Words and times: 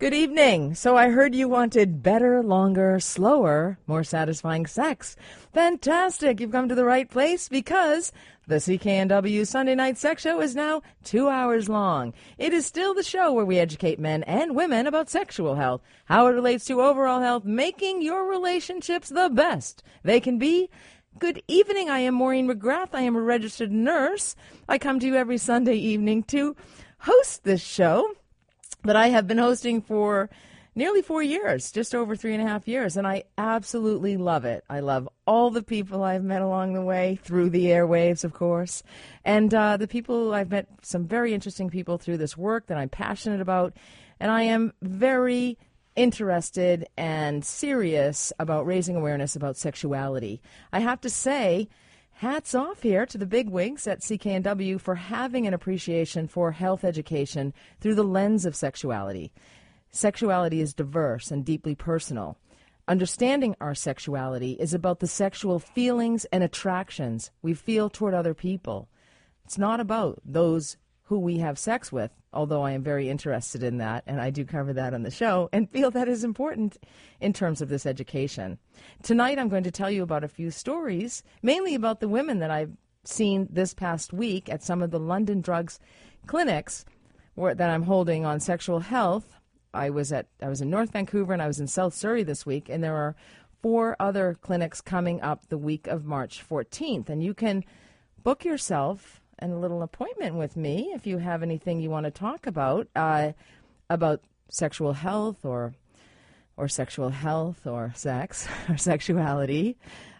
Good 0.00 0.12
evening. 0.12 0.74
So 0.74 0.96
I 0.96 1.10
heard 1.10 1.36
you 1.36 1.48
wanted 1.48 2.02
better, 2.02 2.42
longer, 2.42 2.98
slower, 2.98 3.78
more 3.86 4.02
satisfying 4.02 4.66
sex. 4.66 5.14
Fantastic. 5.52 6.40
You've 6.40 6.50
come 6.50 6.68
to 6.68 6.74
the 6.74 6.84
right 6.84 7.08
place 7.08 7.48
because 7.48 8.10
the 8.48 8.56
CKNW 8.56 9.46
Sunday 9.46 9.76
Night 9.76 9.96
Sex 9.96 10.22
Show 10.22 10.40
is 10.40 10.56
now 10.56 10.82
two 11.04 11.28
hours 11.28 11.68
long. 11.68 12.12
It 12.38 12.52
is 12.52 12.66
still 12.66 12.92
the 12.92 13.04
show 13.04 13.32
where 13.32 13.44
we 13.44 13.60
educate 13.60 14.00
men 14.00 14.24
and 14.24 14.56
women 14.56 14.88
about 14.88 15.10
sexual 15.10 15.54
health, 15.54 15.80
how 16.06 16.26
it 16.26 16.32
relates 16.32 16.64
to 16.64 16.82
overall 16.82 17.20
health, 17.20 17.44
making 17.44 18.02
your 18.02 18.28
relationships 18.28 19.10
the 19.10 19.30
best 19.30 19.84
they 20.02 20.18
can 20.18 20.38
be. 20.38 20.70
Good 21.20 21.40
evening. 21.46 21.88
I 21.88 22.00
am 22.00 22.14
Maureen 22.14 22.48
McGrath. 22.48 22.90
I 22.94 23.02
am 23.02 23.14
a 23.14 23.22
registered 23.22 23.70
nurse. 23.70 24.34
I 24.68 24.76
come 24.76 24.98
to 24.98 25.06
you 25.06 25.14
every 25.14 25.38
Sunday 25.38 25.76
evening 25.76 26.24
to 26.24 26.56
host 26.98 27.44
this 27.44 27.62
show 27.62 28.10
that 28.84 28.96
I 28.96 29.08
have 29.08 29.26
been 29.26 29.38
hosting 29.38 29.80
for 29.80 30.30
nearly 30.74 31.02
four 31.02 31.22
years, 31.22 31.70
just 31.70 31.94
over 31.94 32.16
three 32.16 32.34
and 32.34 32.42
a 32.42 32.46
half 32.46 32.66
years, 32.66 32.96
and 32.96 33.06
I 33.06 33.24
absolutely 33.38 34.16
love 34.16 34.44
it. 34.44 34.64
I 34.68 34.80
love 34.80 35.08
all 35.26 35.50
the 35.50 35.62
people 35.62 36.02
I've 36.02 36.24
met 36.24 36.42
along 36.42 36.74
the 36.74 36.82
way 36.82 37.18
through 37.22 37.50
the 37.50 37.66
airwaves, 37.66 38.24
of 38.24 38.32
course, 38.32 38.82
and 39.24 39.54
uh, 39.54 39.76
the 39.76 39.88
people 39.88 40.34
I've 40.34 40.50
met 40.50 40.68
some 40.82 41.06
very 41.06 41.32
interesting 41.32 41.70
people 41.70 41.98
through 41.98 42.18
this 42.18 42.36
work 42.36 42.66
that 42.66 42.78
I'm 42.78 42.88
passionate 42.88 43.40
about, 43.40 43.74
and 44.20 44.30
I 44.30 44.42
am 44.42 44.72
very 44.82 45.58
interested 45.96 46.86
and 46.96 47.44
serious 47.44 48.32
about 48.40 48.66
raising 48.66 48.96
awareness 48.96 49.36
about 49.36 49.56
sexuality. 49.56 50.42
I 50.72 50.80
have 50.80 51.00
to 51.02 51.10
say, 51.10 51.68
hats 52.18 52.54
off 52.54 52.82
here 52.82 53.04
to 53.06 53.18
the 53.18 53.26
big 53.26 53.48
wigs 53.48 53.86
at 53.86 54.00
CKNW 54.00 54.80
for 54.80 54.94
having 54.94 55.46
an 55.46 55.54
appreciation 55.54 56.28
for 56.28 56.52
health 56.52 56.84
education 56.84 57.52
through 57.80 57.94
the 57.94 58.04
lens 58.04 58.46
of 58.46 58.54
sexuality. 58.54 59.32
Sexuality 59.90 60.60
is 60.60 60.74
diverse 60.74 61.30
and 61.30 61.44
deeply 61.44 61.74
personal. 61.74 62.38
Understanding 62.86 63.56
our 63.60 63.74
sexuality 63.74 64.52
is 64.52 64.74
about 64.74 65.00
the 65.00 65.06
sexual 65.06 65.58
feelings 65.58 66.24
and 66.26 66.44
attractions 66.44 67.30
we 67.42 67.54
feel 67.54 67.90
toward 67.90 68.14
other 68.14 68.34
people. 68.34 68.88
It's 69.44 69.58
not 69.58 69.80
about 69.80 70.20
those 70.24 70.76
who 71.04 71.18
we 71.18 71.38
have 71.38 71.58
sex 71.58 71.92
with, 71.92 72.10
although 72.32 72.62
I 72.62 72.72
am 72.72 72.82
very 72.82 73.10
interested 73.10 73.62
in 73.62 73.78
that, 73.78 74.04
and 74.06 74.20
I 74.20 74.30
do 74.30 74.44
cover 74.44 74.72
that 74.72 74.94
on 74.94 75.02
the 75.02 75.10
show, 75.10 75.50
and 75.52 75.70
feel 75.70 75.90
that 75.90 76.08
is 76.08 76.24
important 76.24 76.78
in 77.20 77.32
terms 77.32 77.60
of 77.60 77.68
this 77.68 77.84
education. 77.84 78.58
Tonight, 79.02 79.38
I'm 79.38 79.50
going 79.50 79.64
to 79.64 79.70
tell 79.70 79.90
you 79.90 80.02
about 80.02 80.24
a 80.24 80.28
few 80.28 80.50
stories, 80.50 81.22
mainly 81.42 81.74
about 81.74 82.00
the 82.00 82.08
women 82.08 82.38
that 82.38 82.50
I've 82.50 82.72
seen 83.04 83.48
this 83.50 83.74
past 83.74 84.14
week 84.14 84.48
at 84.48 84.62
some 84.62 84.82
of 84.82 84.90
the 84.90 84.98
London 84.98 85.42
Drugs 85.42 85.78
clinics 86.26 86.86
where, 87.34 87.54
that 87.54 87.70
I'm 87.70 87.82
holding 87.82 88.24
on 88.24 88.40
sexual 88.40 88.80
health. 88.80 89.36
I 89.74 89.90
was 89.90 90.12
at 90.12 90.26
I 90.40 90.48
was 90.48 90.60
in 90.60 90.70
North 90.70 90.92
Vancouver 90.92 91.32
and 91.32 91.42
I 91.42 91.48
was 91.48 91.60
in 91.60 91.66
South 91.66 91.94
Surrey 91.94 92.22
this 92.22 92.46
week, 92.46 92.68
and 92.68 92.82
there 92.82 92.96
are 92.96 93.16
four 93.60 93.96
other 94.00 94.36
clinics 94.40 94.80
coming 94.80 95.20
up 95.20 95.48
the 95.48 95.58
week 95.58 95.86
of 95.86 96.04
March 96.04 96.42
14th, 96.48 97.08
and 97.08 97.22
you 97.22 97.34
can 97.34 97.64
book 98.22 98.44
yourself 98.44 99.20
and 99.38 99.52
a 99.52 99.56
little 99.56 99.82
appointment 99.82 100.34
with 100.34 100.56
me 100.56 100.92
if 100.94 101.06
you 101.06 101.18
have 101.18 101.42
anything 101.42 101.80
you 101.80 101.90
want 101.90 102.04
to 102.04 102.10
talk 102.10 102.46
about 102.46 102.88
uh, 102.96 103.32
about 103.90 104.20
sexual 104.48 104.92
health 104.92 105.44
or 105.44 105.74
or 106.56 106.68
sexual 106.68 107.10
health 107.10 107.66
or 107.66 107.92
sex 107.94 108.48
or 108.68 108.76
sexuality. 108.76 109.76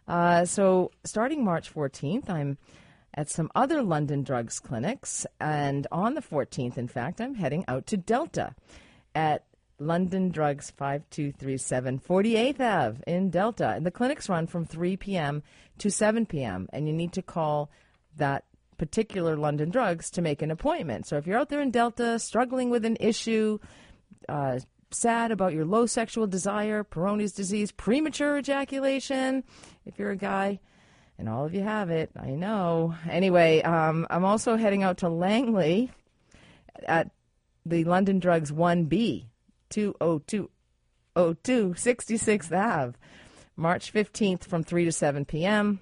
Uh, 0.06 0.44
so 0.44 0.90
starting 1.04 1.44
March 1.44 1.72
14th, 1.72 2.28
I'm 2.28 2.58
at 3.14 3.30
some 3.30 3.50
other 3.54 3.82
London 3.82 4.22
drugs 4.22 4.58
clinics, 4.58 5.24
and 5.40 5.86
on 5.92 6.14
the 6.14 6.20
14th, 6.20 6.76
in 6.76 6.88
fact, 6.88 7.20
I'm 7.20 7.36
heading 7.36 7.64
out 7.68 7.86
to 7.86 7.96
Delta 7.96 8.54
at 9.14 9.44
London 9.78 10.30
Drugs 10.30 10.70
5237 10.70 12.00
48th 12.00 12.60
Ave 12.60 13.02
in 13.06 13.30
Delta. 13.30 13.70
And 13.70 13.84
the 13.84 13.90
clinics 13.90 14.28
run 14.28 14.46
from 14.46 14.64
3 14.64 14.96
p.m. 14.96 15.42
to 15.78 15.90
7 15.90 16.27
p.m., 16.27 16.68
and 16.72 16.86
you 16.86 16.92
need 16.92 17.12
to 17.12 17.22
call 17.22 17.70
that 18.16 18.44
particular 18.79 19.36
London 19.36 19.70
drugs 19.70 20.11
to 20.11 20.23
make 20.23 20.42
an 20.42 20.51
appointment. 20.51 21.07
So 21.07 21.17
if 21.17 21.27
you're 21.27 21.39
out 21.39 21.48
there 21.48 21.61
in 21.61 21.70
Delta 21.70 22.18
struggling 22.18 22.70
with 22.70 22.85
an 22.85 22.96
issue, 23.01 23.58
uh, 24.29 24.61
sad 24.90 25.30
about 25.30 25.52
your 25.52 25.64
low 25.64 25.86
sexual 25.86 26.27
desire, 26.27 26.84
Peyronie's 26.84 27.33
disease, 27.33 27.73
premature 27.73 28.39
ejaculation, 28.39 29.45
if 29.84 29.98
you're 29.98 30.11
a 30.11 30.17
guy, 30.17 30.61
and 31.18 31.29
all 31.29 31.45
of 31.45 31.55
you 31.55 31.63
have 31.63 31.90
it, 31.90 32.11
I 32.18 32.30
know. 32.30 32.95
Anyway, 33.08 33.63
um, 33.63 34.07
I'm 34.11 34.24
also 34.24 34.57
heading 34.57 34.83
out 34.83 34.98
to 34.98 35.08
Langley 35.08 35.90
at 36.86 37.11
the 37.64 37.84
London 37.84 38.18
Drugs 38.18 38.51
1B, 38.51 39.27
202, 39.70 40.48
66th 41.17 42.52
Ave, 42.52 42.96
March 43.57 43.92
15th 43.92 44.45
from 44.45 44.64
3 44.64 44.84
to 44.86 44.92
7 44.92 45.24
p.m. 45.24 45.80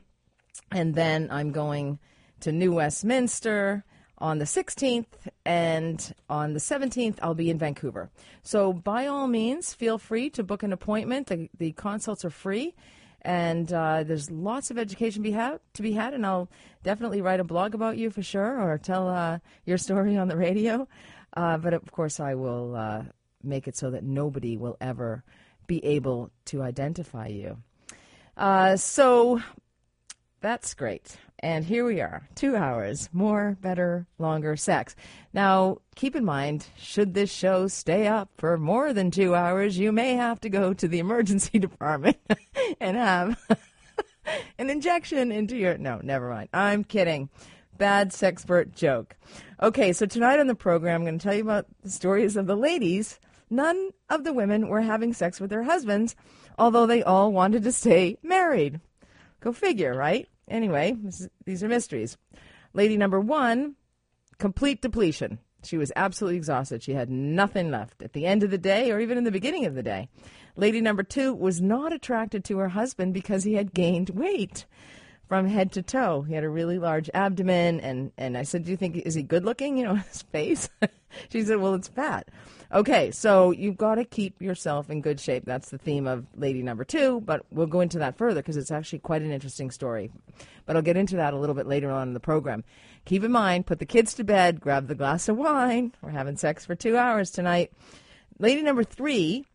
And 0.70 0.94
then 0.94 1.28
I'm 1.31 1.52
going 1.52 1.98
to 2.42 2.53
New 2.53 2.72
Westminster 2.72 3.84
on 4.19 4.38
the 4.38 4.44
16th, 4.44 5.06
and 5.44 6.14
on 6.28 6.53
the 6.53 6.60
17th, 6.60 7.19
I'll 7.22 7.34
be 7.34 7.50
in 7.50 7.58
Vancouver. 7.58 8.10
So, 8.42 8.72
by 8.72 9.06
all 9.06 9.26
means, 9.26 9.75
feel 9.75 9.98
free 9.98 10.30
to 10.30 10.44
book 10.44 10.62
an 10.62 10.72
appointment. 10.72 11.26
The, 11.28 11.48
the 11.58 11.72
consults 11.72 12.25
are 12.25 12.31
free, 12.31 12.75
and 13.22 13.72
uh, 13.72 14.04
there's 14.04 14.31
lots 14.31 14.70
of 14.70 14.78
education 14.78 15.22
be 15.22 15.32
ha- 15.32 15.58
to 15.75 15.82
be 15.82 15.92
had. 15.92 16.14
And 16.14 16.26
I'll 16.26 16.48
definitely 16.82 17.20
write 17.20 17.41
a 17.41 17.44
blog 17.44 17.75
about 17.75 17.97
you 17.97 18.10
for 18.10 18.22
sure, 18.22 18.60
or 18.60 18.78
tell 18.78 19.08
uh, 19.08 19.38
your 19.64 19.78
story 19.78 20.16
on 20.16 20.28
the 20.28 20.36
radio. 20.36 20.86
Uh, 21.36 21.58
but 21.58 21.75
of 21.75 21.91
course, 21.91 22.20
I 22.20 22.34
will 22.34 22.76
uh, 22.76 23.02
make 23.42 23.66
it 23.66 23.76
so 23.76 23.91
that 23.91 24.04
nobody 24.04 24.56
will 24.56 24.76
ever 24.81 25.25
be 25.66 25.84
able 25.84 26.31
to 26.47 26.62
identify 26.62 27.28
you. 27.28 27.58
Uh, 28.36 28.76
so, 28.76 29.41
that's 30.42 30.75
great. 30.75 31.16
And 31.38 31.64
here 31.64 31.84
we 31.84 32.00
are, 32.00 32.28
two 32.34 32.54
hours, 32.54 33.08
more, 33.12 33.56
better, 33.60 34.06
longer 34.19 34.56
sex. 34.56 34.94
Now, 35.32 35.78
keep 35.97 36.14
in 36.14 36.25
mind, 36.25 36.66
should 36.76 37.14
this 37.14 37.32
show 37.32 37.66
stay 37.66 38.06
up 38.06 38.30
for 38.36 38.56
more 38.58 38.92
than 38.92 39.10
two 39.10 39.34
hours, 39.34 39.78
you 39.78 39.91
may 39.91 40.14
have 40.14 40.41
to 40.41 40.48
go 40.48 40.72
to 40.75 40.86
the 40.86 41.00
emergency 41.00 41.58
department 41.60 42.19
and 42.81 42.97
have 42.97 43.36
an 44.58 44.70
injection 44.70 45.32
into 45.32 45.56
your. 45.56 45.78
No, 45.78 46.00
never 46.02 46.28
mind. 46.28 46.48
I'm 46.52 46.84
kidding. 46.84 47.28
Bad 47.76 48.10
sexpert 48.10 48.75
joke. 48.75 49.16
Okay, 49.60 49.92
so 49.92 50.06
tonight 50.06 50.38
on 50.38 50.47
the 50.47 50.54
program, 50.54 51.00
I'm 51.00 51.06
going 51.06 51.19
to 51.19 51.22
tell 51.22 51.34
you 51.34 51.42
about 51.42 51.66
the 51.82 51.91
stories 51.91 52.36
of 52.36 52.47
the 52.47 52.56
ladies. 52.56 53.19
None 53.50 53.91
of 54.08 54.25
the 54.25 54.32
women 54.32 54.69
were 54.69 54.82
having 54.82 55.12
sex 55.12 55.41
with 55.41 55.50
their 55.50 55.64
husbands, 55.64 56.14
although 56.58 56.86
they 56.86 57.02
all 57.02 57.32
wanted 57.32 57.64
to 57.64 57.72
stay 57.72 58.16
married. 58.22 58.81
Go 59.41 59.52
figure, 59.52 59.94
right? 59.94 60.28
Anyway, 60.52 60.94
is, 61.06 61.28
these 61.46 61.64
are 61.64 61.68
mysteries. 61.68 62.18
Lady 62.74 62.98
number 62.98 63.18
one, 63.18 63.74
complete 64.38 64.82
depletion. 64.82 65.38
She 65.64 65.78
was 65.78 65.90
absolutely 65.96 66.36
exhausted. 66.36 66.82
She 66.82 66.92
had 66.92 67.08
nothing 67.08 67.70
left 67.70 68.02
at 68.02 68.12
the 68.12 68.26
end 68.26 68.42
of 68.42 68.50
the 68.50 68.58
day 68.58 68.90
or 68.90 69.00
even 69.00 69.16
in 69.16 69.24
the 69.24 69.30
beginning 69.30 69.64
of 69.64 69.74
the 69.74 69.82
day. 69.82 70.08
Lady 70.54 70.82
number 70.82 71.02
two 71.02 71.32
was 71.32 71.62
not 71.62 71.92
attracted 71.92 72.44
to 72.44 72.58
her 72.58 72.68
husband 72.68 73.14
because 73.14 73.44
he 73.44 73.54
had 73.54 73.72
gained 73.72 74.10
weight 74.10 74.66
from 75.32 75.47
head 75.47 75.72
to 75.72 75.81
toe. 75.81 76.20
He 76.20 76.34
had 76.34 76.44
a 76.44 76.48
really 76.50 76.78
large 76.78 77.09
abdomen, 77.15 77.81
and, 77.81 78.12
and 78.19 78.37
I 78.37 78.43
said, 78.43 78.66
Do 78.66 78.70
you 78.70 78.76
think, 78.76 78.98
is 78.98 79.15
he 79.15 79.22
good 79.22 79.47
looking? 79.47 79.78
You 79.82 79.84
know, 79.84 79.94
his 79.94 80.20
face? 80.20 80.69
she 81.31 81.43
said, 81.43 81.56
Well, 81.56 81.72
it's 81.72 81.88
fat. 81.88 82.28
Okay, 82.70 83.10
so 83.10 83.50
you've 83.50 83.78
got 83.78 83.94
to 83.94 84.04
keep 84.04 84.43
yourself 84.43 84.91
in 84.91 85.00
good 85.00 85.19
shape. 85.19 85.47
That's 85.47 85.70
the 85.70 85.78
theme 85.78 86.06
of 86.06 86.26
lady 86.37 86.62
number 86.62 86.84
two, 86.84 87.22
but 87.22 87.47
we'll 87.50 87.66
go 87.66 87.81
into 87.81 87.98
that 88.00 88.19
further 88.19 88.43
because 88.43 88.59
it's 88.59 88.70
actually 88.70 88.98
quite 88.98 89.22
an 89.22 89.32
interesting 89.32 89.70
story. 89.70 90.10
But 90.66 90.76
I'll 90.76 90.82
get 90.82 90.98
into 90.98 91.16
that 91.16 91.32
a 91.32 91.38
little 91.38 91.54
bit 91.54 91.66
later 91.66 91.91
on 91.91 92.09
in 92.09 92.14
the 92.14 92.20
program. 92.20 92.62
Keep 93.06 93.25
in 93.25 93.32
mind, 93.32 93.64
put 93.64 93.78
the 93.78 93.87
kids 93.87 94.12
to 94.14 94.25
bed, 94.25 94.60
grab 94.60 94.87
the 94.87 94.94
glass 94.94 95.31
of 95.31 95.38
wine. 95.38 95.94
We're 96.03 96.10
having 96.10 96.37
sex 96.37 96.66
for 96.66 96.75
two 96.75 96.99
hours 96.99 97.31
tonight. 97.31 97.73
Lady 98.38 98.61
number 98.61 98.85
three, 98.85 99.46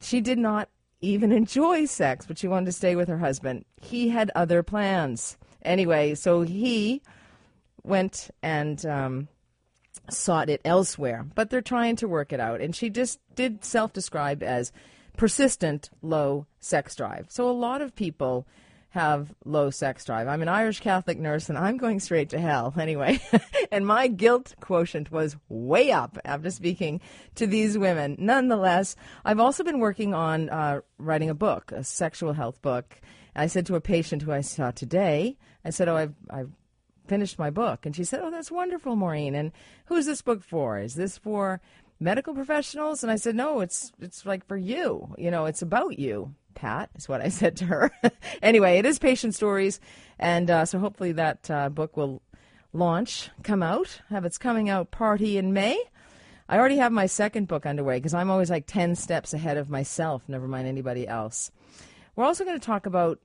she 0.00 0.20
did 0.20 0.38
not 0.38 0.68
even 1.04 1.32
enjoy 1.32 1.86
sex, 1.86 2.26
but 2.26 2.38
she 2.38 2.48
wanted 2.48 2.66
to 2.66 2.72
stay 2.72 2.96
with 2.96 3.08
her 3.08 3.18
husband. 3.18 3.64
He 3.80 4.08
had 4.08 4.30
other 4.34 4.62
plans. 4.62 5.36
Anyway, 5.62 6.14
so 6.14 6.42
he 6.42 7.02
went 7.82 8.30
and 8.42 8.84
um, 8.86 9.28
sought 10.10 10.50
it 10.50 10.60
elsewhere, 10.64 11.26
but 11.34 11.50
they're 11.50 11.60
trying 11.62 11.96
to 11.96 12.08
work 12.08 12.32
it 12.32 12.40
out. 12.40 12.60
And 12.60 12.74
she 12.74 12.90
just 12.90 13.20
did 13.34 13.64
self 13.64 13.92
describe 13.92 14.42
as 14.42 14.72
persistent 15.16 15.90
low 16.02 16.46
sex 16.60 16.96
drive. 16.96 17.26
So 17.28 17.48
a 17.48 17.52
lot 17.52 17.80
of 17.80 17.94
people 17.94 18.46
have 18.94 19.34
low 19.44 19.70
sex 19.70 20.04
drive. 20.04 20.28
I'm 20.28 20.40
an 20.40 20.48
Irish 20.48 20.78
Catholic 20.78 21.18
nurse 21.18 21.48
and 21.48 21.58
I'm 21.58 21.78
going 21.78 21.98
straight 21.98 22.28
to 22.28 22.38
hell 22.38 22.72
anyway. 22.78 23.20
and 23.72 23.84
my 23.84 24.06
guilt 24.06 24.54
quotient 24.60 25.10
was 25.10 25.36
way 25.48 25.90
up 25.90 26.16
after 26.24 26.48
speaking 26.48 27.00
to 27.34 27.48
these 27.48 27.76
women. 27.76 28.14
Nonetheless, 28.20 28.94
I've 29.24 29.40
also 29.40 29.64
been 29.64 29.80
working 29.80 30.14
on 30.14 30.48
uh, 30.48 30.80
writing 30.96 31.28
a 31.28 31.34
book, 31.34 31.72
a 31.72 31.82
sexual 31.82 32.34
health 32.34 32.62
book. 32.62 33.00
I 33.34 33.48
said 33.48 33.66
to 33.66 33.74
a 33.74 33.80
patient 33.80 34.22
who 34.22 34.30
I 34.30 34.42
saw 34.42 34.70
today, 34.70 35.38
I 35.64 35.70
said, 35.70 35.88
Oh, 35.88 35.96
I've, 35.96 36.14
I've 36.30 36.52
finished 37.08 37.36
my 37.36 37.50
book. 37.50 37.86
And 37.86 37.96
she 37.96 38.04
said, 38.04 38.20
Oh, 38.22 38.30
that's 38.30 38.52
wonderful, 38.52 38.94
Maureen. 38.94 39.34
And 39.34 39.50
who's 39.86 40.06
this 40.06 40.22
book 40.22 40.44
for? 40.44 40.78
Is 40.78 40.94
this 40.94 41.18
for 41.18 41.60
medical 41.98 42.32
professionals? 42.32 43.02
And 43.02 43.10
I 43.10 43.16
said, 43.16 43.34
no, 43.34 43.60
it's 43.60 43.92
it's 44.00 44.24
like 44.24 44.46
for 44.46 44.56
you. 44.56 45.14
You 45.18 45.32
know, 45.32 45.46
it's 45.46 45.62
about 45.62 45.98
you. 45.98 46.34
Pat 46.54 46.90
is 46.94 47.08
what 47.08 47.20
I 47.20 47.28
said 47.28 47.56
to 47.56 47.64
her. 47.66 47.90
anyway, 48.42 48.78
it 48.78 48.86
is 48.86 48.98
patient 48.98 49.34
stories, 49.34 49.80
and 50.18 50.50
uh, 50.50 50.64
so 50.64 50.78
hopefully 50.78 51.12
that 51.12 51.50
uh, 51.50 51.68
book 51.68 51.96
will 51.96 52.22
launch, 52.72 53.30
come 53.42 53.62
out, 53.62 54.00
have 54.10 54.24
its 54.24 54.38
coming 54.38 54.68
out 54.68 54.90
party 54.90 55.38
in 55.38 55.52
May. 55.52 55.80
I 56.48 56.58
already 56.58 56.76
have 56.76 56.92
my 56.92 57.06
second 57.06 57.48
book 57.48 57.64
underway 57.64 57.96
because 57.96 58.14
I'm 58.14 58.30
always 58.30 58.50
like 58.50 58.66
10 58.66 58.96
steps 58.96 59.32
ahead 59.32 59.56
of 59.56 59.70
myself, 59.70 60.22
never 60.28 60.46
mind 60.46 60.68
anybody 60.68 61.08
else. 61.08 61.50
We're 62.16 62.24
also 62.24 62.44
going 62.44 62.58
to 62.58 62.64
talk 62.64 62.86
about 62.86 63.18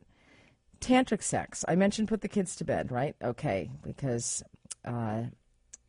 tantric 0.79 1.21
sex. 1.21 1.65
I 1.67 1.75
mentioned 1.75 2.07
put 2.07 2.21
the 2.21 2.27
kids 2.27 2.55
to 2.57 2.63
bed, 2.63 2.91
right? 2.91 3.15
Okay, 3.21 3.69
because 3.83 4.43
uh, 4.85 5.23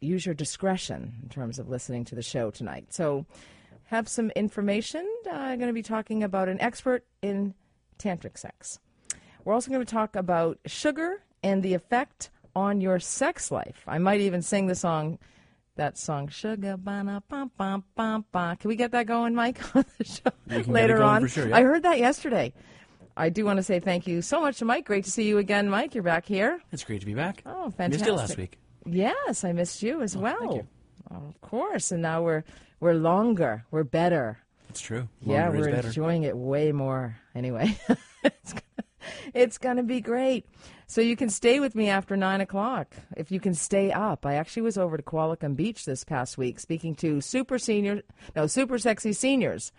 use 0.01 0.27
your 0.27 0.35
discretion 0.35 1.15
in 1.23 1.29
terms 1.29 1.59
of 1.59 1.69
listening 1.69 2.05
to 2.07 2.15
the 2.15 2.23
show 2.23 2.51
tonight. 2.51 2.93
So, 2.93 3.27
have 3.91 4.09
some 4.09 4.31
information. 4.31 5.05
Uh, 5.27 5.31
I'm 5.35 5.59
going 5.59 5.69
to 5.69 5.75
be 5.75 5.83
talking 5.83 6.23
about 6.23 6.49
an 6.49 6.61
expert 6.61 7.05
in 7.23 7.55
tantric 7.99 8.39
sex. 8.39 8.79
We're 9.45 9.53
also 9.53 9.69
going 9.73 9.85
to 9.85 9.93
talk 9.93 10.15
about 10.15 10.59
sugar 10.65 11.25
and 11.43 11.61
the 11.61 11.75
effect 11.75 12.31
on 12.55 12.81
your 12.81 13.01
sex 13.01 13.51
life. 13.51 13.83
I 13.89 13.99
might 13.99 14.21
even 14.21 14.43
sing 14.43 14.69
the 14.69 14.77
song, 14.77 15.19
that 15.75 15.99
song, 15.99 16.29
Sugar 16.29 16.77
Bana 16.77 17.25
Bum 17.29 17.51
Bum 17.57 17.83
Bum 17.97 18.25
Bum. 18.31 18.57
Can 18.59 18.69
we 18.69 18.77
get 18.77 18.93
that 18.93 19.07
going, 19.07 19.35
Mike, 19.35 19.59
on 19.75 19.85
the 19.99 20.05
show 20.05 20.31
later 20.69 21.03
on? 21.03 21.27
Sure, 21.27 21.49
yeah. 21.49 21.57
I 21.57 21.63
heard 21.63 21.83
that 21.83 21.99
yesterday. 21.99 22.53
I 23.17 23.29
do 23.29 23.45
want 23.45 23.57
to 23.57 23.65
say 23.65 23.81
thank 23.81 24.07
you 24.07 24.23
so 24.23 24.41
much 24.41 24.59
to 24.59 24.65
Mike. 24.65 24.87
Great 24.87 25.03
to 25.05 25.11
see 25.11 25.27
you 25.27 25.39
again, 25.39 25.69
Mike. 25.69 25.97
You're 25.97 26.05
back 26.05 26.27
here. 26.27 26.61
It's 26.71 26.85
great 26.85 27.01
to 27.01 27.07
be 27.07 27.15
back. 27.15 27.43
Oh, 27.45 27.71
fantastic. 27.71 27.91
Missed 27.91 28.07
you 28.07 28.13
last 28.15 28.37
week. 28.37 28.59
Yes, 28.87 29.43
I 29.43 29.51
missed 29.51 29.83
you 29.83 30.01
as 30.01 30.17
well. 30.17 30.39
thank 30.39 30.55
you. 30.55 30.69
Oh, 31.11 31.27
of 31.27 31.41
course. 31.41 31.91
And 31.91 32.03
now 32.03 32.23
we're 32.23 32.45
we're 32.81 32.95
longer. 32.95 33.65
We're 33.71 33.85
better. 33.85 34.39
It's 34.71 34.81
true. 34.81 35.09
yeah, 35.21 35.49
Longer 35.49 35.59
is 35.59 35.67
we're 35.67 35.89
enjoying 35.89 36.23
it 36.25 36.37
way 36.37 36.73
more. 36.73 37.17
Anyway, 37.35 37.79
it's 38.25 38.53
gonna, 38.53 39.03
it's 39.35 39.59
gonna 39.59 39.83
be 39.83 40.01
great. 40.01 40.47
So 40.87 41.01
you 41.01 41.17
can 41.17 41.29
stay 41.31 41.61
with 41.61 41.75
me 41.75 41.89
after 41.89 42.17
nine 42.17 42.41
o'clock 42.41 42.95
if 43.17 43.31
you 43.31 43.39
can 43.39 43.55
stay 43.55 43.93
up. 43.93 44.27
I 44.27 44.35
actually 44.35 44.63
was 44.63 44.79
over 44.79 44.97
to 44.97 45.03
Qualicum 45.03 45.55
Beach 45.55 45.85
this 45.85 46.05
past 46.05 46.37
week 46.39 46.59
speaking 46.59 46.95
to 46.97 47.21
super 47.21 47.59
senior, 47.59 48.03
no, 48.35 48.47
super 48.47 48.79
sexy 48.79 49.13
seniors. 49.13 49.73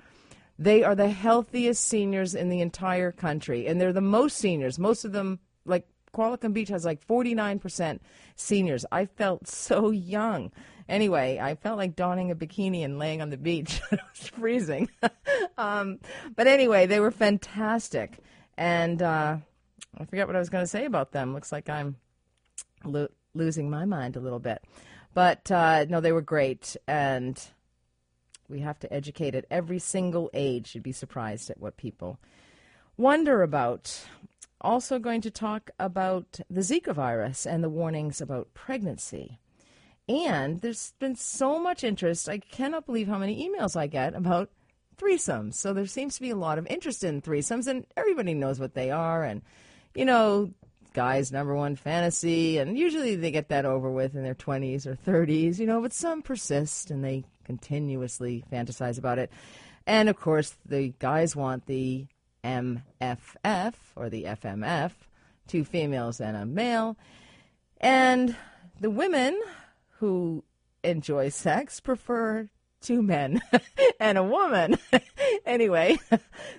They 0.60 0.84
are 0.84 0.96
the 0.96 1.10
healthiest 1.10 1.84
seniors 1.86 2.36
in 2.36 2.50
the 2.50 2.62
entire 2.62 3.12
country, 3.12 3.68
and 3.68 3.82
they're 3.82 3.94
the 3.94 4.00
most 4.00 4.38
seniors. 4.38 4.78
Most 4.78 5.06
of 5.06 5.12
them, 5.12 5.40
like 5.66 5.88
Qualicum 6.14 6.54
Beach, 6.54 6.70
has 6.70 6.86
like 6.86 7.06
49% 7.06 8.00
seniors. 8.36 8.86
I 8.92 9.06
felt 9.06 9.48
so 9.48 9.90
young. 9.90 10.52
Anyway, 10.92 11.40
I 11.42 11.56
felt 11.56 11.78
like 11.78 11.96
donning 11.96 12.32
a 12.32 12.36
bikini 12.36 12.84
and 12.84 13.00
laying 13.00 13.22
on 13.22 13.30
the 13.30 13.38
beach. 13.38 13.82
it 13.94 14.00
was 14.14 14.28
freezing. 14.28 14.90
um, 15.58 16.00
but 16.36 16.48
anyway, 16.48 16.86
they 16.86 17.00
were 17.00 17.12
fantastic. 17.12 18.20
And 18.58 19.02
uh, 19.02 19.38
I 19.98 20.06
forget 20.06 20.28
what 20.28 20.36
I 20.36 20.40
was 20.40 20.50
going 20.50 20.64
to 20.64 20.68
say 20.68 20.84
about 20.84 21.14
them. 21.14 21.34
Looks 21.34 21.54
like 21.54 21.70
I'm 21.70 21.96
lo- 22.84 23.08
losing 23.34 23.70
my 23.70 23.86
mind 23.86 24.18
a 24.18 24.20
little 24.20 24.40
bit. 24.40 24.62
But 25.14 25.50
uh, 25.50 25.86
no, 25.88 26.02
they 26.02 26.12
were 26.12 26.22
great. 26.22 26.76
And 26.90 27.42
we 28.50 28.60
have 28.60 28.78
to 28.80 28.94
educate 28.94 29.34
at 29.34 29.46
every 29.50 29.80
single 29.80 30.30
age. 30.34 30.76
You'd 30.76 30.84
be 30.84 30.92
surprised 30.92 31.50
at 31.50 31.62
what 31.62 31.78
people 31.78 32.20
wonder 32.98 33.44
about. 33.44 34.08
Also, 34.60 35.00
going 35.00 35.22
to 35.22 35.32
talk 35.32 35.72
about 35.80 36.42
the 36.50 36.62
Zika 36.62 36.94
virus 36.94 37.46
and 37.46 37.64
the 37.64 37.70
warnings 37.70 38.20
about 38.20 38.54
pregnancy. 38.54 39.40
And 40.12 40.62
there's 40.62 40.94
been 41.00 41.16
so 41.16 41.60
much 41.60 41.84
interest. 41.84 42.28
I 42.28 42.40
cannot 42.40 42.86
believe 42.86 43.08
how 43.08 43.18
many 43.18 43.48
emails 43.48 43.76
I 43.76 43.88
get 43.88 44.14
about 44.14 44.50
threesomes. 44.98 45.56
So 45.56 45.74
there 45.74 45.86
seems 45.86 46.16
to 46.16 46.22
be 46.22 46.30
a 46.30 46.36
lot 46.36 46.58
of 46.58 46.68
interest 46.68 47.04
in 47.04 47.22
threesomes, 47.22 47.68
and 47.68 47.86
everybody 47.96 48.34
knows 48.34 48.60
what 48.60 48.74
they 48.74 48.92
are. 48.92 49.24
And, 49.24 49.42
you 49.96 50.06
know, 50.06 50.52
guys' 50.94 51.32
number 51.32 51.56
one 51.56 51.76
fantasy, 51.76 52.58
and 52.58 52.78
usually 52.78 53.16
they 53.16 53.32
get 53.32 53.50
that 53.50 53.66
over 53.66 53.90
with 53.90 54.16
in 54.16 54.24
their 54.24 54.36
20s 54.36 54.86
or 54.86 54.96
30s, 54.96 55.60
you 55.60 55.66
know, 55.66 55.82
but 55.82 55.94
some 55.94 56.22
persist 56.22 56.92
and 56.92 57.04
they 57.04 57.24
continuously 57.46 58.44
fantasize 58.52 58.98
about 58.98 59.20
it. 59.20 59.32
And 59.88 60.10
of 60.10 60.20
course, 60.20 60.56
the 60.66 60.94
guys 61.00 61.36
want 61.36 61.66
the 61.66 62.08
MFF 62.44 63.74
or 63.96 64.10
the 64.10 64.26
FMF, 64.26 64.92
two 65.48 65.64
females 65.64 66.20
and 66.20 66.38
a 66.38 66.46
male. 66.46 66.98
And 67.80 68.36
the 68.80 68.90
women 68.90 69.40
who 70.02 70.44
enjoy 70.84 71.30
sex 71.30 71.80
prefer 71.80 72.50
two 72.82 73.04
men 73.04 73.40
and 74.00 74.18
a 74.18 74.24
woman. 74.24 74.78
anyway, 75.46 75.98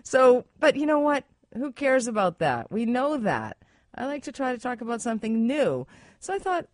so, 0.04 0.46
but 0.60 0.76
you 0.76 0.86
know 0.86 1.00
what? 1.00 1.24
Who 1.54 1.72
cares 1.72 2.06
about 2.06 2.38
that? 2.38 2.70
We 2.70 2.86
know 2.86 3.18
that. 3.18 3.56
I 3.94 4.06
like 4.06 4.22
to 4.22 4.32
try 4.32 4.52
to 4.52 4.58
talk 4.58 4.80
about 4.80 5.02
something 5.02 5.44
new. 5.44 5.88
So 6.20 6.32
I 6.32 6.38
thought 6.38 6.68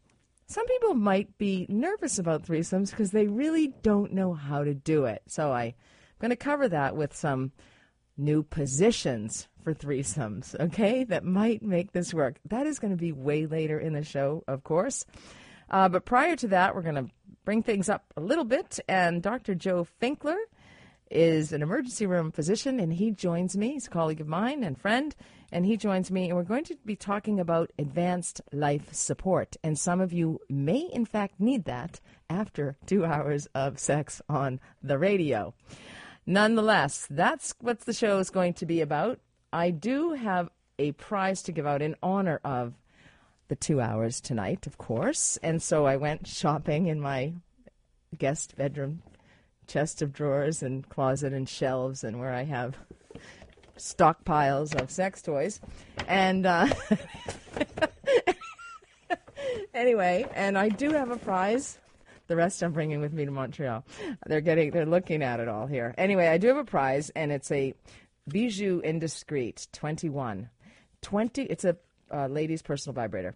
some 0.47 0.67
people 0.67 0.93
might 0.93 1.39
be 1.39 1.65
nervous 1.71 2.19
about 2.19 2.45
threesomes 2.45 2.91
because 2.91 3.11
they 3.11 3.27
really 3.27 3.69
don't 3.83 4.13
know 4.13 4.35
how 4.35 4.63
to 4.63 4.75
do 4.75 5.07
it. 5.07 5.23
So 5.27 5.51
I'm 5.53 5.73
going 6.21 6.31
to 6.31 6.37
cover 6.37 6.69
that 6.69 6.97
with 6.97 7.17
some 7.17 7.53
new 8.19 8.43
positions 8.43 9.49
for 9.65 9.73
threesomes, 9.73 10.55
okay, 10.61 11.05
that 11.05 11.25
might 11.25 11.63
make 11.63 11.93
this 11.93 12.13
work. 12.13 12.37
That 12.45 12.67
is 12.67 12.79
going 12.79 12.93
to 12.93 13.01
be 13.01 13.13
way 13.13 13.47
later 13.47 13.81
in 13.81 13.95
the 13.95 14.05
show, 14.05 14.45
of 14.47 14.65
course. 14.65 15.07
Uh, 15.71 15.89
but 15.89 16.05
prior 16.05 16.37
to 16.37 16.49
that, 16.49 16.75
we're 16.75 16.83
going 16.83 16.95
to 16.95 17.11
bring 17.45 17.63
things 17.63 17.89
up 17.89 18.05
a 18.17 18.21
little 18.21 18.45
bit. 18.45 18.79
And 18.89 19.23
Dr. 19.23 19.55
Joe 19.55 19.87
Finkler 20.01 20.37
is 21.11 21.53
an 21.53 21.63
emergency 21.63 22.07
room 22.07 22.31
physician, 22.31 22.79
and 22.81 22.93
he 22.93 23.11
joins 23.11 23.57
me. 23.57 23.73
He's 23.73 23.87
a 23.87 23.91
colleague 23.91 24.21
of 24.21 24.29
mine 24.29 24.63
and 24.63 24.79
friend, 24.79 25.15
and 25.51 25.65
he 25.65 25.77
joins 25.77 26.11
me. 26.11 26.29
And 26.29 26.37
we're 26.37 26.43
going 26.43 26.65
to 26.65 26.77
be 26.85 26.97
talking 26.97 27.41
about 27.41 27.71
advanced 27.79 28.41
life 28.53 28.93
support. 28.93 29.57
And 29.63 29.79
some 29.79 30.01
of 30.01 30.13
you 30.13 30.41
may, 30.49 30.89
in 30.93 31.07
fact, 31.07 31.41
need 31.41 31.65
that 31.65 32.01
after 32.29 32.77
two 32.87 33.05
hours 33.05 33.49
of 33.55 33.79
sex 33.79 34.21
on 34.29 34.61
the 34.83 34.99
radio. 34.99 35.55
Nonetheless, 36.27 37.07
that's 37.09 37.55
what 37.61 37.81
the 37.81 37.95
show 37.95 38.19
is 38.19 38.29
going 38.29 38.53
to 38.55 38.67
be 38.67 38.83
about. 38.83 39.19
I 39.51 39.71
do 39.71 40.13
have 40.13 40.51
a 40.79 40.93
prize 40.93 41.43
to 41.43 41.53
give 41.53 41.67
out 41.67 41.81
in 41.81 41.97
honor 42.03 42.41
of 42.45 42.75
the 43.49 43.57
two 43.57 43.81
hours 43.81 44.21
tonight, 44.21 44.67
of 44.67 44.79
course. 44.79 45.39
And 45.43 45.63
so 45.63 45.87
I 45.87 45.97
went 45.97 46.27
shopping 46.27 46.87
in 46.87 47.01
my 47.01 47.33
guest 48.17 48.57
bedroom 48.57 49.03
chest 49.67 50.01
of 50.01 50.13
drawers 50.13 50.63
and 50.63 50.89
closet 50.89 51.33
and 51.33 51.49
shelves 51.49 52.03
and 52.03 52.19
where 52.19 52.33
I 52.33 52.45
have 52.45 52.75
stockpiles 53.77 54.81
of 54.81 54.91
sex 54.91 55.23
toys. 55.23 55.61
And 56.07 56.47
uh, 56.47 56.69
anyway, 59.75 60.27
and 60.35 60.59
I 60.59 60.69
do 60.71 60.91
have 60.93 61.11
a 61.11 61.17
prize. 61.17 61.79
The 62.27 62.37
rest 62.37 62.63
I'm 62.63 62.73
bringing 62.73 63.01
with 63.01 63.15
me 63.15 63.25
to 63.25 63.31
Montreal. 63.31 63.85
They're 64.27 64.43
getting, 64.43 64.71
they're 64.71 64.85
looking 64.85 65.23
at 65.23 65.41
it 65.41 65.49
all 65.49 65.67
here. 65.67 65.95
Anyway, 65.97 66.27
I 66.29 66.37
do 66.37 66.49
have 66.49 66.59
a 66.59 66.65
prize, 66.65 67.11
and 67.17 67.33
it's 67.33 67.51
a 67.51 67.73
Bijoux 68.29 68.83
Indiscrets 68.83 69.69
21. 69.73 70.51
20, 71.01 71.43
it's 71.45 71.65
a 71.65 71.79
uh, 72.13 72.27
lady's 72.27 72.63
personal 72.63 72.95
vibrator. 72.95 73.35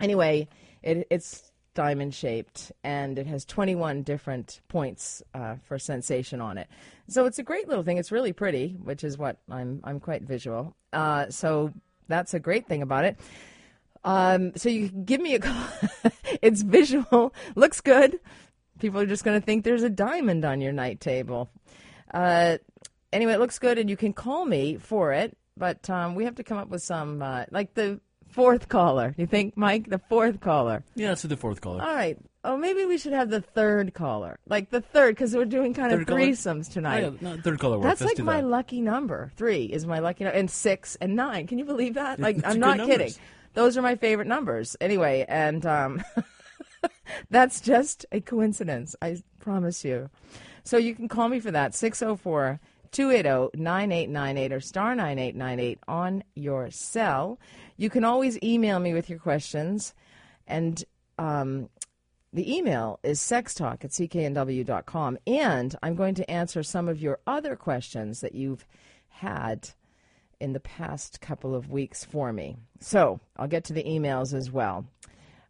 Anyway, 0.00 0.48
it, 0.82 1.06
it's 1.10 1.50
diamond 1.74 2.14
shaped 2.14 2.72
and 2.82 3.18
it 3.18 3.26
has 3.26 3.44
21 3.44 4.02
different 4.02 4.60
points 4.68 5.22
uh, 5.34 5.56
for 5.68 5.78
sensation 5.78 6.40
on 6.40 6.58
it. 6.58 6.68
So 7.08 7.26
it's 7.26 7.38
a 7.38 7.42
great 7.42 7.68
little 7.68 7.84
thing. 7.84 7.98
It's 7.98 8.10
really 8.10 8.32
pretty, 8.32 8.76
which 8.82 9.04
is 9.04 9.16
what 9.16 9.38
I'm 9.50 9.80
I'm 9.84 10.00
quite 10.00 10.22
visual. 10.22 10.74
Uh, 10.92 11.30
so 11.30 11.72
that's 12.08 12.34
a 12.34 12.40
great 12.40 12.66
thing 12.66 12.82
about 12.82 13.04
it. 13.04 13.18
Um, 14.02 14.52
so 14.56 14.68
you 14.68 14.88
can 14.88 15.04
give 15.04 15.20
me 15.20 15.34
a 15.34 15.38
call. 15.40 15.66
it's 16.42 16.62
visual, 16.62 17.34
looks 17.54 17.80
good. 17.80 18.18
People 18.78 19.00
are 19.00 19.06
just 19.06 19.24
going 19.24 19.38
to 19.38 19.44
think 19.44 19.64
there's 19.64 19.82
a 19.82 19.90
diamond 19.90 20.44
on 20.44 20.60
your 20.60 20.72
night 20.72 21.00
table. 21.00 21.50
Uh, 22.12 22.58
anyway, 23.12 23.34
it 23.34 23.40
looks 23.40 23.58
good, 23.58 23.78
and 23.78 23.88
you 23.90 23.96
can 23.96 24.12
call 24.12 24.44
me 24.44 24.76
for 24.76 25.12
it. 25.12 25.36
But 25.56 25.88
um, 25.90 26.14
we 26.14 26.24
have 26.24 26.34
to 26.36 26.44
come 26.44 26.58
up 26.58 26.68
with 26.68 26.82
some, 26.82 27.22
uh, 27.22 27.44
like 27.50 27.74
the 27.74 28.00
fourth 28.28 28.68
caller. 28.68 29.14
You 29.16 29.26
think, 29.26 29.56
Mike, 29.56 29.88
the 29.88 29.98
fourth 29.98 30.40
caller? 30.40 30.84
Yeah, 30.94 31.08
let's 31.10 31.22
do 31.22 31.28
the 31.28 31.36
fourth 31.36 31.60
caller. 31.60 31.82
All 31.82 31.94
right. 31.94 32.18
Oh, 32.44 32.56
maybe 32.56 32.84
we 32.84 32.96
should 32.98 33.12
have 33.12 33.28
the 33.28 33.40
third 33.40 33.92
caller, 33.92 34.38
like 34.46 34.70
the 34.70 34.80
third, 34.80 35.16
because 35.16 35.34
we're 35.34 35.46
doing 35.46 35.74
kind 35.74 35.92
of 35.92 35.98
Third 36.00 36.06
caller? 36.06 36.20
threesomes 36.20 36.68
Oh, 36.70 36.72
tonight. 36.74 37.02
yeah, 37.02 37.10
no, 37.20 37.36
third 37.42 37.58
caller 37.58 37.76
works. 37.76 37.98
That's 37.98 38.02
Let's 38.02 38.18
like 38.20 38.24
my 38.24 38.40
that. 38.40 38.46
lucky 38.46 38.80
number. 38.80 39.32
Three 39.34 39.64
is 39.64 39.84
my 39.84 39.98
lucky 39.98 40.22
number, 40.22 40.38
and 40.38 40.48
six 40.48 40.94
and 41.00 41.16
nine. 41.16 41.48
Can 41.48 41.58
you 41.58 41.64
believe 41.64 41.94
that? 41.94 42.20
Like, 42.20 42.36
It's 42.36 42.46
I'm 42.46 42.60
not 42.60 42.76
numbers. 42.76 42.96
kidding. 42.96 43.12
Those 43.54 43.76
are 43.76 43.82
my 43.82 43.96
favorite 43.96 44.28
numbers. 44.28 44.76
Anyway, 44.80 45.24
and 45.28 45.66
um, 45.66 46.04
that's 47.30 47.60
just 47.60 48.06
a 48.12 48.20
coincidence. 48.20 48.94
I 49.02 49.16
promise 49.40 49.84
you. 49.84 50.10
So 50.62 50.76
you 50.76 50.94
can 50.94 51.08
call 51.08 51.28
me 51.28 51.40
for 51.40 51.50
that 51.50 51.74
604 51.74 52.60
280 52.96 53.58
9898 53.62 54.52
or 54.54 54.60
star 54.60 54.94
9898 54.94 55.78
on 55.86 56.24
your 56.34 56.70
cell. 56.70 57.38
You 57.76 57.90
can 57.90 58.04
always 58.04 58.42
email 58.42 58.78
me 58.78 58.94
with 58.94 59.10
your 59.10 59.18
questions. 59.18 59.92
And 60.46 60.82
um, 61.18 61.68
The 62.32 62.56
email 62.56 62.98
is 63.02 63.20
sextalk 63.20 63.84
at 63.84 63.90
cknw.com. 63.90 65.18
And 65.26 65.76
I'm 65.82 65.94
going 65.94 66.14
to 66.16 66.30
answer 66.30 66.62
some 66.62 66.88
of 66.88 67.00
your 67.00 67.18
other 67.26 67.54
questions 67.56 68.20
that 68.20 68.34
you've 68.34 68.66
had 69.08 69.70
in 70.40 70.52
the 70.52 70.60
past 70.60 71.20
couple 71.20 71.54
of 71.54 71.70
weeks 71.70 72.04
for 72.04 72.32
me. 72.32 72.56
So 72.80 73.20
I'll 73.36 73.48
get 73.48 73.64
to 73.64 73.72
the 73.72 73.84
emails 73.84 74.34
as 74.34 74.50
well. 74.50 74.86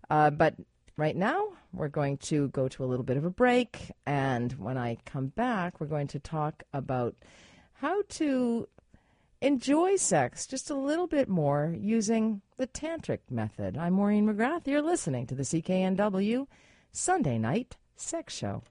Uh, 0.09 0.31
but 0.31 0.55
right 0.97 1.17
now, 1.17 1.49
we're 1.73 1.89
going 1.89 2.19
to 2.19 2.49
go 2.49 2.69
to 2.69 2.85
a 2.85 2.87
little 2.87 3.05
bit 3.05 3.17
of 3.17 3.25
a 3.25 3.31
break. 3.31 3.93
And 4.07 4.53
when 4.53 4.79
I 4.79 4.99
come 5.05 5.29
back, 5.29 5.81
we're 5.81 5.87
going 5.87 6.09
to 6.09 6.19
talk 6.19 6.63
about 6.73 7.15
how 7.75 8.03
to 8.09 8.69
enjoy 9.41 9.97
sex 9.97 10.47
just 10.47 10.71
a 10.71 10.75
little 10.75 11.07
bit 11.07 11.29
more 11.29 11.75
using 11.79 12.41
the 12.57 12.67
tantric 12.67 13.21
method. 13.31 13.77
I'm 13.77 13.95
Maureen 13.95 14.27
McGrath. 14.27 14.67
You're 14.67 14.83
listening 14.83 15.27
to 15.27 15.35
the 15.35 15.43
CKNW 15.43 16.47
Sunday 16.93 17.39
Night 17.39 17.77
Sex 17.97 18.35
Show. 18.35 18.63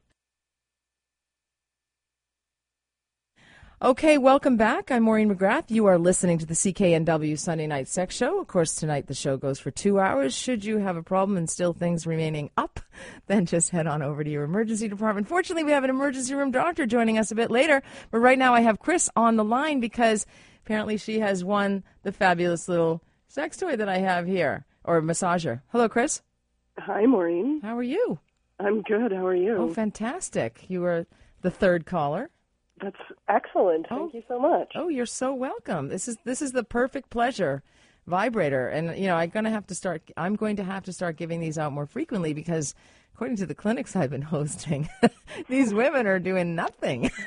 Okay, 3.81 4.17
welcome 4.17 4.55
back. 4.55 4.89
I'm 4.89 5.03
Maureen 5.03 5.35
McGrath. 5.35 5.65
You 5.67 5.85
are 5.87 5.97
listening 5.97 6.37
to 6.37 6.45
the 6.45 6.53
CKNW 6.53 7.37
Sunday 7.37 7.67
Night 7.67 7.89
Sex 7.89 8.15
Show. 8.15 8.39
Of 8.39 8.47
course, 8.47 8.73
tonight 8.73 9.07
the 9.07 9.13
show 9.13 9.35
goes 9.35 9.59
for 9.59 9.69
two 9.69 9.99
hours. 9.99 10.33
Should 10.33 10.63
you 10.63 10.77
have 10.77 10.95
a 10.95 11.03
problem 11.03 11.37
and 11.37 11.49
still 11.49 11.73
things 11.73 12.07
remaining 12.07 12.51
up, 12.55 12.79
then 13.27 13.45
just 13.45 13.71
head 13.71 13.85
on 13.85 14.01
over 14.01 14.23
to 14.23 14.29
your 14.29 14.45
emergency 14.45 14.87
department. 14.87 15.27
Fortunately, 15.27 15.65
we 15.65 15.71
have 15.71 15.83
an 15.83 15.89
emergency 15.89 16.33
room 16.33 16.51
doctor 16.51 16.85
joining 16.85 17.17
us 17.17 17.31
a 17.31 17.35
bit 17.35 17.51
later. 17.51 17.83
But 18.11 18.19
right 18.19 18.39
now, 18.39 18.53
I 18.53 18.61
have 18.61 18.79
Chris 18.79 19.09
on 19.13 19.35
the 19.35 19.43
line 19.43 19.81
because 19.81 20.25
apparently 20.63 20.95
she 20.95 21.19
has 21.19 21.43
won 21.43 21.83
the 22.03 22.13
fabulous 22.13 22.69
little 22.69 23.03
sex 23.27 23.57
toy 23.57 23.75
that 23.75 23.89
I 23.89 23.97
have 23.97 24.25
here, 24.25 24.65
or 24.85 25.01
massager. 25.01 25.61
Hello, 25.73 25.89
Chris. 25.89 26.21
Hi, 26.79 27.05
Maureen. 27.05 27.59
How 27.59 27.77
are 27.77 27.83
you? 27.83 28.19
I'm 28.57 28.83
good. 28.83 29.11
How 29.11 29.25
are 29.25 29.35
you? 29.35 29.57
Oh, 29.57 29.73
fantastic. 29.73 30.63
You 30.69 30.85
are 30.85 31.05
the 31.41 31.51
third 31.51 31.85
caller. 31.85 32.29
That's 32.81 32.97
excellent. 33.29 33.87
Thank 33.87 34.01
Oh. 34.01 34.11
you 34.13 34.23
so 34.27 34.39
much. 34.39 34.73
Oh, 34.75 34.89
you're 34.89 35.05
so 35.05 35.33
welcome. 35.33 35.87
This 35.89 36.07
is 36.07 36.17
this 36.25 36.41
is 36.41 36.51
the 36.51 36.63
perfect 36.63 37.09
pleasure 37.09 37.63
vibrator, 38.07 38.67
and 38.67 38.97
you 38.97 39.07
know 39.07 39.15
I'm 39.15 39.29
going 39.29 39.45
to 39.45 39.49
have 39.51 39.67
to 39.67 39.75
start. 39.75 40.03
I'm 40.17 40.35
going 40.35 40.57
to 40.57 40.63
have 40.63 40.83
to 40.83 40.93
start 40.93 41.17
giving 41.17 41.39
these 41.39 41.57
out 41.57 41.71
more 41.73 41.85
frequently 41.85 42.33
because, 42.33 42.75
according 43.13 43.37
to 43.37 43.45
the 43.45 43.55
clinics 43.55 43.95
I've 43.95 44.09
been 44.11 44.21
hosting, 44.35 44.89
these 45.47 45.73
women 45.73 46.05
are 46.07 46.19
doing 46.19 46.55
nothing. 46.55 47.11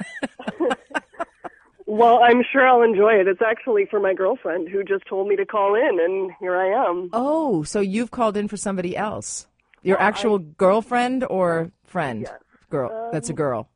Well, 1.90 2.20
I'm 2.22 2.42
sure 2.52 2.68
I'll 2.68 2.82
enjoy 2.82 3.14
it. 3.14 3.26
It's 3.26 3.40
actually 3.40 3.86
for 3.86 3.98
my 3.98 4.12
girlfriend 4.12 4.68
who 4.68 4.84
just 4.84 5.06
told 5.06 5.26
me 5.26 5.36
to 5.36 5.46
call 5.46 5.74
in, 5.74 5.98
and 5.98 6.30
here 6.38 6.54
I 6.54 6.86
am. 6.86 7.08
oh, 7.14 7.62
so 7.62 7.80
you've 7.80 8.10
called 8.10 8.36
in 8.36 8.46
for 8.46 8.58
somebody 8.58 8.94
else? 8.94 9.46
Your 9.82 9.98
actual 9.98 10.38
girlfriend 10.38 11.24
or 11.24 11.72
friend? 11.84 12.22
Yes. 12.26 12.34
Girl. 12.68 13.08
That's 13.10 13.30
a 13.30 13.32
um, 13.32 13.36
girl. 13.36 13.68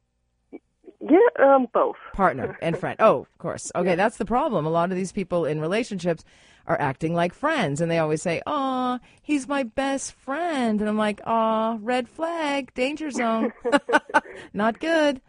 Yeah, 1.05 1.19
um, 1.55 1.67
both. 1.73 1.97
partner 2.13 2.57
and 2.63 2.79
friend. 2.79 2.97
Oh, 3.01 3.21
of 3.23 3.39
course. 3.39 3.73
Okay, 3.75 3.95
that's 3.97 4.19
the 4.19 4.25
problem. 4.25 4.65
A 4.67 4.71
lot 4.71 4.91
of 4.91 4.97
these 4.97 5.11
people 5.13 5.45
in 5.45 5.61
relationships 5.61 6.25
are 6.67 6.81
acting 6.81 7.13
like 7.13 7.35
friends, 7.35 7.81
and 7.81 7.91
they 7.91 7.99
always 7.99 8.23
say, 8.23 8.41
"Aw, 8.47 9.01
he's 9.21 9.49
my 9.49 9.65
best 9.65 10.13
friend," 10.13 10.81
and 10.81 10.89
I'm 10.89 10.97
like, 10.99 11.21
"Aw, 11.27 11.79
red 11.81 12.09
flag, 12.09 12.73
danger 12.75 13.11
zone, 13.11 13.53
not 14.53 14.79
good." 14.79 15.21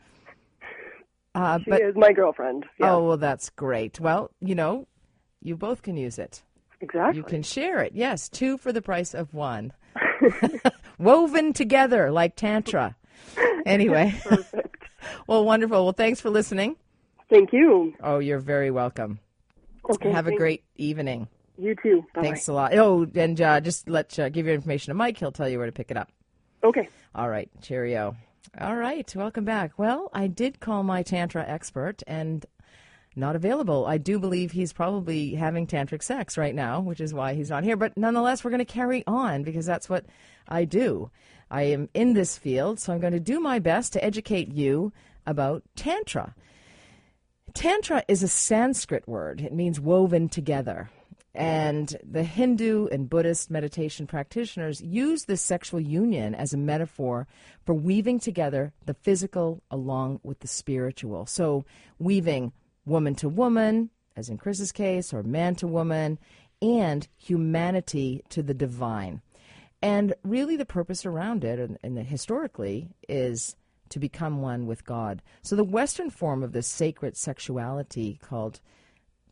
Uh, 1.36 1.58
She 1.63 1.72
but 1.72 1.82
is 1.82 1.96
my 1.96 2.13
girlfriend. 2.13 2.65
Yeah, 2.80 2.94
oh 2.94 3.08
well, 3.08 3.18
that's 3.18 3.50
great. 3.50 4.00
Well, 4.00 4.30
you 4.39 4.53
know, 4.53 4.88
you 5.42 5.56
both 5.56 5.82
can 5.82 5.98
use 5.98 6.20
it. 6.20 6.44
exactly. 6.82 7.18
You 7.18 7.24
can 7.24 7.42
share 7.42 7.80
it. 7.82 7.94
Yes, 7.96 8.30
two 8.30 8.60
for 8.60 8.72
the 8.72 8.82
price 8.84 9.15
of 9.15 9.34
one. 9.34 9.74
Woven 11.00 11.53
together 11.53 12.12
like 12.12 12.36
tantra. 12.36 12.96
Anyway, 13.65 14.13
Perfect. 14.24 14.83
Well, 15.27 15.43
wonderful. 15.45 15.83
Well, 15.83 15.93
thanks 15.93 16.22
for 16.22 16.29
listening. 16.29 16.75
Thank 17.29 17.53
you. 17.53 17.93
Oh, 18.01 18.19
you're 18.19 18.39
very 18.39 18.72
welcome. 18.72 19.19
Okay. 19.89 20.12
Have 20.12 20.27
a 20.27 20.36
great 20.36 20.63
evening. 20.77 21.27
You 21.57 21.75
too. 21.81 22.05
Bye. 22.13 22.22
Thanks 22.22 22.48
a 22.48 22.53
lot. 22.53 22.74
Oh, 22.75 23.07
and 23.15 23.39
uh, 23.39 23.60
just 23.60 23.89
let 23.89 24.17
uh, 24.17 24.29
give 24.29 24.45
your 24.45 24.55
information 24.55 24.91
to 24.91 24.95
Mike. 24.95 25.17
He'll 25.17 25.31
tell 25.31 25.50
you 25.50 25.57
where 25.57 25.65
to 25.65 25.72
pick 25.72 25.91
it 25.91 25.98
up. 25.98 26.10
Okay. 26.63 26.89
All 27.13 27.29
right. 27.29 27.50
Cheerio. 27.62 28.15
All 28.60 28.75
right. 28.75 29.13
Welcome 29.15 29.45
back. 29.45 29.77
Well, 29.77 30.10
I 30.13 30.27
did 30.27 30.60
call 30.60 30.83
my 30.83 31.03
tantra 31.03 31.43
expert 31.48 32.01
and 32.07 32.45
not 33.15 33.36
available. 33.36 33.86
I 33.86 33.98
do 33.98 34.19
believe 34.19 34.51
he's 34.51 34.74
probably 34.74 35.36
having 35.36 35.67
tantric 35.67 36.01
sex 36.01 36.38
right 36.38 36.55
now, 36.55 36.79
which 36.79 37.01
is 37.01 37.13
why 37.13 37.33
he's 37.33 37.50
not 37.50 37.63
here. 37.63 37.77
But 37.77 37.98
nonetheless, 37.98 38.43
we're 38.43 38.51
going 38.51 38.60
to 38.60 38.65
carry 38.65 39.03
on 39.05 39.43
because 39.43 39.65
that's 39.65 39.89
what 39.89 40.05
I 40.48 40.65
do. 40.65 41.12
I 41.53 41.63
am 41.65 41.88
in 41.93 42.13
this 42.13 42.36
field, 42.36 42.79
so 42.79 42.91
I'm 42.91 43.00
going 43.00 43.13
to 43.13 43.19
do 43.19 43.39
my 43.39 43.60
best 43.60 43.93
to 43.93 44.03
educate 44.03 44.51
you 44.51 44.91
about 45.27 45.62
tantra. 45.75 46.33
Tantra 47.53 48.03
is 48.07 48.24
a 48.24 48.27
Sanskrit 48.27 49.07
word. 49.07 49.39
It 49.39 49.53
means 49.53 49.79
woven 49.79 50.29
together. 50.29 50.89
And 51.36 51.95
the 52.03 52.24
Hindu 52.24 52.88
and 52.88 53.07
Buddhist 53.07 53.51
meditation 53.51 54.07
practitioners 54.07 54.81
use 54.81 55.25
this 55.25 55.43
sexual 55.43 55.79
union 55.79 56.33
as 56.33 56.53
a 56.53 56.57
metaphor 56.57 57.27
for 57.63 57.75
weaving 57.75 58.19
together 58.19 58.74
the 58.88 58.95
physical 58.95 59.62
along 59.69 60.22
with 60.24 60.39
the 60.39 60.48
spiritual. 60.48 61.27
So, 61.27 61.65
weaving 62.00 62.51
woman 62.83 63.13
to 63.15 63.29
woman, 63.29 63.91
as 64.15 64.27
in 64.27 64.39
Chris's 64.39 64.72
case, 64.72 65.13
or 65.13 65.22
man 65.22 65.53
to 65.55 65.67
woman, 65.67 66.17
and 66.63 67.07
humanity 67.15 68.24
to 68.29 68.41
the 68.41 68.55
divine. 68.55 69.22
And 69.84 70.13
really, 70.24 70.56
the 70.56 70.66
purpose 70.66 71.06
around 71.06 71.44
it, 71.44 71.60
and, 71.60 71.78
and 71.84 72.00
historically, 72.00 72.88
is 73.10 73.58
to 73.90 74.00
become 74.00 74.42
one 74.42 74.66
with 74.66 74.86
God. 74.86 75.22
So, 75.42 75.58
the 75.58 75.66
Western 75.66 76.10
form 76.10 76.42
of 76.42 76.54
this 76.54 76.68
sacred 76.68 77.18
sexuality 77.18 78.18
called 78.24 78.62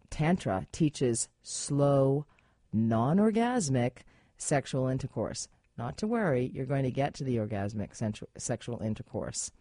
Tantra 0.09 0.67
teaches 0.73 1.29
slow, 1.41 2.25
non 2.73 3.15
orgasmic 3.15 3.99
sexual 4.37 4.87
intercourse. 4.87 5.47
Not 5.77 5.95
to 5.99 6.07
worry, 6.07 6.51
you're 6.53 6.65
going 6.65 6.83
to 6.83 6.91
get 6.91 7.13
to 7.13 7.23
the 7.23 7.37
orgasmic 7.37 7.95
sexual 8.37 8.81
intercourse. 8.81 9.51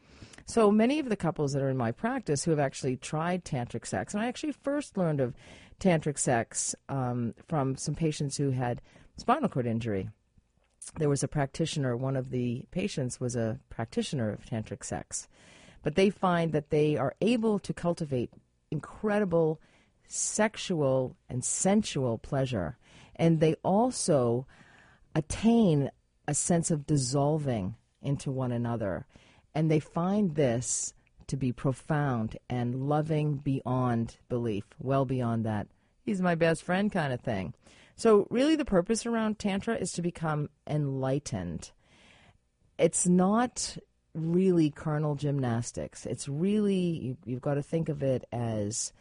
So 0.46 0.72
many 0.72 0.98
of 0.98 1.08
the 1.08 1.14
couples 1.14 1.52
that 1.52 1.62
are 1.62 1.70
in 1.70 1.76
my 1.76 1.92
practice 1.92 2.42
who 2.42 2.50
have 2.50 2.58
actually 2.58 2.96
tried 2.96 3.44
tantric 3.44 3.86
sex, 3.86 4.12
and 4.12 4.24
I 4.24 4.26
actually 4.26 4.52
first 4.52 4.96
learned 4.96 5.20
of 5.20 5.34
tantric 5.78 6.18
sex 6.18 6.74
um, 6.88 7.32
from 7.46 7.76
some 7.76 7.94
patients 7.94 8.36
who 8.36 8.50
had 8.50 8.82
spinal 9.16 9.48
cord 9.48 9.68
injury. 9.68 10.10
There 10.96 11.08
was 11.08 11.22
a 11.22 11.28
practitioner, 11.28 11.96
one 11.96 12.16
of 12.16 12.30
the 12.30 12.64
patients 12.70 13.20
was 13.20 13.36
a 13.36 13.58
practitioner 13.68 14.30
of 14.30 14.46
tantric 14.46 14.84
sex, 14.84 15.28
but 15.82 15.94
they 15.94 16.10
find 16.10 16.52
that 16.52 16.70
they 16.70 16.96
are 16.96 17.14
able 17.20 17.58
to 17.60 17.72
cultivate 17.72 18.30
incredible 18.70 19.60
sexual 20.06 21.16
and 21.28 21.44
sensual 21.44 22.18
pleasure. 22.18 22.76
And 23.16 23.40
they 23.40 23.54
also 23.62 24.46
attain 25.14 25.90
a 26.26 26.34
sense 26.34 26.70
of 26.70 26.86
dissolving 26.86 27.76
into 28.02 28.30
one 28.30 28.52
another. 28.52 29.06
And 29.54 29.70
they 29.70 29.80
find 29.80 30.34
this 30.34 30.94
to 31.26 31.36
be 31.36 31.52
profound 31.52 32.36
and 32.48 32.88
loving 32.88 33.36
beyond 33.36 34.16
belief, 34.28 34.64
well 34.78 35.04
beyond 35.04 35.44
that. 35.44 35.68
He's 36.02 36.20
my 36.20 36.34
best 36.34 36.62
friend 36.62 36.90
kind 36.90 37.12
of 37.12 37.20
thing. 37.20 37.54
So, 38.00 38.26
really, 38.30 38.56
the 38.56 38.64
purpose 38.64 39.04
around 39.04 39.38
Tantra 39.38 39.74
is 39.74 39.92
to 39.92 40.00
become 40.00 40.48
enlightened. 40.66 41.70
It's 42.78 43.06
not 43.06 43.76
really 44.14 44.70
carnal 44.70 45.16
gymnastics. 45.16 46.06
It's 46.06 46.26
really, 46.26 46.98
you, 46.98 47.18
you've 47.26 47.42
got 47.42 47.56
to 47.56 47.62
think 47.62 47.90
of 47.90 48.02
it 48.02 48.24
as 48.32 48.94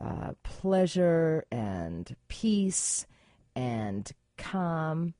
uh, 0.00 0.32
pleasure 0.42 1.44
and 1.52 2.12
peace 2.26 3.06
and 3.54 4.10
calm 4.36 5.14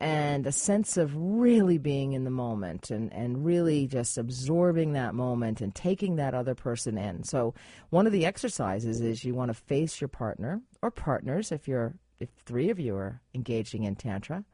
and 0.00 0.46
a 0.46 0.52
sense 0.52 0.96
of 0.96 1.12
really 1.14 1.76
being 1.76 2.14
in 2.14 2.24
the 2.24 2.30
moment 2.30 2.90
and, 2.90 3.12
and 3.12 3.44
really 3.44 3.86
just 3.86 4.16
absorbing 4.16 4.94
that 4.94 5.14
moment 5.14 5.60
and 5.60 5.74
taking 5.74 6.16
that 6.16 6.32
other 6.32 6.54
person 6.54 6.96
in. 6.96 7.22
So 7.22 7.52
one 7.90 8.06
of 8.06 8.14
the 8.14 8.24
exercises 8.24 9.02
is 9.02 9.24
you 9.24 9.34
want 9.34 9.50
to 9.50 9.54
face 9.54 10.00
your 10.00 10.08
partner 10.08 10.62
or 10.80 10.90
partners 10.90 11.52
if 11.52 11.68
you're 11.68 11.96
if 12.20 12.28
three 12.44 12.70
of 12.70 12.78
you 12.78 12.96
are 12.96 13.20
engaging 13.34 13.84
in 13.84 13.96
tantra 13.96 14.44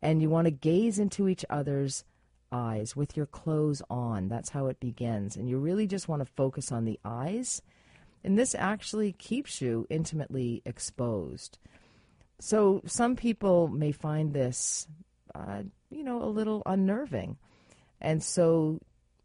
and 0.00 0.20
you 0.20 0.28
want 0.28 0.46
to 0.46 0.50
gaze 0.50 0.98
into 0.98 1.28
each 1.28 1.44
other's 1.48 2.04
eyes 2.50 2.94
with 2.94 3.16
your 3.16 3.26
clothes 3.26 3.82
on. 3.88 4.28
That's 4.28 4.50
how 4.50 4.66
it 4.66 4.80
begins. 4.80 5.36
And 5.36 5.48
you 5.48 5.58
really 5.58 5.86
just 5.86 6.08
want 6.08 6.20
to 6.20 6.32
focus 6.36 6.70
on 6.70 6.84
the 6.84 6.98
eyes 7.04 7.62
and 8.24 8.38
this 8.38 8.54
actually 8.54 9.12
keeps 9.12 9.60
you 9.60 9.86
intimately 9.90 10.62
exposed. 10.64 11.58
So 12.38 12.82
some 12.86 13.16
people 13.16 13.68
may 13.68 13.92
find 13.92 14.32
this, 14.32 14.86
uh, 15.34 15.62
you 15.90 16.04
know, 16.04 16.22
a 16.22 16.26
little 16.26 16.62
unnerving, 16.66 17.36
and 18.00 18.22
so 18.22 18.80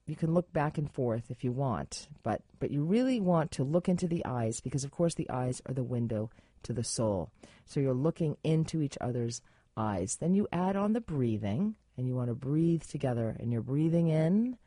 you 0.05 0.15
can 0.15 0.33
look 0.33 0.51
back 0.53 0.77
and 0.77 0.91
forth 0.91 1.29
if 1.29 1.43
you 1.43 1.51
want, 1.51 2.07
but 2.23 2.41
but 2.59 2.71
you 2.71 2.83
really 2.83 3.19
want 3.19 3.51
to 3.51 3.63
look 3.63 3.89
into 3.89 4.07
the 4.07 4.25
eyes 4.25 4.61
because, 4.61 4.83
of 4.83 4.91
course, 4.91 5.15
the 5.15 5.29
eyes 5.29 5.61
are 5.65 5.73
the 5.73 5.83
window 5.83 6.29
to 6.63 6.73
the 6.73 6.83
soul. 6.83 7.31
So 7.65 7.79
you're 7.79 7.93
looking 7.93 8.37
into 8.43 8.81
each 8.81 8.97
other's 9.01 9.41
eyes. 9.75 10.17
Then 10.19 10.33
you 10.33 10.47
add 10.51 10.75
on 10.75 10.93
the 10.93 11.01
breathing, 11.01 11.75
and 11.97 12.07
you 12.07 12.15
want 12.15 12.29
to 12.29 12.35
breathe 12.35 12.83
together. 12.83 13.35
And 13.39 13.51
you're 13.51 13.61
breathing 13.61 14.07
in 14.09 14.57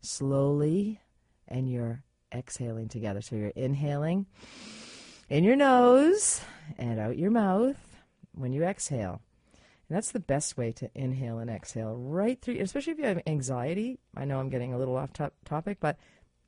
slowly, 0.00 1.00
and 1.46 1.70
you're 1.70 2.02
exhaling 2.34 2.88
together. 2.88 3.20
So 3.20 3.36
you're 3.36 3.48
inhaling 3.48 4.26
in 5.28 5.44
your 5.44 5.56
nose 5.56 6.40
and 6.78 6.98
out 6.98 7.18
your 7.18 7.30
mouth 7.30 7.76
when 8.32 8.52
you 8.52 8.64
exhale. 8.64 9.22
And 9.88 9.96
that's 9.96 10.12
the 10.12 10.20
best 10.20 10.58
way 10.58 10.72
to 10.72 10.90
inhale 10.94 11.38
and 11.38 11.48
exhale 11.48 11.96
right 11.96 12.40
through, 12.40 12.58
especially 12.60 12.92
if 12.92 12.98
you 12.98 13.06
have 13.06 13.22
anxiety. 13.26 13.98
I 14.14 14.24
know 14.26 14.38
I'm 14.38 14.50
getting 14.50 14.74
a 14.74 14.78
little 14.78 14.96
off 14.96 15.12
top, 15.12 15.32
topic, 15.44 15.78
but 15.80 15.96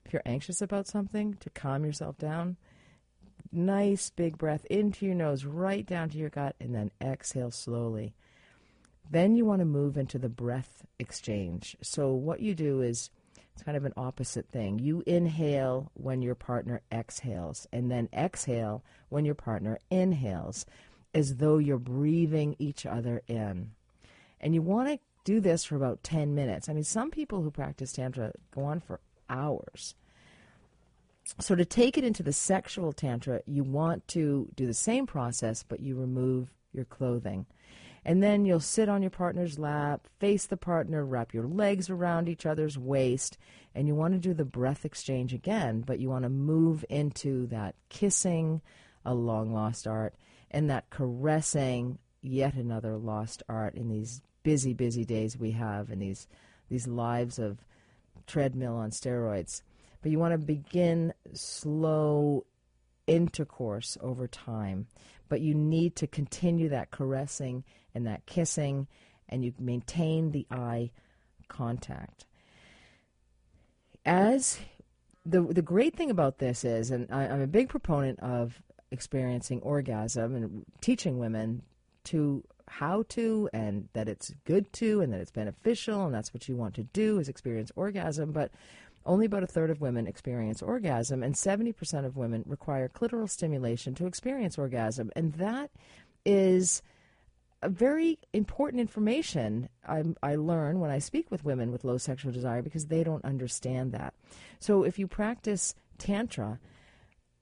if 0.05 0.13
you're 0.13 0.23
anxious 0.27 0.61
about 0.61 0.87
something, 0.87 1.35
to 1.41 1.51
calm 1.51 1.85
yourself 1.85 2.19
down, 2.19 2.57
nice 3.53 4.11
big 4.11 4.39
breath 4.39 4.65
into 4.67 5.07
your 5.07 5.15
nose, 5.15 5.45
right 5.45 5.85
down 5.87 6.11
to 6.11 6.19
your 6.19 6.31
gut, 6.31 6.57
and 6.61 6.75
then 6.75 6.91
exhale 7.01 7.51
slowly. 7.51 8.15
Then 9.11 9.35
you 9.35 9.45
want 9.45 9.61
to 9.61 9.67
move 9.67 9.97
into 9.97 10.19
the 10.19 10.29
breath 10.29 10.87
exchange. 10.99 11.77
So, 11.83 12.13
what 12.13 12.41
you 12.41 12.55
do 12.55 12.81
is 12.81 13.11
it's 13.55 13.65
kind 13.65 13.77
of 13.77 13.85
an 13.85 13.93
opposite 13.97 14.49
thing. 14.49 14.79
You 14.79 15.03
inhale 15.07 15.91
when 15.95 16.23
your 16.23 16.35
partner 16.35 16.81
exhales, 16.93 17.67
and 17.73 17.91
then 17.91 18.09
exhale 18.13 18.85
when 19.09 19.25
your 19.25 19.35
partner 19.35 19.79
inhales, 19.91 20.65
as 21.13 21.37
though 21.37 21.59
you're 21.59 21.79
breathing 21.79 22.57
each 22.59 22.87
other 22.87 23.23
in. 23.27 23.73
And 24.41 24.55
you 24.55 24.63
want 24.63 24.89
to 24.89 24.99
do 25.25 25.41
this 25.41 25.65
for 25.65 25.77
about 25.77 26.03
10 26.03 26.35
minutes. 26.35 26.69
I 26.69 26.73
mean, 26.73 26.85
some 26.85 27.11
people 27.11 27.43
who 27.43 27.51
practice 27.51 27.93
Tantra 27.93 28.33
go 28.55 28.63
on 28.63 28.81
for 28.81 29.01
hours. 29.29 29.95
So, 31.39 31.55
to 31.55 31.65
take 31.65 31.97
it 31.97 32.05
into 32.05 32.23
the 32.23 32.33
sexual 32.33 32.93
Tantra, 32.93 33.41
you 33.47 33.63
want 33.63 34.07
to 34.09 34.49
do 34.57 34.67
the 34.67 34.75
same 34.75 35.07
process, 35.07 35.63
but 35.63 35.81
you 35.81 35.97
remove 35.97 36.53
your 36.73 36.85
clothing. 36.85 37.47
And 38.05 38.23
then 38.23 38.47
you'll 38.47 38.61
sit 38.61 38.89
on 38.89 39.03
your 39.03 39.11
partner's 39.11 39.59
lap, 39.59 40.07
face 40.19 40.47
the 40.47 40.57
partner, 40.57 41.05
wrap 41.05 41.35
your 41.35 41.47
legs 41.47 41.91
around 41.91 42.29
each 42.29 42.47
other's 42.47 42.79
waist, 42.79 43.37
and 43.75 43.87
you 43.87 43.95
want 43.95 44.15
to 44.15 44.19
do 44.19 44.33
the 44.33 44.45
breath 44.45 44.85
exchange 44.85 45.35
again, 45.35 45.83
but 45.83 46.01
you 46.01 46.09
want 46.09 46.23
to 46.23 46.31
move 46.31 46.85
into 46.89 47.47
that 47.49 47.75
kissing, 47.91 48.63
a 49.05 49.15
long 49.15 49.53
lost 49.53 49.87
art, 49.87 50.15
and 50.51 50.71
that 50.71 50.89
caressing, 50.91 51.99
yet 52.23 52.55
another 52.55 52.97
lost 52.97 53.43
art 53.49 53.75
in 53.75 53.89
these 53.89 54.23
busy, 54.43 54.73
busy 54.73 55.05
days 55.05 55.39
we 55.39 55.53
have 55.53 55.91
and 55.91 56.01
these 56.01 56.27
these 56.69 56.87
lives 56.87 57.39
of 57.39 57.59
treadmill 58.27 58.77
on 58.77 58.91
steroids. 58.91 59.63
But 60.03 60.11
you 60.11 60.19
want 60.19 60.33
to 60.33 60.39
begin 60.39 61.13
slow 61.35 62.47
intercourse 63.07 63.99
over 64.01 64.27
time. 64.27 64.87
But 65.29 65.41
you 65.41 65.55
need 65.55 65.97
to 65.97 66.07
continue 66.07 66.69
that 66.71 66.91
caressing 66.91 67.65
and 67.95 68.07
that 68.07 68.27
kissing, 68.27 68.87
and 69.29 69.45
you 69.45 69.53
maintain 69.59 70.31
the 70.31 70.47
eye 70.51 70.91
contact. 71.49 72.25
As 74.05 74.59
the 75.27 75.43
the 75.43 75.63
great 75.63 75.95
thing 75.95 76.11
about 76.11 76.39
this 76.39 76.65
is, 76.65 76.91
and 76.91 77.07
I, 77.11 77.27
I'm 77.29 77.43
a 77.43 77.47
big 77.47 77.69
proponent 77.69 78.19
of 78.21 78.63
experiencing 78.91 79.61
orgasm 79.61 80.35
and 80.35 80.65
teaching 80.81 81.19
women 81.19 81.63
to 82.05 82.43
how 82.69 83.03
to 83.09 83.49
and 83.53 83.89
that 83.93 84.09
it's 84.09 84.33
good 84.45 84.73
to 84.73 85.01
and 85.01 85.13
that 85.13 85.21
it's 85.21 85.31
beneficial 85.31 86.07
and 86.07 86.15
that's 86.15 86.33
what 86.33 86.49
you 86.49 86.55
want 86.57 86.75
to 86.75 86.85
do 86.85 87.19
is 87.19 87.29
experience 87.29 87.73
orgasm 87.75 88.31
but 88.31 88.53
only 89.07 89.27
about 89.27 89.43
a 89.43 89.47
third 89.47 89.71
of 89.71 89.81
women 89.81 90.07
experience 90.07 90.63
orgasm, 90.63 91.23
and 91.23 91.35
70% 91.35 92.05
of 92.05 92.17
women 92.17 92.45
require 92.47 92.89
clitoral 92.89 93.29
stimulation 93.29 93.95
to 93.95 94.07
experience 94.07 94.59
orgasm. 94.59 95.11
And 95.17 95.33
that 95.35 95.71
is 96.25 96.83
a 97.63 97.69
very 97.69 98.19
important 98.33 98.81
information 98.81 99.69
I, 99.87 100.05
I, 100.23 100.37
learn 100.37 100.81
when 100.81 100.91
I 100.91 100.99
speak 100.99 101.31
with 101.31 101.45
women 101.45 101.71
with 101.71 101.85
low 101.85 101.99
sexual 101.99 102.33
desire 102.33 102.63
because 102.63 102.87
they 102.87 103.05
don't 103.05 103.25
understand 103.25 103.93
that. 103.93 104.15
So 104.59 104.83
if 104.83 104.99
you 104.99 105.07
practice 105.07 105.75
Tantra, 105.99 106.59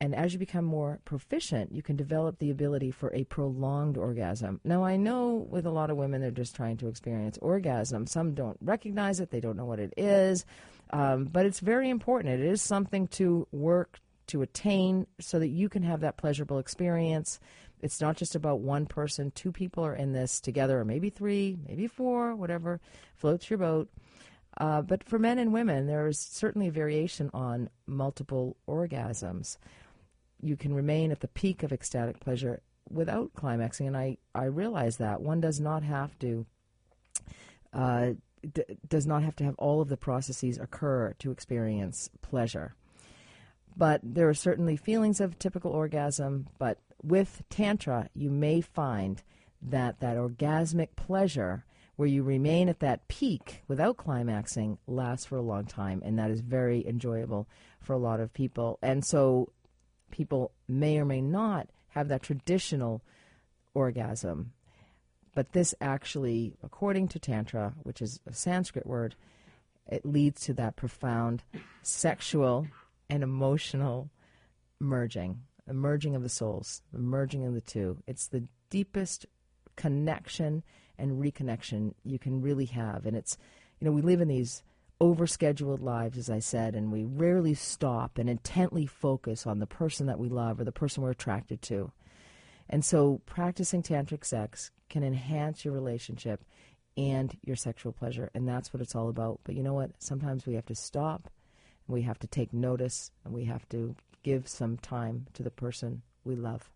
and 0.00 0.14
as 0.14 0.32
you 0.32 0.38
become 0.38 0.64
more 0.64 1.00
proficient, 1.04 1.73
you 1.73 1.82
can 1.82 1.97
develop 1.97 2.38
the 2.38 2.50
ability 2.50 2.92
for 2.92 3.12
a 3.12 3.25
prolonged 3.25 3.99
orgasm. 3.99 4.60
Now, 4.62 4.84
I 4.84 4.97
know 4.97 5.47
with 5.50 5.66
a 5.66 5.71
lot 5.71 5.90
of 5.90 5.97
women, 5.97 6.21
they're 6.21 6.30
just 6.30 6.54
trying 6.54 6.76
to 6.78 6.88
experience 6.88 7.36
orgasm. 7.42 8.06
Some 8.06 8.34
don't 8.34 8.56
recognize 8.60 9.18
it, 9.18 9.30
they 9.30 9.40
don't 9.40 9.56
know 9.56 9.64
what 9.64 9.80
it 9.80 9.92
is. 9.97 10.47
Um, 10.90 11.24
but 11.24 11.46
it's 11.46 11.60
very 11.60 11.90
important. 11.90 12.40
It 12.40 12.46
is 12.46 12.62
something 12.62 13.08
to 13.08 13.46
work 13.52 14.00
to 14.28 14.42
attain 14.42 15.06
so 15.20 15.38
that 15.38 15.48
you 15.48 15.68
can 15.68 15.82
have 15.82 16.00
that 16.00 16.16
pleasurable 16.16 16.58
experience. 16.58 17.40
It's 17.80 18.00
not 18.00 18.16
just 18.16 18.34
about 18.34 18.60
one 18.60 18.86
person, 18.86 19.30
two 19.30 19.52
people 19.52 19.84
are 19.84 19.94
in 19.94 20.12
this 20.12 20.40
together, 20.40 20.80
or 20.80 20.84
maybe 20.84 21.10
three, 21.10 21.56
maybe 21.66 21.86
four, 21.86 22.34
whatever 22.34 22.80
floats 23.16 23.48
your 23.48 23.58
boat. 23.58 23.88
Uh, 24.56 24.82
but 24.82 25.04
for 25.04 25.18
men 25.18 25.38
and 25.38 25.52
women, 25.52 25.86
there 25.86 26.08
is 26.08 26.18
certainly 26.18 26.68
variation 26.68 27.30
on 27.32 27.70
multiple 27.86 28.56
orgasms. 28.68 29.56
You 30.42 30.56
can 30.56 30.74
remain 30.74 31.12
at 31.12 31.20
the 31.20 31.28
peak 31.28 31.62
of 31.62 31.72
ecstatic 31.72 32.18
pleasure 32.20 32.60
without 32.90 33.32
climaxing, 33.34 33.86
and 33.86 33.96
I, 33.96 34.16
I 34.34 34.44
realize 34.44 34.96
that. 34.96 35.20
One 35.20 35.40
does 35.40 35.60
not 35.60 35.82
have 35.84 36.18
to 36.20 36.46
uh, 37.72 38.10
d- 38.52 38.62
does 38.88 39.06
not 39.06 39.22
have 39.22 39.36
to 39.36 39.44
have 39.44 39.54
all 39.58 39.80
of 39.80 39.88
the 39.88 39.96
processes 39.96 40.58
occur 40.58 41.14
to 41.18 41.30
experience 41.30 42.10
pleasure. 42.22 42.74
But 43.76 44.00
there 44.02 44.28
are 44.28 44.34
certainly 44.34 44.76
feelings 44.76 45.20
of 45.20 45.38
typical 45.38 45.70
orgasm, 45.70 46.48
but 46.58 46.78
with 47.02 47.42
Tantra, 47.48 48.08
you 48.14 48.30
may 48.30 48.60
find 48.60 49.22
that 49.62 50.00
that 50.00 50.16
orgasmic 50.16 50.96
pleasure 50.96 51.64
where 51.96 52.08
you 52.08 52.22
remain 52.22 52.68
at 52.68 52.78
that 52.80 53.08
peak 53.08 53.62
without 53.66 53.96
climaxing 53.96 54.78
lasts 54.86 55.26
for 55.26 55.36
a 55.36 55.42
long 55.42 55.64
time, 55.64 56.00
and 56.04 56.18
that 56.18 56.30
is 56.30 56.40
very 56.40 56.86
enjoyable 56.86 57.48
for 57.80 57.92
a 57.92 57.98
lot 57.98 58.20
of 58.20 58.32
people. 58.32 58.78
And 58.82 59.04
so 59.04 59.50
people 60.10 60.52
may 60.68 60.98
or 60.98 61.04
may 61.04 61.20
not 61.20 61.68
have 61.90 62.08
that 62.08 62.22
traditional 62.22 63.02
orgasm 63.74 64.52
but 65.38 65.52
this 65.52 65.72
actually, 65.80 66.56
according 66.64 67.06
to 67.06 67.20
Tantra, 67.20 67.72
which 67.84 68.02
is 68.02 68.18
a 68.26 68.32
Sanskrit 68.32 68.84
word, 68.84 69.14
it 69.86 70.04
leads 70.04 70.40
to 70.40 70.54
that 70.54 70.74
profound 70.74 71.44
sexual 71.80 72.66
and 73.08 73.22
emotional 73.22 74.10
merging, 74.80 75.42
the 75.64 75.74
merging 75.74 76.16
of 76.16 76.24
the 76.24 76.28
souls, 76.28 76.82
the 76.92 76.98
merging 76.98 77.46
of 77.46 77.54
the 77.54 77.60
two. 77.60 78.02
It's 78.08 78.26
the 78.26 78.48
deepest 78.68 79.26
connection 79.76 80.64
and 80.98 81.22
reconnection 81.22 81.94
you 82.02 82.18
can 82.18 82.42
really 82.42 82.66
have. 82.66 83.06
And 83.06 83.16
it's, 83.16 83.38
you 83.78 83.84
know, 83.84 83.92
we 83.92 84.02
live 84.02 84.20
in 84.20 84.26
these 84.26 84.64
overscheduled 85.00 85.80
lives, 85.80 86.18
as 86.18 86.28
I 86.28 86.40
said, 86.40 86.74
and 86.74 86.90
we 86.90 87.04
rarely 87.04 87.54
stop 87.54 88.18
and 88.18 88.28
intently 88.28 88.86
focus 88.86 89.46
on 89.46 89.60
the 89.60 89.68
person 89.68 90.06
that 90.06 90.18
we 90.18 90.28
love 90.28 90.58
or 90.58 90.64
the 90.64 90.72
person 90.72 91.04
we're 91.04 91.12
attracted 91.12 91.62
to. 91.62 91.92
And 92.69 92.85
so 92.85 93.21
practicing 93.26 93.83
tantric 93.83 94.25
sex 94.25 94.71
can 94.89 95.02
enhance 95.02 95.65
your 95.65 95.75
relationship 95.75 96.45
and 96.97 97.37
your 97.45 97.57
sexual 97.57 97.93
pleasure. 97.93 98.31
And 98.35 98.47
that's 98.47 98.73
what 98.73 98.83
it's 98.83 98.95
all 98.95 99.09
about. 99.09 99.41
But 99.45 99.54
you 99.54 99.63
know 99.63 99.75
what? 99.75 99.91
Sometimes 99.99 100.47
we 100.47 100.54
have 100.54 100.67
to 100.67 100.75
stop, 100.75 101.31
we 101.87 102.02
have 102.02 102.19
to 102.19 102.26
take 102.26 102.52
notice, 102.52 103.11
and 103.25 103.33
we 103.33 103.45
have 103.45 103.69
to 103.71 103.95
give 104.23 104.49
some 104.49 104.76
time 104.78 105.26
to 105.35 105.43
the 105.43 105.50
person 105.50 106.02
we 106.25 106.37
love. 106.37 106.71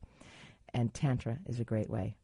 And 0.73 0.95
Tantra 0.95 1.39
is 1.47 1.61
a 1.61 1.65
great 1.65 1.91
way. 1.91 2.17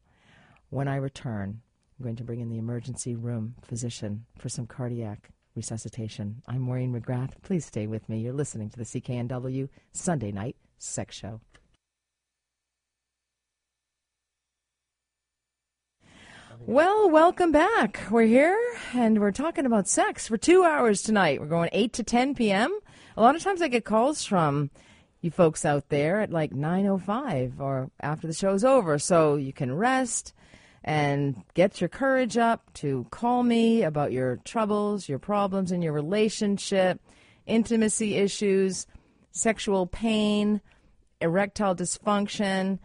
When 0.69 0.87
I 0.87 0.95
return, 0.95 1.61
I'm 1.99 2.03
going 2.03 2.15
to 2.15 2.23
bring 2.23 2.39
in 2.39 2.49
the 2.49 2.57
emergency 2.57 3.15
room 3.15 3.55
physician 3.61 4.25
for 4.37 4.49
some 4.49 4.65
cardiac 4.65 5.29
resuscitation. 5.55 6.41
I'm 6.47 6.61
Maureen 6.61 6.93
McGrath. 6.93 7.31
Please 7.41 7.65
stay 7.65 7.85
with 7.85 8.07
me. 8.07 8.19
You're 8.19 8.33
listening 8.33 8.69
to 8.69 8.77
the 8.77 8.85
CKNW 8.85 9.67
Sunday 9.91 10.31
Night 10.31 10.55
Sex 10.77 11.15
Show. 11.15 11.41
Well, 16.65 17.09
welcome 17.09 17.53
back. 17.53 18.01
We're 18.11 18.27
here 18.27 18.59
and 18.93 19.19
we're 19.19 19.31
talking 19.31 19.65
about 19.65 19.87
sex 19.87 20.27
for 20.27 20.37
two 20.37 20.65
hours 20.65 21.01
tonight. 21.01 21.39
We're 21.39 21.47
going 21.47 21.69
8 21.71 21.93
to 21.93 22.03
10 22.03 22.35
p.m. 22.35 22.77
A 23.15 23.21
lot 23.21 23.35
of 23.35 23.41
times 23.41 23.61
I 23.61 23.69
get 23.69 23.85
calls 23.85 24.25
from 24.25 24.69
you 25.21 25.31
folks 25.31 25.63
out 25.63 25.87
there 25.87 26.19
at 26.19 26.31
like 26.31 26.51
9.05 26.51 27.61
or 27.61 27.89
after 28.01 28.27
the 28.27 28.33
show's 28.33 28.65
over. 28.65 28.99
So 28.99 29.37
you 29.37 29.53
can 29.53 29.73
rest 29.73 30.33
and 30.83 31.43
get 31.53 31.79
your 31.79 31.87
courage 31.87 32.37
up 32.37 32.73
to 32.75 33.07
call 33.09 33.43
me 33.43 33.83
about 33.83 34.11
your 34.11 34.35
troubles, 34.43 35.07
your 35.07 35.19
problems 35.19 35.71
in 35.71 35.81
your 35.81 35.93
relationship, 35.93 36.99
intimacy 37.45 38.15
issues, 38.15 38.85
sexual 39.31 39.87
pain, 39.87 40.59
erectile 41.21 41.75
dysfunction 41.75 42.79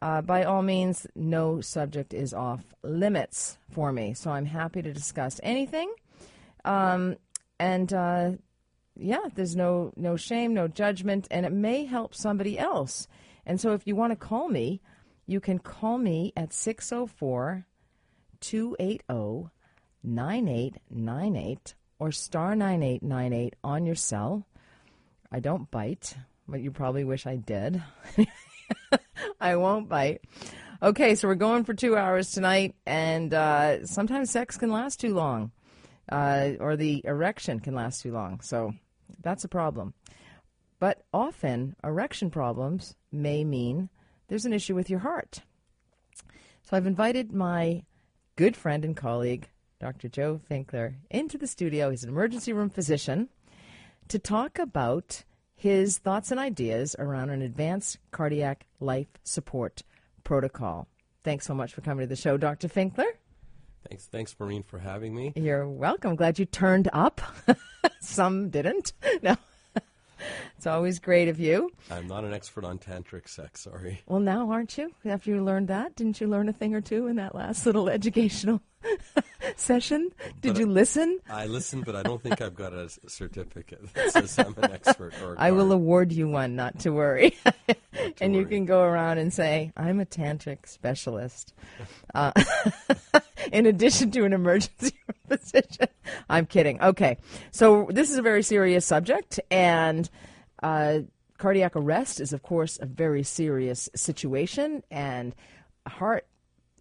uh, 0.00 0.22
by 0.22 0.44
all 0.44 0.62
means, 0.62 1.06
no 1.14 1.60
subject 1.60 2.14
is 2.14 2.32
off 2.32 2.64
limits 2.82 3.58
for 3.70 3.92
me. 3.92 4.14
So 4.14 4.30
I'm 4.30 4.46
happy 4.46 4.82
to 4.82 4.92
discuss 4.92 5.40
anything. 5.42 5.92
Um, 6.64 7.16
and 7.58 7.92
uh, 7.92 8.32
yeah, 8.96 9.24
there's 9.34 9.56
no 9.56 9.92
no 9.96 10.16
shame, 10.16 10.54
no 10.54 10.68
judgment, 10.68 11.26
and 11.30 11.46
it 11.46 11.52
may 11.52 11.84
help 11.84 12.14
somebody 12.14 12.58
else. 12.58 13.08
And 13.46 13.60
so 13.60 13.72
if 13.72 13.86
you 13.86 13.96
want 13.96 14.12
to 14.12 14.16
call 14.16 14.48
me, 14.48 14.80
you 15.26 15.40
can 15.40 15.58
call 15.58 15.98
me 15.98 16.32
at 16.36 16.52
604 16.52 17.66
280 18.40 19.50
9898 20.04 21.74
or 21.98 22.12
star 22.12 22.54
9898 22.54 23.56
on 23.64 23.86
your 23.86 23.94
cell. 23.94 24.46
I 25.30 25.40
don't 25.40 25.70
bite, 25.70 26.14
but 26.46 26.60
you 26.60 26.70
probably 26.70 27.04
wish 27.04 27.26
I 27.26 27.36
did. 27.36 27.82
I 29.40 29.56
won't 29.56 29.88
bite. 29.88 30.22
Okay, 30.82 31.14
so 31.14 31.26
we're 31.26 31.34
going 31.34 31.64
for 31.64 31.74
two 31.74 31.96
hours 31.96 32.30
tonight, 32.30 32.74
and 32.86 33.34
uh, 33.34 33.84
sometimes 33.84 34.30
sex 34.30 34.56
can 34.56 34.70
last 34.70 35.00
too 35.00 35.14
long, 35.14 35.50
uh, 36.10 36.50
or 36.60 36.76
the 36.76 37.02
erection 37.04 37.58
can 37.58 37.74
last 37.74 38.02
too 38.02 38.12
long. 38.12 38.40
So 38.40 38.74
that's 39.20 39.44
a 39.44 39.48
problem. 39.48 39.94
But 40.78 41.02
often, 41.12 41.74
erection 41.82 42.30
problems 42.30 42.94
may 43.10 43.42
mean 43.42 43.88
there's 44.28 44.46
an 44.46 44.52
issue 44.52 44.74
with 44.74 44.88
your 44.88 45.00
heart. 45.00 45.42
So 46.62 46.76
I've 46.76 46.86
invited 46.86 47.32
my 47.32 47.82
good 48.36 48.56
friend 48.56 48.84
and 48.84 48.96
colleague, 48.96 49.48
Dr. 49.80 50.08
Joe 50.08 50.40
Finkler, 50.48 50.94
into 51.10 51.38
the 51.38 51.46
studio. 51.46 51.90
He's 51.90 52.04
an 52.04 52.10
emergency 52.10 52.52
room 52.52 52.70
physician 52.70 53.30
to 54.08 54.18
talk 54.18 54.58
about 54.58 55.24
his 55.58 55.98
thoughts 55.98 56.30
and 56.30 56.38
ideas 56.38 56.94
around 57.00 57.30
an 57.30 57.42
advanced 57.42 57.98
cardiac 58.12 58.64
life 58.78 59.08
support 59.24 59.82
protocol. 60.22 60.86
Thanks 61.24 61.46
so 61.46 61.52
much 61.52 61.74
for 61.74 61.80
coming 61.80 62.04
to 62.04 62.06
the 62.06 62.14
show, 62.14 62.36
Dr. 62.36 62.68
Finkler. 62.68 63.08
Thanks, 63.88 64.06
thanks, 64.06 64.36
Maureen, 64.38 64.62
for 64.62 64.78
having 64.78 65.14
me. 65.16 65.32
You're 65.34 65.68
welcome. 65.68 66.14
Glad 66.14 66.38
you 66.38 66.44
turned 66.44 66.88
up. 66.92 67.20
Some 68.00 68.50
didn't. 68.50 68.92
No. 69.22 69.36
It's 70.56 70.66
always 70.66 70.98
great 70.98 71.28
of 71.28 71.38
you. 71.38 71.70
I'm 71.92 72.08
not 72.08 72.24
an 72.24 72.34
expert 72.34 72.64
on 72.64 72.78
tantric 72.78 73.28
sex, 73.28 73.60
sorry. 73.60 74.00
Well, 74.06 74.18
now 74.18 74.50
aren't 74.50 74.76
you? 74.76 74.90
After 75.04 75.30
you 75.30 75.44
learned 75.44 75.68
that, 75.68 75.94
didn't 75.94 76.20
you 76.20 76.26
learn 76.26 76.48
a 76.48 76.52
thing 76.52 76.74
or 76.74 76.80
two 76.80 77.06
in 77.06 77.14
that 77.16 77.36
last 77.36 77.64
little 77.66 77.88
educational 77.88 78.60
session? 79.56 80.10
Did 80.40 80.54
But 80.54 80.60
you 80.60 80.66
listen? 80.66 81.18
I 81.30 81.46
listened, 81.46 81.84
but 81.84 81.96
I 81.96 82.02
don't 82.02 82.22
think 82.22 82.40
I've 82.40 82.54
got 82.54 82.72
a 82.72 82.88
certificate 83.06 83.92
that 83.94 84.12
says 84.12 84.38
I'm 84.38 84.54
an 84.62 84.72
expert 84.72 85.14
I 85.36 85.50
will 85.50 85.72
award 85.72 86.12
you 86.12 86.28
one, 86.28 86.56
not 86.56 86.78
to 86.80 86.90
worry. 86.90 87.36
and 88.20 88.34
you 88.34 88.46
can 88.46 88.64
go 88.64 88.82
around 88.82 89.18
and 89.18 89.32
say, 89.32 89.72
I'm 89.76 90.00
a 90.00 90.06
tantric 90.06 90.66
specialist. 90.68 91.54
Uh, 92.14 92.32
in 93.52 93.66
addition 93.66 94.10
to 94.12 94.24
an 94.24 94.32
emergency 94.32 94.94
physician. 95.28 95.88
I'm 96.28 96.46
kidding. 96.46 96.80
Okay. 96.80 97.18
So 97.50 97.88
this 97.90 98.10
is 98.10 98.16
a 98.16 98.22
very 98.22 98.42
serious 98.42 98.86
subject, 98.86 99.40
and 99.50 100.08
uh, 100.62 101.00
cardiac 101.38 101.76
arrest 101.76 102.20
is, 102.20 102.32
of 102.32 102.42
course, 102.42 102.78
a 102.80 102.86
very 102.86 103.22
serious 103.22 103.88
situation, 103.94 104.82
and 104.90 105.34
heart 105.86 106.26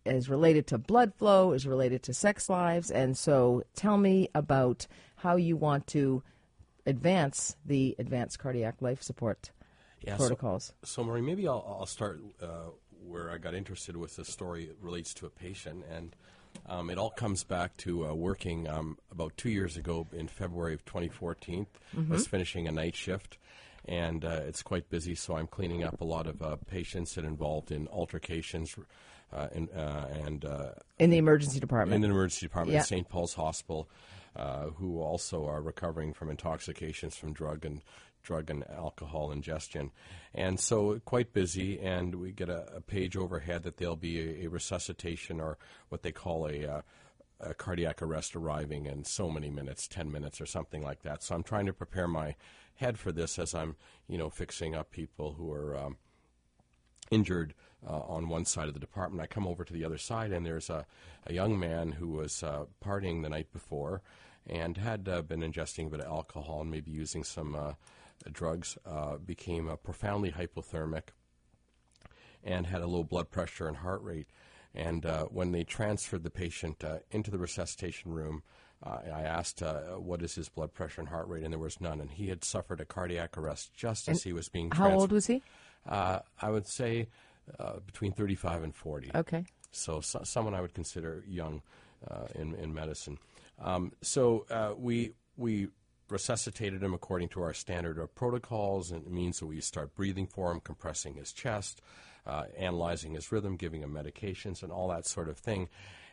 is 0.08 0.30
related 0.30 0.68
to 0.68 0.78
blood 0.78 1.14
flow, 1.16 1.52
is 1.54 1.68
related 1.68 2.04
to 2.04 2.14
sex 2.14 2.50
lives. 2.50 2.92
And 2.92 3.18
so 3.18 3.64
tell 3.76 3.98
me 3.98 4.30
about 4.34 4.88
how 5.18 5.36
you 5.36 5.56
want 5.56 5.88
to 5.88 6.24
advance 6.86 7.56
the 7.66 7.96
advanced 8.00 8.40
cardiac 8.40 8.82
life 8.82 9.04
support 9.04 9.52
Yeah, 10.02 10.16
protocols. 10.16 10.74
So, 10.84 11.04
Marie, 11.04 11.22
maybe 11.22 11.48
I'll, 11.48 11.78
I'll 11.80 11.86
start 11.86 12.22
uh, 12.42 12.72
where 13.06 13.30
I 13.30 13.38
got 13.38 13.54
interested 13.54 13.98
with 13.98 14.16
this 14.16 14.30
story. 14.30 14.66
It 14.66 14.78
relates 14.82 15.14
to 15.16 15.26
a 15.26 15.30
patient, 15.30 15.84
and 15.92 16.16
um, 16.66 16.90
it 16.90 16.98
all 16.98 17.10
comes 17.10 17.44
back 17.44 17.76
to 17.78 18.08
uh, 18.08 18.14
working 18.14 18.68
um, 18.68 18.98
about 19.12 19.36
two 19.38 19.50
years 19.50 19.78
ago 19.78 20.08
in 20.14 20.28
February 20.28 20.74
of 20.74 20.86
2014. 20.86 21.68
Mm-hmm. 21.96 22.12
Was 22.12 22.28
finishing 22.28 22.68
a 22.68 22.72
night 22.72 22.96
shift, 22.96 23.38
and 23.86 24.24
uh, 24.24 24.42
it's 24.48 24.64
quite 24.64 24.90
busy, 24.90 25.16
so 25.16 25.36
I'm 25.36 25.48
cleaning 25.48 25.84
up 25.84 26.02
a 26.02 26.06
lot 26.06 26.28
of 26.28 26.42
uh, 26.42 26.56
patients 26.68 27.16
that 27.16 27.26
involved 27.26 27.72
in 27.72 27.88
altercations. 27.88 28.76
Uh, 29.32 29.48
and 29.54 29.70
uh, 29.76 30.06
and 30.26 30.46
uh, 30.46 30.70
in 31.00 31.10
the 31.10 31.18
emergency 31.18 31.60
department 31.60 31.96
in 31.96 32.02
the 32.02 32.08
emergency 32.08 32.46
department 32.46 32.74
Yeah. 32.76 32.80
at 32.80 32.88
St. 32.88 33.10
Paul's 33.10 33.34
Hospital, 33.34 33.90
uh, 34.38 34.68
who 34.68 35.02
also 35.02 35.46
are 35.48 35.62
recovering 35.62 36.14
from 36.14 36.30
intoxications 36.30 37.18
from 37.18 37.34
drug 37.34 37.66
and 37.66 37.82
drug 38.24 38.50
and 38.50 38.64
alcohol 38.70 39.32
ingestion, 39.32 39.92
and 40.34 40.60
so 40.60 41.00
quite 41.04 41.34
busy. 41.34 41.78
And 41.78 42.16
we 42.16 42.32
get 42.32 42.48
a, 42.50 42.78
a 42.78 42.82
page 42.82 43.18
overhead 43.18 43.64
that 43.64 43.78
there'll 43.78 43.98
be 43.98 44.20
a, 44.20 44.46
a 44.46 44.48
resuscitation 44.48 45.42
or 45.42 45.58
what 45.90 46.04
they 46.04 46.14
call 46.14 46.48
a, 46.48 46.66
uh, 46.66 46.82
a 47.42 47.54
cardiac 47.54 48.02
arrest 48.02 48.34
arriving 48.34 48.86
in 48.86 49.04
so 49.04 49.30
many 49.30 49.50
minutes, 49.50 49.90
ten 49.90 50.10
minutes 50.10 50.40
or 50.40 50.46
something 50.46 50.84
like 50.84 51.04
that. 51.04 51.22
So 51.22 51.36
I'm 51.36 51.44
trying 51.44 51.66
to 51.66 51.74
prepare 51.74 52.08
my 52.08 52.36
head 52.76 52.98
for 52.98 53.12
this 53.12 53.38
as 53.38 53.54
I'm, 53.54 53.76
you 54.08 54.18
know, 54.18 54.30
fixing 54.30 54.74
up 54.74 54.90
people 54.90 55.34
who 55.34 55.52
are. 55.52 55.76
Um, 55.76 55.98
injured 57.10 57.54
uh, 57.86 58.00
on 58.00 58.30
one 58.30 58.46
side 58.46 58.68
of 58.68 58.74
the 58.74 58.80
department. 58.80 59.22
I 59.22 59.28
come 59.28 59.48
over 59.48 59.64
to 59.64 59.74
the 59.74 59.86
other 59.86 59.98
side, 59.98 60.32
and 60.32 60.46
there's 60.46 60.70
a, 60.70 60.86
a 61.26 61.34
young 61.34 61.60
man 61.60 61.92
who 61.92 62.10
was 62.10 62.44
uh, 62.44 62.66
partying 62.84 63.22
the 63.22 63.30
night 63.30 63.52
before 63.52 64.02
and 64.50 64.78
had 64.78 65.10
uh, 65.10 65.22
been 65.22 65.42
ingesting 65.42 65.88
a 65.88 65.90
bit 65.90 66.00
of 66.00 66.08
alcohol 66.08 66.62
and 66.62 66.72
maybe 66.72 66.92
using 66.92 67.24
some 67.24 67.56
uh, 67.56 67.74
drugs, 68.32 68.78
uh, 68.86 69.18
became 69.18 69.70
profoundly 69.84 70.32
hypothermic 70.32 71.10
and 72.44 72.68
had 72.68 72.82
a 72.82 72.88
low 72.88 73.04
blood 73.04 73.30
pressure 73.30 73.68
and 73.68 73.78
heart 73.78 74.02
rate. 74.02 74.28
And 74.74 75.06
uh, 75.06 75.26
when 75.26 75.52
they 75.52 75.64
transferred 75.64 76.24
the 76.24 76.30
patient 76.30 76.84
uh, 76.84 77.00
into 77.12 77.32
the 77.32 77.38
resuscitation 77.38 78.14
room, 78.14 78.44
uh, 78.84 79.00
I 79.12 79.22
asked, 79.22 79.64
uh, 79.64 79.82
what 79.96 80.22
is 80.22 80.36
his 80.36 80.50
blood 80.50 80.74
pressure 80.74 81.02
and 81.02 81.10
heart 81.10 81.28
rate, 81.28 81.44
and 81.44 81.52
there 81.52 81.60
was 81.60 81.82
none. 81.82 82.00
And 82.00 82.12
he 82.12 82.28
had 82.28 82.44
suffered 82.44 82.80
a 82.80 82.86
cardiac 82.86 83.38
arrest 83.38 83.74
just 83.74 84.08
as 84.08 84.24
he 84.24 84.34
was 84.34 84.50
being 84.50 84.70
How 84.70 84.84
transferred. 84.84 85.02
old 85.02 85.12
was 85.12 85.28
he? 85.28 85.42
Uh, 85.88 86.20
I 86.42 86.52
would 86.52 86.68
say 86.68 87.08
uh, 87.60 87.80
between 87.86 88.12
35 88.12 88.64
and 88.64 88.76
40. 88.76 89.12
Okay. 89.16 89.46
So, 89.72 90.02
so 90.02 90.22
someone 90.24 90.54
I 90.54 90.62
would 90.62 90.74
consider 90.74 91.24
young 91.28 91.62
uh, 92.10 92.28
in 92.36 92.56
in 92.56 92.74
medicine. 92.74 93.18
Um, 93.60 93.92
so 94.02 94.46
uh, 94.50 94.74
we 94.78 95.14
we 95.36 95.70
resuscitated 96.10 96.82
him 96.82 96.94
according 96.94 97.30
to 97.30 97.42
our 97.42 97.54
standard 97.54 97.98
of 97.98 98.14
protocols, 98.16 98.92
and 98.92 99.06
it 99.06 99.12
means 99.12 99.40
that 99.40 99.46
we 99.46 99.60
start 99.60 99.94
breathing 99.96 100.28
for 100.28 100.52
him, 100.52 100.60
compressing 100.60 101.16
his 101.16 101.34
chest, 101.34 101.82
uh, 102.26 102.46
analyzing 102.58 103.14
his 103.14 103.32
rhythm, 103.32 103.56
giving 103.56 103.82
him 103.82 103.94
medications, 103.94 104.64
and 104.64 104.72
all 104.72 104.88
that 104.88 105.06
sort 105.06 105.28
of 105.28 105.38
thing. 105.38 105.68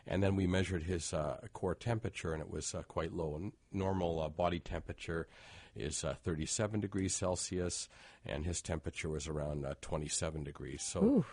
And 0.07 0.21
then 0.21 0.35
we 0.35 0.47
measured 0.47 0.83
his 0.83 1.13
uh, 1.13 1.37
core 1.53 1.75
temperature, 1.75 2.33
and 2.33 2.41
it 2.41 2.49
was 2.49 2.75
uh, 2.75 2.83
quite 2.83 3.13
low. 3.13 3.35
N- 3.35 3.53
normal 3.71 4.21
uh, 4.21 4.29
body 4.29 4.59
temperature 4.59 5.27
is 5.75 6.03
uh, 6.03 6.15
37 6.23 6.79
degrees 6.79 7.13
Celsius, 7.13 7.89
and 8.25 8.45
his 8.45 8.61
temperature 8.61 9.09
was 9.09 9.27
around 9.27 9.65
uh, 9.65 9.75
27 9.81 10.43
degrees. 10.43 10.81
So. 10.83 11.25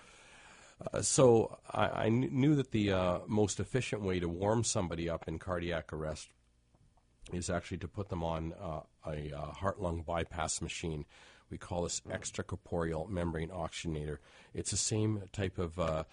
Uh, 0.93 1.01
so 1.01 1.59
I, 1.71 2.07
I 2.07 2.09
knew 2.09 2.57
that 2.57 2.73
the 2.73 2.93
uh, 2.93 3.19
most 3.29 3.61
efficient 3.61 4.03
way 4.03 4.19
to 4.19 4.29
warm 4.29 4.65
somebody 4.65 5.09
up 5.09 5.29
in 5.29 5.39
cardiac 5.39 5.93
arrest 5.93 6.29
is 7.33 7.51
actually 7.51 7.79
to 7.79 7.89
put 7.89 8.09
them 8.09 8.25
on 8.25 8.53
uh, 8.61 8.81
a 9.07 9.31
heart-lung 9.53 10.03
bypass 10.03 10.61
machine. 10.61 11.05
We 11.51 11.59
call 11.59 11.83
this 11.83 12.01
extracorporeal 12.09 13.09
membrane 13.09 13.51
oxygenator. 13.51 14.19
It's 14.55 14.71
the 14.71 14.77
same 14.77 15.23
type 15.33 15.59
of 15.59 15.79
uh, 15.79 16.05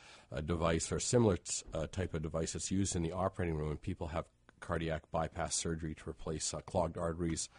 device 0.46 0.92
or 0.92 1.00
similar 1.00 1.38
t- 1.38 1.64
uh, 1.74 1.88
type 1.88 2.14
of 2.14 2.22
device 2.22 2.54
that's 2.54 2.72
used 2.72 2.96
in 2.96 3.04
the 3.04 3.14
operating 3.14 3.56
room 3.56 3.70
when 3.70 3.78
people 3.78 4.08
have 4.08 4.26
cardiac 4.60 5.04
bypass 5.12 5.56
surgery 5.56 5.96
to 5.96 6.10
replace 6.10 6.54
uh, 6.54 6.60
clogged 6.60 6.98
arteries 6.98 7.50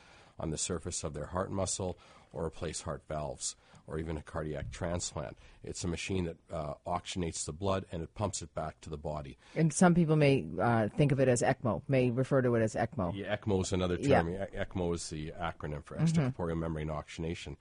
on 0.40 0.50
the 0.50 0.58
surface 0.58 1.04
of 1.04 1.14
their 1.14 1.26
heart 1.26 1.50
muscle 1.52 1.98
or 2.32 2.44
replace 2.44 2.82
heart 2.82 3.02
valves 3.08 3.56
or 3.86 3.98
even 3.98 4.16
a 4.16 4.22
cardiac 4.22 4.70
transplant. 4.70 5.36
It's 5.64 5.82
a 5.82 5.88
machine 5.88 6.24
that 6.26 6.36
uh, 6.52 6.74
oxygenates 6.86 7.44
the 7.44 7.52
blood 7.52 7.84
and 7.90 8.02
it 8.02 8.14
pumps 8.14 8.40
it 8.40 8.54
back 8.54 8.80
to 8.82 8.90
the 8.90 8.96
body. 8.96 9.36
And 9.56 9.72
some 9.72 9.94
people 9.94 10.14
may 10.16 10.44
uh, 10.60 10.88
think 10.96 11.10
of 11.12 11.18
it 11.18 11.26
as 11.28 11.42
ECMO, 11.42 11.82
may 11.88 12.10
refer 12.10 12.40
to 12.42 12.54
it 12.54 12.62
as 12.62 12.74
ECMO. 12.74 13.12
Yeah, 13.14 13.36
ECMO 13.36 13.62
is 13.62 13.72
another 13.72 13.96
Yeah. 14.00 14.22
term. 14.22 14.34
E- 14.34 14.56
ECMO 14.56 14.94
is 14.94 15.10
the 15.10 15.32
acronym 15.40 15.84
for 15.84 15.96
extracorporeal 15.96 16.56
membrane 16.58 16.88
oxygenation. 16.90 17.56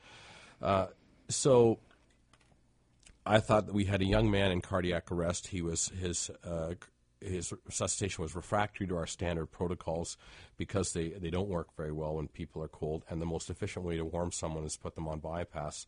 Uh, 0.62 0.88
so 1.30 1.80
I 3.26 3.40
thought 3.40 3.66
that 3.66 3.74
we 3.74 3.86
had 3.86 4.02
a 4.02 4.06
young 4.06 4.30
man 4.30 4.52
in 4.52 4.62
cardiac 4.62 5.12
arrest. 5.12 5.48
He 5.48 5.62
was 5.64 5.90
his 6.00 6.30
uh, 6.44 6.76
his 7.22 7.54
resuscitation 7.66 8.22
was 8.22 8.36
refractory 8.36 8.88
to 8.88 8.96
our 8.98 9.08
standard 9.08 9.48
protocols 9.48 10.18
because 10.58 10.94
they, 10.94 11.10
they 11.10 11.30
don't 11.30 11.50
work 11.50 11.68
very 11.76 11.92
well 11.92 12.16
when 12.16 12.28
people 12.28 12.64
are 12.64 12.68
cold. 12.68 13.04
And 13.10 13.22
the 13.22 13.26
most 13.26 13.50
efficient 13.50 13.86
way 13.86 13.98
to 13.98 14.06
warm 14.06 14.32
someone 14.32 14.64
is 14.64 14.78
put 14.78 14.96
them 14.96 15.08
on 15.08 15.20
bypass. 15.20 15.86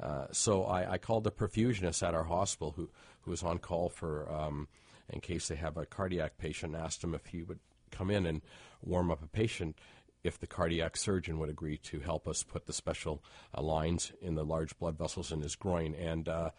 Uh, 0.00 0.26
so 0.30 0.64
I, 0.64 0.92
I 0.92 0.98
called 0.98 1.24
the 1.24 1.30
perfusionist 1.30 2.06
at 2.06 2.14
our 2.14 2.24
hospital 2.24 2.72
who, 2.76 2.88
who 3.22 3.30
was 3.30 3.42
on 3.42 3.58
call 3.58 3.88
for 3.88 4.30
um, 4.32 4.68
in 5.10 5.20
case 5.20 5.48
they 5.48 5.56
have 5.56 5.76
a 5.76 5.86
cardiac 5.86 6.38
patient. 6.38 6.74
Asked 6.74 7.02
him 7.02 7.14
if 7.14 7.26
he 7.26 7.42
would 7.42 7.58
come 7.90 8.10
in 8.10 8.26
and 8.26 8.42
warm 8.82 9.10
up 9.10 9.22
a 9.22 9.26
patient 9.26 9.76
if 10.24 10.38
the 10.38 10.46
cardiac 10.46 10.96
surgeon 10.96 11.38
would 11.38 11.48
agree 11.48 11.78
to 11.78 12.00
help 12.00 12.26
us 12.26 12.42
put 12.42 12.66
the 12.66 12.72
special 12.72 13.22
uh, 13.56 13.62
lines 13.62 14.12
in 14.20 14.34
the 14.34 14.44
large 14.44 14.76
blood 14.78 14.98
vessels 14.98 15.32
in 15.32 15.40
his 15.42 15.56
groin. 15.56 15.94
And 15.94 16.28
uh, 16.28 16.50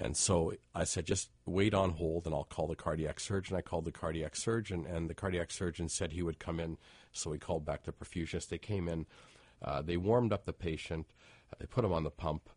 and 0.00 0.16
so 0.16 0.52
I 0.74 0.84
said, 0.84 1.06
just 1.06 1.30
wait 1.44 1.74
on 1.74 1.90
hold, 1.90 2.26
and 2.26 2.34
I'll 2.34 2.44
call 2.44 2.68
the 2.68 2.76
cardiac 2.76 3.18
surgeon. 3.20 3.56
I 3.56 3.60
called 3.60 3.84
the 3.84 3.92
cardiac 3.92 4.36
surgeon, 4.36 4.86
and 4.86 5.10
the 5.10 5.14
cardiac 5.14 5.50
surgeon 5.50 5.88
said 5.88 6.12
he 6.12 6.22
would 6.22 6.38
come 6.38 6.60
in. 6.60 6.78
So 7.12 7.30
we 7.30 7.38
called 7.38 7.64
back 7.64 7.84
the 7.84 7.92
perfusionist. 7.92 8.48
They 8.48 8.58
came 8.58 8.88
in. 8.88 9.06
Uh, 9.62 9.82
they 9.82 9.96
warmed 9.96 10.32
up 10.32 10.44
the 10.44 10.52
patient. 10.52 11.06
They 11.58 11.66
put 11.66 11.84
him 11.84 11.92
on 11.92 12.04
the 12.04 12.10
pump. 12.10 12.48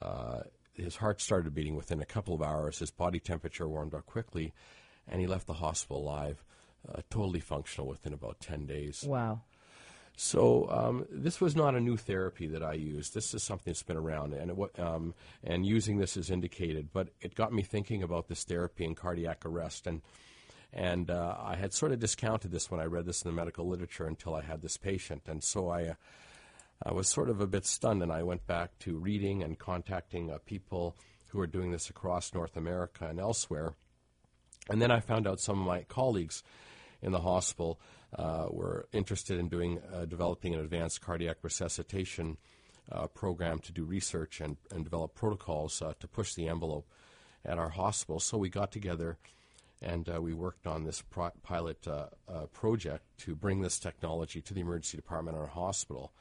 Uh, 0.00 0.40
his 0.74 0.96
heart 0.96 1.20
started 1.20 1.54
beating 1.54 1.76
within 1.76 2.00
a 2.00 2.06
couple 2.06 2.34
of 2.34 2.42
hours. 2.42 2.78
His 2.78 2.90
body 2.90 3.18
temperature 3.20 3.68
warmed 3.68 3.94
up 3.94 4.06
quickly. 4.06 4.52
and 5.08 5.20
he 5.20 5.26
left 5.26 5.46
the 5.46 5.54
hospital 5.54 5.98
alive, 6.02 6.44
uh, 6.88 7.02
totally 7.10 7.40
functional 7.40 7.86
within 7.88 8.12
about 8.12 8.40
10 8.40 8.66
days. 8.66 9.04
Wow. 9.06 9.42
So 10.16 10.68
um, 10.70 11.06
this 11.10 11.40
was 11.40 11.56
not 11.56 11.74
a 11.74 11.80
new 11.80 11.96
therapy 11.96 12.46
that 12.48 12.62
I 12.62 12.74
used. 12.74 13.14
This 13.14 13.34
is 13.34 13.42
something 13.42 13.72
that's 13.72 13.82
been 13.82 13.96
around, 13.96 14.32
and 14.32 14.52
it, 14.52 14.80
um, 14.80 15.14
and 15.42 15.66
using 15.66 15.98
this 15.98 16.16
is 16.16 16.30
indicated. 16.30 16.90
But 16.92 17.08
it 17.20 17.34
got 17.34 17.52
me 17.52 17.62
thinking 17.62 18.02
about 18.02 18.28
this 18.28 18.44
therapy 18.44 18.84
in 18.84 18.94
cardiac 18.94 19.44
arrest, 19.44 19.88
and 19.88 20.02
and 20.72 21.10
uh, 21.10 21.36
I 21.40 21.56
had 21.56 21.72
sort 21.72 21.90
of 21.92 21.98
discounted 21.98 22.52
this 22.52 22.70
when 22.70 22.80
I 22.80 22.84
read 22.84 23.06
this 23.06 23.22
in 23.22 23.30
the 23.30 23.34
medical 23.34 23.66
literature 23.66 24.06
until 24.06 24.34
I 24.34 24.42
had 24.42 24.62
this 24.62 24.76
patient, 24.76 25.22
and 25.26 25.42
so 25.42 25.68
I. 25.68 25.84
Uh, 25.84 25.94
I 26.82 26.92
was 26.92 27.08
sort 27.08 27.30
of 27.30 27.40
a 27.40 27.46
bit 27.46 27.64
stunned, 27.64 28.02
and 28.02 28.12
I 28.12 28.24
went 28.24 28.46
back 28.48 28.78
to 28.80 28.98
reading 28.98 29.42
and 29.42 29.58
contacting 29.58 30.30
uh, 30.30 30.38
people 30.44 30.96
who 31.28 31.40
are 31.40 31.46
doing 31.46 31.70
this 31.70 31.88
across 31.88 32.34
North 32.34 32.56
America 32.56 33.06
and 33.06 33.18
elsewhere. 33.18 33.74
And 34.68 34.82
then 34.82 34.90
I 34.90 35.00
found 35.00 35.26
out 35.26 35.40
some 35.40 35.60
of 35.60 35.66
my 35.66 35.82
colleagues 35.82 36.42
in 37.00 37.12
the 37.12 37.20
hospital 37.20 37.78
uh, 38.16 38.46
were 38.50 38.86
interested 38.92 39.38
in 39.38 39.48
doing 39.48 39.80
uh, 39.92 40.04
developing 40.04 40.54
an 40.54 40.60
advanced 40.60 41.00
cardiac 41.00 41.38
resuscitation 41.42 42.36
uh, 42.92 43.06
program 43.08 43.58
to 43.58 43.72
do 43.72 43.84
research 43.84 44.40
and, 44.40 44.56
and 44.70 44.84
develop 44.84 45.14
protocols 45.14 45.80
uh, 45.82 45.92
to 46.00 46.06
push 46.06 46.34
the 46.34 46.48
envelope 46.48 46.86
at 47.44 47.58
our 47.58 47.70
hospital. 47.70 48.20
So 48.20 48.38
we 48.38 48.48
got 48.48 48.70
together 48.70 49.16
and 49.82 50.08
uh, 50.08 50.20
we 50.20 50.32
worked 50.32 50.66
on 50.66 50.84
this 50.84 51.02
pro- 51.02 51.32
pilot 51.42 51.86
uh, 51.86 52.06
project 52.52 53.04
to 53.18 53.34
bring 53.34 53.60
this 53.60 53.78
technology 53.78 54.40
to 54.42 54.54
the 54.54 54.60
emergency 54.60 54.96
department 54.96 55.36
at 55.36 55.40
our 55.40 55.46
hospital. 55.46 56.12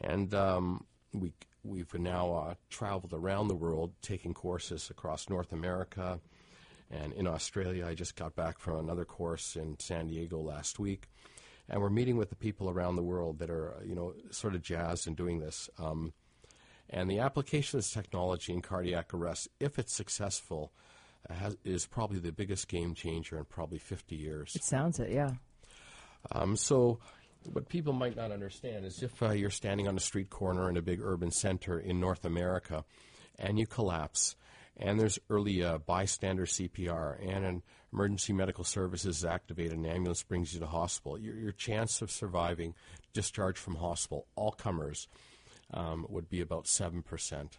And 0.00 0.34
um, 0.34 0.84
we, 1.12 1.32
we've 1.62 1.92
now 1.94 2.56
traveled 2.68 3.12
around 3.12 3.48
the 3.48 3.54
world 3.54 3.92
taking 4.02 4.34
courses 4.34 4.90
across 4.90 5.30
North 5.30 5.52
America 5.52 6.20
and 6.92 7.12
in 7.14 7.26
Australia. 7.26 7.86
I 7.86 7.94
just 7.94 8.16
got 8.16 8.36
back 8.36 8.58
from 8.58 8.78
another 8.78 9.04
course 9.04 9.56
in 9.56 9.78
San 9.78 10.06
Diego 10.06 10.38
last 10.40 10.78
week. 10.78 11.08
And 11.68 11.80
we're 11.80 11.90
meeting 11.90 12.16
with 12.16 12.28
the 12.28 12.36
people 12.36 12.68
around 12.68 12.96
the 12.96 13.02
world 13.02 13.38
that 13.38 13.50
are, 13.50 13.74
you 13.84 13.94
know, 13.94 14.14
sort 14.30 14.54
of 14.54 14.62
jazzed 14.62 15.06
in 15.06 15.14
doing 15.14 15.40
this. 15.40 15.70
Um, 15.78 16.12
and 16.90 17.10
the 17.10 17.20
application 17.20 17.78
of 17.78 17.84
this 17.84 17.92
technology 17.92 18.52
in 18.52 18.60
cardiac 18.60 19.14
arrest, 19.14 19.48
if 19.58 19.78
it's 19.78 19.94
successful, 19.94 20.72
uh, 21.28 21.34
has, 21.34 21.56
is 21.64 21.86
probably 21.86 22.18
the 22.18 22.32
biggest 22.32 22.68
game 22.68 22.94
changer 22.94 23.38
in 23.38 23.44
probably 23.44 23.78
50 23.78 24.16
years. 24.16 24.54
It 24.54 24.64
sounds 24.64 24.98
it, 25.00 25.10
yeah. 25.10 25.30
Um, 26.32 26.56
so, 26.56 26.98
what 27.52 27.68
people 27.68 27.92
might 27.92 28.16
not 28.16 28.30
understand 28.30 28.84
is 28.84 29.02
if 29.02 29.20
uh, 29.22 29.30
you're 29.30 29.50
standing 29.50 29.88
on 29.88 29.96
a 29.96 30.00
street 30.00 30.30
corner 30.30 30.68
in 30.68 30.76
a 30.76 30.82
big 30.82 31.00
urban 31.02 31.32
center 31.32 31.78
in 31.78 31.98
North 31.98 32.24
America 32.24 32.84
and 33.38 33.58
you 33.58 33.66
collapse, 33.66 34.36
and 34.82 34.98
there's 34.98 35.18
early 35.30 35.62
uh, 35.62 35.78
bystander 35.78 36.44
CPR, 36.44 37.16
and 37.26 37.44
an 37.44 37.62
emergency 37.92 38.32
medical 38.32 38.64
services 38.64 39.18
is 39.18 39.24
activated, 39.24 39.78
an 39.78 39.86
ambulance 39.86 40.22
brings 40.22 40.52
you 40.52 40.60
to 40.60 40.66
hospital, 40.66 41.16
your, 41.18 41.36
your 41.36 41.52
chance 41.52 42.02
of 42.02 42.10
surviving 42.10 42.74
discharge 43.12 43.56
from 43.56 43.76
hospital, 43.76 44.26
all 44.34 44.50
comers, 44.50 45.06
um, 45.72 46.04
would 46.08 46.28
be 46.28 46.40
about 46.40 46.64
7%. 46.64 47.50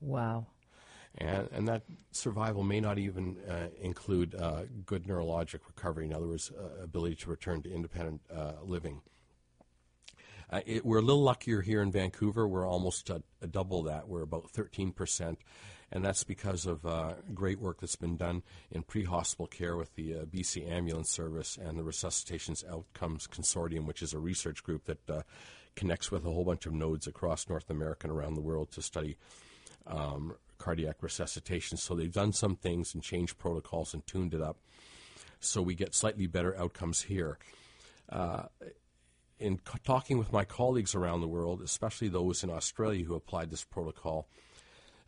Wow. 0.00 0.46
And, 1.16 1.48
and 1.52 1.68
that 1.68 1.82
survival 2.12 2.62
may 2.62 2.80
not 2.80 2.98
even 2.98 3.38
uh, 3.48 3.68
include 3.80 4.36
uh, 4.36 4.62
good 4.86 5.04
neurologic 5.04 5.60
recovery, 5.66 6.04
in 6.04 6.12
other 6.12 6.28
words, 6.28 6.52
uh, 6.56 6.82
ability 6.82 7.16
to 7.16 7.30
return 7.30 7.62
to 7.62 7.72
independent 7.72 8.20
uh, 8.32 8.52
living. 8.62 9.00
Uh, 10.50 10.60
it, 10.64 10.86
we're 10.86 10.98
a 10.98 11.02
little 11.02 11.22
luckier 11.22 11.60
here 11.60 11.82
in 11.82 11.90
Vancouver. 11.90 12.46
We're 12.46 12.68
almost 12.68 13.10
a, 13.10 13.22
a 13.42 13.48
double 13.48 13.82
that. 13.84 14.08
We're 14.08 14.22
about 14.22 14.52
13%. 14.52 15.36
And 15.90 16.04
that's 16.04 16.22
because 16.22 16.66
of 16.66 16.84
uh, 16.84 17.14
great 17.32 17.60
work 17.60 17.80
that's 17.80 17.96
been 17.96 18.16
done 18.16 18.42
in 18.70 18.82
pre 18.82 19.04
hospital 19.04 19.46
care 19.46 19.76
with 19.76 19.94
the 19.94 20.16
uh, 20.16 20.24
BC 20.24 20.70
Ambulance 20.70 21.10
Service 21.10 21.56
and 21.56 21.78
the 21.78 21.82
Resuscitations 21.82 22.62
Outcomes 22.70 23.26
Consortium, 23.26 23.86
which 23.86 24.02
is 24.02 24.12
a 24.12 24.18
research 24.18 24.62
group 24.62 24.84
that 24.84 25.10
uh, 25.10 25.22
connects 25.76 26.10
with 26.10 26.26
a 26.26 26.30
whole 26.30 26.44
bunch 26.44 26.66
of 26.66 26.74
nodes 26.74 27.06
across 27.06 27.48
North 27.48 27.70
America 27.70 28.06
and 28.06 28.16
around 28.16 28.34
the 28.34 28.42
world 28.42 28.70
to 28.72 28.82
study 28.82 29.16
um, 29.86 30.34
cardiac 30.58 30.96
resuscitation. 31.02 31.78
So 31.78 31.94
they've 31.94 32.12
done 32.12 32.32
some 32.32 32.56
things 32.56 32.92
and 32.92 33.02
changed 33.02 33.38
protocols 33.38 33.94
and 33.94 34.06
tuned 34.06 34.34
it 34.34 34.42
up 34.42 34.58
so 35.40 35.62
we 35.62 35.74
get 35.74 35.94
slightly 35.94 36.26
better 36.26 36.56
outcomes 36.58 37.02
here. 37.02 37.38
Uh, 38.08 38.44
in 39.38 39.60
talking 39.84 40.18
with 40.18 40.32
my 40.32 40.44
colleagues 40.44 40.94
around 40.94 41.20
the 41.20 41.28
world, 41.28 41.62
especially 41.62 42.08
those 42.08 42.42
in 42.42 42.50
Australia 42.50 43.04
who 43.04 43.14
applied 43.14 43.50
this 43.50 43.64
protocol, 43.64 44.28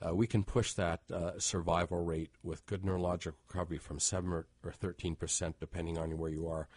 uh, 0.07 0.15
we 0.15 0.27
can 0.27 0.43
push 0.43 0.73
that 0.75 1.01
uh, 1.13 1.33
survival 1.39 2.05
rate 2.05 2.31
with 2.43 2.65
good 2.67 2.83
neurologic 2.83 3.33
recovery 3.49 3.79
from 3.79 3.99
7 3.99 4.33
or, 4.33 4.47
or 4.65 4.73
13 4.73 5.15
percent, 5.17 5.57
depending 5.61 5.99
on 5.99 6.17
where 6.19 6.31
you 6.31 6.49
are. 6.49 6.69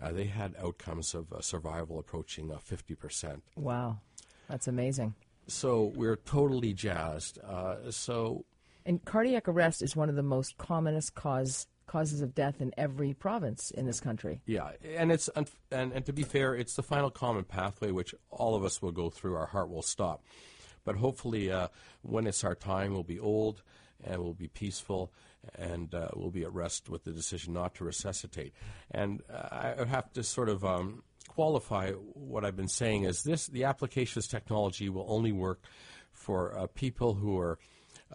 Uh, 0.00 0.10
they 0.10 0.24
had 0.24 0.54
outcomes 0.60 1.14
of 1.14 1.32
uh, 1.32 1.40
survival 1.40 1.98
approaching 1.98 2.50
uh, 2.50 2.58
50 2.58 2.94
percent. 2.96 3.42
Wow. 3.56 3.98
That's 4.48 4.68
amazing. 4.68 5.14
So 5.46 5.92
we're 5.94 6.16
totally 6.16 6.72
jazzed. 6.72 7.38
Uh, 7.38 7.90
so 7.90 8.44
And 8.84 9.04
cardiac 9.04 9.48
arrest 9.48 9.82
is 9.82 9.96
one 9.96 10.08
of 10.08 10.16
the 10.16 10.22
most 10.22 10.58
commonest 10.58 11.14
cause 11.14 11.66
causes 11.86 12.22
of 12.22 12.34
death 12.34 12.60
in 12.60 12.72
every 12.78 13.12
province 13.12 13.70
in 13.70 13.86
this 13.86 14.00
country. 14.00 14.40
Yeah, 14.46 14.70
and 14.96 15.12
it's 15.12 15.28
and, 15.36 15.48
and 15.70 16.06
to 16.06 16.12
be 16.12 16.22
fair, 16.22 16.54
it's 16.54 16.74
the 16.74 16.82
final 16.82 17.10
common 17.10 17.44
pathway 17.44 17.90
which 17.90 18.14
all 18.30 18.54
of 18.54 18.64
us 18.64 18.80
will 18.80 18.92
go 18.92 19.10
through. 19.10 19.34
Our 19.34 19.46
heart 19.46 19.68
will 19.68 19.82
stop, 19.82 20.24
but 20.84 20.96
hopefully, 20.96 21.50
uh, 21.50 21.68
when 22.02 22.26
it's 22.26 22.44
our 22.44 22.54
time, 22.54 22.92
we'll 22.92 23.02
be 23.02 23.20
old 23.20 23.62
and 24.04 24.22
we'll 24.22 24.34
be 24.34 24.48
peaceful 24.48 25.12
and 25.54 25.94
uh, 25.94 26.08
we'll 26.14 26.30
be 26.30 26.44
at 26.44 26.52
rest 26.52 26.88
with 26.88 27.04
the 27.04 27.12
decision 27.12 27.52
not 27.52 27.74
to 27.76 27.84
resuscitate. 27.84 28.52
And 28.90 29.22
uh, 29.32 29.74
I 29.80 29.84
have 29.86 30.12
to 30.12 30.22
sort 30.22 30.48
of 30.48 30.64
um, 30.64 31.02
qualify 31.28 31.90
what 31.92 32.44
I've 32.44 32.56
been 32.56 32.68
saying 32.68 33.04
is 33.04 33.22
this: 33.22 33.46
the 33.46 33.64
application 33.64 34.20
of 34.20 34.28
technology 34.28 34.88
will 34.88 35.06
only 35.08 35.32
work 35.32 35.64
for 36.12 36.56
uh, 36.56 36.66
people 36.74 37.14
who 37.14 37.38
are 37.38 37.58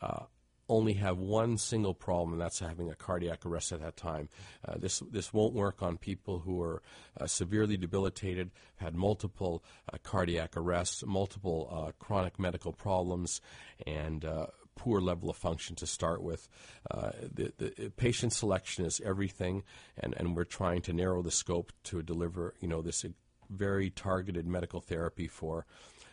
uh, 0.02 0.24
only 0.70 0.94
have 0.94 1.18
one 1.18 1.58
single 1.58 1.94
problem, 1.94 2.34
and 2.34 2.42
that's 2.42 2.60
having 2.60 2.90
a 2.90 2.96
cardiac 2.96 3.46
arrest 3.46 3.72
at 3.72 3.82
that 3.82 3.98
time. 3.98 4.30
Uh, 4.68 4.76
this 4.78 5.00
this 5.12 5.34
won't 5.34 5.54
work 5.54 5.82
on 5.82 5.98
people 5.98 6.40
who 6.40 6.62
are 6.62 6.82
uh, 7.20 7.28
severely 7.28 7.78
debilitated, 7.78 8.52
had 8.78 8.96
multiple 8.96 9.64
uh, 9.92 9.98
cardiac 10.04 10.58
arrests, 10.58 11.04
multiple 11.06 11.70
uh, 11.72 11.92
chronic 12.04 12.40
medical 12.40 12.74
problems, 12.74 13.42
and 13.86 14.26
uh, 14.26 14.48
poor 14.76 15.02
level 15.02 15.30
of 15.30 15.36
function 15.36 15.76
to 15.76 15.88
start 15.88 16.22
with. 16.22 16.48
Uh, 16.90 17.12
the, 17.22 17.52
the 17.58 17.92
patient 17.98 18.32
selection 18.32 18.86
is 18.86 19.02
everything, 19.04 19.64
and, 19.98 20.14
and 20.18 20.36
we're 20.36 20.44
trying 20.44 20.82
to 20.82 20.94
narrow 20.94 21.22
the 21.22 21.32
scope 21.32 21.74
to 21.84 22.02
deliver, 22.04 22.54
you 22.62 22.68
know, 22.68 22.82
this 22.82 23.04
very 23.50 23.90
targeted 23.90 24.46
medical 24.46 24.82
therapy 24.82 25.28
for 25.28 25.66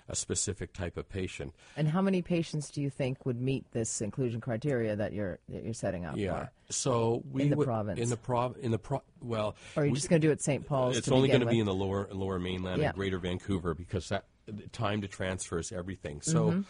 a 0.08 0.14
specific 0.14 0.72
type 0.74 0.96
of 0.98 1.08
patient. 1.08 1.54
And 1.76 1.88
how 1.88 2.02
many 2.02 2.20
patients 2.20 2.70
do 2.70 2.82
you 2.82 2.90
think 2.90 3.24
would 3.24 3.40
meet 3.40 3.70
this 3.72 4.00
inclusion 4.02 4.40
criteria 4.40 4.94
that 4.96 5.12
you're 5.14 5.38
that 5.48 5.64
you're 5.64 5.72
setting 5.72 6.04
up 6.04 6.16
Yeah. 6.16 6.44
for? 6.44 6.50
So 6.70 7.22
we 7.30 7.42
In 7.44 7.50
the 7.50 7.56
would- 7.56 7.66
province. 7.66 7.98
in 8.00 8.10
the 8.10 8.16
prov 8.16 8.56
in 8.60 8.70
the 8.70 8.78
pro 8.78 9.02
well 9.22 9.56
Or 9.76 9.82
are 9.82 9.86
you 9.86 9.92
we- 9.92 9.96
just 9.96 10.10
going 10.10 10.20
to 10.20 10.26
do 10.28 10.30
it 10.32 10.42
St. 10.42 10.66
Paul's? 10.66 10.96
it's 10.98 11.08
only 11.08 11.28
going 11.28 11.40
to 11.40 11.46
be 11.46 11.58
in 11.58 11.66
the 11.66 11.74
lower 11.74 12.08
lower 12.12 12.38
mainland 12.38 12.80
Yeah. 12.82 12.88
and 12.88 12.94
greater 12.96 13.18
Vancouver 13.18 13.74
because 13.74 14.08
that 14.10 14.26
time 14.72 15.00
to 15.00 15.08
transfer 15.08 15.58
is 15.58 15.72
everything. 15.72 16.20
So 16.20 16.50
Mm-hmm. 16.50 16.60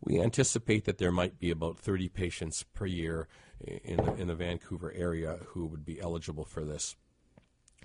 we 0.00 0.20
anticipate 0.20 0.84
that 0.86 0.96
there 0.98 1.12
might 1.12 1.38
be 1.38 1.50
about 1.50 1.78
30 1.78 2.08
patients 2.08 2.62
per 2.62 2.86
year 2.86 3.28
in 3.60 3.96
the, 3.98 4.14
in 4.14 4.28
the 4.28 4.34
Vancouver 4.34 4.90
area 4.92 5.38
who 5.48 5.66
would 5.66 5.84
be 5.84 6.00
eligible 6.00 6.44
for 6.46 6.64
this. 6.64 6.96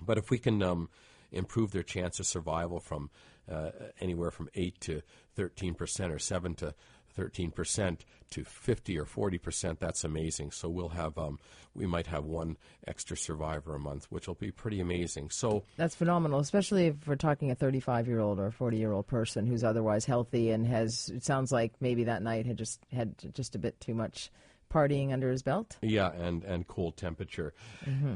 But 0.02 0.18
if 0.18 0.30
we 0.30 0.38
can 0.38 0.64
um, 0.64 0.90
improve 1.32 1.72
their 1.72 1.84
chance 1.84 2.20
of 2.20 2.26
survival 2.26 2.80
from 2.80 3.10
uh, 3.50 3.72
anywhere 4.00 4.32
from 4.32 4.50
8 4.56 4.80
to 4.82 5.02
13 5.36 5.74
percent 5.74 6.12
or 6.12 6.20
7 6.20 6.56
to 6.56 6.74
13 7.16 7.52
percent 7.52 8.06
to 8.30 8.44
50 8.44 8.98
or 8.98 9.06
40 9.06 9.38
percent, 9.38 9.80
that's 9.80 10.04
amazing. 10.04 10.52
So 10.52 10.70
we'll 10.70 10.90
have, 10.90 11.18
um, 11.18 11.40
we 11.74 11.86
might 11.86 12.08
have 12.08 12.26
one 12.26 12.58
extra 12.88 13.18
survivor 13.18 13.76
a 13.76 13.80
month, 13.80 14.06
which 14.10 14.28
will 14.28 14.36
be 14.36 14.52
pretty 14.52 14.80
amazing. 14.80 15.30
So 15.32 15.64
That's 15.78 15.96
phenomenal, 15.96 16.40
especially 16.40 16.88
if 16.88 17.08
we're 17.08 17.16
talking 17.16 17.52
a 17.52 17.56
35 17.56 18.08
year 18.08 18.20
old 18.20 18.40
or 18.40 18.48
a 18.48 18.52
40 18.52 18.78
year 18.78 18.92
old 18.92 19.08
person 19.08 19.48
who's 19.48 19.64
otherwise 19.64 20.06
healthy 20.06 20.52
and 20.52 20.66
has. 20.68 21.10
It 21.10 21.24
sounds 21.24 21.52
like 21.52 21.74
maybe 21.80 22.06
that 22.06 22.22
night 22.22 22.46
had 22.46 22.58
just 22.58 22.80
had 22.94 23.16
just 23.34 23.56
a 23.56 23.60
bit 23.60 23.80
too 23.80 23.94
much 23.94 24.32
partying 24.72 25.12
under 25.12 25.32
his 25.32 25.42
belt. 25.42 25.78
Yeah, 25.82 26.12
and, 26.12 26.44
and 26.44 26.68
cold 26.68 26.96
temperature. 26.96 27.54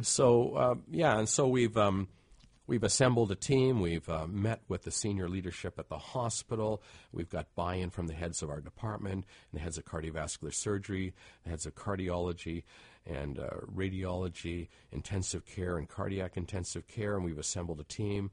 So 0.02 0.56
uh, 0.56 0.76
yeah, 0.92 1.18
and 1.18 1.28
so 1.28 1.48
we've 1.48 1.76
um, 1.78 2.08
we've 2.68 2.84
assembled 2.84 3.32
a 3.32 3.36
team. 3.36 3.82
We've 3.82 4.08
uh, 4.08 4.28
met 4.28 4.62
with 4.68 4.84
the 4.84 4.92
senior 4.92 5.28
leadership 5.28 5.78
at 5.78 5.90
the 5.90 5.98
hospital. 5.98 6.82
We've 7.12 7.30
got 7.30 7.54
buy-in 7.56 7.90
from 7.90 8.08
the 8.08 8.14
heads 8.14 8.42
of 8.42 8.50
our 8.50 8.62
department 8.62 9.26
and 9.52 9.60
the 9.60 9.64
heads 9.64 9.78
of 9.78 9.86
cardiovascular 9.86 10.54
surgery, 10.54 11.14
the 11.44 11.50
heads 11.50 11.66
of 11.66 11.76
cardiology 11.76 12.64
and 13.06 13.38
uh, 13.38 13.50
radiology, 13.74 14.70
intensive 14.92 15.46
care, 15.46 15.78
and 15.78 15.90
cardiac 15.90 16.38
intensive 16.38 16.88
care. 16.88 17.16
And 17.16 17.26
we've 17.26 17.38
assembled 17.38 17.80
a 17.82 17.84
team, 17.84 18.32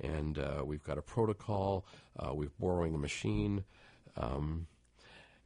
and 0.00 0.38
uh, 0.38 0.62
we've 0.64 0.82
got 0.82 0.98
a 0.98 1.02
protocol. 1.02 1.84
Uh, 2.18 2.34
we're 2.34 2.50
borrowing 2.58 2.94
a 2.94 2.98
machine. 2.98 3.64
Um, 4.16 4.66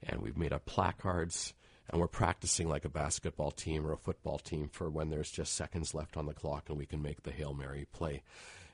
and 0.02 0.20
we've 0.22 0.36
made 0.36 0.52
up 0.52 0.66
placards 0.66 1.54
and 1.90 2.00
we're 2.00 2.08
practicing 2.08 2.68
like 2.68 2.84
a 2.84 2.88
basketball 2.88 3.50
team 3.50 3.86
or 3.86 3.92
a 3.92 3.96
football 3.96 4.38
team 4.38 4.68
for 4.68 4.88
when 4.88 5.10
there's 5.10 5.30
just 5.30 5.54
seconds 5.54 5.94
left 5.94 6.16
on 6.16 6.26
the 6.26 6.32
clock 6.34 6.68
and 6.68 6.78
we 6.78 6.86
can 6.86 7.02
make 7.02 7.22
the 7.22 7.30
hail 7.30 7.54
mary 7.54 7.86
play, 7.92 8.22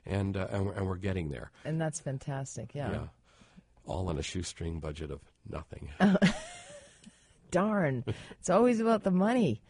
and 0.05 0.37
uh, 0.37 0.47
and, 0.51 0.65
we're, 0.65 0.73
and 0.73 0.87
we're 0.87 0.95
getting 0.95 1.29
there. 1.29 1.51
And 1.65 1.79
that's 1.79 1.99
fantastic. 1.99 2.73
Yeah. 2.73 2.91
Yeah, 2.91 3.07
all 3.85 4.09
on 4.09 4.17
a 4.17 4.23
shoestring 4.23 4.79
budget 4.79 5.11
of 5.11 5.19
nothing. 5.49 5.89
Darn. 7.51 8.05
it's 8.39 8.49
always 8.49 8.79
about 8.79 9.03
the 9.03 9.11
money. 9.11 9.61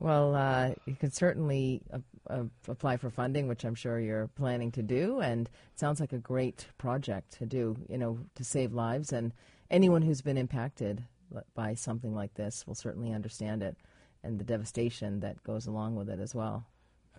Well, 0.00 0.34
uh, 0.34 0.70
you 0.86 0.96
can 0.96 1.12
certainly 1.12 1.82
uh, 1.92 1.98
uh, 2.28 2.44
apply 2.66 2.96
for 2.96 3.10
funding, 3.10 3.46
which 3.48 3.64
I'm 3.64 3.74
sure 3.74 4.00
you're 4.00 4.28
planning 4.28 4.72
to 4.72 4.82
do, 4.82 5.20
and 5.20 5.46
it 5.46 5.78
sounds 5.78 6.00
like 6.00 6.14
a 6.14 6.18
great 6.18 6.66
project 6.78 7.38
to 7.38 7.46
do. 7.46 7.76
You 7.88 7.98
know, 7.98 8.18
to 8.34 8.42
save 8.42 8.72
lives, 8.72 9.12
and 9.12 9.32
anyone 9.70 10.02
who's 10.02 10.22
been 10.22 10.38
impacted 10.38 11.04
by 11.54 11.74
something 11.74 12.14
like 12.14 12.34
this 12.34 12.66
will 12.66 12.74
certainly 12.74 13.12
understand 13.12 13.62
it, 13.62 13.76
and 14.22 14.38
the 14.38 14.44
devastation 14.44 15.20
that 15.20 15.42
goes 15.44 15.66
along 15.66 15.96
with 15.96 16.08
it 16.10 16.20
as 16.20 16.34
well. 16.34 16.66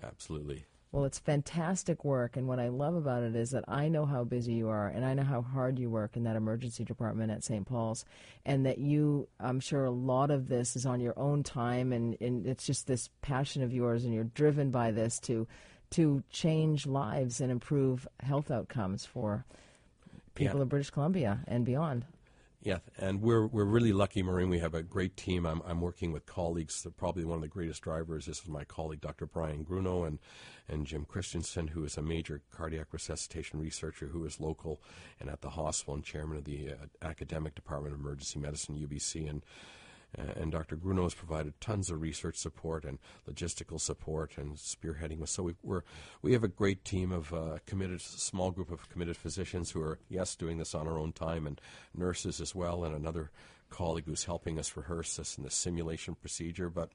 Absolutely. 0.04 0.66
Well, 0.92 1.06
it's 1.06 1.20
fantastic 1.20 2.04
work, 2.04 2.36
and 2.36 2.50
what 2.50 2.60
I 2.60 2.68
love 2.68 2.96
about 2.96 3.24
it 3.24 3.34
is 3.34 3.52
that 3.52 3.64
I 3.68 3.88
know 3.88 4.06
how 4.06 4.26
busy 4.26 4.54
you 4.54 4.68
are, 4.68 4.88
and 4.90 5.06
I 5.06 5.14
know 5.14 5.24
how 5.24 5.42
hard 5.42 5.80
you 5.80 5.90
work 5.90 6.18
in 6.18 6.24
that 6.24 6.36
emergency 6.36 6.84
department 6.84 7.32
at 7.32 7.46
St. 7.46 7.66
Paul's, 7.66 8.04
and 8.46 8.66
that 8.66 8.78
you, 8.78 9.30
I'm 9.40 9.62
sure 9.62 9.86
a 9.86 9.92
lot 9.92 10.32
of 10.32 10.50
this 10.50 10.76
is 10.76 10.86
on 10.86 11.00
your 11.00 11.18
own 11.18 11.44
time, 11.44 11.94
and, 11.94 12.18
and 12.20 12.46
it's 12.46 12.66
just 12.66 12.88
this 12.88 13.10
passion 13.22 13.64
of 13.64 13.72
yours, 13.72 14.04
and 14.04 14.14
you're 14.14 14.26
driven 14.26 14.70
by 14.70 14.92
this 14.92 15.18
to, 15.22 15.48
to 15.92 16.24
change 16.30 16.86
lives 16.86 17.40
and 17.40 17.52
improve 17.52 18.06
health 18.20 18.52
outcomes 18.52 19.06
for 19.06 19.46
people 20.36 20.58
Yeah. 20.58 20.64
of 20.64 20.70
British 20.70 20.90
Columbia 20.90 21.40
and 21.48 21.64
beyond. 21.66 22.06
Yeah, 22.64 22.78
and 23.00 23.22
we're 23.22 23.48
we're 23.48 23.66
really 23.66 23.92
lucky, 23.92 24.22
Maureen. 24.22 24.50
We 24.50 24.60
have 24.60 24.76
a 24.76 24.84
great 24.84 25.18
team. 25.18 25.48
I'm 25.48 25.64
I'm 25.66 25.82
working 25.82 26.12
with 26.12 26.28
colleagues. 26.28 26.86
Probably 26.96 27.26
one 27.26 27.38
of 27.38 27.42
the 27.42 27.48
greatest 27.48 27.82
drivers. 27.82 28.28
This 28.28 28.40
is 28.40 28.48
my 28.48 28.66
colleague, 28.66 29.02
Dr. 29.02 29.26
Brian 29.26 29.66
Grunau, 29.66 30.06
and 30.06 30.20
and 30.70 30.86
Jim 30.86 31.06
Christenson, 31.06 31.70
who 31.70 31.84
is 31.84 31.98
a 31.98 32.04
major 32.04 32.44
cardiac 32.52 32.88
resuscitation 32.92 33.60
researcher 33.60 34.08
who 34.08 34.24
is 34.26 34.40
local 34.40 34.80
and 35.20 35.28
at 35.28 35.42
the 35.42 35.50
hospital 35.50 35.96
and 35.96 36.04
chairman 36.04 36.38
of 36.38 36.44
the 36.44 36.70
uh, 36.70 36.86
academic 37.02 37.56
department 37.56 37.96
of 37.96 38.00
emergency 38.00 38.38
medicine, 38.40 38.76
UBC, 38.76 39.28
and. 39.28 39.44
Uh, 40.18 40.24
and 40.36 40.52
Dr. 40.52 40.76
Grunau 40.76 41.04
has 41.04 41.14
provided 41.14 41.60
tons 41.62 41.90
of 41.90 42.02
research 42.02 42.36
support 42.36 42.84
and 42.84 43.00
logistical 43.30 43.80
support 43.80 44.38
and 44.38 44.56
spearheading. 44.56 45.22
Us. 45.22 45.32
So 45.32 45.44
we, 45.44 45.56
we're 45.64 45.84
we 46.22 46.34
have 46.34 46.44
a 46.44 46.50
great 46.50 46.84
team 46.84 47.12
of 47.12 47.34
uh, 47.34 47.58
committed, 47.66 48.02
small 48.02 48.52
group 48.52 48.72
of 48.72 48.90
committed 48.90 49.16
physicians 49.16 49.72
who 49.72 49.82
are 49.82 50.00
yes 50.10 50.36
doing 50.36 50.58
this 50.58 50.76
on 50.76 50.88
our 50.88 51.00
own 51.00 51.14
time, 51.14 51.48
and 51.48 51.62
nurses 51.96 52.42
as 52.42 52.54
well, 52.54 52.84
and 52.84 52.96
another 52.96 53.32
colleague 53.70 54.06
who's 54.06 54.26
helping 54.26 54.60
us 54.60 54.76
rehearse 54.76 55.16
this 55.16 55.38
in 55.38 55.44
the 55.44 55.50
simulation 55.50 56.16
procedure. 56.16 56.70
But 56.70 56.90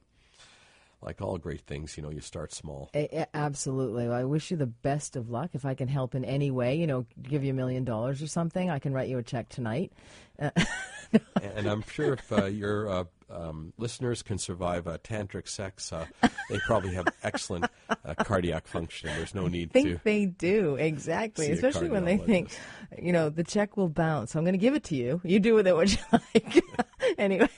like 1.01 1.21
all 1.21 1.37
great 1.37 1.61
things, 1.61 1.95
you 1.97 2.03
know, 2.03 2.09
you 2.09 2.21
start 2.21 2.51
small. 2.51 2.89
A- 2.95 3.27
absolutely. 3.35 4.07
Well, 4.07 4.17
I 4.17 4.23
wish 4.23 4.51
you 4.51 4.57
the 4.57 4.65
best 4.65 5.15
of 5.15 5.29
luck. 5.29 5.51
If 5.53 5.65
I 5.65 5.73
can 5.73 5.87
help 5.87 6.15
in 6.15 6.25
any 6.25 6.51
way, 6.51 6.75
you 6.75 6.87
know, 6.87 7.05
give 7.21 7.43
you 7.43 7.51
a 7.51 7.55
million 7.55 7.83
dollars 7.83 8.21
or 8.21 8.27
something, 8.27 8.69
I 8.69 8.79
can 8.79 8.93
write 8.93 9.09
you 9.09 9.17
a 9.17 9.23
check 9.23 9.49
tonight. 9.49 9.91
and 10.39 11.67
I'm 11.67 11.81
sure 11.81 12.13
if 12.13 12.31
uh, 12.31 12.45
your 12.45 12.89
uh, 12.89 13.03
um, 13.29 13.73
listeners 13.77 14.21
can 14.21 14.37
survive 14.37 14.87
uh, 14.87 14.97
tantric 14.99 15.47
sex, 15.47 15.91
uh, 15.91 16.05
they 16.49 16.59
probably 16.59 16.93
have 16.93 17.07
excellent 17.23 17.65
uh, 17.89 18.13
cardiac 18.23 18.67
function. 18.67 19.09
There's 19.15 19.35
no 19.35 19.47
need 19.47 19.71
think 19.71 19.87
to. 19.87 20.01
they 20.03 20.25
do 20.25 20.75
exactly, 20.75 21.51
especially 21.51 21.89
when 21.89 22.05
they 22.05 22.17
think, 22.17 22.55
you 23.01 23.11
know, 23.11 23.29
the 23.29 23.43
check 23.43 23.77
will 23.77 23.89
bounce. 23.89 24.35
I'm 24.35 24.43
going 24.43 24.53
to 24.53 24.59
give 24.59 24.75
it 24.75 24.85
to 24.85 24.95
you. 24.95 25.21
You 25.23 25.39
do 25.39 25.53
with 25.53 25.67
it 25.67 25.75
what 25.75 25.91
you 25.91 25.97
like. 26.11 26.63
anyway, 27.17 27.49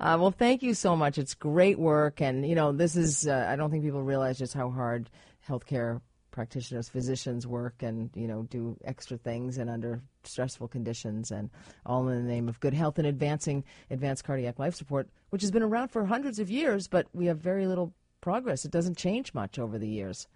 uh, 0.00 0.16
well, 0.20 0.30
thank 0.30 0.62
you 0.62 0.74
so 0.74 0.96
much. 0.96 1.18
It's 1.18 1.34
great 1.34 1.78
work, 1.78 2.20
and 2.20 2.46
you 2.46 2.54
know, 2.54 2.72
this 2.72 2.96
is. 2.96 3.26
Uh, 3.26 3.46
I 3.48 3.56
don't 3.56 3.70
think 3.70 3.84
people 3.84 4.02
realize 4.02 4.38
just 4.38 4.54
how 4.54 4.70
hard 4.70 5.10
healthcare 5.48 6.00
practitioners, 6.30 6.88
physicians 6.88 7.46
work, 7.46 7.82
and 7.82 8.10
you 8.14 8.26
know, 8.26 8.42
do 8.42 8.76
extra 8.84 9.16
things 9.16 9.58
and 9.58 9.70
under 9.70 10.00
stressful 10.24 10.68
conditions, 10.68 11.30
and 11.30 11.50
all 11.86 12.08
in 12.08 12.26
the 12.26 12.32
name 12.32 12.48
of 12.48 12.60
good 12.60 12.74
health 12.74 12.98
and 12.98 13.06
advancing 13.06 13.64
advanced 13.90 14.24
cardiac 14.24 14.58
life 14.58 14.74
support, 14.74 15.08
which 15.30 15.42
has 15.42 15.50
been 15.50 15.62
around 15.62 15.88
for 15.88 16.04
hundreds 16.04 16.38
of 16.38 16.50
years, 16.50 16.88
but 16.88 17.06
we 17.12 17.26
have 17.26 17.38
very 17.38 17.66
little 17.66 17.94
progress. 18.20 18.64
It 18.64 18.70
doesn't 18.70 18.96
change 18.96 19.34
much 19.34 19.58
over 19.58 19.78
the 19.78 19.88
years. 19.88 20.26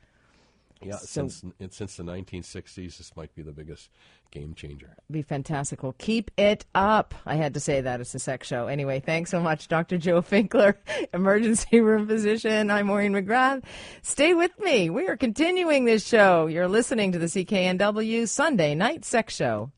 Yeah, 0.80 0.96
So- 0.96 1.28
since 1.28 1.44
since 1.70 1.96
the 1.96 2.04
1960s, 2.04 2.98
this 2.98 3.16
might 3.16 3.34
be 3.34 3.42
the 3.42 3.52
biggest 3.52 3.90
game 4.30 4.54
changer. 4.54 4.94
be 5.10 5.22
fantastical. 5.22 5.94
Keep 5.98 6.30
it 6.36 6.66
up. 6.74 7.14
I 7.26 7.34
had 7.36 7.54
to 7.54 7.60
say 7.60 7.80
that. 7.80 8.00
It's 8.00 8.14
a 8.14 8.18
sex 8.18 8.46
show. 8.46 8.66
Anyway, 8.68 9.00
thanks 9.00 9.30
so 9.30 9.40
much, 9.40 9.66
Dr. 9.68 9.96
Joe 9.98 10.20
Finkler, 10.22 10.74
emergency 11.14 11.80
room 11.80 12.06
physician. 12.06 12.70
I'm 12.70 12.86
Maureen 12.86 13.12
McGrath. 13.12 13.64
Stay 14.02 14.34
with 14.34 14.56
me. 14.60 14.90
We 14.90 15.08
are 15.08 15.16
continuing 15.16 15.84
this 15.86 16.06
show. 16.06 16.46
You're 16.46 16.68
listening 16.68 17.12
to 17.12 17.18
the 17.18 17.26
CKNW 17.26 18.28
Sunday 18.28 18.74
Night 18.74 19.04
Sex 19.04 19.34
Show. 19.34 19.72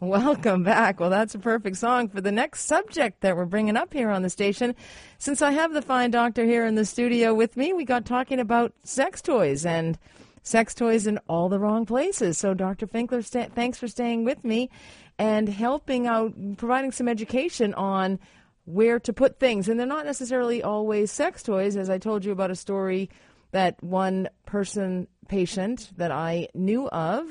Welcome 0.00 0.62
back. 0.64 0.98
Well, 1.00 1.10
that's 1.10 1.34
a 1.34 1.38
perfect 1.38 1.76
song 1.76 2.08
for 2.08 2.20
the 2.20 2.32
next 2.32 2.62
subject 2.64 3.20
that 3.22 3.36
we're 3.36 3.44
bringing 3.46 3.76
up 3.76 3.92
here 3.92 4.10
on 4.10 4.22
the 4.22 4.30
station. 4.30 4.74
Since 5.18 5.40
I 5.42 5.50
have 5.52 5.72
the 5.72 5.82
fine 5.82 6.10
doctor 6.10 6.44
here 6.44 6.64
in 6.66 6.74
the 6.74 6.84
studio 6.84 7.32
with 7.34 7.56
me, 7.56 7.72
we 7.72 7.84
got 7.84 8.04
talking 8.04 8.38
about 8.40 8.72
sex 8.82 9.20
toys 9.22 9.64
and 9.66 9.98
sex 10.44 10.74
toys 10.74 11.08
in 11.08 11.18
all 11.26 11.48
the 11.48 11.58
wrong 11.58 11.84
places. 11.84 12.38
So, 12.38 12.54
Dr. 12.54 12.86
Finkler, 12.86 13.24
thanks 13.52 13.78
for 13.78 13.88
staying 13.88 14.24
with 14.24 14.44
me 14.44 14.70
and 15.18 15.48
helping 15.48 16.06
out, 16.06 16.32
providing 16.56 16.92
some 16.92 17.08
education 17.08 17.74
on 17.74 18.20
where 18.66 19.00
to 19.00 19.12
put 19.12 19.40
things. 19.40 19.68
And 19.68 19.80
they're 19.80 19.86
not 19.86 20.06
necessarily 20.06 20.62
always 20.62 21.10
sex 21.10 21.42
toys, 21.42 21.76
as 21.76 21.90
I 21.90 21.98
told 21.98 22.24
you 22.24 22.30
about 22.30 22.52
a 22.52 22.56
story 22.56 23.10
that 23.50 23.82
one 23.82 24.28
person 24.46 25.08
patient 25.28 25.90
that 25.96 26.12
I 26.12 26.48
knew 26.54 26.88
of 26.88 27.26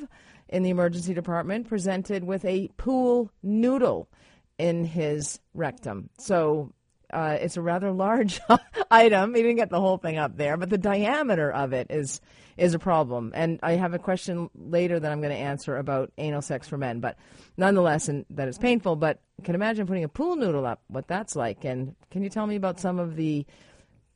in 0.50 0.64
the 0.64 0.70
emergency 0.70 1.14
department 1.14 1.68
presented 1.68 2.24
with 2.24 2.46
a 2.46 2.70
pool 2.78 3.32
noodle 3.42 4.10
in 4.58 4.86
his 4.86 5.40
rectum. 5.54 6.10
So 6.18 6.72
uh, 7.14 7.38
it's 7.40 7.58
a 7.58 7.62
rather 7.62 7.92
large 7.92 8.40
item. 8.92 9.36
He 9.36 9.42
didn't 9.42 9.58
get 9.58 9.70
the 9.70 9.80
whole 9.80 9.98
thing 9.98 10.18
up 10.18 10.36
there, 10.36 10.58
but 10.58 10.70
the 10.70 10.78
diameter 10.78 11.52
of 11.52 11.74
it 11.74 11.88
is 11.90 12.22
is 12.58 12.74
a 12.74 12.80
problem. 12.80 13.32
And 13.34 13.60
I 13.64 13.74
have 13.74 13.94
a 13.94 14.00
question 14.00 14.50
later 14.56 15.00
that 15.00 15.12
I'm 15.12 15.22
going 15.22 15.34
to 15.34 15.40
answer 15.40 15.78
about 15.78 16.12
anal 16.18 16.42
sex 16.42 16.68
for 16.68 16.78
men, 16.78 17.00
but 17.00 17.18
nonetheless, 17.58 18.08
and 18.10 18.26
that 18.30 18.48
is 18.48 18.58
painful. 18.58 18.96
But 18.96 19.22
can 19.44 19.56
imagine 19.56 19.88
putting 19.88 20.04
a 20.04 20.10
pool 20.10 20.36
noodle 20.36 20.66
up, 20.66 20.82
what 20.88 21.08
that's 21.08 21.36
like. 21.36 21.66
And 21.66 21.96
can 22.12 22.24
you 22.24 22.30
tell 22.30 22.46
me 22.46 22.56
about 22.56 22.80
some 22.80 23.00
of 23.00 23.16
the 23.16 23.46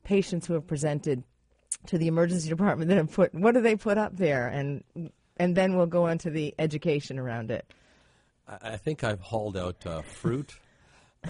patients 0.03 0.45
who 0.47 0.53
have 0.53 0.67
presented 0.67 1.23
to 1.87 1.97
the 1.97 2.07
emergency 2.07 2.49
department 2.57 2.89
that 2.89 2.97
have 2.97 3.11
put 3.11 3.33
what 3.33 3.53
do 3.53 3.61
they 3.61 3.75
put 3.75 3.97
up 3.97 4.15
there 4.15 4.47
and 4.47 4.83
and 5.37 5.55
then 5.55 5.75
we'll 5.75 5.85
go 5.85 6.07
into 6.07 6.29
the 6.31 6.55
education 6.57 7.19
around 7.19 7.51
it. 7.51 7.71
I, 8.47 8.71
I 8.71 8.77
think 8.77 9.03
I've 9.03 9.21
hauled 9.21 9.57
out 9.57 9.85
uh, 9.85 10.01
fruit 10.01 10.57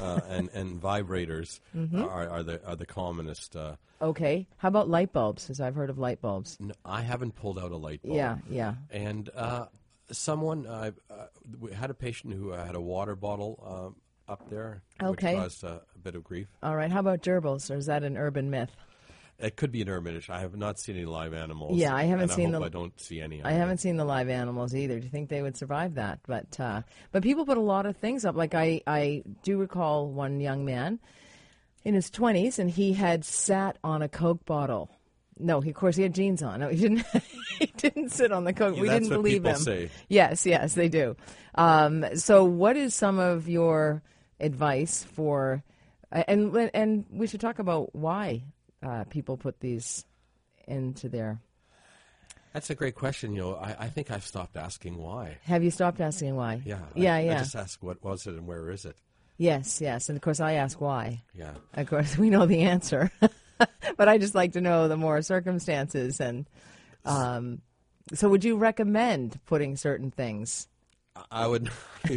uh, 0.01 0.19
and 0.29 0.49
and 0.53 0.81
vibrators 0.81 1.59
Mm-hmm. 1.75 2.03
are, 2.03 2.29
are 2.29 2.43
the 2.43 2.65
are 2.67 2.75
the 2.75 2.85
commonest. 2.85 3.55
Uh, 3.55 3.75
Okay. 3.99 4.47
How 4.57 4.67
about 4.67 4.87
light 4.89 5.11
bulbs? 5.11 5.43
Because 5.45 5.59
I've 5.59 5.73
heard 5.73 5.89
of 5.89 5.97
light 5.97 6.21
bulbs. 6.21 6.57
I 6.85 7.01
haven't 7.01 7.33
pulled 7.35 7.57
out 7.57 7.71
a 7.71 7.77
light 7.77 8.03
bulb. 8.03 8.15
Yeah, 8.15 8.37
yeah. 8.47 8.75
And 8.91 9.27
uh, 9.35 9.65
someone 10.11 10.67
uh, 10.67 10.91
uh, 11.09 11.67
had 11.73 11.89
a 11.89 11.95
patient 11.95 12.33
who 12.35 12.49
had 12.51 12.75
a 12.75 12.79
water 12.81 13.15
bottle 13.15 13.63
um, 13.65 13.95
up 14.27 14.47
there, 14.51 14.83
Okay. 15.01 15.33
which 15.33 15.41
caused 15.41 15.63
uh, 15.63 15.79
a 15.95 15.99
bit 15.99 16.13
of 16.13 16.23
grief. 16.23 16.47
All 16.61 16.75
right. 16.75 16.91
How 16.91 16.99
about 16.99 17.21
gerbils? 17.23 17.71
Or 17.71 17.75
is 17.77 17.87
that 17.87 18.03
an 18.03 18.17
urban 18.17 18.51
myth? 18.51 18.69
It 19.39 19.55
could 19.55 19.71
be 19.71 19.81
an 19.83 19.87
urbanish. 19.87 20.31
I 20.31 20.39
have 20.39 20.55
not 20.55 20.79
seen 20.79 20.95
any 20.95 21.05
live 21.05 21.33
animals. 21.33 21.77
Yeah, 21.77 21.95
I 21.95 22.03
haven't 22.05 22.29
seen 22.29 22.55
I 22.55 22.59
I 22.59 22.69
don't 22.69 22.99
see 22.99 23.21
any. 23.21 23.43
I 23.43 23.51
haven't 23.51 23.77
seen 23.77 23.95
the 23.97 24.05
live 24.05 24.29
animals 24.29 24.73
either. 24.73 24.97
Do 24.97 25.03
you 25.05 25.11
think 25.11 25.29
they 25.29 25.43
would 25.43 25.55
survive 25.55 25.95
that? 25.95 26.19
But 26.25 26.59
uh, 26.59 26.81
but 27.11 27.21
people 27.21 27.45
put 27.45 27.57
a 27.57 27.61
lot 27.61 27.85
of 27.85 27.97
things 27.97 28.25
up. 28.25 28.35
Like 28.35 28.55
I 28.55 28.81
I 28.87 29.23
do 29.43 29.57
recall 29.59 30.09
one 30.09 30.39
young 30.39 30.65
man 30.65 30.99
in 31.85 31.93
his 31.93 32.09
twenties, 32.09 32.57
and 32.57 32.69
he 32.69 32.93
had 32.93 33.23
sat 33.23 33.77
on 33.83 34.01
a 34.01 34.09
Coke 34.09 34.43
bottle. 34.45 34.89
No, 35.39 35.61
he, 35.61 35.69
of 35.69 35.75
course 35.75 35.95
he 35.95 36.01
had 36.01 36.15
jeans 36.15 36.41
on. 36.41 36.61
No, 36.61 36.69
he 36.69 36.77
didn't. 36.77 37.05
he 37.59 37.67
didn't 37.77 38.09
sit 38.09 38.31
on 38.31 38.43
the 38.43 38.53
Coke. 38.53 38.75
Yeah, 38.75 38.81
we 38.81 38.89
didn't 38.89 39.09
believe 39.09 39.45
him. 39.45 39.55
say. 39.57 39.91
Yes, 40.09 40.47
yes, 40.47 40.73
they 40.73 40.89
do. 40.89 41.15
Um, 41.53 42.03
so, 42.15 42.43
what 42.43 42.75
is 42.75 42.95
some 42.95 43.19
of 43.19 43.47
your 43.47 44.01
advice 44.39 45.03
for? 45.03 45.63
uh, 46.11 46.23
And 46.27 46.55
and 46.73 47.05
we 47.11 47.27
should 47.27 47.39
talk 47.41 47.59
about 47.59 47.95
why 47.95 48.41
uh, 48.83 49.03
people 49.05 49.37
put 49.37 49.59
these 49.59 50.05
into 50.67 51.09
their. 51.09 51.39
That's 52.53 52.69
a 52.69 52.75
great 52.75 52.95
question. 52.95 53.33
You 53.33 53.41
know, 53.41 53.55
I, 53.55 53.75
I 53.79 53.87
think 53.89 54.09
I've 54.09 54.25
stopped 54.25 54.57
asking 54.57 54.97
why. 54.97 55.37
Have 55.43 55.63
you 55.63 55.71
stopped 55.71 56.01
asking 56.01 56.35
why? 56.35 56.61
Yeah. 56.65 56.79
yeah, 56.95 57.15
I, 57.15 57.19
yeah. 57.21 57.35
I 57.35 57.37
just 57.39 57.55
ask 57.55 57.81
what 57.83 58.03
was 58.03 58.25
it 58.25 58.33
and 58.33 58.47
where 58.47 58.69
is 58.71 58.85
it. 58.85 58.95
Yes, 59.37 59.81
yes. 59.81 60.09
And 60.09 60.15
of 60.15 60.21
course, 60.21 60.39
I 60.39 60.53
ask 60.53 60.81
why. 60.81 61.23
Yeah. 61.35 61.53
Of 61.75 61.87
course, 61.87 62.17
we 62.17 62.29
know 62.29 62.45
the 62.45 62.63
answer. 62.63 63.11
but 63.97 64.09
I 64.09 64.17
just 64.17 64.35
like 64.35 64.53
to 64.53 64.61
know 64.61 64.87
the 64.87 64.97
more 64.97 65.21
circumstances. 65.21 66.19
And 66.19 66.47
um, 67.05 67.61
so, 68.13 68.29
would 68.29 68.43
you 68.43 68.57
recommend 68.57 69.39
putting 69.45 69.77
certain 69.77 70.11
things? 70.11 70.67
I 71.31 71.47
would 71.47 71.63
not 71.63 71.73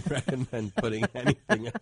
recommend 0.10 0.74
putting 0.76 1.04
anything 1.14 1.72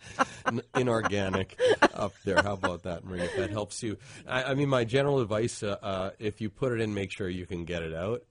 inorganic 0.75 1.59
up 1.95 2.15
there. 2.25 2.43
How 2.43 2.55
about 2.55 2.85
that, 2.85 3.05
Marie? 3.05 3.21
If 3.21 3.37
that 3.37 3.51
helps 3.51 3.83
you, 3.83 3.99
I, 4.27 4.45
I 4.45 4.55
mean, 4.55 4.69
my 4.69 4.85
general 4.85 5.21
advice: 5.21 5.63
uh, 5.63 5.77
uh, 5.83 6.11
if 6.19 6.41
you 6.41 6.51
put 6.51 6.73
it 6.73 6.81
in, 6.81 6.95
make 6.95 7.11
sure 7.11 7.29
you 7.29 7.47
can 7.47 7.65
get 7.65 7.83
it 7.83 7.95
out. 7.95 8.23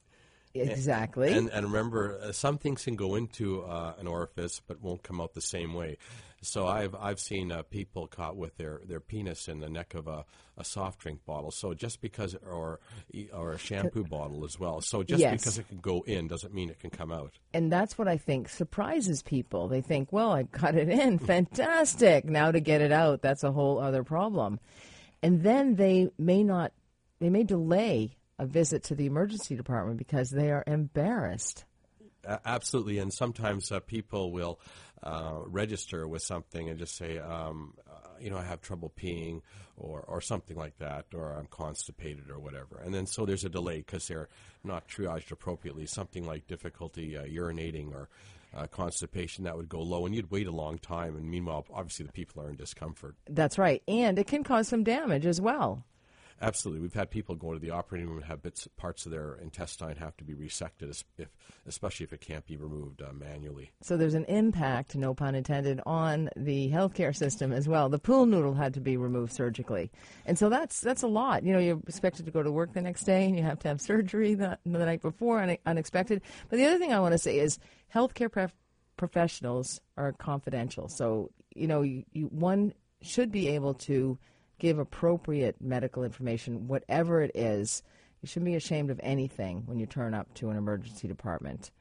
Exactly. 0.53 1.31
And, 1.33 1.49
and 1.49 1.67
remember, 1.67 2.19
uh, 2.21 2.31
some 2.31 2.57
things 2.57 2.83
can 2.83 2.95
go 2.95 3.15
into 3.15 3.63
uh, 3.63 3.93
an 3.99 4.07
orifice, 4.07 4.61
but 4.65 4.81
won't 4.81 5.03
come 5.03 5.21
out 5.21 5.33
the 5.33 5.41
same 5.41 5.73
way. 5.73 5.97
So 6.41 6.67
I've 6.67 6.93
I've 6.95 7.19
seen 7.19 7.51
uh, 7.51 7.63
people 7.63 8.07
caught 8.07 8.37
with 8.37 8.57
their, 8.57 8.81
their 8.85 8.99
penis 8.99 9.47
in 9.47 9.59
the 9.59 9.69
neck 9.69 9.95
of 9.95 10.07
a, 10.07 10.23
a 10.55 10.63
soft 10.63 10.99
drink 10.99 11.25
bottle. 11.25 11.49
So 11.51 11.73
just 11.73 11.99
because 11.99 12.35
or 12.35 12.79
or 13.33 13.53
a 13.53 13.57
shampoo 13.57 14.03
bottle 14.03 14.45
as 14.45 14.59
well. 14.59 14.81
So 14.81 15.01
just 15.03 15.19
Yes. 15.21 15.39
because 15.39 15.57
it 15.57 15.67
can 15.67 15.79
go 15.79 16.01
in 16.05 16.27
doesn't 16.27 16.53
mean 16.53 16.69
it 16.69 16.79
can 16.79 16.91
come 16.91 17.11
out. 17.11 17.39
And 17.53 17.71
that's 17.71 17.97
what 17.97 18.07
I 18.07 18.17
think 18.17 18.49
surprises 18.49 19.23
people. 19.23 19.67
They 19.67 19.81
think, 19.81 20.13
well, 20.13 20.31
I 20.31 20.43
got 20.43 20.75
it 20.75 20.89
in. 20.89 21.17
Fantastic. 21.33 22.25
Now 22.25 22.51
to 22.51 22.59
get 22.59 22.81
it 22.81 22.91
out, 22.91 23.21
that's 23.21 23.43
a 23.43 23.51
whole 23.51 23.79
other 23.79 24.03
problem. 24.03 24.59
And 25.23 25.41
then 25.41 25.75
they 25.75 26.09
may 26.19 26.43
not, 26.43 26.71
they 27.19 27.29
may 27.29 27.43
delay 27.43 28.15
a 28.37 28.45
visit 28.45 28.83
to 28.83 28.95
the 28.95 29.07
emergency 29.07 29.55
department 29.55 29.97
because 29.97 30.29
they 30.29 30.51
are 30.51 30.63
embarrassed. 30.67 31.65
Absolutely, 32.45 32.97
and 32.97 33.13
sometimes 33.13 33.71
uh, 33.71 33.79
people 33.79 34.31
will 34.31 34.59
uh, 35.03 35.39
register 35.45 36.07
with 36.07 36.21
something 36.21 36.69
and 36.69 36.79
just 36.79 36.95
say, 36.95 37.17
um, 37.19 37.73
uh, 37.89 38.09
you 38.19 38.29
know, 38.29 38.37
I 38.37 38.43
have 38.43 38.61
trouble 38.61 38.91
peeing, 38.99 39.41
or 39.77 40.01
or 40.01 40.21
something 40.21 40.57
like 40.57 40.77
that, 40.79 41.05
or 41.13 41.33
I'm 41.33 41.47
constipated, 41.47 42.29
or 42.29 42.39
whatever. 42.39 42.81
And 42.83 42.93
then 42.93 43.05
so 43.05 43.25
there's 43.25 43.45
a 43.45 43.49
delay 43.49 43.77
because 43.77 44.07
they're 44.07 44.29
not 44.63 44.87
triaged 44.87 45.31
appropriately. 45.31 45.85
Something 45.85 46.25
like 46.25 46.47
difficulty 46.47 47.15
uh, 47.15 47.23
urinating 47.23 47.93
or 47.93 48.09
uh, 48.55 48.67
constipation 48.67 49.43
that 49.43 49.55
would 49.55 49.69
go 49.69 49.81
low, 49.81 50.05
and 50.05 50.15
you'd 50.15 50.31
wait 50.31 50.47
a 50.47 50.51
long 50.51 50.79
time. 50.79 51.15
And 51.15 51.29
meanwhile, 51.29 51.65
obviously, 51.71 52.05
the 52.05 52.11
people 52.11 52.41
are 52.41 52.49
in 52.49 52.55
discomfort. 52.55 53.15
That's 53.29 53.57
right. 53.57 53.83
And 53.87 54.17
it 54.17 54.27
can 54.27 54.43
cause 54.43 54.67
some 54.67 54.83
damage 54.83 55.25
as 55.25 55.39
well. 55.39 55.85
Absolutely, 56.39 56.81
we've 56.81 56.93
had 56.93 57.09
people 57.09 57.35
go 57.35 57.53
to 57.53 57.59
the 57.59 57.71
operating 57.71 58.07
room 58.07 58.17
and 58.17 58.25
have 58.25 58.43
bits, 58.43 58.67
parts 58.77 59.05
of 59.05 59.11
their 59.11 59.35
intestine 59.41 59.95
have 59.95 60.15
to 60.17 60.23
be 60.23 60.35
resected, 60.35 61.03
if, 61.17 61.29
especially 61.65 62.03
if 62.03 62.13
it 62.13 62.21
can't 62.21 62.45
be 62.45 62.55
removed 62.57 63.01
uh, 63.01 63.11
manually. 63.11 63.71
So 63.81 63.97
there's 63.97 64.13
an 64.13 64.25
impact, 64.25 64.95
no 64.95 65.13
pun 65.13 65.33
intended, 65.33 65.81
on 65.85 66.29
the 66.35 66.69
healthcare 66.69 67.15
system 67.15 67.51
as 67.51 67.67
well. 67.67 67.89
The 67.89 67.99
pool 67.99 68.27
noodle 68.27 68.53
had 68.53 68.75
to 68.75 68.81
be 68.81 68.97
removed 68.97 69.33
surgically, 69.33 69.91
and 70.25 70.37
so 70.37 70.49
that's 70.49 70.79
that's 70.79 71.01
a 71.01 71.07
lot. 71.07 71.43
You 71.43 71.53
know, 71.53 71.59
you're 71.59 71.79
expected 71.87 72.25
to 72.25 72.31
go 72.31 72.43
to 72.43 72.51
work 72.51 72.73
the 72.73 72.81
next 72.81 73.03
day, 73.03 73.25
and 73.25 73.35
you 73.35 73.43
have 73.43 73.59
to 73.59 73.67
have 73.67 73.81
surgery 73.81 74.35
the, 74.35 74.59
the 74.63 74.85
night 74.85 75.01
before, 75.01 75.41
une- 75.41 75.57
unexpected. 75.65 76.21
But 76.49 76.57
the 76.57 76.65
other 76.65 76.77
thing 76.77 76.93
I 76.93 76.99
want 76.99 77.13
to 77.13 77.19
say 77.19 77.39
is 77.39 77.57
healthcare 77.93 78.31
prof- 78.31 78.53
professionals 78.95 79.81
are 79.97 80.13
confidential. 80.13 80.87
So 80.87 81.31
you 81.57 81.67
know, 81.67 81.81
you, 81.81 82.03
you, 82.13 82.25
one 82.27 82.73
should 83.01 83.31
be 83.31 83.49
able 83.49 83.73
to 83.73 84.17
give 84.59 84.79
appropriate 84.79 85.55
medical 85.61 86.03
information, 86.03 86.67
whatever 86.67 87.21
it 87.21 87.31
is. 87.35 87.83
You 88.21 88.27
shouldn't 88.27 88.45
be 88.45 88.55
ashamed 88.55 88.89
of 88.89 88.99
anything 89.03 89.63
when 89.65 89.79
you 89.79 89.85
turn 89.85 90.13
up 90.13 90.33
to 90.35 90.49
an 90.49 90.57
emergency 90.57 91.07
department 91.07 91.71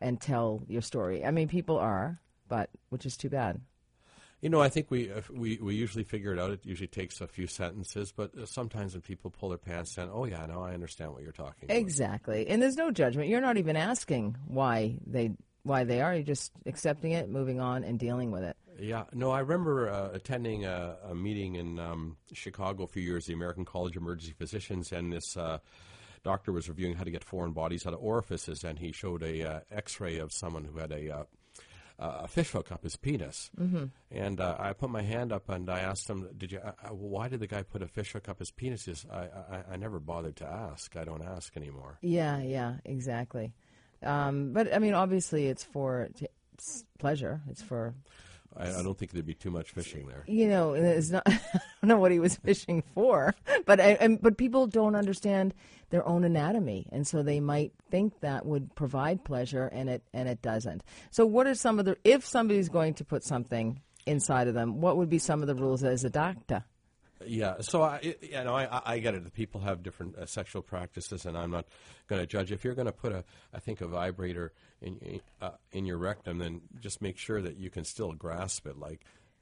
and 0.00 0.20
tell 0.20 0.62
your 0.66 0.82
story. 0.82 1.24
I 1.24 1.30
mean, 1.30 1.48
people 1.48 1.78
are, 1.78 2.20
but 2.48 2.70
which 2.88 3.06
is 3.06 3.16
too 3.16 3.28
bad. 3.28 3.60
You 4.40 4.50
know, 4.50 4.60
I 4.60 4.68
think 4.68 4.90
we 4.90 5.04
if 5.04 5.30
we 5.30 5.58
we 5.62 5.74
usually 5.74 6.04
figure 6.04 6.32
it 6.32 6.38
out. 6.38 6.50
It 6.50 6.60
usually 6.64 6.86
takes 6.86 7.22
a 7.22 7.26
few 7.26 7.46
sentences, 7.46 8.12
but 8.14 8.36
uh, 8.36 8.44
sometimes 8.44 8.92
when 8.92 9.00
people 9.00 9.30
pull 9.30 9.48
their 9.48 9.56
pants 9.56 9.94
down, 9.94 10.10
oh 10.12 10.26
yeah, 10.26 10.44
no, 10.44 10.62
I 10.62 10.74
understand 10.74 11.12
what 11.12 11.22
you're 11.22 11.32
talking 11.32 11.64
about. 11.64 11.78
Exactly, 11.78 12.46
and 12.48 12.60
there's 12.60 12.76
no 12.76 12.90
judgment. 12.90 13.30
You're 13.30 13.40
not 13.40 13.56
even 13.56 13.74
asking 13.74 14.36
why 14.46 14.98
they 15.06 15.30
why 15.62 15.84
they 15.84 16.02
are. 16.02 16.12
You're 16.12 16.24
just 16.24 16.52
accepting 16.66 17.12
it, 17.12 17.30
moving 17.30 17.58
on, 17.58 17.84
and 17.84 17.98
dealing 17.98 18.30
with 18.30 18.42
it. 18.42 18.54
Yeah, 18.78 19.04
no, 19.12 19.30
I 19.30 19.40
remember 19.40 19.88
uh, 19.88 20.10
attending 20.12 20.64
a, 20.64 20.96
a 21.10 21.14
meeting 21.14 21.56
in 21.56 21.78
um, 21.78 22.16
Chicago 22.32 22.84
a 22.84 22.88
few 22.88 23.02
years, 23.02 23.26
the 23.26 23.32
American 23.32 23.64
College 23.64 23.96
of 23.96 24.02
Emergency 24.02 24.34
Physicians, 24.36 24.92
and 24.92 25.12
this 25.12 25.36
uh, 25.36 25.58
doctor 26.24 26.52
was 26.52 26.68
reviewing 26.68 26.94
how 26.94 27.04
to 27.04 27.10
get 27.10 27.22
foreign 27.22 27.52
bodies 27.52 27.86
out 27.86 27.94
of 27.94 28.00
orifices, 28.00 28.64
and 28.64 28.78
he 28.78 28.92
showed 28.92 29.22
a 29.22 29.42
uh, 29.42 29.60
X-ray 29.70 30.18
of 30.18 30.32
someone 30.32 30.64
who 30.64 30.78
had 30.78 30.90
a 30.90 31.14
uh, 31.16 31.24
a 31.96 32.28
fish 32.28 32.50
hook 32.50 32.72
up 32.72 32.82
his 32.82 32.96
penis, 32.96 33.50
mm-hmm. 33.58 33.84
and 34.10 34.40
uh, 34.40 34.56
I 34.58 34.72
put 34.72 34.90
my 34.90 35.02
hand 35.02 35.32
up 35.32 35.48
and 35.48 35.70
I 35.70 35.80
asked 35.80 36.10
him, 36.10 36.28
"Did 36.36 36.50
you? 36.52 36.58
Uh, 36.58 36.72
uh, 36.84 36.88
why 36.88 37.28
did 37.28 37.38
the 37.40 37.46
guy 37.46 37.62
put 37.62 37.82
a 37.82 37.86
fish 37.86 38.12
hook 38.12 38.28
up 38.28 38.40
his 38.40 38.50
penis?" 38.50 38.82
Says, 38.82 39.06
I, 39.10 39.26
I 39.26 39.64
I 39.72 39.76
never 39.76 40.00
bothered 40.00 40.36
to 40.36 40.46
ask. 40.46 40.96
I 40.96 41.04
don't 41.04 41.22
ask 41.22 41.56
anymore. 41.56 41.98
Yeah, 42.02 42.42
yeah, 42.42 42.78
exactly. 42.84 43.52
Um, 44.02 44.52
but 44.52 44.74
I 44.74 44.80
mean, 44.80 44.94
obviously, 44.94 45.46
it's 45.46 45.62
for 45.62 46.08
it's 46.54 46.84
pleasure. 46.98 47.42
It's 47.48 47.62
for 47.62 47.94
I, 48.56 48.68
I 48.68 48.82
don't 48.82 48.96
think 48.96 49.12
there'd 49.12 49.26
be 49.26 49.34
too 49.34 49.50
much 49.50 49.70
fishing 49.70 50.06
there. 50.06 50.24
you 50.26 50.48
know, 50.48 50.74
it's 50.74 51.10
not. 51.10 51.22
I 51.26 51.40
don't 51.82 51.88
know 51.88 51.98
what 51.98 52.12
he 52.12 52.18
was 52.18 52.36
fishing 52.36 52.82
for, 52.94 53.34
but 53.66 53.80
I, 53.80 53.92
and, 54.00 54.20
but 54.20 54.38
people 54.38 54.66
don't 54.66 54.94
understand 54.94 55.54
their 55.90 56.06
own 56.06 56.24
anatomy, 56.24 56.86
and 56.92 57.06
so 57.06 57.22
they 57.22 57.40
might 57.40 57.72
think 57.90 58.20
that 58.20 58.46
would 58.46 58.74
provide 58.74 59.24
pleasure, 59.24 59.66
and 59.66 59.88
it 59.88 60.02
and 60.12 60.28
it 60.28 60.42
doesn't. 60.42 60.82
So, 61.10 61.26
what 61.26 61.46
are 61.46 61.54
some 61.54 61.78
of 61.78 61.84
the 61.84 61.96
if 62.04 62.26
somebody's 62.26 62.68
going 62.68 62.94
to 62.94 63.04
put 63.04 63.24
something 63.24 63.80
inside 64.06 64.48
of 64.48 64.54
them? 64.54 64.80
What 64.80 64.96
would 64.96 65.10
be 65.10 65.18
some 65.18 65.40
of 65.42 65.48
the 65.48 65.54
rules 65.54 65.82
as 65.84 66.04
a 66.04 66.10
doctor? 66.10 66.64
Yeah, 67.26 67.60
so 67.60 67.82
I, 67.82 67.96
it- 68.02 68.18
you 68.22 68.44
know, 68.44 68.54
I, 68.56 68.80
I- 68.84 68.98
get 68.98 69.14
it. 69.14 69.24
The 69.24 69.30
people 69.30 69.60
have 69.62 69.82
different 69.82 70.16
uh, 70.16 70.26
sexual 70.26 70.62
practices, 70.62 71.26
and 71.26 71.36
I'm 71.36 71.50
not 71.50 71.66
going 72.08 72.20
to 72.20 72.26
judge. 72.26 72.52
If 72.52 72.64
you're 72.64 72.74
going 72.74 72.86
to 72.86 72.92
put 72.92 73.12
a, 73.12 73.24
I 73.52 73.58
think, 73.60 73.80
a 73.80 73.86
vibrator 73.86 74.52
in 74.80 74.98
in, 74.98 75.20
uh, 75.40 75.50
in 75.72 75.84
your 75.86 75.98
rectum, 75.98 76.38
then 76.38 76.62
just 76.80 77.02
make 77.02 77.18
sure 77.18 77.40
that 77.42 77.56
you 77.56 77.70
can 77.70 77.84
still 77.84 78.12
grasp 78.12 78.66
it. 78.66 78.78
Like, 78.78 79.00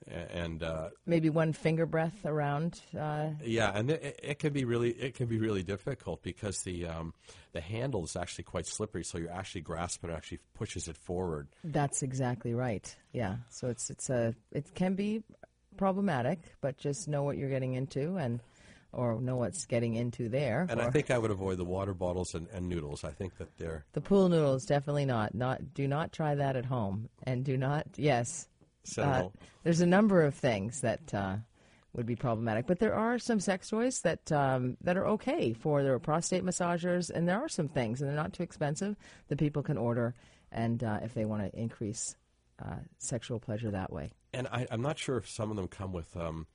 and 0.09 0.65
uh, 0.65 0.89
Maybe 1.07 1.31
one 1.31 1.53
finger 1.53 1.87
breath 1.87 2.25
around. 2.25 2.81
Uh, 2.99 3.31
yeah, 3.45 3.71
and 3.73 3.89
it, 3.91 4.19
it 4.23 4.39
can 4.41 4.53
be 4.53 4.65
really, 4.65 4.91
it 4.91 5.15
can 5.15 5.27
be 5.29 5.39
really 5.39 5.63
difficult 5.63 6.23
because 6.25 6.59
the 6.65 6.87
um, 6.87 7.15
the 7.53 7.61
handle 7.61 8.03
is 8.05 8.17
actually 8.17 8.45
quite 8.45 8.67
slippery. 8.67 9.05
So 9.05 9.19
you 9.19 9.29
actually 9.29 9.61
grasp 9.61 10.03
it, 10.05 10.11
actually 10.11 10.41
pushes 10.55 10.89
it 10.89 10.97
forward. 10.97 11.47
that's 11.63 12.03
exactly 12.03 12.53
right. 12.53 12.95
Yeah. 13.13 13.37
So 13.51 13.69
it's 13.69 13.91
it's 13.91 14.11
a 14.11 14.35
it 14.51 14.75
can 14.75 14.95
be 14.97 15.23
problematic, 15.77 16.41
but 16.61 16.79
just 16.79 17.09
know 17.09 17.23
what 17.23 17.37
you're 17.37 17.51
getting 17.51 17.75
into 17.75 18.17
and 18.17 18.41
or 18.93 19.19
know 19.21 19.37
what's 19.37 19.65
getting 19.65 19.95
into 19.95 20.29
there. 20.29 20.67
And 20.69 20.81
I 20.81 20.91
think 20.91 21.11
I 21.11 21.19
would 21.19 21.31
avoid 21.31 21.59
the 21.59 21.65
water 21.65 21.95
bottles 21.95 22.35
and, 22.35 22.47
and 22.53 22.69
noodles. 22.69 23.05
I 23.05 23.11
think 23.11 23.39
that 23.39 23.57
they're 23.57 23.85
The 23.93 24.01
pool 24.01 24.29
noodles 24.29 24.67
definitely 24.67 25.07
not. 25.07 25.35
Not 25.35 25.75
do 25.75 25.89
not 25.89 26.13
try 26.13 26.35
that 26.35 26.57
at 26.57 26.67
home, 26.67 27.09
and 27.23 27.45
do 27.45 27.57
not. 27.57 27.87
Yes, 27.97 28.49
So 28.85 29.03
uh, 29.03 29.29
there's 29.65 29.81
a 29.81 29.87
number 29.87 30.23
of 30.23 30.35
things 30.35 30.83
that 30.83 31.15
uh, 31.15 31.37
would 31.95 32.07
be 32.07 32.17
problematic, 32.17 32.67
but 32.67 32.79
there 32.79 32.95
are 32.95 33.19
some 33.19 33.41
sex 33.41 33.71
toys 33.71 34.01
that 34.01 34.31
um, 34.31 34.77
that 34.83 34.97
are 34.97 35.07
okay 35.07 35.53
for 35.53 35.83
their 35.83 35.99
prostate 35.99 36.45
massagers, 36.45 37.11
and 37.11 37.27
there 37.29 37.41
are 37.41 37.49
some 37.49 37.69
things, 37.69 38.01
and 38.01 38.09
they're 38.09 38.17
not 38.17 38.33
too 38.33 38.43
expensive 38.43 38.97
that 39.29 39.39
people 39.39 39.63
can 39.63 39.79
order, 39.79 40.15
and 40.51 40.85
uh, 40.85 41.01
if 41.03 41.15
they 41.15 41.25
want 41.25 41.43
to 41.43 41.59
increase 41.59 42.15
uh, 42.63 42.77
sexual 42.99 43.41
pleasure 43.41 43.71
that 43.71 43.93
way. 43.93 44.13
And 44.33 44.49
I, 44.49 44.67
I'm 44.71 44.83
not 44.83 44.99
sure 44.99 45.17
if 45.19 45.29
some 45.29 45.51
of 45.51 45.57
them 45.57 45.69
come 45.69 45.93
with 45.93 46.17
um, 46.17 46.47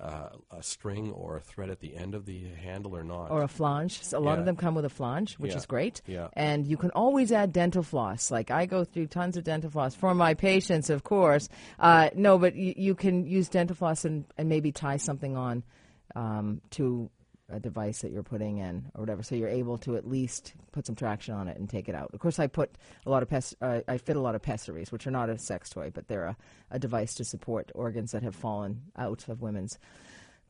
uh, 0.00 0.30
a 0.50 0.62
string 0.62 1.12
or 1.12 1.36
a 1.36 1.40
thread 1.40 1.70
at 1.70 1.80
the 1.80 1.94
end 1.96 2.14
of 2.14 2.26
the 2.26 2.42
handle 2.60 2.96
or 2.96 3.04
not. 3.04 3.30
Or 3.30 3.42
a 3.42 3.48
flange. 3.48 4.02
So 4.02 4.18
a 4.18 4.20
lot 4.20 4.34
Yeah. 4.34 4.40
of 4.40 4.44
them 4.46 4.56
come 4.56 4.74
with 4.74 4.84
a 4.84 4.88
flange, 4.90 5.34
which 5.34 5.52
Yeah. 5.52 5.58
is 5.58 5.66
great. 5.66 6.00
Yeah. 6.06 6.28
And 6.32 6.66
you 6.66 6.76
can 6.76 6.90
always 6.92 7.30
add 7.32 7.52
dental 7.52 7.82
floss. 7.82 8.30
Like 8.30 8.50
I 8.50 8.66
go 8.66 8.82
through 8.84 9.08
tons 9.08 9.36
of 9.36 9.44
dental 9.44 9.70
floss 9.70 9.94
for 9.94 10.14
my 10.14 10.34
patients, 10.34 10.90
of 10.90 11.04
course. 11.04 11.48
Uh, 11.78 12.10
no, 12.14 12.38
but 12.38 12.56
you, 12.56 12.74
you 12.76 12.94
can 12.94 13.26
use 13.26 13.48
dental 13.48 13.76
floss 13.76 14.04
and, 14.04 14.24
and 14.38 14.48
maybe 14.48 14.72
tie 14.72 14.96
something 14.96 15.36
on 15.36 15.62
um, 16.16 16.60
to 16.70 17.10
a 17.50 17.60
device 17.60 18.02
that 18.02 18.12
you're 18.12 18.22
putting 18.22 18.58
in 18.58 18.90
or 18.94 19.00
whatever, 19.00 19.22
so 19.22 19.34
you're 19.34 19.48
able 19.48 19.78
to 19.78 19.96
at 19.96 20.08
least 20.08 20.54
put 20.72 20.86
some 20.86 20.94
traction 20.94 21.34
on 21.34 21.48
it 21.48 21.58
and 21.58 21.68
take 21.68 21.88
it 21.88 21.94
out. 21.94 22.10
Of 22.12 22.20
course, 22.20 22.38
I 22.38 22.46
put 22.46 22.70
a 23.06 23.10
lot 23.10 23.22
of 23.22 23.28
pes- 23.28 23.54
uh, 23.60 23.80
I 23.88 23.98
fit 23.98 24.16
a 24.16 24.20
lot 24.20 24.34
of 24.34 24.42
pessaries, 24.42 24.92
which 24.92 25.06
are 25.06 25.10
not 25.10 25.28
a 25.30 25.38
sex 25.38 25.70
toy, 25.70 25.90
but 25.92 26.08
they're 26.08 26.24
a, 26.24 26.36
a 26.70 26.78
device 26.78 27.14
to 27.14 27.24
support 27.24 27.70
organs 27.74 28.12
that 28.12 28.22
have 28.22 28.34
fallen 28.34 28.82
out 28.96 29.28
of 29.28 29.42
women's 29.42 29.78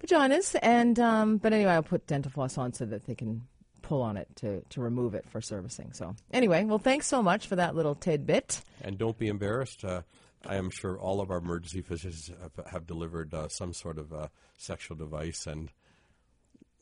vaginas. 0.02 0.56
And 0.62 0.98
um, 0.98 1.38
but 1.38 1.52
anyway, 1.52 1.72
I'll 1.72 1.82
put 1.82 2.06
dental 2.06 2.30
floss 2.30 2.58
on 2.58 2.72
so 2.72 2.84
that 2.86 3.06
they 3.06 3.14
can 3.14 3.42
pull 3.82 4.02
on 4.02 4.16
it 4.16 4.28
to 4.36 4.62
to 4.70 4.80
remove 4.80 5.14
it 5.14 5.28
for 5.28 5.40
servicing. 5.40 5.92
So 5.92 6.14
anyway, 6.32 6.64
well, 6.64 6.78
thanks 6.78 7.06
so 7.06 7.22
much 7.22 7.46
for 7.46 7.56
that 7.56 7.74
little 7.74 7.94
tidbit. 7.94 8.60
And 8.82 8.98
don't 8.98 9.18
be 9.18 9.28
embarrassed. 9.28 9.84
Uh, 9.84 10.02
I 10.46 10.56
am 10.56 10.70
sure 10.70 10.98
all 10.98 11.20
of 11.20 11.30
our 11.30 11.38
emergency 11.38 11.82
physicians 11.82 12.30
have, 12.40 12.66
have 12.66 12.86
delivered 12.86 13.34
uh, 13.34 13.48
some 13.48 13.74
sort 13.74 13.98
of 13.98 14.12
uh, 14.12 14.28
sexual 14.56 14.96
device, 14.96 15.46
and 15.46 15.70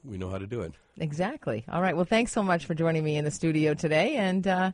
we 0.04 0.18
know 0.18 0.30
how 0.30 0.38
to 0.38 0.46
do 0.46 0.60
it. 0.60 0.72
Exactly. 0.98 1.64
All 1.70 1.82
right. 1.82 1.94
Well, 1.94 2.04
thanks 2.04 2.32
so 2.32 2.42
much 2.42 2.66
for 2.66 2.74
joining 2.74 3.04
me 3.04 3.16
in 3.16 3.24
the 3.24 3.30
studio 3.30 3.74
today. 3.74 4.16
And 4.16 4.46
uh, 4.46 4.72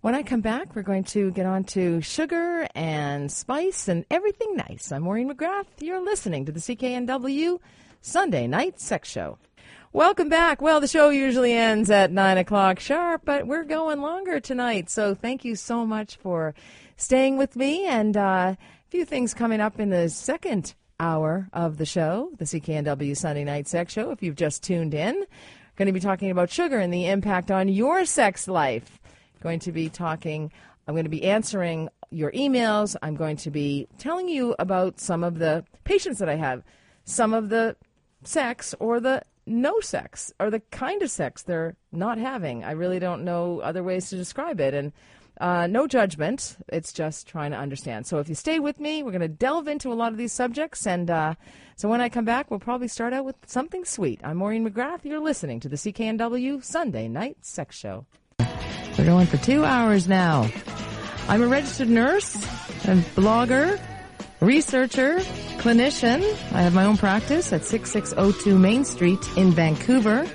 when 0.00 0.14
I 0.14 0.22
come 0.22 0.40
back, 0.40 0.74
we're 0.74 0.82
going 0.82 1.04
to 1.04 1.30
get 1.32 1.46
on 1.46 1.64
to 1.64 2.00
sugar 2.00 2.66
and 2.74 3.30
spice 3.30 3.88
and 3.88 4.04
everything 4.10 4.56
nice. 4.56 4.92
I'm 4.92 5.02
Maureen 5.02 5.30
McGrath. 5.30 5.66
You're 5.80 6.04
listening 6.04 6.44
to 6.46 6.52
the 6.52 6.60
CKNW 6.60 7.58
Sunday 8.00 8.46
Night 8.46 8.80
Sex 8.80 9.10
Show. 9.10 9.38
Welcome 9.92 10.28
back. 10.28 10.60
Well, 10.60 10.80
the 10.80 10.88
show 10.88 11.08
usually 11.08 11.54
ends 11.54 11.90
at 11.90 12.12
9 12.12 12.38
o'clock 12.38 12.80
sharp, 12.80 13.22
but 13.24 13.46
we're 13.46 13.64
going 13.64 14.02
longer 14.02 14.40
tonight. 14.40 14.90
So 14.90 15.14
thank 15.14 15.44
you 15.44 15.56
so 15.56 15.86
much 15.86 16.16
for 16.16 16.54
staying 16.96 17.38
with 17.38 17.56
me. 17.56 17.86
And 17.86 18.16
uh, 18.16 18.56
a 18.56 18.90
few 18.90 19.06
things 19.06 19.32
coming 19.32 19.60
up 19.60 19.80
in 19.80 19.88
the 19.88 20.08
second 20.10 20.74
hour 20.98 21.48
of 21.52 21.78
the 21.78 21.86
show, 21.86 22.30
the 22.38 22.44
CKNW 22.44 23.16
Sunday 23.16 23.44
Night 23.44 23.68
Sex 23.68 23.92
Show. 23.92 24.10
If 24.10 24.22
you've 24.22 24.36
just 24.36 24.62
tuned 24.62 24.94
in, 24.94 25.24
going 25.76 25.86
to 25.86 25.92
be 25.92 26.00
talking 26.00 26.30
about 26.30 26.50
sugar 26.50 26.78
and 26.78 26.92
the 26.92 27.06
impact 27.06 27.50
on 27.50 27.68
your 27.68 28.04
sex 28.04 28.48
life. 28.48 28.98
Going 29.40 29.58
to 29.60 29.72
be 29.72 29.88
talking. 29.88 30.50
I'm 30.86 30.94
going 30.94 31.04
to 31.04 31.10
be 31.10 31.24
answering 31.24 31.88
your 32.10 32.32
emails. 32.32 32.96
I'm 33.02 33.16
going 33.16 33.36
to 33.38 33.50
be 33.50 33.86
telling 33.98 34.28
you 34.28 34.54
about 34.58 35.00
some 35.00 35.22
of 35.22 35.38
the 35.38 35.64
patients 35.84 36.18
that 36.18 36.28
I 36.28 36.36
have, 36.36 36.62
some 37.04 37.34
of 37.34 37.48
the 37.48 37.76
sex 38.24 38.74
or 38.80 39.00
the 39.00 39.22
no 39.46 39.78
sex 39.80 40.32
or 40.40 40.50
the 40.50 40.60
kind 40.70 41.02
of 41.02 41.10
sex 41.10 41.42
they're 41.42 41.76
not 41.92 42.18
having. 42.18 42.64
I 42.64 42.72
really 42.72 42.98
don't 42.98 43.24
know 43.24 43.60
other 43.60 43.82
ways 43.82 44.10
to 44.10 44.16
describe 44.16 44.60
it. 44.60 44.74
And 44.74 44.92
uh, 45.40 45.66
no 45.66 45.86
judgment. 45.86 46.56
It's 46.68 46.92
just 46.92 47.26
trying 47.26 47.50
to 47.50 47.56
understand. 47.56 48.06
So 48.06 48.18
if 48.18 48.28
you 48.28 48.34
stay 48.34 48.58
with 48.58 48.80
me, 48.80 49.02
we're 49.02 49.10
going 49.10 49.20
to 49.20 49.28
delve 49.28 49.68
into 49.68 49.92
a 49.92 49.94
lot 49.94 50.12
of 50.12 50.18
these 50.18 50.32
subjects. 50.32 50.86
And 50.86 51.10
uh, 51.10 51.34
so 51.76 51.88
when 51.88 52.00
I 52.00 52.08
come 52.08 52.24
back, 52.24 52.50
we'll 52.50 52.60
probably 52.60 52.88
start 52.88 53.12
out 53.12 53.24
with 53.24 53.36
something 53.46 53.84
sweet. 53.84 54.20
I'm 54.24 54.38
Maureen 54.38 54.68
McGrath. 54.68 55.04
You're 55.04 55.20
listening 55.20 55.60
to 55.60 55.68
the 55.68 55.76
CKNW 55.76 56.64
Sunday 56.64 57.08
Night 57.08 57.38
Sex 57.42 57.76
Show. 57.76 58.06
We're 58.98 59.04
going 59.04 59.26
for 59.26 59.36
two 59.36 59.64
hours 59.64 60.08
now. 60.08 60.48
I'm 61.28 61.42
a 61.42 61.48
registered 61.48 61.90
nurse, 61.90 62.34
a 62.36 62.96
blogger, 63.14 63.80
researcher, 64.40 65.18
clinician. 65.58 66.22
I 66.52 66.62
have 66.62 66.72
my 66.72 66.84
own 66.84 66.96
practice 66.96 67.52
at 67.52 67.64
6602 67.64 68.56
Main 68.58 68.84
Street 68.84 69.18
in 69.36 69.50
Vancouver. 69.50 70.26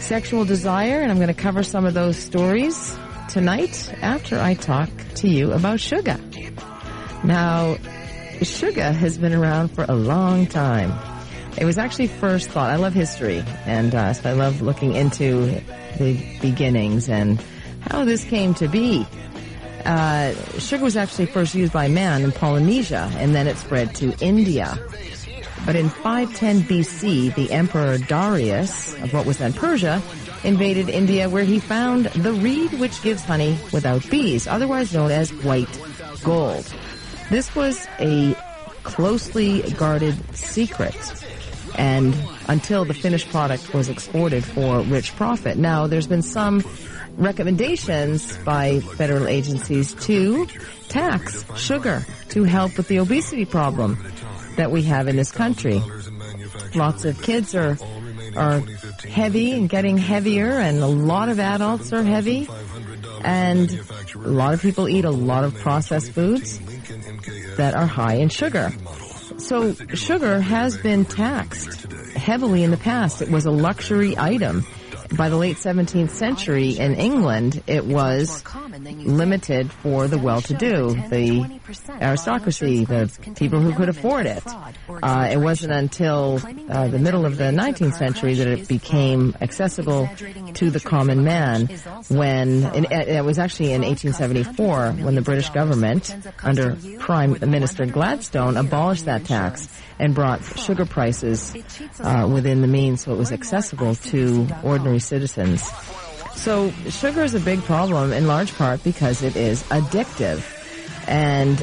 sexual 0.00 0.44
desire. 0.44 1.00
And 1.00 1.10
I'm 1.10 1.18
going 1.18 1.28
to 1.28 1.34
cover 1.34 1.62
some 1.62 1.84
of 1.84 1.94
those 1.94 2.16
stories 2.16 2.96
tonight 3.28 3.92
after 4.02 4.38
I 4.38 4.54
talk 4.54 4.88
to 5.16 5.28
you 5.28 5.52
about 5.52 5.80
sugar. 5.80 6.18
Now, 7.24 7.76
sugar 8.42 8.92
has 8.92 9.18
been 9.18 9.34
around 9.34 9.68
for 9.68 9.84
a 9.88 9.94
long 9.94 10.46
time. 10.46 10.92
It 11.56 11.64
was 11.64 11.78
actually 11.78 12.08
first 12.08 12.50
thought. 12.50 12.70
I 12.70 12.76
love 12.76 12.94
history, 12.94 13.42
and 13.64 13.94
uh, 13.94 14.12
so 14.12 14.28
I 14.28 14.32
love 14.32 14.60
looking 14.60 14.94
into 14.94 15.46
the 15.98 16.38
beginnings 16.40 17.08
and 17.08 17.42
how 17.80 18.04
this 18.04 18.24
came 18.24 18.54
to 18.54 18.68
be. 18.68 19.06
Uh, 19.84 20.32
sugar 20.58 20.82
was 20.82 20.96
actually 20.96 21.26
first 21.26 21.54
used 21.54 21.72
by 21.72 21.88
man 21.88 22.22
in 22.22 22.32
Polynesia, 22.32 23.10
and 23.16 23.34
then 23.34 23.46
it 23.46 23.56
spread 23.56 23.94
to 23.96 24.12
India. 24.20 24.78
But 25.66 25.76
in 25.76 25.88
510 25.88 26.62
BC, 26.62 27.34
the 27.34 27.50
Emperor 27.50 27.96
Darius 27.98 28.94
of 29.02 29.12
what 29.14 29.24
was 29.24 29.38
then 29.38 29.52
Persia 29.52 30.02
invaded 30.44 30.90
India 30.90 31.28
where 31.30 31.44
he 31.44 31.58
found 31.58 32.06
the 32.06 32.34
reed 32.34 32.72
which 32.74 33.00
gives 33.02 33.24
honey 33.24 33.58
without 33.72 34.08
bees, 34.10 34.46
otherwise 34.46 34.92
known 34.92 35.10
as 35.10 35.32
white 35.32 35.80
gold. 36.22 36.70
This 37.30 37.54
was 37.54 37.86
a 37.98 38.36
closely 38.82 39.62
guarded 39.72 40.14
secret 40.36 40.94
and 41.76 42.14
until 42.48 42.84
the 42.84 42.94
finished 42.94 43.30
product 43.30 43.72
was 43.74 43.88
exported 43.88 44.44
for 44.44 44.80
rich 44.82 45.16
profit. 45.16 45.56
Now, 45.56 45.86
there's 45.86 46.06
been 46.06 46.22
some 46.22 46.62
recommendations 47.16 48.36
by 48.38 48.80
federal 48.80 49.26
agencies 49.26 49.94
to 50.06 50.46
tax 50.88 51.44
sugar 51.56 52.04
to 52.28 52.44
help 52.44 52.76
with 52.76 52.88
the 52.88 52.98
obesity 52.98 53.44
problem 53.44 53.98
that 54.56 54.70
we 54.70 54.82
have 54.82 55.08
in 55.08 55.16
this 55.16 55.32
country. 55.32 55.82
Lots 56.74 57.04
of 57.04 57.20
kids 57.22 57.54
are 57.54 57.78
are 58.36 58.60
heavy 59.08 59.52
and 59.52 59.68
getting 59.68 59.96
heavier 59.96 60.50
and 60.50 60.78
a 60.78 60.86
lot 60.86 61.28
of 61.28 61.38
adults 61.38 61.92
are 61.92 62.02
heavy 62.02 62.48
and 63.22 63.80
a 64.14 64.18
lot 64.18 64.54
of 64.54 64.60
people 64.60 64.88
eat 64.88 65.04
a 65.04 65.10
lot 65.10 65.44
of 65.44 65.54
processed 65.54 66.10
foods 66.10 66.58
that 67.56 67.74
are 67.74 67.86
high 67.86 68.14
in 68.14 68.28
sugar. 68.28 68.72
So 69.38 69.74
sugar 69.94 70.40
has 70.40 70.76
been 70.76 71.04
taxed 71.04 71.92
heavily 72.12 72.62
in 72.62 72.70
the 72.70 72.76
past. 72.76 73.22
It 73.22 73.30
was 73.30 73.46
a 73.46 73.50
luxury 73.50 74.16
item. 74.18 74.66
By 75.16 75.28
the 75.28 75.36
late 75.36 75.56
17th 75.56 76.10
century 76.10 76.70
in 76.78 76.94
England, 76.94 77.62
it 77.66 77.84
was 77.84 78.42
limited 78.82 79.70
for 79.70 80.08
the 80.08 80.18
well-to-do, 80.18 80.94
the 81.08 81.60
aristocracy, 82.00 82.84
the 82.84 83.10
people 83.36 83.60
who 83.60 83.72
could 83.74 83.88
afford 83.88 84.26
it. 84.26 84.42
Uh, 84.88 85.28
it 85.30 85.36
wasn't 85.36 85.72
until 85.72 86.40
uh, 86.68 86.88
the 86.88 86.98
middle 86.98 87.26
of 87.26 87.36
the 87.36 87.44
19th 87.44 87.94
century 87.94 88.34
that 88.34 88.46
it 88.48 88.66
became 88.66 89.36
accessible 89.40 90.08
to 90.54 90.70
the 90.70 90.80
common 90.80 91.22
man 91.22 91.66
when, 92.08 92.64
and 92.64 92.86
it 92.90 93.24
was 93.24 93.38
actually 93.38 93.72
in 93.72 93.82
1874 93.82 94.92
when 95.04 95.14
the 95.14 95.22
British 95.22 95.50
government, 95.50 96.14
under 96.42 96.76
Prime 96.98 97.38
Minister 97.40 97.86
Gladstone, 97.86 98.56
abolished 98.56 99.04
that 99.04 99.24
tax 99.24 99.68
and 99.98 100.14
brought 100.14 100.42
sugar 100.58 100.84
prices 100.84 101.54
uh, 102.00 102.28
within 102.30 102.60
the 102.60 102.66
means 102.66 103.02
so 103.02 103.12
it 103.12 103.18
was 103.18 103.32
accessible 103.32 103.94
to 103.94 104.48
ordinary 104.62 104.98
citizens. 104.98 105.62
So 106.34 106.70
sugar 106.90 107.22
is 107.22 107.34
a 107.34 107.40
big 107.40 107.62
problem 107.62 108.12
in 108.12 108.26
large 108.26 108.54
part 108.54 108.82
because 108.82 109.22
it 109.22 109.36
is 109.36 109.62
addictive. 109.64 110.42
And 111.06 111.62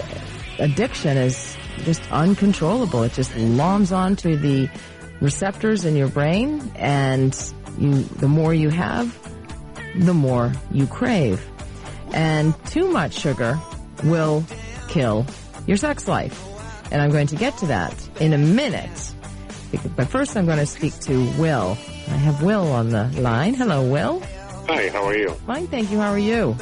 addiction 0.60 1.18
is 1.18 1.58
just 1.80 2.02
uncontrollable. 2.12 3.04
It 3.04 3.14
just 3.14 3.36
loms 3.36 3.92
onto 3.92 4.36
the 4.36 4.70
receptors 5.20 5.86
in 5.86 5.96
your 5.96 6.08
brain 6.08 6.72
and 6.76 7.36
you, 7.78 8.04
the 8.04 8.28
more 8.28 8.54
you 8.54 8.70
have, 8.70 9.18
the 9.96 10.14
more 10.14 10.52
you 10.72 10.88
crave. 10.88 11.46
And 12.14 12.54
too 12.68 12.92
much 12.92 13.14
sugar 13.14 13.60
will 14.04 14.44
kill 14.88 15.26
your 15.68 15.78
sex 15.78 16.08
life. 16.08 16.51
And 16.92 17.02
I'm 17.02 17.12
going 17.12 17.28
to 17.28 17.36
get 17.36 17.58
to 17.60 17.66
that 17.68 17.96
in 18.20 18.34
a 18.34 18.38
minute. 18.38 19.16
But 19.96 20.10
first 20.10 20.36
I'm 20.36 20.46
going 20.46 20.60
to 20.60 20.66
speak 20.66 21.00
to 21.02 21.32
Will. 21.40 21.78
I 22.08 22.18
have 22.18 22.44
Will 22.44 22.72
on 22.72 22.90
the 22.90 23.06
line. 23.22 23.54
Hello, 23.54 23.88
Will. 23.90 24.22
Hi, 24.68 24.90
how 24.90 25.06
are 25.06 25.16
you? 25.16 25.30
Fine, 25.48 25.68
thank 25.68 25.90
you. 25.92 26.00
How 26.00 26.12
are 26.12 26.20
you? 26.20 26.56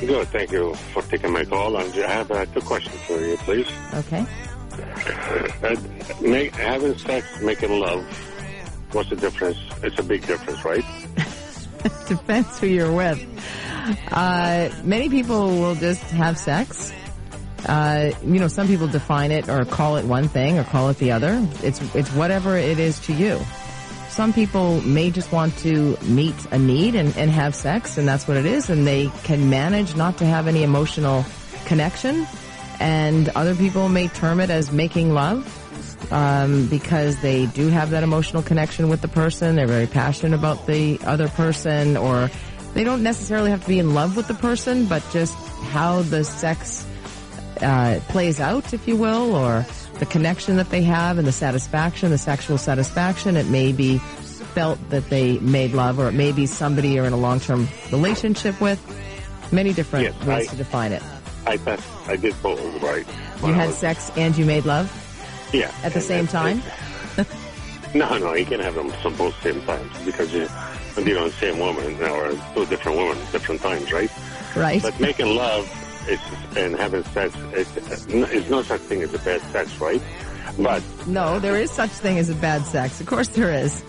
Good, 0.00 0.28
thank 0.28 0.52
you 0.52 0.74
for 0.92 1.02
taking 1.02 1.32
my 1.32 1.44
call. 1.44 1.76
And 1.76 1.92
I 2.02 2.10
have 2.10 2.30
uh, 2.30 2.44
two 2.46 2.60
questions 2.60 3.00
for 3.02 3.20
you, 3.20 3.36
please. 3.38 3.68
Okay. 3.94 4.26
Uh, 5.62 5.76
make, 6.20 6.54
having 6.54 6.96
sex, 6.98 7.26
making 7.40 7.78
love, 7.78 8.04
what's 8.92 9.10
the 9.10 9.16
difference? 9.16 9.58
It's 9.82 9.98
a 9.98 10.02
big 10.02 10.26
difference, 10.26 10.64
right? 10.64 10.84
Depends 12.08 12.58
who 12.58 12.66
you're 12.66 12.92
with. 12.92 13.24
Uh, 14.10 14.68
many 14.84 15.08
people 15.08 15.48
will 15.48 15.74
just 15.76 16.02
have 16.10 16.38
sex. 16.38 16.92
Uh, 17.66 18.12
you 18.24 18.38
know, 18.38 18.48
some 18.48 18.66
people 18.66 18.86
define 18.86 19.32
it 19.32 19.48
or 19.48 19.64
call 19.64 19.96
it 19.96 20.04
one 20.04 20.28
thing 20.28 20.58
or 20.58 20.64
call 20.64 20.88
it 20.88 20.98
the 20.98 21.12
other. 21.12 21.46
It's 21.62 21.80
it's 21.94 22.10
whatever 22.12 22.56
it 22.56 22.78
is 22.78 23.00
to 23.00 23.12
you. 23.12 23.40
Some 24.08 24.32
people 24.32 24.80
may 24.82 25.10
just 25.10 25.30
want 25.32 25.56
to 25.58 25.98
meet 26.04 26.34
a 26.50 26.58
need 26.58 26.94
and, 26.94 27.14
and 27.18 27.30
have 27.30 27.54
sex, 27.54 27.98
and 27.98 28.08
that's 28.08 28.26
what 28.26 28.36
it 28.36 28.46
is, 28.46 28.70
and 28.70 28.86
they 28.86 29.08
can 29.24 29.50
manage 29.50 29.94
not 29.94 30.16
to 30.18 30.24
have 30.24 30.46
any 30.46 30.62
emotional 30.62 31.24
connection. 31.66 32.26
And 32.80 33.28
other 33.30 33.54
people 33.54 33.88
may 33.88 34.08
term 34.08 34.40
it 34.40 34.48
as 34.48 34.72
making 34.72 35.12
love 35.12 35.44
um, 36.12 36.66
because 36.68 37.20
they 37.20 37.46
do 37.46 37.68
have 37.68 37.90
that 37.90 38.02
emotional 38.02 38.42
connection 38.42 38.88
with 38.88 39.00
the 39.00 39.08
person. 39.08 39.56
They're 39.56 39.66
very 39.66 39.86
passionate 39.86 40.34
about 40.34 40.66
the 40.66 40.98
other 41.04 41.28
person, 41.28 41.96
or 41.96 42.30
they 42.74 42.84
don't 42.84 43.02
necessarily 43.02 43.50
have 43.50 43.62
to 43.62 43.68
be 43.68 43.78
in 43.78 43.92
love 43.92 44.16
with 44.16 44.28
the 44.28 44.34
person, 44.34 44.86
but 44.86 45.02
just 45.10 45.36
how 45.72 46.02
the 46.02 46.24
sex 46.24 46.86
uh, 47.62 48.00
plays 48.08 48.40
out, 48.40 48.72
if 48.72 48.86
you 48.88 48.96
will, 48.96 49.34
or 49.34 49.64
the 49.98 50.06
connection 50.06 50.56
that 50.56 50.70
they 50.70 50.82
have 50.82 51.18
and 51.18 51.26
the 51.26 51.32
satisfaction, 51.32 52.10
the 52.10 52.18
sexual 52.18 52.58
satisfaction. 52.58 53.36
It 53.36 53.46
may 53.46 53.72
be 53.72 53.98
felt 53.98 54.78
that 54.90 55.08
they 55.10 55.38
made 55.40 55.72
love, 55.72 55.98
or 55.98 56.08
it 56.08 56.12
may 56.12 56.32
be 56.32 56.46
somebody 56.46 56.90
you're 56.90 57.04
in 57.06 57.12
a 57.12 57.16
long-term 57.18 57.68
relationship 57.92 58.60
with. 58.60 58.80
Many 59.52 59.72
different 59.72 60.06
Yes, 60.06 60.24
ways 60.24 60.48
I- 60.48 60.50
to 60.50 60.56
define 60.56 60.92
it. 60.92 61.02
I 61.46 61.56
passed, 61.58 61.86
I 62.08 62.16
did 62.16 62.34
both, 62.42 62.60
right? 62.82 63.06
You 63.44 63.52
had 63.52 63.68
was- 63.68 63.78
sex 63.78 64.10
and 64.16 64.36
you 64.36 64.44
made 64.44 64.64
love 64.64 64.90
yeah, 65.52 65.70
at 65.84 65.94
the 65.94 66.00
same 66.00 66.26
time. 66.26 66.62
No, 67.94 68.18
no, 68.18 68.34
you 68.34 68.44
can 68.44 68.60
have 68.60 68.74
them 68.74 68.92
some 69.02 69.14
both 69.16 69.40
same 69.42 69.62
times 69.62 69.90
because 70.04 70.30
you, 70.34 70.42
on 70.98 71.04
the 71.04 71.32
same 71.40 71.58
woman 71.58 71.94
or 72.02 72.32
two 72.54 72.66
different 72.66 72.98
women, 72.98 73.16
different 73.32 73.62
times, 73.62 73.90
right? 73.90 74.10
Right. 74.54 74.82
But 74.82 74.98
making 75.00 75.34
love 75.34 75.64
is, 76.08 76.20
and 76.56 76.76
having 76.76 77.02
sex 77.04 77.34
is, 77.54 78.06
is 78.08 78.50
no 78.50 78.62
such 78.62 78.80
thing 78.82 79.02
as 79.02 79.12
a 79.14 79.18
bad 79.18 79.40
sex, 79.52 79.78
right? 79.80 80.02
But 80.58 80.82
No, 81.06 81.38
there 81.38 81.56
is 81.56 81.70
such 81.70 81.90
thing 81.90 82.18
as 82.18 82.30
a 82.30 82.34
bad 82.34 82.64
sex. 82.64 83.00
Of 83.00 83.06
course 83.06 83.28
there 83.28 83.52
is. 83.52 83.82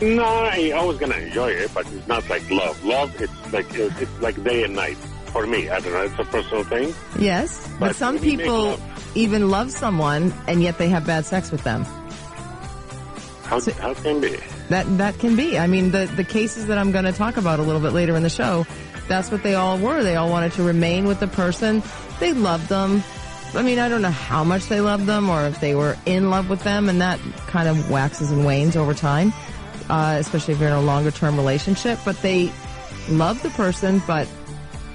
no, 0.00 0.52
you're 0.54 0.76
always 0.78 0.98
gonna 0.98 1.16
enjoy 1.16 1.50
it, 1.50 1.70
but 1.74 1.90
it's 1.92 2.06
not 2.06 2.28
like 2.28 2.48
love. 2.50 2.82
Love, 2.84 3.20
it's 3.20 3.52
like 3.52 3.66
it's 3.74 4.20
like 4.20 4.42
day 4.44 4.62
and 4.64 4.74
night 4.74 4.96
for 5.32 5.46
me. 5.46 5.68
I 5.68 5.80
don't 5.80 5.92
know. 5.92 6.02
It's 6.02 6.18
a 6.18 6.24
personal 6.24 6.64
thing. 6.64 6.94
Yes, 7.18 7.66
but, 7.80 7.88
But 7.88 7.96
some 7.96 8.14
when 8.16 8.24
you 8.24 8.30
make 8.36 8.38
people 8.46 8.64
love- 8.64 9.12
even 9.16 9.50
love 9.50 9.70
someone 9.70 10.32
and 10.46 10.62
yet 10.62 10.78
they 10.78 10.88
have 10.88 11.06
bad 11.06 11.24
sex 11.26 11.50
with 11.50 11.64
them. 11.64 11.84
How 13.44 13.60
how 13.80 13.94
can 13.94 14.20
be? 14.20 14.36
That 14.70 14.86
that 14.98 15.18
can 15.20 15.36
be. 15.36 15.56
I 15.58 15.66
mean, 15.66 15.92
the 15.92 16.06
the 16.16 16.24
cases 16.24 16.66
that 16.66 16.78
I'm 16.78 16.90
going 16.90 17.04
to 17.04 17.12
talk 17.12 17.36
about 17.36 17.60
a 17.60 17.62
little 17.62 17.80
bit 17.80 17.92
later 17.92 18.16
in 18.16 18.22
the 18.24 18.28
show, 18.30 18.66
that's 19.08 19.30
what 19.30 19.42
they 19.42 19.54
all 19.54 19.78
were. 19.78 20.02
They 20.02 20.16
all 20.16 20.28
wanted 20.28 20.52
to 20.52 20.62
remain 20.62 21.06
with 21.06 21.20
the 21.20 21.28
person. 21.28 21.82
They 22.20 22.32
loved 22.32 22.68
them. 22.68 23.02
I 23.54 23.62
mean, 23.62 23.78
I 23.78 23.88
don't 23.88 24.02
know 24.02 24.10
how 24.10 24.44
much 24.44 24.66
they 24.66 24.80
loved 24.80 25.06
them 25.06 25.30
or 25.30 25.46
if 25.46 25.60
they 25.60 25.74
were 25.74 25.96
in 26.04 26.30
love 26.30 26.50
with 26.50 26.62
them, 26.62 26.88
and 26.88 27.00
that 27.00 27.20
kind 27.46 27.68
of 27.68 27.90
waxes 27.90 28.30
and 28.30 28.44
wanes 28.44 28.76
over 28.76 28.92
time, 28.92 29.32
uh, 29.88 30.16
especially 30.18 30.54
if 30.54 30.60
you're 30.60 30.68
in 30.68 30.74
a 30.74 30.82
longer 30.82 31.10
term 31.10 31.36
relationship. 31.36 31.98
But 32.04 32.20
they 32.22 32.52
loved 33.08 33.42
the 33.42 33.50
person, 33.50 34.02
but 34.06 34.28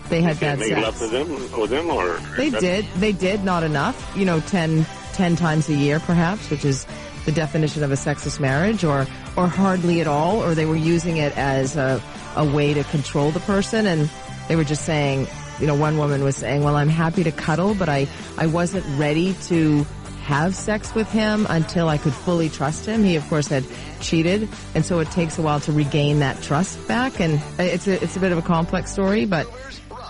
they 0.10 0.22
had 0.22 0.40
bad 0.40 0.60
sex. 0.60 0.82
love 0.82 0.98
to 1.00 1.08
them 1.08 1.30
with 1.30 1.70
them, 1.70 1.90
or 1.90 2.20
They 2.36 2.50
did. 2.50 2.86
They 2.98 3.14
did. 3.14 3.44
Not 3.44 3.64
enough. 3.64 4.14
You 4.16 4.26
know, 4.26 4.42
10, 4.42 4.86
10 5.14 5.36
times 5.38 5.70
a 5.70 5.74
year, 5.74 6.00
perhaps, 6.02 6.50
which 6.50 6.66
is 6.66 6.86
the 7.26 7.32
definition 7.32 7.84
of 7.84 7.92
a 7.92 7.98
sexless 7.98 8.40
marriage, 8.40 8.84
or 8.84 9.08
or 9.38 9.48
hardly 9.48 10.02
at 10.02 10.08
all, 10.08 10.44
or 10.44 10.54
they 10.54 10.66
were 10.66 10.76
using 10.76 11.18
it 11.18 11.36
as 11.38 11.78
a 11.78 12.02
a 12.36 12.46
way 12.46 12.74
to 12.74 12.84
control 12.86 13.32
the 13.32 13.40
person, 13.42 13.86
and 13.86 14.10
they 14.48 14.56
were 14.56 14.64
just 14.64 14.86
saying, 14.86 15.28
you 15.60 15.68
know, 15.68 15.76
one 15.76 15.98
woman 15.98 16.24
was 16.24 16.36
saying, 16.36 16.64
"Well, 16.64 16.76
I'm 16.76 16.90
happy 16.90 17.24
to 17.24 17.32
cuddle, 17.32 17.76
but 17.76 17.90
I 17.90 18.08
I 18.38 18.48
wasn't 18.48 18.86
ready 18.98 19.34
to." 19.48 19.86
have 20.22 20.56
sex 20.56 20.94
with 20.94 21.12
him 21.12 21.48
until 21.50 21.90
I 21.90 21.98
could 21.98 22.14
fully 22.14 22.48
trust 22.48 22.86
him. 22.86 23.04
He 23.04 23.16
of 23.16 23.28
course 23.28 23.48
had 23.48 23.66
cheated 24.02 24.48
and 24.76 24.86
so 24.86 25.00
it 25.00 25.10
takes 25.10 25.40
a 25.40 25.42
while 25.42 25.60
to 25.62 25.72
regain 25.72 26.20
that 26.20 26.42
trust 26.44 26.88
back 26.88 27.20
and 27.20 27.42
it's 27.58 27.88
a, 27.88 28.02
it's 28.02 28.16
a 28.16 28.20
bit 28.20 28.32
of 28.32 28.38
a 28.38 28.42
complex 28.44 28.92
story, 28.94 29.26
but 29.26 29.48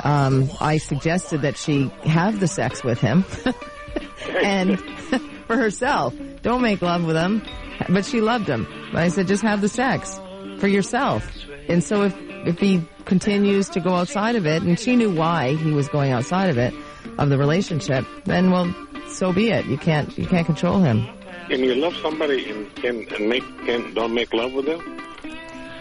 um, 0.03 0.49
I 0.59 0.77
suggested 0.77 1.41
that 1.43 1.57
she 1.57 1.85
have 2.03 2.41
the 2.41 2.47
sex 2.47 2.83
with 2.83 2.99
him 2.99 3.23
and 4.43 4.79
for 5.47 5.55
herself. 5.55 6.15
Don't 6.41 6.61
make 6.61 6.81
love 6.81 7.05
with 7.05 7.15
him. 7.15 7.41
But 7.89 8.05
she 8.05 8.21
loved 8.21 8.47
him. 8.47 8.67
I 8.93 9.07
said, 9.07 9.27
just 9.27 9.43
have 9.43 9.61
the 9.61 9.69
sex 9.69 10.19
for 10.59 10.67
yourself. 10.67 11.29
And 11.67 11.83
so 11.83 12.03
if, 12.03 12.15
if 12.45 12.59
he 12.59 12.83
continues 13.05 13.69
to 13.69 13.79
go 13.79 13.95
outside 13.95 14.35
of 14.35 14.45
it, 14.45 14.63
and 14.63 14.79
she 14.79 14.95
knew 14.95 15.13
why 15.13 15.55
he 15.55 15.71
was 15.71 15.87
going 15.89 16.11
outside 16.11 16.49
of 16.49 16.57
it, 16.57 16.73
of 17.17 17.29
the 17.29 17.37
relationship, 17.37 18.05
then 18.25 18.51
well, 18.51 18.73
so 19.09 19.31
be 19.33 19.49
it. 19.49 19.65
You 19.65 19.77
can't, 19.77 20.17
you 20.17 20.25
can't 20.25 20.45
control 20.45 20.79
him. 20.79 21.07
Can 21.47 21.59
you 21.59 21.75
love 21.75 21.95
somebody 21.97 22.49
and 22.49 22.73
can 22.75 23.05
and 23.13 23.27
make 23.27 23.43
can 23.65 23.93
don't 23.93 24.13
make 24.13 24.33
love 24.33 24.53
with 24.53 24.65
them? 24.67 24.79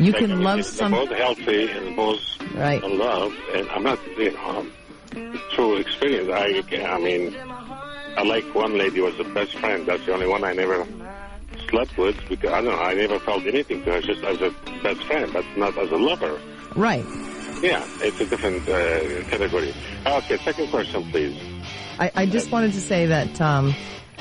You 0.00 0.12
Like, 0.12 0.14
I 0.14 0.26
can 0.26 0.30
mean, 0.30 0.42
love 0.42 0.56
they're 0.56 0.64
some, 0.64 0.92
both 0.92 1.10
healthy 1.10 1.70
and 1.70 1.94
both 1.94 2.20
right. 2.54 2.82
love, 2.82 3.32
and 3.54 3.68
I'm 3.70 3.84
not 3.84 3.98
you 4.18 4.32
know 4.32 4.48
um, 4.48 4.72
through 5.54 5.76
experience. 5.76 6.28
I 6.32 6.64
I 6.76 6.98
mean, 6.98 7.36
I 8.16 8.24
like 8.24 8.52
one 8.54 8.78
lady 8.78 9.00
was 9.00 9.16
the 9.16 9.24
best 9.24 9.52
friend. 9.58 9.86
That's 9.86 10.04
the 10.06 10.12
only 10.14 10.26
one 10.26 10.42
I 10.42 10.54
never 10.54 10.84
slept 11.70 11.96
with 11.96 12.16
because 12.28 12.50
I 12.52 12.60
don't 12.62 12.76
know. 12.76 12.82
I 12.82 12.94
never 12.94 13.18
felt 13.20 13.44
anything 13.46 13.82
to 13.84 13.92
her, 13.92 14.00
just 14.00 14.22
as 14.24 14.40
a 14.40 14.50
best 14.82 15.02
friend, 15.04 15.32
but 15.32 15.44
not 15.56 15.76
as 15.78 15.90
a 15.90 15.96
lover. 15.96 16.38
Right. 16.76 17.04
Yeah, 17.62 17.86
it's 18.00 18.20
a 18.20 18.26
different 18.26 18.68
uh, 18.68 19.28
category. 19.28 19.74
Okay, 20.06 20.38
second 20.38 20.70
question, 20.70 21.10
please. 21.10 21.38
I, 21.98 22.10
I 22.16 22.26
just 22.26 22.50
wanted 22.50 22.72
to 22.72 22.80
say 22.80 23.06
that, 23.06 23.40
um, 23.40 23.74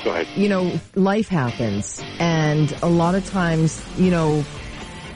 Go 0.04 0.10
ahead. 0.10 0.28
you 0.36 0.48
know, 0.48 0.78
life 0.94 1.28
happens 1.28 2.02
and 2.18 2.70
a 2.82 2.88
lot 2.88 3.14
of 3.14 3.26
times, 3.30 3.82
you 3.96 4.10
know, 4.10 4.44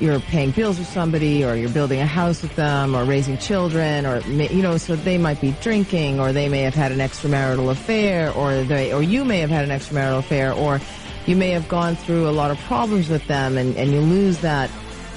you're 0.00 0.20
paying 0.20 0.50
bills 0.50 0.78
with 0.78 0.88
somebody 0.88 1.44
or 1.44 1.54
you're 1.54 1.70
building 1.70 2.00
a 2.00 2.06
house 2.06 2.42
with 2.42 2.56
them 2.56 2.94
or 2.96 3.04
raising 3.04 3.38
children 3.38 4.06
or, 4.06 4.20
you 4.20 4.62
know, 4.62 4.76
so 4.78 4.96
they 4.96 5.18
might 5.18 5.40
be 5.40 5.52
drinking 5.60 6.18
or 6.18 6.32
they 6.32 6.48
may 6.48 6.62
have 6.62 6.74
had 6.74 6.92
an 6.92 6.98
extramarital 6.98 7.70
affair 7.70 8.32
or 8.32 8.62
they, 8.64 8.92
or 8.92 9.02
you 9.02 9.24
may 9.24 9.38
have 9.40 9.50
had 9.50 9.68
an 9.68 9.70
extramarital 9.78 10.18
affair 10.18 10.52
or 10.52 10.80
you 11.26 11.36
may 11.36 11.50
have 11.50 11.68
gone 11.68 11.96
through 11.96 12.28
a 12.28 12.32
lot 12.32 12.50
of 12.50 12.58
problems 12.60 13.08
with 13.08 13.26
them 13.26 13.56
and, 13.56 13.76
and 13.76 13.92
you 13.92 14.00
lose 14.00 14.38
that, 14.40 14.70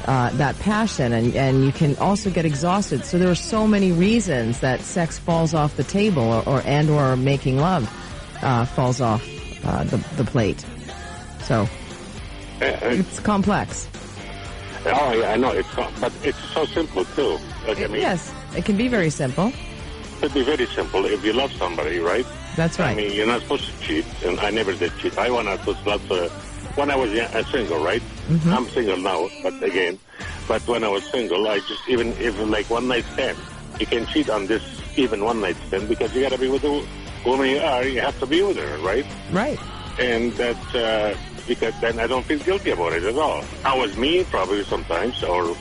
uh, 0.05 0.30
that 0.38 0.58
passion 0.60 1.12
and, 1.14 1.36
and 1.36 1.66
you 1.66 1.72
can 1.72 1.95
also 1.97 2.30
get 2.30 2.45
exhausted. 2.45 3.03
So 3.03 3.18
there 3.18 3.30
are 3.30 3.36
so 3.36 3.68
many 3.68 3.91
reasons 3.91 4.60
that 4.62 4.80
sex 4.82 5.18
falls 5.20 5.53
off 5.53 5.76
the 5.76 5.84
table 5.84 6.24
or, 6.24 6.47
or 6.47 6.62
and 6.66 6.89
or 6.89 7.16
making 7.18 7.58
love, 7.58 7.89
uh, 8.41 8.66
falls 8.66 9.01
off, 9.01 9.22
uh, 9.66 9.84
the, 9.84 9.97
the 10.16 10.24
plate. 10.24 10.64
So 11.41 11.68
Uh, 12.62 12.66
uh, 12.66 12.78
it's 12.84 13.20
complex. 13.20 13.88
oh 14.86 15.14
yeah, 15.14 15.34
I 15.34 15.38
know 15.38 15.51
it's 15.51 15.70
but 15.99 16.12
it's 16.24 16.39
so 16.53 16.66
simple 16.66 17.03
too. 17.16 17.38
Like 17.68 17.80
I 17.80 17.88
mean, 17.88 18.01
yes, 18.01 18.34
it 18.55 18.64
can 18.66 18.78
be 18.78 18.88
very 18.88 19.10
simple. 19.10 19.47
it 19.47 19.53
could 20.22 20.34
be 20.34 20.43
very 20.43 20.66
simple 20.68 21.05
if 21.05 21.24
you 21.24 21.34
love 21.34 21.51
somebody, 21.53 21.99
right? 21.99 22.26
That's 22.58 22.80
right. 22.80 22.91
I 22.91 22.95
mean, 22.95 23.14
you're 23.14 23.28
not 23.28 23.41
supposed 23.43 23.66
to 23.70 23.80
cheat, 23.86 24.05
and 24.26 24.39
I 24.39 24.49
never 24.49 24.74
did 24.74 24.91
cheat. 24.97 25.16
I 25.18 25.30
went 25.30 25.47
out 25.47 25.64
to 25.64 25.72
love 25.86 26.12
uh, 26.12 26.28
when 26.76 26.89
I 26.89 26.95
was 26.95 27.12
uh, 27.12 27.43
single, 27.51 27.78
right? 27.84 28.01
Mm-hmm. 28.28 28.51
I'm 28.51 28.68
single 28.70 28.97
now, 28.97 29.30
but 29.43 29.53
again, 29.62 29.99
but 30.47 30.68
when 30.68 30.84
I 30.84 30.89
was 30.89 31.03
single, 31.05 31.47
I 31.47 31.60
just 31.60 31.88
even 31.88 32.08
even 32.20 32.49
like 32.49 32.68
one 32.70 32.88
night 32.88 33.05
stand, 33.14 33.38
you 33.80 33.86
can 33.86 34.05
cheat 34.08 34.30
on 34.30 34.47
this 34.47 34.64
even 34.97 35.24
one 35.24 35.39
night 35.39 35.55
stand 35.68 35.88
because 35.88 36.14
you 36.16 36.22
got 36.22 36.32
to 36.32 36.39
be 36.39 36.49
with 36.49 36.64
the 36.64 36.84
woman 37.26 37.47
you 37.47 37.60
are. 37.60 37.86
You 37.86 38.01
have 38.01 38.18
to 38.20 38.26
be 38.26 38.41
with 38.41 38.58
her, 38.58 38.78
right? 38.80 39.05
Right. 39.32 39.60
and 39.99 40.34
that 40.34 40.58
uh, 40.76 41.16
because 41.47 41.74
then 41.80 41.99
I 41.99 42.08
don't 42.08 42.26
feel 42.26 42.39
guilty 42.39 42.72
about 42.72 42.93
it 42.93 43.03
at 43.03 43.18
all. 43.18 43.43
I 43.66 43.78
was 43.78 43.95
mean 43.97 44.26
probably 44.26 44.64
sometimes, 44.64 45.24
or 45.24 45.55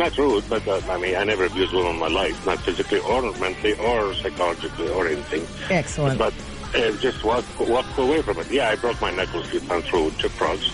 not 0.00 0.16
rude, 0.16 0.48
but 0.48 0.66
uh, 0.66 0.80
I 0.88 0.98
mean 0.98 1.14
I 1.14 1.24
never 1.24 1.44
abused 1.44 1.72
women 1.74 1.92
in 1.92 2.00
my 2.00 2.08
life, 2.08 2.44
not 2.46 2.58
physically 2.60 2.98
or 3.00 3.20
mentally 3.34 3.74
or 3.74 4.14
psychologically 4.14 4.88
or 4.88 5.06
anything. 5.06 5.46
Excellent. 5.68 6.18
But 6.18 6.32
uh, 6.74 6.92
just 6.96 7.22
walk 7.22 7.44
walk 7.60 7.86
away 7.98 8.22
from 8.22 8.38
it. 8.38 8.50
Yeah, 8.50 8.70
I 8.70 8.76
broke 8.76 9.00
my 9.00 9.10
knuckles 9.10 9.44
a 9.46 9.48
few 9.50 9.60
times 9.60 9.84
through 9.86 10.10
chip 10.12 10.32
frogs, 10.32 10.72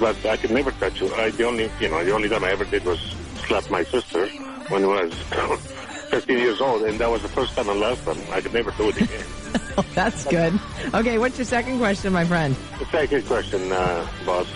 but 0.00 0.26
I 0.26 0.36
could 0.36 0.50
never 0.50 0.72
touch 0.72 1.00
you. 1.00 1.14
I, 1.14 1.30
the 1.30 1.44
only 1.44 1.70
you 1.80 1.88
know 1.88 2.04
the 2.04 2.12
only 2.12 2.28
time 2.28 2.42
I 2.44 2.50
ever 2.50 2.64
did 2.64 2.84
was 2.84 2.98
slap 3.46 3.70
my 3.70 3.84
sister 3.84 4.26
when 4.68 4.84
I 4.84 5.04
was 5.04 5.14
15 6.10 6.38
years 6.38 6.60
old, 6.60 6.82
and 6.82 6.98
that 6.98 7.10
was 7.10 7.22
the 7.22 7.28
first 7.28 7.54
time 7.54 7.68
and 7.68 7.78
last 7.78 8.04
time. 8.04 8.18
I 8.32 8.40
could 8.40 8.52
never 8.52 8.72
do 8.72 8.88
it 8.88 8.96
again. 9.00 9.24
That's 9.94 10.24
good. 10.24 10.58
Okay, 10.94 11.18
what's 11.18 11.38
your 11.38 11.44
second 11.44 11.78
question, 11.78 12.12
my 12.12 12.24
friend? 12.24 12.56
The 12.80 12.86
second 12.86 13.24
question, 13.26 13.70
uh, 13.70 14.06
boss. 14.26 14.48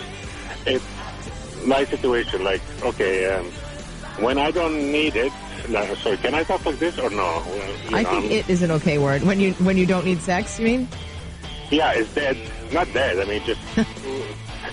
It's 0.65 0.85
my 1.65 1.85
situation. 1.85 2.43
Like, 2.43 2.61
okay, 2.83 3.33
um, 3.33 3.51
when 4.19 4.37
I 4.37 4.51
don't 4.51 4.91
need 4.91 5.15
it. 5.15 5.33
No, 5.69 5.95
sorry, 5.95 6.17
can 6.17 6.33
I 6.35 6.43
talk 6.43 6.65
like 6.65 6.79
this 6.79 6.97
or 6.99 7.09
no? 7.09 7.43
You 7.89 7.97
I 7.97 8.03
know, 8.03 8.09
think 8.09 8.23
I'm- 8.23 8.31
it 8.31 8.49
is 8.49 8.61
an 8.61 8.71
okay 8.71 8.97
word. 8.97 9.23
When 9.23 9.39
you 9.39 9.53
when 9.55 9.77
you 9.77 9.85
don't 9.85 10.05
need 10.05 10.21
sex, 10.21 10.59
you 10.59 10.65
mean? 10.65 10.87
Yeah, 11.71 11.93
it's 11.95 12.13
dead. 12.13 12.37
Not 12.71 12.91
dead. 12.93 13.19
I 13.19 13.25
mean, 13.25 13.41
just 13.45 13.61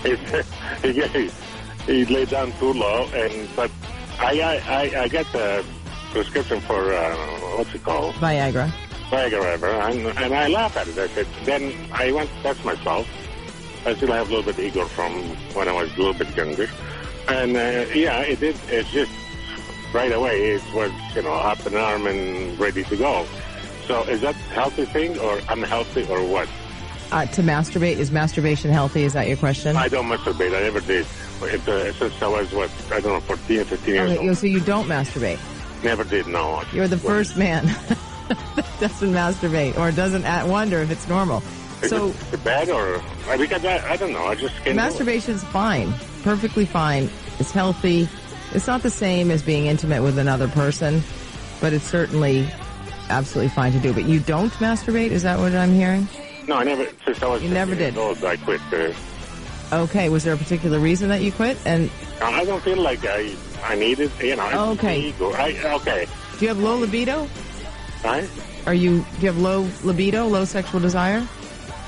it's, 0.03 0.81
he, 1.87 1.93
he 1.93 2.05
laid 2.05 2.29
down 2.29 2.51
too 2.59 2.73
low, 2.73 3.05
and 3.13 3.49
but 3.55 3.71
I 4.19 4.39
I 4.41 4.73
I, 4.97 5.01
I 5.03 5.07
got 5.07 5.25
the 5.31 5.65
prescription 6.11 6.59
for 6.61 6.93
uh, 6.93 7.15
what's 7.57 7.73
it 7.73 7.83
called? 7.83 8.13
Viagra. 8.15 8.71
Viagra, 9.09 9.39
whatever, 9.39 9.67
and, 9.67 10.07
and 10.19 10.33
I 10.33 10.47
laugh 10.47 10.75
at 10.77 10.87
it. 10.87 10.97
I 10.97 11.07
said, 11.07 11.27
then 11.43 11.73
I 11.91 12.11
went 12.13 12.29
to 12.29 12.43
test 12.43 12.63
myself. 12.63 13.07
I 13.85 13.93
still 13.95 14.11
have 14.13 14.27
a 14.27 14.29
little 14.29 14.43
bit 14.45 14.57
of 14.57 14.63
ego 14.63 14.85
from 14.87 15.11
when 15.53 15.67
I 15.67 15.73
was 15.73 15.91
a 15.95 15.97
little 15.97 16.13
bit 16.13 16.33
younger. 16.37 16.67
And, 17.27 17.57
uh, 17.57 17.91
yeah, 17.93 18.19
it 18.21 18.39
did. 18.39 18.55
It's 18.69 18.89
just 18.91 19.11
right 19.93 20.11
away. 20.11 20.31
It 20.51 20.73
was, 20.73 20.91
you 21.15 21.21
know, 21.21 21.33
up 21.33 21.65
an 21.65 21.75
arm 21.75 22.07
and 22.07 22.57
ready 22.59 22.83
to 22.85 22.97
go. 22.97 23.25
So 23.87 24.03
is 24.03 24.21
that 24.21 24.35
healthy 24.35 24.85
thing 24.85 25.17
or 25.19 25.39
unhealthy 25.49 26.03
or 26.07 26.23
what? 26.25 26.47
Uh, 27.11 27.25
to 27.25 27.41
masturbate 27.41 27.97
is 27.97 28.09
masturbation 28.11 28.71
healthy? 28.71 29.03
Is 29.03 29.13
that 29.13 29.27
your 29.27 29.35
question? 29.37 29.75
I 29.75 29.89
don't 29.89 30.05
masturbate. 30.07 30.55
I 30.57 30.61
never 30.63 30.79
did. 30.79 31.05
It, 31.41 31.67
uh, 31.67 31.91
since 31.93 32.21
I 32.21 32.27
was, 32.27 32.53
what, 32.53 32.69
I 32.91 32.99
don't 33.01 33.13
know, 33.13 33.19
14, 33.21 33.65
15 33.65 33.93
years 33.93 34.11
Okay, 34.11 34.27
old. 34.29 34.37
so 34.37 34.45
you 34.47 34.59
don't 34.61 34.87
masturbate. 34.87 35.39
Never 35.83 36.03
did, 36.03 36.27
no. 36.27 36.63
You're 36.71 36.87
the 36.87 36.97
first 36.97 37.35
man 37.35 37.65
that 38.55 38.65
doesn't 38.79 39.11
masturbate 39.11 39.77
or 39.77 39.91
doesn't 39.91 40.23
at- 40.23 40.47
wonder 40.47 40.79
if 40.79 40.91
it's 40.91 41.07
normal. 41.09 41.43
Is 41.81 41.89
So 41.89 42.13
it 42.31 42.43
bad 42.43 42.69
or, 42.69 43.01
I- 43.27 43.37
because 43.37 43.65
I, 43.65 43.79
I 43.89 43.97
don't 43.97 44.13
know. 44.13 44.25
I 44.27 44.35
just 44.35 44.55
can't 44.63 44.77
masturbation's 44.77 45.43
fine, 45.45 45.91
perfectly 46.23 46.65
fine. 46.65 47.09
It's 47.39 47.51
healthy. 47.51 48.07
It's 48.53 48.67
not 48.67 48.81
the 48.83 48.89
same 48.89 49.31
as 49.31 49.41
being 49.41 49.67
intimate 49.67 50.03
with 50.03 50.17
another 50.17 50.47
person, 50.47 51.01
but 51.61 51.73
it's 51.73 51.85
certainly 51.85 52.47
absolutely 53.09 53.49
fine 53.49 53.71
to 53.71 53.79
do. 53.79 53.93
But 53.93 54.05
you 54.05 54.19
don't 54.19 54.51
masturbate? 54.53 55.11
Is 55.11 55.23
that 55.23 55.39
what 55.39 55.53
I'm 55.55 55.73
hearing? 55.73 56.07
No, 56.47 56.55
I 56.57 56.63
never. 56.63 56.87
Since 57.05 57.21
I 57.23 57.27
was 57.27 57.43
You 57.43 57.49
never 57.49 57.75
did. 57.75 57.97
Old, 57.97 58.23
I 58.23 58.37
quit. 58.37 58.61
Uh, 58.73 58.93
Okay. 59.73 60.09
Was 60.09 60.25
there 60.25 60.33
a 60.33 60.37
particular 60.37 60.79
reason 60.79 61.07
that 61.09 61.21
you 61.21 61.31
quit? 61.31 61.57
And 61.65 61.89
I 62.21 62.43
don't 62.43 62.61
feel 62.61 62.81
like 62.81 63.05
I 63.05 63.33
I 63.63 63.75
need 63.75 63.99
it. 63.99 64.11
You 64.21 64.35
know. 64.35 64.71
Okay. 64.71 65.13
I 65.21 65.73
okay. 65.75 66.07
do 66.37 66.45
you 66.45 66.49
have 66.49 66.59
low 66.59 66.77
libido? 66.77 67.27
Right? 68.03 68.29
Are 68.65 68.73
you 68.73 69.05
do 69.15 69.21
you 69.21 69.27
have 69.27 69.37
low 69.37 69.69
libido, 69.83 70.27
low 70.27 70.43
sexual 70.43 70.81
desire? 70.81 71.25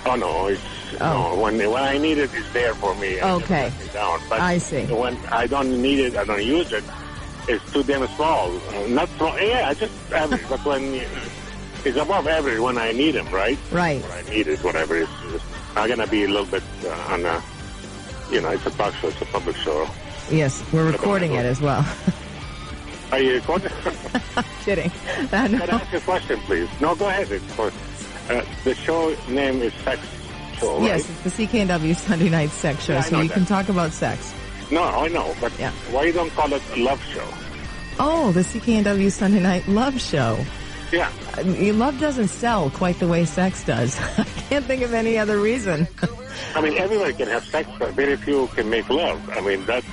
Oh 0.06 0.16
no, 0.16 0.48
it's 0.48 0.62
Oh. 1.02 1.36
no. 1.36 1.42
When 1.42 1.58
when 1.58 1.84
I 1.84 1.98
need 1.98 2.18
it, 2.18 2.32
it's 2.34 2.52
there 2.54 2.74
for 2.76 2.96
me. 2.96 3.22
Okay. 3.22 3.72
down. 3.94 4.20
But 4.30 4.40
I 4.42 4.58
see. 4.58 4.86
When 4.86 5.18
I 5.32 5.48
don't 5.48 5.82
need 5.82 6.00
it, 6.00 6.18
I 6.18 6.26
don't 6.26 6.44
use 6.44 6.72
it. 6.72 6.84
It's 7.48 7.64
too 7.74 7.84
damn 7.84 8.08
small. 8.16 8.56
Uh, 8.70 8.88
not 8.88 9.10
small. 9.18 9.38
Yeah, 9.40 9.70
I 9.70 9.74
just 9.74 9.94
average. 10.12 10.48
but 10.50 10.64
when 10.66 10.84
it's 11.86 11.98
above 11.98 12.28
average 12.28 12.60
when 12.60 12.78
I 12.78 12.92
need 12.92 13.16
them, 13.16 13.30
right? 13.30 13.58
Right. 13.72 14.02
When 14.02 14.12
I 14.12 14.22
need 14.30 14.48
it, 14.48 14.64
whatever. 14.64 14.96
It's, 14.98 15.12
it's 15.34 15.44
I'm 15.76 15.90
gonna 15.90 16.08
be 16.08 16.24
a 16.24 16.28
little 16.28 16.46
bit 16.46 16.64
uh, 16.86 17.14
on 17.14 17.26
a. 17.26 17.44
You 18.32 18.42
know, 18.42 18.50
it's 18.52 18.66
a 18.66 18.72
talk 18.72 18.94
show. 18.96 19.10
It's 19.10 19.22
a 19.22 19.26
public 19.26 19.56
show. 19.58 19.88
Yes, 20.32 20.64
we're 20.72 20.90
recording 20.90 21.34
it 21.34 21.46
as 21.46 21.60
well. 21.60 21.86
Are 23.12 23.20
you 23.20 23.36
recording? 23.36 23.72
Kidding. 24.64 24.92
I 25.32 25.48
know. 25.48 25.60
Can 25.60 25.70
I 25.70 25.76
ask 25.76 25.94
a 25.94 26.00
question, 26.00 26.40
please? 26.42 26.70
No, 26.80 26.96
go 26.96 27.08
ahead. 27.08 27.32
Of 27.32 27.56
course. 27.56 27.74
Uh, 28.30 28.46
the 28.64 28.74
show 28.74 29.16
name 29.28 29.62
is 29.62 29.74
Sex 29.84 30.02
Show, 30.60 30.78
right? 30.80 30.84
Yes, 30.86 31.10
it's 31.10 31.36
the 31.36 31.48
CKNW 31.48 31.96
Sunday 31.96 32.30
Night 32.30 32.50
Sex 32.50 32.84
Show, 32.86 32.94
Yeah, 32.94 33.02
so 33.02 33.22
you 33.22 33.28
that. 33.28 33.34
can 33.34 33.46
talk 33.46 33.70
about 33.70 33.92
sex. 33.92 34.34
No, 34.72 34.84
I 34.84 35.08
know, 35.10 35.36
but 35.42 35.52
Yeah. 35.60 35.72
why 35.92 36.04
you 36.06 36.14
don't 36.14 36.32
call 36.34 36.52
it 36.54 36.62
a 36.74 36.78
love 36.78 37.02
show? 37.14 37.28
Oh, 38.00 38.32
the 38.32 38.42
CKNW 38.44 39.12
Sunday 39.12 39.40
Night 39.42 39.68
Love 39.68 40.00
Show. 40.02 40.38
Yeah. 40.92 41.10
Uh, 41.38 41.44
Love 41.74 42.00
doesn't 42.00 42.28
sell 42.28 42.70
quite 42.70 43.00
the 43.00 43.08
way 43.08 43.26
sex 43.26 43.64
does. 43.64 44.00
I 44.18 44.24
can't 44.50 44.66
think 44.66 44.82
of 44.84 44.94
any 44.94 45.18
other 45.18 45.40
reason. 45.40 45.88
I 46.56 46.62
mean, 46.62 46.78
everybody 46.78 47.14
can 47.14 47.28
have 47.30 47.44
sex, 47.46 47.68
but 47.80 47.94
very 47.94 48.16
few 48.16 48.48
can 48.56 48.70
make 48.70 48.88
love. 48.90 49.20
I 49.36 49.42
mean, 49.42 49.66
that's. 49.66 49.86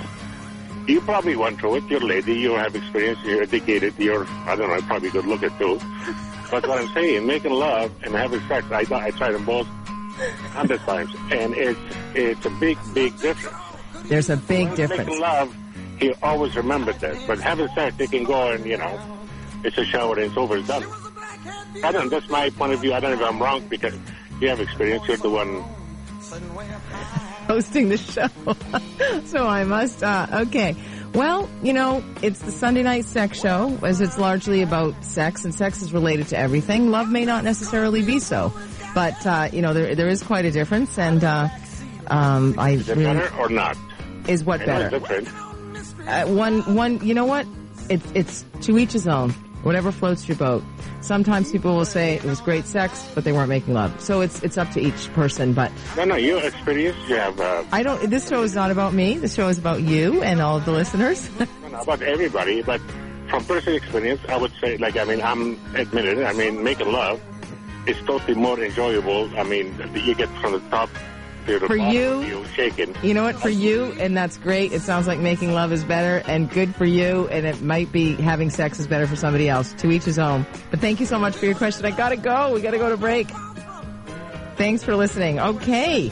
You 0.86 1.00
probably 1.02 1.36
went 1.36 1.60
through 1.60 1.76
it. 1.76 1.84
You're 1.88 2.02
a 2.02 2.04
lady. 2.06 2.34
You 2.34 2.52
have 2.54 2.74
experience. 2.74 3.18
You're 3.24 3.42
educated. 3.42 3.94
You're, 3.98 4.26
I 4.46 4.56
don't 4.56 4.68
know, 4.70 4.80
probably 4.86 5.10
good 5.10 5.24
looking 5.26 5.50
too. 5.58 5.78
But 6.50 6.66
what 6.66 6.80
I'm 6.80 6.88
saying, 6.94 7.26
making 7.26 7.52
love 7.52 7.92
and 8.02 8.14
having 8.14 8.40
sex, 8.48 8.66
I, 8.70 8.84
I 8.90 9.10
try 9.12 9.30
them 9.30 9.44
both 9.44 9.68
hundred 10.50 10.80
times, 10.80 11.14
and 11.30 11.54
it's 11.54 11.78
it's 12.14 12.46
a 12.46 12.50
big, 12.50 12.78
big 12.94 13.18
difference. 13.20 13.56
There's 14.08 14.30
a 14.30 14.36
big 14.36 14.74
difference. 14.74 15.06
Making 15.06 15.20
love, 15.20 15.56
he 15.98 16.12
always 16.22 16.56
remembered 16.56 16.98
that. 17.00 17.16
But 17.26 17.40
having 17.40 17.68
sex, 17.68 17.96
they 17.96 18.06
can 18.06 18.24
go 18.24 18.50
and 18.50 18.64
you 18.64 18.76
know, 18.76 19.00
it's 19.64 19.78
a 19.78 19.84
shower 19.84 20.14
and 20.14 20.24
it's 20.24 20.36
over, 20.36 20.56
it's 20.56 20.68
done. 20.68 20.84
I 21.84 21.92
don't. 21.92 22.10
That's 22.10 22.28
my 22.28 22.50
point 22.50 22.72
of 22.72 22.80
view. 22.80 22.92
I 22.92 23.00
don't 23.00 23.18
know 23.18 23.24
if 23.24 23.32
I'm 23.32 23.40
wrong 23.40 23.66
because 23.68 23.94
you 24.40 24.48
have 24.48 24.60
experience. 24.60 25.06
You're 25.06 25.16
the 25.18 25.30
one. 25.30 25.64
hosting 27.46 27.88
the 27.88 27.98
show. 27.98 28.28
so 29.26 29.46
I 29.46 29.64
must, 29.64 30.02
uh, 30.02 30.26
okay. 30.46 30.76
Well, 31.14 31.50
you 31.62 31.72
know, 31.72 32.04
it's 32.22 32.38
the 32.40 32.52
Sunday 32.52 32.82
night 32.84 33.04
sex 33.04 33.40
show, 33.40 33.76
as 33.82 34.00
it's 34.00 34.16
largely 34.16 34.62
about 34.62 35.04
sex, 35.04 35.44
and 35.44 35.52
sex 35.52 35.82
is 35.82 35.92
related 35.92 36.28
to 36.28 36.38
everything. 36.38 36.90
Love 36.90 37.08
may 37.08 37.24
not 37.24 37.42
necessarily 37.42 38.02
be 38.02 38.20
so, 38.20 38.52
but 38.94 39.26
uh, 39.26 39.48
you 39.52 39.62
know, 39.62 39.72
there 39.72 39.94
there 39.94 40.08
is 40.08 40.22
quite 40.22 40.44
a 40.44 40.50
difference, 40.50 40.98
and 40.98 41.22
uh, 41.24 41.48
um, 42.08 42.54
I 42.58 42.70
Is 42.70 42.88
it 42.88 42.96
really 42.96 43.14
better 43.14 43.36
or 43.36 43.48
not? 43.48 43.76
is 44.28 44.44
what 44.44 44.60
I 44.62 44.66
better. 44.66 44.98
different. 44.98 45.28
Uh, 46.06 46.26
one 46.26 46.74
one, 46.74 47.04
you 47.06 47.14
know 47.14 47.24
what? 47.26 47.46
It's 47.88 48.06
it's 48.14 48.44
to 48.62 48.78
each 48.78 48.92
his 48.92 49.08
own. 49.08 49.30
Whatever 49.62 49.92
floats 49.92 50.26
your 50.26 50.38
boat. 50.38 50.64
Sometimes 51.02 51.52
people 51.52 51.76
will 51.76 51.84
say 51.84 52.14
it 52.14 52.24
was 52.24 52.40
great 52.40 52.64
sex, 52.64 53.06
but 53.14 53.24
they 53.24 53.32
weren't 53.32 53.50
making 53.50 53.74
love. 53.74 54.00
So 54.00 54.22
it's 54.22 54.42
it's 54.42 54.56
up 54.56 54.70
to 54.70 54.80
each 54.80 55.12
person, 55.12 55.52
but. 55.52 55.70
No, 55.96 56.04
no, 56.04 56.16
you 56.16 56.38
experience. 56.38 56.96
You 57.08 57.16
have 57.16 57.38
uh, 57.40 57.64
I 57.72 57.82
don't. 57.82 58.08
This 58.08 58.28
show 58.28 58.42
is 58.42 58.54
not 58.54 58.70
about 58.70 58.94
me. 58.94 59.18
This 59.18 59.34
show 59.34 59.48
is 59.48 59.58
about 59.58 59.82
you 59.82 60.22
and 60.22 60.40
all 60.40 60.56
of 60.56 60.64
the 60.64 60.72
listeners. 60.72 61.28
no, 61.38 61.46
no, 61.68 61.80
about 61.80 62.00
everybody, 62.02 62.62
but 62.62 62.80
from 63.28 63.44
personal 63.44 63.76
experience, 63.76 64.20
I 64.28 64.36
would 64.36 64.52
say, 64.60 64.76
like, 64.78 64.96
I 64.96 65.04
mean, 65.04 65.20
I'm 65.22 65.58
admitted. 65.74 66.22
I 66.24 66.32
mean, 66.32 66.64
making 66.64 66.90
love 66.90 67.20
is 67.86 67.96
totally 68.06 68.34
more 68.34 68.58
enjoyable. 68.62 69.30
I 69.38 69.42
mean, 69.42 69.74
you 69.94 70.14
get 70.14 70.28
from 70.40 70.52
the 70.52 70.60
top 70.70 70.90
to 71.46 71.58
the 71.58 71.66
For 71.66 71.76
bottom, 71.78 71.92
you- 71.94 72.20
you 72.22 72.44
shaking. 72.54 72.94
you 73.02 73.14
know 73.14 73.22
what? 73.22 73.36
For 73.40 73.48
you, 73.48 73.94
and 73.98 74.16
that's 74.16 74.36
great. 74.36 74.72
It 74.72 74.82
sounds 74.82 75.06
like 75.06 75.18
making 75.18 75.52
love 75.54 75.72
is 75.72 75.82
better 75.84 76.22
and 76.28 76.50
good 76.50 76.74
for 76.76 76.84
you, 76.84 77.28
and 77.28 77.46
it 77.46 77.62
might 77.62 77.90
be 77.92 78.14
having 78.16 78.50
sex 78.50 78.78
is 78.78 78.86
better 78.86 79.06
for 79.06 79.16
somebody 79.16 79.48
else. 79.48 79.72
To 79.78 79.90
each 79.90 80.04
his 80.04 80.18
own. 80.18 80.44
But 80.70 80.80
thank 80.80 81.00
you 81.00 81.06
so 81.06 81.18
much 81.18 81.34
for 81.36 81.46
your 81.46 81.54
question. 81.54 81.86
I 81.86 81.90
gotta 81.92 82.16
go. 82.16 82.52
We 82.52 82.60
gotta 82.60 82.78
go 82.78 82.90
to 82.90 82.96
break. 82.96 83.28
Thanks 84.56 84.84
for 84.84 84.94
listening. 84.94 85.40
Okay. 85.40 86.08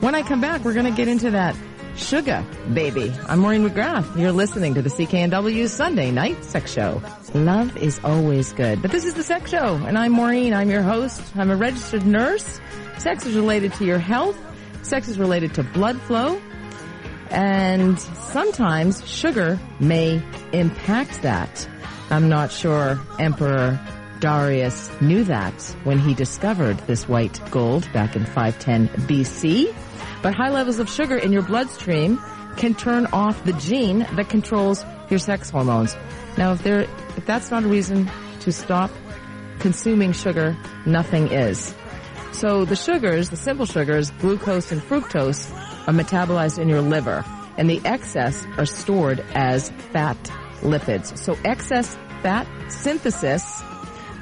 When 0.00 0.14
I 0.16 0.22
come 0.22 0.40
back, 0.40 0.64
we're 0.64 0.74
gonna 0.74 0.90
get 0.90 1.06
into 1.06 1.30
that 1.30 1.54
sugar 1.96 2.44
baby. 2.72 3.12
I'm 3.26 3.40
Maureen 3.40 3.68
McGrath. 3.68 4.18
You're 4.18 4.32
listening 4.32 4.74
to 4.74 4.82
the 4.82 4.90
CKNW 4.90 5.68
Sunday 5.68 6.10
Night 6.10 6.42
Sex 6.44 6.72
Show. 6.72 7.02
Love 7.34 7.76
is 7.76 8.00
always 8.04 8.52
good, 8.52 8.82
but 8.82 8.90
this 8.90 9.04
is 9.04 9.14
the 9.14 9.22
Sex 9.22 9.50
Show, 9.50 9.76
and 9.86 9.98
I'm 9.98 10.12
Maureen. 10.12 10.54
I'm 10.54 10.70
your 10.70 10.82
host. 10.82 11.20
I'm 11.36 11.50
a 11.50 11.56
registered 11.56 12.06
nurse. 12.06 12.60
Sex 12.98 13.26
is 13.26 13.34
related 13.34 13.72
to 13.74 13.84
your 13.84 13.98
health. 13.98 14.38
Sex 14.82 15.08
is 15.08 15.18
related 15.18 15.54
to 15.54 15.62
blood 15.62 16.00
flow. 16.02 16.40
And 17.30 17.98
sometimes 17.98 19.06
sugar 19.08 19.58
may 19.80 20.22
impact 20.52 21.22
that. 21.22 21.68
I'm 22.10 22.28
not 22.28 22.52
sure 22.52 23.00
Emperor 23.18 23.80
Darius 24.20 24.90
knew 25.00 25.24
that 25.24 25.54
when 25.84 25.98
he 25.98 26.14
discovered 26.14 26.76
this 26.86 27.08
white 27.08 27.40
gold 27.50 27.90
back 27.92 28.14
in 28.14 28.24
510 28.24 28.88
BC. 29.08 29.74
But 30.22 30.34
high 30.34 30.50
levels 30.50 30.78
of 30.78 30.88
sugar 30.88 31.16
in 31.16 31.32
your 31.32 31.42
bloodstream 31.42 32.20
can 32.56 32.74
turn 32.74 33.06
off 33.06 33.44
the 33.44 33.52
gene 33.54 34.06
that 34.12 34.28
controls 34.28 34.84
your 35.10 35.18
sex 35.18 35.50
hormones. 35.50 35.96
Now, 36.38 36.52
if 36.52 36.62
there, 36.62 36.80
if 37.16 37.26
that's 37.26 37.50
not 37.50 37.64
a 37.64 37.68
reason 37.68 38.10
to 38.40 38.52
stop 38.52 38.90
consuming 39.58 40.12
sugar, 40.12 40.56
nothing 40.86 41.28
is. 41.30 41.74
So 42.32 42.64
the 42.64 42.76
sugars, 42.76 43.30
the 43.30 43.36
simple 43.36 43.66
sugars, 43.66 44.10
glucose 44.12 44.72
and 44.72 44.80
fructose, 44.80 45.50
are 45.86 45.92
metabolized 45.92 46.58
in 46.58 46.68
your 46.68 46.80
liver, 46.80 47.24
and 47.56 47.68
the 47.68 47.80
excess 47.84 48.46
are 48.56 48.66
stored 48.66 49.24
as 49.34 49.70
fat 49.92 50.16
lipids. 50.60 51.18
So 51.18 51.36
excess 51.44 51.96
fat 52.22 52.46
synthesis 52.70 53.62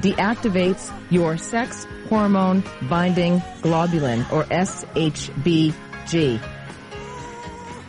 deactivates 0.01 0.90
your 1.11 1.36
sex 1.36 1.86
hormone 2.09 2.64
binding 2.88 3.40
globulin, 3.62 4.30
or 4.32 4.46
SHBG. 6.07 6.40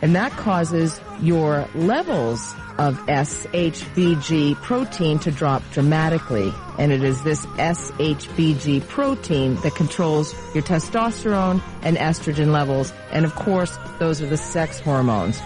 And 0.01 0.15
that 0.15 0.31
causes 0.31 0.99
your 1.21 1.67
levels 1.75 2.55
of 2.79 2.97
SHBG 3.05 4.55
protein 4.55 5.19
to 5.19 5.31
drop 5.31 5.61
dramatically. 5.71 6.51
And 6.79 6.91
it 6.91 7.03
is 7.03 7.21
this 7.23 7.45
SHBG 7.45 8.87
protein 8.87 9.55
that 9.57 9.75
controls 9.75 10.33
your 10.55 10.63
testosterone 10.63 11.61
and 11.83 11.97
estrogen 11.97 12.51
levels. 12.51 12.91
And 13.11 13.25
of 13.25 13.35
course, 13.35 13.77
those 13.99 14.21
are 14.21 14.27
the 14.27 14.37
sex 14.37 14.79
hormones. 14.79 15.39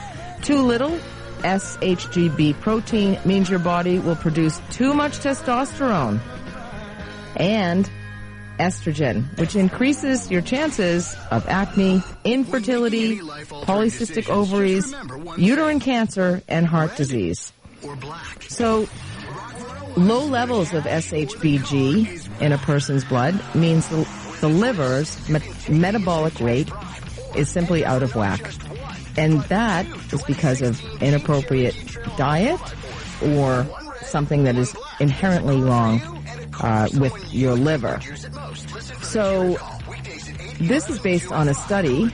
Too 0.43 0.61
little 0.61 0.97
SHGB 1.39 2.61
protein 2.61 3.20
means 3.26 3.49
your 3.49 3.59
body 3.59 3.99
will 3.99 4.16
produce 4.16 4.61
too 4.72 4.93
much 4.93 5.18
testosterone 5.20 6.22
and 7.36 7.89
estrogen, 8.60 9.38
which 9.38 9.56
increases 9.56 10.30
your 10.32 10.41
chances 10.41 11.16
of 11.32 11.47
acne, 11.47 12.01
infertility, 12.24 13.20
polycystic 13.20 14.30
ovaries, 14.30 14.93
uterine 15.38 15.80
cancer, 15.80 16.41
and 16.47 16.66
heart 16.66 16.95
disease. 16.95 17.51
So, 18.47 18.88
low 19.97 20.26
levels 20.26 20.74
of 20.74 20.84
SHBG 20.84 22.41
in 22.41 22.51
a 22.51 22.58
person's 22.58 23.03
blood 23.03 23.39
means 23.56 23.88
the, 23.89 24.08
the 24.41 24.49
liver's 24.49 25.30
met- 25.30 25.70
metabolic 25.70 26.39
rate 26.39 26.70
is 27.36 27.49
simply 27.49 27.86
out 27.86 28.03
of 28.03 28.16
whack. 28.16 28.53
And 29.18 29.41
that 29.43 29.86
is 30.12 30.24
because 30.24 30.62
of 30.62 30.82
inappropriate 31.01 31.76
diet 32.18 32.60
or 33.22 33.66
something 34.01 34.43
that 34.43 34.56
is 34.56 34.76
inherently 34.99 35.62
wrong 35.62 36.14
uh, 36.62 36.89
with 36.95 37.14
your 37.34 37.53
liver. 37.53 37.99
So 39.01 39.58
this 40.60 40.89
is 40.89 40.99
based 40.99 41.32
on 41.32 41.47
a 41.47 41.53
study 41.53 42.12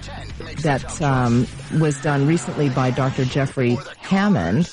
that 0.62 1.02
um, 1.02 1.48
was 1.80 2.02
done 2.02 2.28
recently 2.28 2.70
by 2.70 2.92
Dr. 2.92 3.26
Geoffrey 3.26 3.78
Hammond. 4.00 4.72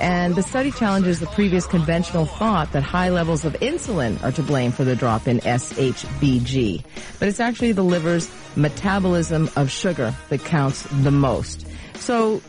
And 0.00 0.34
the 0.34 0.42
study 0.42 0.72
challenges 0.72 1.20
the 1.20 1.26
previous 1.26 1.66
conventional 1.66 2.24
thought 2.24 2.72
that 2.72 2.82
high 2.82 3.10
levels 3.10 3.44
of 3.44 3.52
insulin 3.54 4.22
are 4.24 4.32
to 4.32 4.42
blame 4.42 4.72
for 4.72 4.84
the 4.84 4.96
drop 4.96 5.28
in 5.28 5.38
SHBG. 5.40 6.82
But 7.18 7.28
it's 7.28 7.38
actually 7.38 7.72
the 7.72 7.84
liver's 7.84 8.30
metabolism 8.56 9.50
of 9.54 9.70
sugar 9.70 10.14
that 10.30 10.44
counts 10.44 10.82
the 11.02 11.10
most. 11.10 11.66
So 11.94 12.42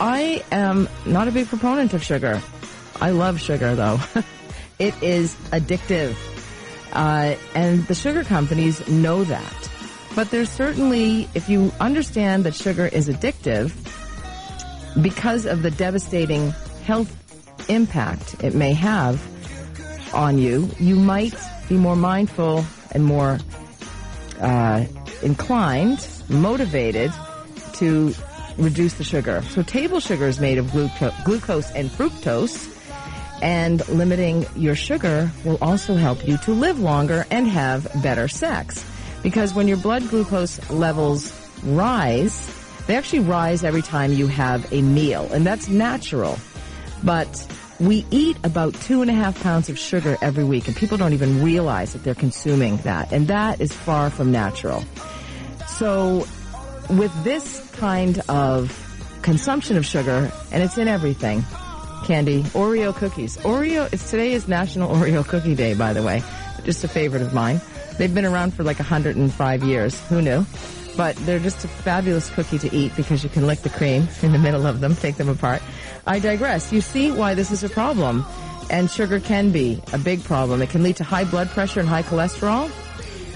I 0.00 0.42
am 0.50 0.88
not 1.06 1.28
a 1.28 1.30
big 1.30 1.46
proponent 1.46 1.92
of 1.94 2.02
sugar. 2.02 2.42
I 3.00 3.10
love 3.10 3.40
sugar 3.40 3.74
though. 3.74 4.00
it 4.78 5.00
is 5.02 5.34
addictive. 5.50 6.16
Uh, 6.92 7.36
and 7.54 7.86
the 7.86 7.94
sugar 7.94 8.24
companies 8.24 8.86
know 8.88 9.24
that. 9.24 9.70
But 10.14 10.30
there's 10.30 10.50
certainly, 10.50 11.28
if 11.34 11.48
you 11.48 11.72
understand 11.80 12.44
that 12.44 12.54
sugar 12.54 12.86
is 12.86 13.08
addictive, 13.08 13.72
because 15.02 15.46
of 15.46 15.62
the 15.62 15.70
devastating 15.70 16.50
health 16.84 17.14
impact 17.68 18.42
it 18.42 18.54
may 18.54 18.72
have 18.72 19.22
on 20.14 20.38
you, 20.38 20.70
you 20.78 20.96
might 20.96 21.34
be 21.68 21.76
more 21.76 21.96
mindful 21.96 22.64
and 22.92 23.04
more 23.04 23.38
uh, 24.40 24.84
inclined, 25.22 26.08
motivated 26.28 27.12
to 27.74 28.14
reduce 28.56 28.94
the 28.94 29.04
sugar. 29.04 29.42
So 29.50 29.62
table 29.62 30.00
sugar 30.00 30.26
is 30.26 30.40
made 30.40 30.58
of 30.58 30.66
gluco- 30.66 31.24
glucose 31.24 31.70
and 31.72 31.90
fructose, 31.90 32.74
and 33.42 33.86
limiting 33.88 34.46
your 34.56 34.74
sugar 34.74 35.30
will 35.44 35.58
also 35.60 35.94
help 35.94 36.26
you 36.26 36.38
to 36.38 36.52
live 36.52 36.80
longer 36.80 37.26
and 37.30 37.46
have 37.48 37.86
better 38.02 38.28
sex. 38.28 38.84
Because 39.22 39.54
when 39.54 39.68
your 39.68 39.76
blood 39.76 40.08
glucose 40.08 40.70
levels 40.70 41.32
rise, 41.64 42.54
they 42.86 42.96
actually 42.96 43.20
rise 43.20 43.64
every 43.64 43.82
time 43.82 44.12
you 44.12 44.26
have 44.28 44.72
a 44.72 44.82
meal, 44.82 45.28
and 45.32 45.46
that's 45.46 45.68
natural. 45.68 46.38
But 47.04 47.46
we 47.80 48.04
eat 48.10 48.36
about 48.44 48.74
two 48.74 49.02
and 49.02 49.10
a 49.10 49.14
half 49.14 49.40
pounds 49.42 49.68
of 49.68 49.78
sugar 49.78 50.16
every 50.20 50.44
week, 50.44 50.66
and 50.66 50.76
people 50.76 50.96
don't 50.96 51.12
even 51.12 51.42
realize 51.42 51.92
that 51.92 52.02
they're 52.02 52.14
consuming 52.14 52.78
that, 52.78 53.12
and 53.12 53.28
that 53.28 53.60
is 53.60 53.72
far 53.72 54.10
from 54.10 54.32
natural. 54.32 54.84
So, 55.66 56.26
with 56.90 57.12
this 57.24 57.68
kind 57.72 58.20
of 58.28 58.84
consumption 59.22 59.76
of 59.76 59.84
sugar, 59.84 60.32
and 60.50 60.62
it's 60.62 60.78
in 60.78 60.88
everything, 60.88 61.44
candy, 62.04 62.42
Oreo 62.54 62.94
cookies. 62.94 63.36
Oreo, 63.38 63.92
it's, 63.92 64.10
today 64.10 64.32
is 64.32 64.48
National 64.48 64.94
Oreo 64.94 65.26
Cookie 65.26 65.54
Day, 65.54 65.74
by 65.74 65.92
the 65.92 66.02
way. 66.02 66.22
Just 66.64 66.84
a 66.84 66.88
favorite 66.88 67.22
of 67.22 67.32
mine. 67.32 67.60
They've 67.98 68.14
been 68.14 68.24
around 68.24 68.54
for 68.54 68.62
like 68.64 68.78
105 68.78 69.62
years. 69.62 70.00
Who 70.08 70.22
knew? 70.22 70.44
But 70.96 71.16
they're 71.16 71.38
just 71.38 71.64
a 71.64 71.68
fabulous 71.68 72.28
cookie 72.30 72.58
to 72.58 72.74
eat 72.74 72.94
because 72.96 73.22
you 73.22 73.30
can 73.30 73.46
lick 73.46 73.60
the 73.60 73.70
cream 73.70 74.08
in 74.22 74.32
the 74.32 74.38
middle 74.38 74.66
of 74.66 74.80
them, 74.80 74.96
take 74.96 75.16
them 75.16 75.28
apart. 75.28 75.62
I 76.06 76.18
digress. 76.18 76.72
You 76.72 76.80
see 76.80 77.12
why 77.12 77.34
this 77.34 77.50
is 77.50 77.62
a 77.62 77.68
problem. 77.68 78.24
And 78.70 78.90
sugar 78.90 79.20
can 79.20 79.50
be 79.50 79.80
a 79.92 79.98
big 79.98 80.22
problem. 80.24 80.60
It 80.60 80.70
can 80.70 80.82
lead 80.82 80.96
to 80.96 81.04
high 81.04 81.24
blood 81.24 81.48
pressure 81.48 81.80
and 81.80 81.88
high 81.88 82.02
cholesterol 82.02 82.70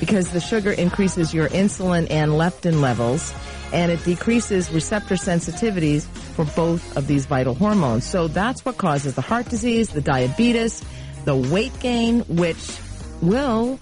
because 0.01 0.33
the 0.33 0.41
sugar 0.41 0.73
increases 0.73 1.33
your 1.33 1.49
insulin 1.51 2.07
and 2.11 2.33
leptin 2.33 2.81
levels 2.81 3.33
and 3.73 3.91
it 3.91 4.05
decreases 4.05 4.71
receptor 4.71 5.15
sensitivities 5.15 6.07
for 6.33 6.45
both 6.45 6.97
of 6.97 7.07
these 7.07 7.27
vital 7.27 7.55
hormones. 7.55 8.05
So 8.07 8.29
that's 8.29 8.65
what 8.65 8.79
causes 8.79 9.15
the 9.15 9.21
heart 9.21 9.49
disease, 9.49 9.91
the 9.91 10.01
diabetes, 10.01 10.83
the 11.25 11.37
weight 11.37 11.79
gain, 11.81 12.21
which 12.23 12.79
will 13.21 13.79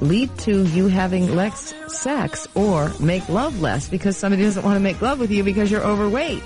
lead 0.00 0.36
to 0.38 0.64
you 0.64 0.86
having 0.86 1.34
less 1.34 1.74
sex 1.88 2.46
or 2.54 2.90
make 3.00 3.28
love 3.28 3.60
less 3.60 3.88
because 3.88 4.16
somebody 4.16 4.42
doesn't 4.42 4.64
want 4.64 4.76
to 4.76 4.80
make 4.80 5.00
love 5.02 5.18
with 5.18 5.30
you 5.30 5.44
because 5.44 5.70
you're 5.70 5.84
overweight. 5.84 6.42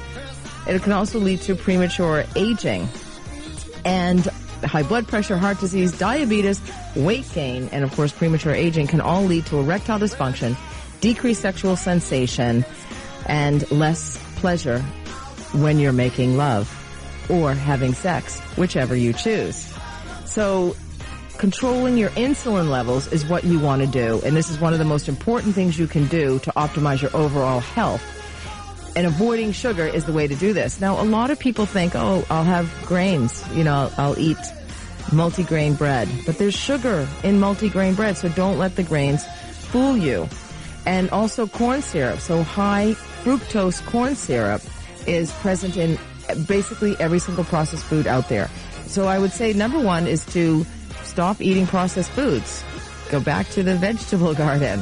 It 0.66 0.82
can 0.82 0.92
also 0.92 1.18
lead 1.18 1.42
to 1.42 1.54
premature 1.54 2.24
aging 2.34 2.88
and 3.84 4.26
high 4.64 4.82
blood 4.82 5.06
pressure, 5.06 5.36
heart 5.36 5.60
disease, 5.60 5.96
diabetes, 5.96 6.60
weight 6.96 7.30
gain, 7.32 7.68
and 7.70 7.84
of 7.84 7.94
course 7.94 8.12
premature 8.12 8.54
aging 8.54 8.86
can 8.86 9.00
all 9.00 9.22
lead 9.24 9.46
to 9.46 9.58
erectile 9.58 9.98
dysfunction, 9.98 10.56
decreased 11.00 11.42
sexual 11.42 11.76
sensation, 11.76 12.64
and 13.26 13.70
less 13.70 14.18
pleasure 14.36 14.84
when 15.54 15.78
you're 15.78 15.92
making 15.92 16.36
love 16.36 16.70
or 17.30 17.54
having 17.54 17.94
sex, 17.94 18.40
whichever 18.56 18.94
you 18.94 19.12
choose. 19.12 19.72
So 20.24 20.76
controlling 21.38 21.96
your 21.96 22.10
insulin 22.10 22.70
levels 22.70 23.10
is 23.12 23.26
what 23.26 23.44
you 23.44 23.58
want 23.58 23.82
to 23.82 23.88
do. 23.88 24.20
And 24.24 24.36
this 24.36 24.50
is 24.50 24.58
one 24.58 24.72
of 24.72 24.78
the 24.78 24.84
most 24.84 25.08
important 25.08 25.54
things 25.54 25.78
you 25.78 25.86
can 25.86 26.06
do 26.06 26.38
to 26.40 26.50
optimize 26.52 27.02
your 27.02 27.14
overall 27.16 27.60
health. 27.60 28.02
And 28.96 29.06
avoiding 29.06 29.52
sugar 29.52 29.86
is 29.86 30.04
the 30.04 30.12
way 30.12 30.28
to 30.28 30.36
do 30.36 30.52
this. 30.52 30.80
Now, 30.80 31.00
a 31.00 31.02
lot 31.02 31.30
of 31.30 31.38
people 31.38 31.66
think, 31.66 31.96
oh, 31.96 32.24
I'll 32.30 32.44
have 32.44 32.72
grains. 32.86 33.44
You 33.52 33.64
know, 33.64 33.90
I'll, 33.96 34.18
eat 34.18 34.38
multigrain 35.06 35.76
bread. 35.76 36.08
But 36.24 36.38
there's 36.38 36.54
sugar 36.54 37.08
in 37.22 37.38
multigrain 37.40 37.96
bread, 37.96 38.16
so 38.16 38.28
don't 38.30 38.56
let 38.56 38.76
the 38.76 38.84
grains 38.84 39.24
fool 39.26 39.96
you. 39.96 40.28
And 40.86 41.10
also 41.10 41.46
corn 41.46 41.82
syrup. 41.82 42.20
So 42.20 42.42
high 42.42 42.94
fructose 43.24 43.84
corn 43.84 44.14
syrup 44.14 44.62
is 45.06 45.32
present 45.32 45.76
in 45.76 45.98
basically 46.46 46.96
every 46.98 47.18
single 47.18 47.44
processed 47.44 47.84
food 47.84 48.06
out 48.06 48.28
there. 48.28 48.48
So 48.86 49.06
I 49.06 49.18
would 49.18 49.32
say 49.32 49.52
number 49.52 49.78
one 49.80 50.06
is 50.06 50.24
to 50.26 50.64
stop 51.02 51.40
eating 51.40 51.66
processed 51.66 52.10
foods. 52.10 52.64
Go 53.10 53.20
back 53.20 53.48
to 53.50 53.62
the 53.62 53.76
vegetable 53.76 54.34
garden. 54.44 54.80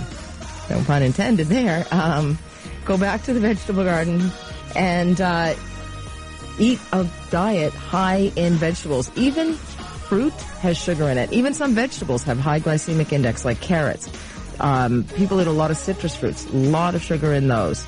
No 0.70 0.82
pun 0.84 1.02
intended 1.02 1.48
there. 1.48 1.86
Um, 1.90 2.38
go 2.84 2.96
back 2.96 3.22
to 3.24 3.32
the 3.32 3.40
vegetable 3.40 3.84
garden 3.84 4.30
and 4.76 5.20
uh, 5.20 5.54
eat 6.58 6.80
a 6.92 7.06
diet 7.30 7.72
high 7.72 8.32
in 8.36 8.54
vegetables. 8.54 9.10
Even 9.16 9.54
fruit 9.54 10.32
has 10.60 10.76
sugar 10.76 11.08
in 11.08 11.18
it. 11.18 11.32
Even 11.32 11.54
some 11.54 11.74
vegetables 11.74 12.22
have 12.24 12.38
high 12.38 12.60
glycemic 12.60 13.12
index, 13.12 13.44
like 13.44 13.60
carrots. 13.60 14.08
Um, 14.60 15.04
people 15.16 15.40
eat 15.40 15.46
a 15.46 15.52
lot 15.52 15.70
of 15.70 15.76
citrus 15.76 16.14
fruits, 16.14 16.46
a 16.46 16.56
lot 16.56 16.94
of 16.94 17.02
sugar 17.02 17.32
in 17.32 17.48
those. 17.48 17.84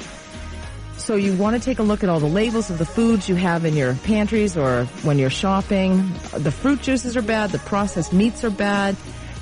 So 0.97 1.17
you 1.17 1.35
want 1.37 1.57
to 1.57 1.63
take 1.63 1.79
a 1.79 1.83
look 1.83 2.03
at 2.03 2.09
all 2.09 2.21
the 2.21 2.27
labels 2.27 2.71
of 2.71 2.79
the 2.79 2.87
foods 2.87 3.29
you 3.29 3.35
have 3.35 3.65
in 3.65 3.75
your 3.77 3.95
pantries 3.95 4.57
or 4.57 4.85
when 5.03 5.19
you're 5.19 5.31
shopping. 5.31 6.13
The 6.33 6.51
fruit 6.51 6.81
juices 6.81 7.17
are 7.17 7.23
bad, 7.23 7.51
the 7.51 7.59
processed 7.59 8.13
meats 8.13 8.43
are 8.45 8.51
bad, 8.51 8.97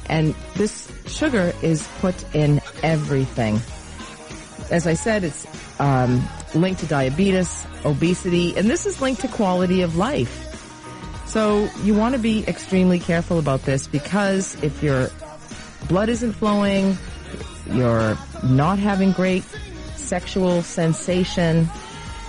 and 0.08 0.34
this 0.54 0.90
sugar 1.06 1.52
is 1.62 1.86
put 2.00 2.34
in 2.34 2.60
everything. 2.82 3.60
As 4.70 4.86
I 4.86 4.94
said, 4.94 5.24
it's 5.24 5.46
um, 5.78 6.26
linked 6.54 6.80
to 6.80 6.86
diabetes, 6.86 7.66
obesity, 7.84 8.56
and 8.56 8.68
this 8.68 8.86
is 8.86 9.00
linked 9.00 9.20
to 9.20 9.28
quality 9.28 9.82
of 9.82 9.96
life. 9.96 10.48
So 11.26 11.68
you 11.82 11.94
want 11.94 12.14
to 12.14 12.20
be 12.20 12.44
extremely 12.48 12.98
careful 12.98 13.38
about 13.38 13.62
this 13.62 13.86
because 13.86 14.60
if 14.62 14.82
your 14.82 15.08
blood 15.88 16.08
isn't 16.08 16.32
flowing, 16.32 16.96
you're 17.70 18.18
not 18.42 18.78
having 18.78 19.12
great 19.12 19.44
sexual 20.12 20.60
sensation, 20.60 21.66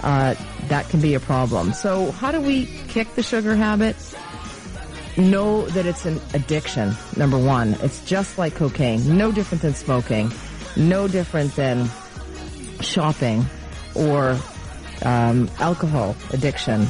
uh, 0.04 0.34
that 0.70 0.88
can 0.88 1.02
be 1.02 1.16
a 1.16 1.20
problem. 1.20 1.74
So 1.74 2.12
how 2.12 2.32
do 2.32 2.40
we 2.40 2.66
kick 2.88 3.14
the 3.16 3.24
sugar 3.24 3.58
habit? 3.58 3.98
Know 5.18 5.68
that 5.68 5.86
it's 5.86 6.06
an 6.06 6.22
addiction, 6.34 6.96
number 7.18 7.38
one. 7.38 7.74
It's 7.82 8.00
just 8.06 8.38
like 8.38 8.56
cocaine. 8.56 9.18
No 9.18 9.34
different 9.34 9.64
than 9.64 9.74
smoking. 9.74 10.32
No 10.78 11.10
different 11.10 11.58
than 11.58 11.90
shopping 12.80 13.46
or 13.96 14.40
um, 15.04 15.52
alcohol 15.60 16.16
addiction 16.32 16.88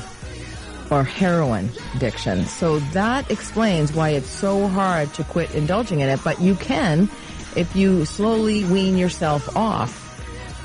or 0.91 1.04
heroin 1.04 1.72
addiction. 1.96 2.46
So 2.46 2.78
that 2.94 3.32
explains 3.32 3.91
why 3.94 4.10
it's 4.10 4.30
so 4.30 4.68
hard 4.68 5.12
to 5.16 5.24
quit 5.24 5.56
indulging 5.56 6.02
in 6.02 6.10
it, 6.10 6.20
but 6.24 6.39
you 6.39 6.54
can 6.54 7.10
if 7.56 7.76
you 7.76 8.06
slowly 8.06 8.64
wean 8.66 8.96
yourself 8.96 9.58
off. 9.58 10.03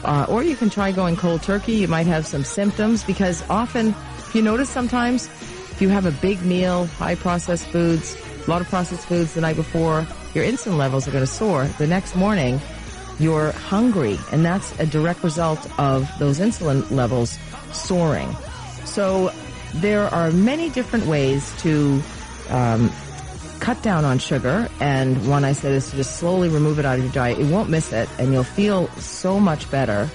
Uh, 0.05 0.27
or 0.29 0.43
you 0.43 0.57
can 0.57 0.71
try 0.71 0.93
going 0.93 1.17
cold 1.17 1.43
turkey. 1.43 1.75
You 1.75 1.89
might 1.89 2.07
have 2.07 2.27
some 2.27 2.45
symptoms 2.45 3.03
because 3.05 3.43
often, 3.51 3.89
if 4.19 4.35
you 4.35 4.43
notice 4.43 4.69
sometimes, 4.69 5.27
if 5.27 5.83
you 5.83 5.89
have 5.89 6.07
a 6.07 6.13
big 6.13 6.43
meal, 6.43 6.87
high 6.87 7.15
processed 7.15 7.67
foods, 7.67 8.17
a 8.47 8.51
lot 8.51 8.61
of 8.61 8.69
processed 8.69 9.07
foods 9.07 9.35
the 9.35 9.41
night 9.41 9.57
before, 9.57 10.07
your 10.35 10.45
insulin 10.45 10.77
levels 10.77 11.09
are 11.09 11.11
going 11.11 11.25
to 11.25 11.31
soar. 11.31 11.67
The 11.79 11.87
next 11.87 12.15
morning, 12.15 12.61
you're 13.19 13.53
hungry, 13.53 14.19
and 14.33 14.45
that's 14.45 14.79
a 14.79 14.87
direct 14.87 15.23
result 15.25 15.67
of 15.79 16.09
those 16.19 16.39
insulin 16.39 16.89
levels 16.91 17.39
soaring. 17.73 18.35
So 18.85 19.33
there 19.75 20.07
are 20.15 20.31
many 20.31 20.71
different 20.71 21.07
ways 21.07 21.55
to 21.63 22.03
um, 22.49 22.93
cut 23.61 23.83
down 23.83 24.05
on 24.05 24.19
sugar, 24.19 24.69
and 24.81 25.29
one 25.29 25.45
I 25.45 25.53
said 25.53 25.73
is 25.73 25.91
to 25.91 25.97
just 25.97 26.17
slowly 26.17 26.49
remove 26.49 26.79
it 26.79 26.85
out 26.85 26.99
of 26.99 27.05
your 27.05 27.13
diet. 27.13 27.39
You 27.39 27.49
won't 27.49 27.71
miss 27.71 27.93
it, 27.93 28.09
and 28.19 28.33
you'll 28.33 28.45
feel 28.45 28.89
so 28.99 29.39
much 29.39 29.71
better. 29.71 30.09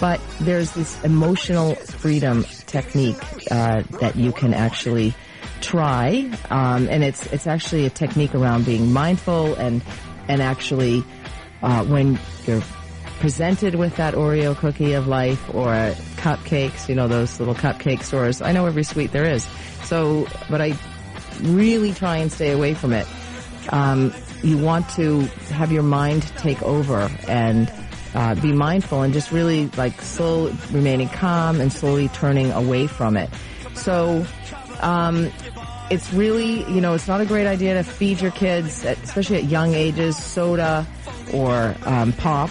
But 0.00 0.20
there's 0.40 0.72
this 0.72 1.02
emotional 1.04 1.76
freedom 1.76 2.44
technique 2.66 3.22
uh, 3.50 3.82
that 4.00 4.16
you 4.16 4.32
can 4.32 4.52
actually 4.52 5.14
try, 5.60 6.30
um, 6.50 6.88
and 6.88 7.04
it's 7.04 7.26
it's 7.26 7.46
actually 7.46 7.86
a 7.86 7.90
technique 7.90 8.34
around 8.34 8.66
being 8.66 8.92
mindful 8.92 9.54
and 9.54 9.82
and 10.28 10.42
actually 10.42 11.04
uh, 11.62 11.84
when 11.84 12.18
you're 12.46 12.62
presented 13.20 13.76
with 13.76 13.96
that 13.96 14.14
Oreo 14.14 14.56
cookie 14.56 14.92
of 14.92 15.06
life 15.06 15.48
or 15.54 15.72
cupcakes, 16.16 16.88
you 16.88 16.94
know 16.94 17.08
those 17.08 17.38
little 17.38 17.54
cupcake 17.54 18.02
stores. 18.02 18.42
I 18.42 18.52
know 18.52 18.66
every 18.66 18.84
sweet 18.84 19.12
there 19.12 19.24
is. 19.24 19.46
So, 19.84 20.26
but 20.50 20.60
I 20.60 20.76
really 21.40 21.92
try 21.92 22.16
and 22.18 22.32
stay 22.32 22.50
away 22.50 22.74
from 22.74 22.92
it. 22.92 23.06
Um, 23.70 24.12
you 24.42 24.58
want 24.58 24.88
to 24.90 25.22
have 25.50 25.72
your 25.72 25.82
mind 25.82 26.22
take 26.36 26.62
over 26.62 27.10
and 27.28 27.72
uh, 28.14 28.34
be 28.36 28.52
mindful 28.52 29.02
and 29.02 29.12
just 29.12 29.32
really 29.32 29.68
like 29.76 30.00
slow 30.00 30.52
remaining 30.70 31.08
calm 31.08 31.60
and 31.60 31.72
slowly 31.72 32.08
turning 32.08 32.52
away 32.52 32.86
from 32.86 33.16
it. 33.16 33.30
So, 33.74 34.26
um, 34.80 35.32
it's 35.90 36.12
really, 36.12 36.64
you 36.72 36.80
know, 36.80 36.94
it's 36.94 37.08
not 37.08 37.20
a 37.20 37.26
great 37.26 37.46
idea 37.46 37.74
to 37.74 37.82
feed 37.82 38.20
your 38.20 38.30
kids, 38.30 38.84
at, 38.84 39.02
especially 39.02 39.36
at 39.36 39.44
young 39.44 39.74
ages, 39.74 40.16
soda 40.16 40.86
or 41.32 41.74
um, 41.84 42.12
pop, 42.12 42.50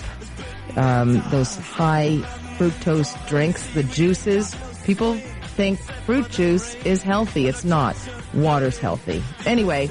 um, 0.76 1.24
those 1.30 1.56
high 1.58 2.20
fructose 2.58 3.28
drinks, 3.28 3.66
the 3.74 3.84
juices. 3.84 4.56
People 4.86 5.20
think 5.56 5.80
fruit 6.06 6.30
juice 6.30 6.76
is 6.86 7.04
healthy. 7.04 7.48
It's 7.48 7.64
not. 7.64 7.96
Water's 8.34 8.78
healthy. 8.78 9.24
Anyway, 9.46 9.90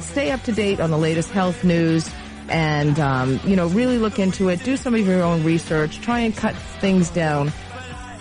stay 0.00 0.30
up 0.30 0.42
to 0.44 0.52
date 0.52 0.80
on 0.80 0.90
the 0.90 0.98
latest 0.98 1.30
health 1.30 1.64
news 1.64 2.08
and, 2.48 2.98
um, 3.00 3.40
you 3.44 3.56
know, 3.56 3.66
really 3.68 3.98
look 3.98 4.18
into 4.18 4.48
it. 4.48 4.62
Do 4.62 4.76
some 4.76 4.94
of 4.94 5.06
your 5.06 5.22
own 5.22 5.42
research. 5.44 6.00
Try 6.00 6.20
and 6.20 6.36
cut 6.36 6.54
things 6.80 7.10
down. 7.10 7.52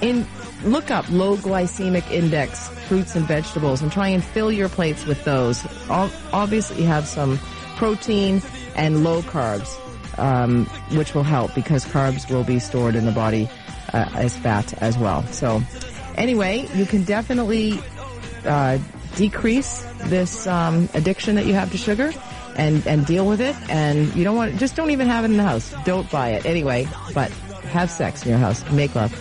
In 0.01 0.26
Look 0.66 0.89
up 0.89 1.05
low 1.11 1.38
glycemic 1.38 2.09
index 2.09 2.70
fruits 2.88 3.16
and 3.16 3.24
vegetables 3.26 3.84
and 3.84 3.91
try 3.91 4.07
and 4.07 4.24
fill 4.24 4.51
your 4.51 4.68
plates 4.68 5.05
with 5.05 5.24
those. 5.24 5.63
Obviously, 5.89 6.82
have 6.84 7.05
some 7.05 7.38
protein 7.76 8.41
and 8.76 9.03
low 9.03 9.22
carbs, 9.22 9.70
um, 10.18 10.66
which 10.97 11.13
will 11.13 11.24
help 11.24 11.53
because 11.53 11.86
carbs 11.86 12.32
will 12.32 12.43
be 12.43 12.57
stored 12.57 12.95
in 12.95 13.05
the 13.05 13.11
body 13.11 13.47
uh, 13.93 14.09
as 14.16 14.36
fat 14.36 14.74
as 14.82 14.97
well. 14.97 15.24
So, 15.28 15.61
anyway, 16.18 16.68
you 16.74 16.86
can 16.86 17.03
definitely 17.03 17.80
uh, 18.45 18.78
decrease 19.16 19.84
this 20.05 20.47
um, 20.47 20.89
addiction 20.93 21.36
that 21.36 21.45
you 21.45 21.53
have 21.53 21.72
to 21.72 21.78
sugar 21.78 22.11
and 22.55 22.86
and 22.88 23.05
deal 23.05 23.28
with 23.28 23.41
it. 23.41 23.55
And 23.70 24.13
you 24.16 24.24
don't 24.24 24.36
want 24.36 24.57
just 24.57 24.76
don't 24.76 24.91
even 24.91 25.07
have 25.07 25.24
it 25.24 25.32
in 25.32 25.38
the 25.38 25.43
house. 25.43 25.74
Don't 25.84 26.09
buy 26.09 26.30
it 26.30 26.45
anyway. 26.45 26.88
But 27.13 27.32
have 27.72 27.89
sex 27.89 28.24
in 28.24 28.30
your 28.30 28.39
house. 28.39 28.70
Make 28.72 28.95
love. 28.95 29.13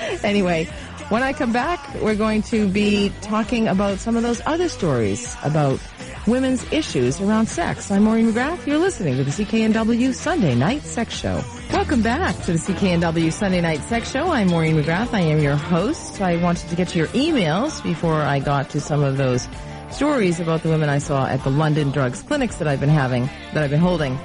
anyway, 0.24 0.64
when 1.08 1.22
I 1.22 1.32
come 1.32 1.52
back, 1.52 1.94
we're 2.02 2.16
going 2.16 2.42
to 2.42 2.68
be 2.68 3.12
talking 3.22 3.68
about 3.68 3.98
some 3.98 4.16
of 4.16 4.22
those 4.22 4.42
other 4.46 4.68
stories 4.68 5.36
about 5.44 5.80
women's 6.26 6.64
issues 6.72 7.20
around 7.20 7.46
sex. 7.48 7.90
I'm 7.90 8.04
Maureen 8.04 8.32
McGrath. 8.32 8.66
You're 8.66 8.78
listening 8.78 9.16
to 9.16 9.24
the 9.24 9.30
CKNW 9.30 10.12
Sunday 10.12 10.54
Night 10.54 10.82
Sex 10.82 11.14
Show. 11.14 11.42
Welcome 11.72 12.02
back 12.02 12.34
to 12.42 12.52
the 12.52 12.58
CKNW 12.58 13.32
Sunday 13.32 13.60
Night 13.60 13.82
Sex 13.82 14.10
Show. 14.10 14.26
I'm 14.28 14.48
Maureen 14.48 14.76
McGrath. 14.76 15.14
I 15.14 15.20
am 15.20 15.38
your 15.38 15.56
host. 15.56 16.20
I 16.20 16.36
wanted 16.42 16.68
to 16.70 16.76
get 16.76 16.88
to 16.88 16.98
your 16.98 17.06
emails 17.08 17.82
before 17.82 18.22
I 18.22 18.40
got 18.40 18.70
to 18.70 18.80
some 18.80 19.04
of 19.04 19.16
those 19.16 19.48
stories 19.90 20.40
about 20.40 20.62
the 20.62 20.68
women 20.68 20.88
I 20.88 20.98
saw 20.98 21.26
at 21.26 21.44
the 21.44 21.50
London 21.50 21.90
drugs 21.92 22.22
clinics 22.22 22.56
that 22.56 22.66
I've 22.66 22.80
been 22.80 22.88
having, 22.88 23.26
that 23.52 23.62
I've 23.62 23.70
been 23.70 23.80
holding 23.80 24.18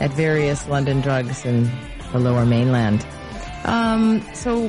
at 0.00 0.10
various 0.12 0.68
London 0.68 1.00
drugs 1.00 1.44
in 1.44 1.70
the 2.12 2.20
lower 2.20 2.46
mainland. 2.46 3.04
Um, 3.64 4.24
so 4.34 4.68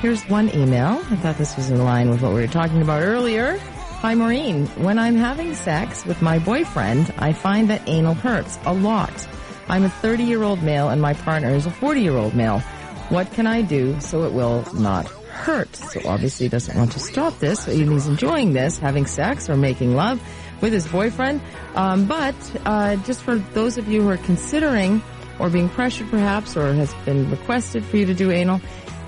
here's 0.00 0.22
one 0.28 0.54
email. 0.54 1.02
I 1.10 1.16
thought 1.16 1.38
this 1.38 1.56
was 1.56 1.70
in 1.70 1.82
line 1.82 2.08
with 2.08 2.22
what 2.22 2.32
we 2.34 2.40
were 2.40 2.46
talking 2.46 2.82
about 2.82 3.02
earlier. 3.02 3.58
Hi 4.00 4.14
Maureen, 4.14 4.66
when 4.76 4.96
I'm 4.96 5.16
having 5.16 5.56
sex 5.56 6.06
with 6.06 6.22
my 6.22 6.38
boyfriend, 6.38 7.12
I 7.18 7.32
find 7.32 7.68
that 7.68 7.82
anal 7.88 8.14
hurts 8.14 8.56
a 8.64 8.72
lot. 8.72 9.28
I'm 9.68 9.82
a 9.82 9.90
30 9.90 10.22
year 10.22 10.44
old 10.44 10.62
male 10.62 10.88
and 10.88 11.02
my 11.02 11.14
partner 11.14 11.50
is 11.50 11.66
a 11.66 11.72
40 11.72 12.02
year 12.02 12.16
old 12.16 12.32
male. 12.32 12.60
What 13.08 13.32
can 13.32 13.48
I 13.48 13.62
do 13.62 13.98
so 13.98 14.22
it 14.22 14.32
will 14.32 14.64
not 14.72 15.08
hurt? 15.08 15.74
So 15.74 16.00
obviously 16.06 16.46
he 16.46 16.48
doesn't 16.48 16.78
want 16.78 16.92
to 16.92 17.00
stop 17.00 17.40
this. 17.40 17.64
He's 17.64 18.06
enjoying 18.06 18.52
this, 18.52 18.78
having 18.78 19.04
sex 19.04 19.50
or 19.50 19.56
making 19.56 19.96
love 19.96 20.22
with 20.60 20.72
his 20.72 20.86
boyfriend. 20.86 21.40
Um, 21.74 22.06
but 22.06 22.36
uh, 22.64 22.94
just 23.02 23.22
for 23.24 23.34
those 23.34 23.78
of 23.78 23.88
you 23.88 24.02
who 24.02 24.10
are 24.10 24.16
considering 24.18 25.02
or 25.40 25.50
being 25.50 25.68
pressured 25.68 26.08
perhaps 26.08 26.56
or 26.56 26.72
has 26.72 26.94
been 27.04 27.28
requested 27.32 27.84
for 27.84 27.96
you 27.96 28.06
to 28.06 28.14
do 28.14 28.30
anal, 28.30 28.60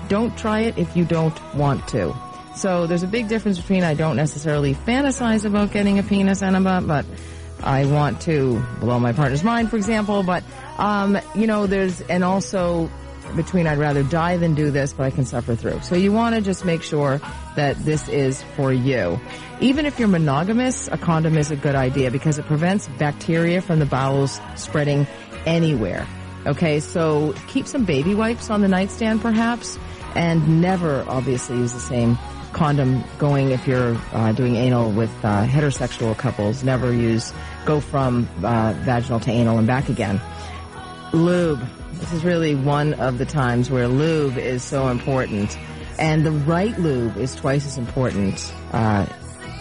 don't 0.09 0.37
try 0.37 0.59
it 0.59 0.77
if 0.77 0.97
you 0.97 1.05
don't 1.05 1.55
want 1.55 1.87
to. 1.87 2.13
So 2.55 2.85
there's 2.85 3.03
a 3.03 3.07
big 3.07 3.27
difference 3.27 3.59
between 3.59 3.83
I 3.83 3.93
don't 3.93 4.15
necessarily 4.15 4.73
fantasize 4.73 5.45
about 5.45 5.71
getting 5.71 5.99
a 5.99 6.03
penis 6.03 6.41
enema, 6.41 6.81
but 6.81 7.05
I 7.63 7.85
want 7.85 8.21
to 8.21 8.63
blow 8.79 8.99
my 8.99 9.13
partner's 9.13 9.43
mind, 9.43 9.69
for 9.69 9.77
example. 9.77 10.23
But, 10.23 10.43
um, 10.77 11.17
you 11.35 11.47
know, 11.47 11.67
there's, 11.67 12.01
and 12.01 12.23
also 12.23 12.89
between 13.35 13.67
I'd 13.67 13.77
rather 13.77 14.03
die 14.03 14.37
than 14.37 14.55
do 14.55 14.71
this, 14.71 14.93
but 14.93 15.03
I 15.03 15.11
can 15.11 15.25
suffer 15.25 15.55
through. 15.55 15.81
So 15.81 15.95
you 15.95 16.11
want 16.11 16.35
to 16.35 16.41
just 16.41 16.65
make 16.65 16.83
sure 16.83 17.21
that 17.55 17.77
this 17.85 18.07
is 18.09 18.43
for 18.55 18.73
you. 18.73 19.19
Even 19.59 19.85
if 19.85 19.99
you're 19.99 20.07
monogamous, 20.07 20.87
a 20.89 20.97
condom 20.97 21.37
is 21.37 21.51
a 21.51 21.55
good 21.55 21.75
idea 21.75 22.11
because 22.11 22.37
it 22.37 22.45
prevents 22.45 22.87
bacteria 22.97 23.61
from 23.61 23.79
the 23.79 23.85
bowels 23.85 24.39
spreading 24.55 25.07
anywhere. 25.45 26.07
Okay, 26.45 26.79
so 26.79 27.33
keep 27.47 27.67
some 27.67 27.85
baby 27.85 28.15
wipes 28.15 28.49
on 28.49 28.61
the 28.61 28.67
nightstand 28.67 29.21
perhaps, 29.21 29.77
and 30.15 30.61
never 30.61 31.05
obviously 31.07 31.57
use 31.57 31.73
the 31.73 31.79
same 31.79 32.17
condom 32.53 33.03
going 33.17 33.51
if 33.51 33.67
you're 33.67 33.97
uh, 34.13 34.31
doing 34.33 34.55
anal 34.55 34.91
with 34.91 35.11
uh, 35.23 35.45
heterosexual 35.45 36.17
couples. 36.17 36.63
Never 36.63 36.93
use, 36.93 37.33
go 37.65 37.79
from 37.79 38.27
uh, 38.43 38.73
vaginal 38.79 39.19
to 39.21 39.31
anal 39.31 39.57
and 39.57 39.67
back 39.67 39.89
again. 39.89 40.21
Lube. 41.13 41.61
This 41.93 42.13
is 42.13 42.23
really 42.23 42.55
one 42.55 42.95
of 42.95 43.19
the 43.19 43.25
times 43.25 43.69
where 43.69 43.87
lube 43.87 44.37
is 44.37 44.63
so 44.63 44.87
important. 44.87 45.57
And 45.99 46.25
the 46.25 46.31
right 46.31 46.77
lube 46.79 47.17
is 47.17 47.35
twice 47.35 47.65
as 47.65 47.77
important 47.77 48.53
uh, 48.71 49.05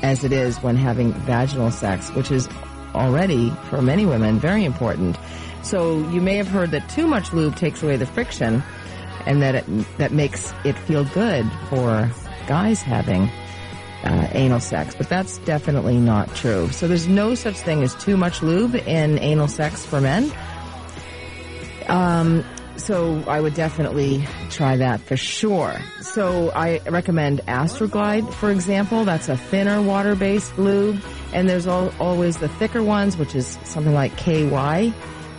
as 0.03 0.25
it 0.25 0.33
is 0.33 0.59
when 0.63 0.77
having 0.77 1.13
vaginal 1.13 1.71
sex, 1.71 2.11
which 2.13 2.31
is 2.31 2.49
already, 2.95 3.51
for 3.69 3.83
many 3.83 4.07
women, 4.07 4.39
very 4.39 4.65
important. 4.65 5.19
So 5.63 5.99
you 6.09 6.21
may 6.21 6.37
have 6.37 6.49
heard 6.49 6.71
that 6.71 6.89
too 6.89 7.07
much 7.07 7.33
lube 7.33 7.57
takes 7.57 7.83
away 7.83 7.97
the 7.97 8.07
friction 8.07 8.63
and 9.27 9.43
that 9.43 9.55
it, 9.55 9.99
that 9.99 10.13
makes 10.13 10.55
it 10.65 10.79
feel 10.79 11.05
good 11.05 11.51
for 11.69 12.11
guys 12.51 12.83
having 12.83 13.31
uh, 14.03 14.27
anal 14.33 14.59
sex, 14.59 14.97
but 14.97 15.09
that's 15.09 15.39
definitely 15.39 15.97
not 15.97 16.35
true. 16.35 16.69
So 16.71 16.89
there's 16.89 17.07
no 17.07 17.37
such 17.37 17.55
thing 17.55 17.85
as 17.85 17.95
too 17.95 18.17
much 18.17 18.43
lube 18.43 18.75
in 18.75 19.21
anal 19.21 19.47
sex 19.47 19.87
for 19.87 20.01
men. 20.01 20.33
Um, 21.87 22.45
so 22.77 23.23
I 23.29 23.41
would 23.41 23.55
definitely 23.55 24.27
try 24.49 24.77
that 24.79 25.01
for 25.01 25.17
sure. 25.17 25.81
So 26.01 26.51
I 26.51 26.81
recommend 26.91 27.41
Astroglide, 27.47 28.35
for 28.35 28.51
example. 28.51 29.05
That's 29.05 29.29
a 29.29 29.37
thinner 29.37 29.81
water-based 29.81 30.59
lube, 30.59 31.01
and 31.33 31.49
there's 31.49 31.69
all, 31.69 31.93
always 32.01 32.39
the 32.39 32.49
thicker 32.49 32.83
ones, 32.83 33.17
which 33.17 33.37
is 33.37 33.59
something 33.63 33.95
like 33.95 34.17
KY. 34.17 34.93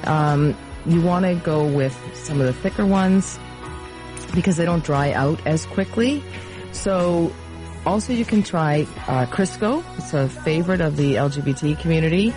Um, 0.05 0.55
you 0.85 1.01
want 1.01 1.25
to 1.25 1.35
go 1.35 1.65
with 1.65 1.93
some 2.13 2.39
of 2.39 2.47
the 2.47 2.53
thicker 2.53 2.85
ones 2.85 3.37
because 4.33 4.55
they 4.55 4.63
don't 4.63 4.85
dry 4.85 5.11
out 5.11 5.45
as 5.45 5.65
quickly. 5.65 6.23
So 6.71 7.33
also 7.85 8.13
you 8.13 8.25
can 8.25 8.43
try 8.43 8.87
uh, 9.07 9.25
Crisco. 9.25 9.83
It's 9.97 10.13
a 10.13 10.29
favorite 10.29 10.81
of 10.81 10.97
the 10.97 11.15
LGBT 11.15 11.79
community. 11.79 12.33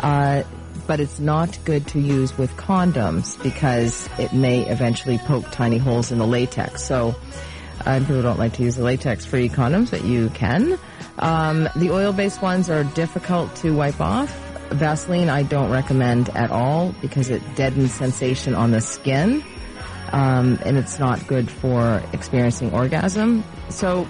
Uh, 0.00 0.42
but 0.86 1.00
it's 1.00 1.18
not 1.18 1.58
good 1.64 1.86
to 1.88 2.00
use 2.00 2.36
with 2.36 2.54
condoms 2.56 3.42
because 3.42 4.08
it 4.18 4.32
may 4.32 4.68
eventually 4.68 5.18
poke 5.18 5.50
tiny 5.50 5.78
holes 5.78 6.12
in 6.12 6.18
the 6.18 6.26
latex. 6.26 6.84
So 6.84 7.14
uh, 7.86 8.00
people 8.00 8.22
don't 8.22 8.38
like 8.38 8.54
to 8.54 8.62
use 8.62 8.76
the 8.76 8.84
latex-free 8.84 9.48
condoms, 9.50 9.90
but 9.90 10.04
you 10.04 10.30
can. 10.30 10.78
Um, 11.18 11.68
the 11.76 11.90
oil-based 11.90 12.42
ones 12.42 12.68
are 12.68 12.84
difficult 12.84 13.54
to 13.56 13.74
wipe 13.74 14.00
off. 14.00 14.30
Vaseline 14.70 15.28
I 15.28 15.42
don't 15.42 15.70
recommend 15.70 16.30
at 16.30 16.50
all 16.50 16.94
because 17.00 17.30
it 17.30 17.42
deadens 17.54 17.92
sensation 17.94 18.54
on 18.54 18.70
the 18.70 18.80
skin 18.80 19.44
um, 20.12 20.58
and 20.64 20.76
it's 20.76 20.98
not 20.98 21.26
good 21.26 21.50
for 21.50 22.02
experiencing 22.12 22.72
orgasm. 22.72 23.44
So 23.70 24.06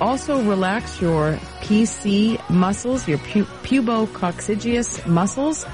also 0.00 0.42
relax 0.42 1.00
your 1.00 1.34
PC 1.60 2.38
muscles, 2.50 3.08
your 3.08 3.18
pu- 3.18 3.44
pubococcygeus 3.44 5.06
muscles. 5.06 5.66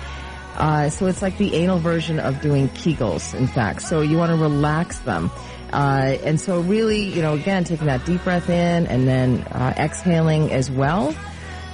Uh, 0.57 0.89
so 0.89 1.07
it's 1.07 1.21
like 1.21 1.37
the 1.39 1.55
anal 1.55 1.79
version 1.79 2.19
of 2.21 2.41
doing 2.41 2.69
Kegels, 2.71 3.35
in 3.35 3.47
fact. 3.47 3.83
So 3.83 4.01
you 4.03 4.17
want 4.17 4.31
to 4.31 4.37
relax 4.37 5.01
them. 5.01 5.31
Uh, 5.73 6.17
and 6.23 6.41
so 6.41 6.61
really, 6.61 7.03
you 7.03 7.21
know, 7.21 7.35
again, 7.35 7.65
taking 7.65 7.87
that 7.87 8.05
deep 8.07 8.23
breath 8.23 8.49
in 8.49 8.87
and 8.87 9.09
then 9.09 9.41
uh, 9.51 9.75
exhaling 9.77 10.53
as 10.53 10.71
well. 10.71 11.15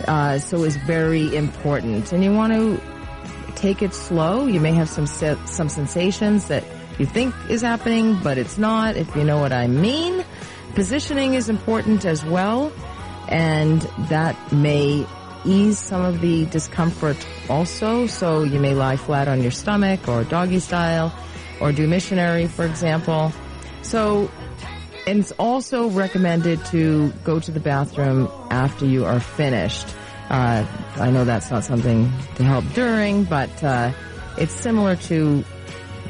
Uh, 0.09 0.39
so 0.39 0.65
is 0.65 0.77
very 0.77 1.37
important. 1.37 2.11
And 2.13 2.25
you 2.25 2.33
want 2.33 2.55
to 2.55 2.81
take 3.57 3.83
it 3.83 3.93
slow. 3.93 4.47
You 4.47 4.61
may 4.61 4.73
have 4.73 4.89
some 4.89 5.07
some 5.07 5.69
sensations 5.69 6.49
that 6.49 6.65
you 6.99 7.05
think 7.05 7.35
is 7.51 7.61
happening, 7.61 8.19
but 8.23 8.39
it's 8.39 8.57
not, 8.57 8.97
if 8.97 9.15
you 9.15 9.25
know 9.25 9.39
what 9.39 9.53
I 9.53 9.67
mean. 9.67 10.25
Positioning 10.75 11.35
is 11.35 11.49
important 11.49 12.05
as 12.05 12.25
well, 12.25 12.73
and 13.29 13.81
that 14.09 14.37
may 14.53 15.07
ease 15.45 15.79
some 15.79 16.03
of 16.03 16.21
the 16.21 16.47
discomfort 16.47 17.17
also. 17.49 18.07
So 18.07 18.43
you 18.43 18.61
may 18.61 18.75
lie 18.75 18.97
flat 18.97 19.29
on 19.29 19.43
your 19.43 19.51
stomach 19.51 20.09
or 20.09 20.25
doggy 20.25 20.61
style 20.61 21.13
or 21.61 21.73
do 21.73 21.87
missionary, 21.87 22.47
for 22.47 22.65
example. 22.65 23.33
So, 23.83 24.31
and 25.07 25.21
it's 25.21 25.33
also 25.33 25.89
recommended 25.89 26.65
to 26.67 27.11
go 27.25 27.41
to 27.41 27.51
the 27.51 27.61
bathroom 27.61 28.31
after 28.51 28.87
you 28.87 29.05
are 29.05 29.21
finished. 29.21 29.87
Uh, 30.29 30.65
I 30.97 31.11
know 31.11 31.25
that's 31.25 31.51
not 31.51 31.65
something 31.65 32.13
to 32.37 32.45
help 32.45 32.65
during, 32.75 33.25
but 33.25 33.65
uh, 33.65 33.93
it's 34.39 34.53
similar 34.53 34.97
to 34.97 35.45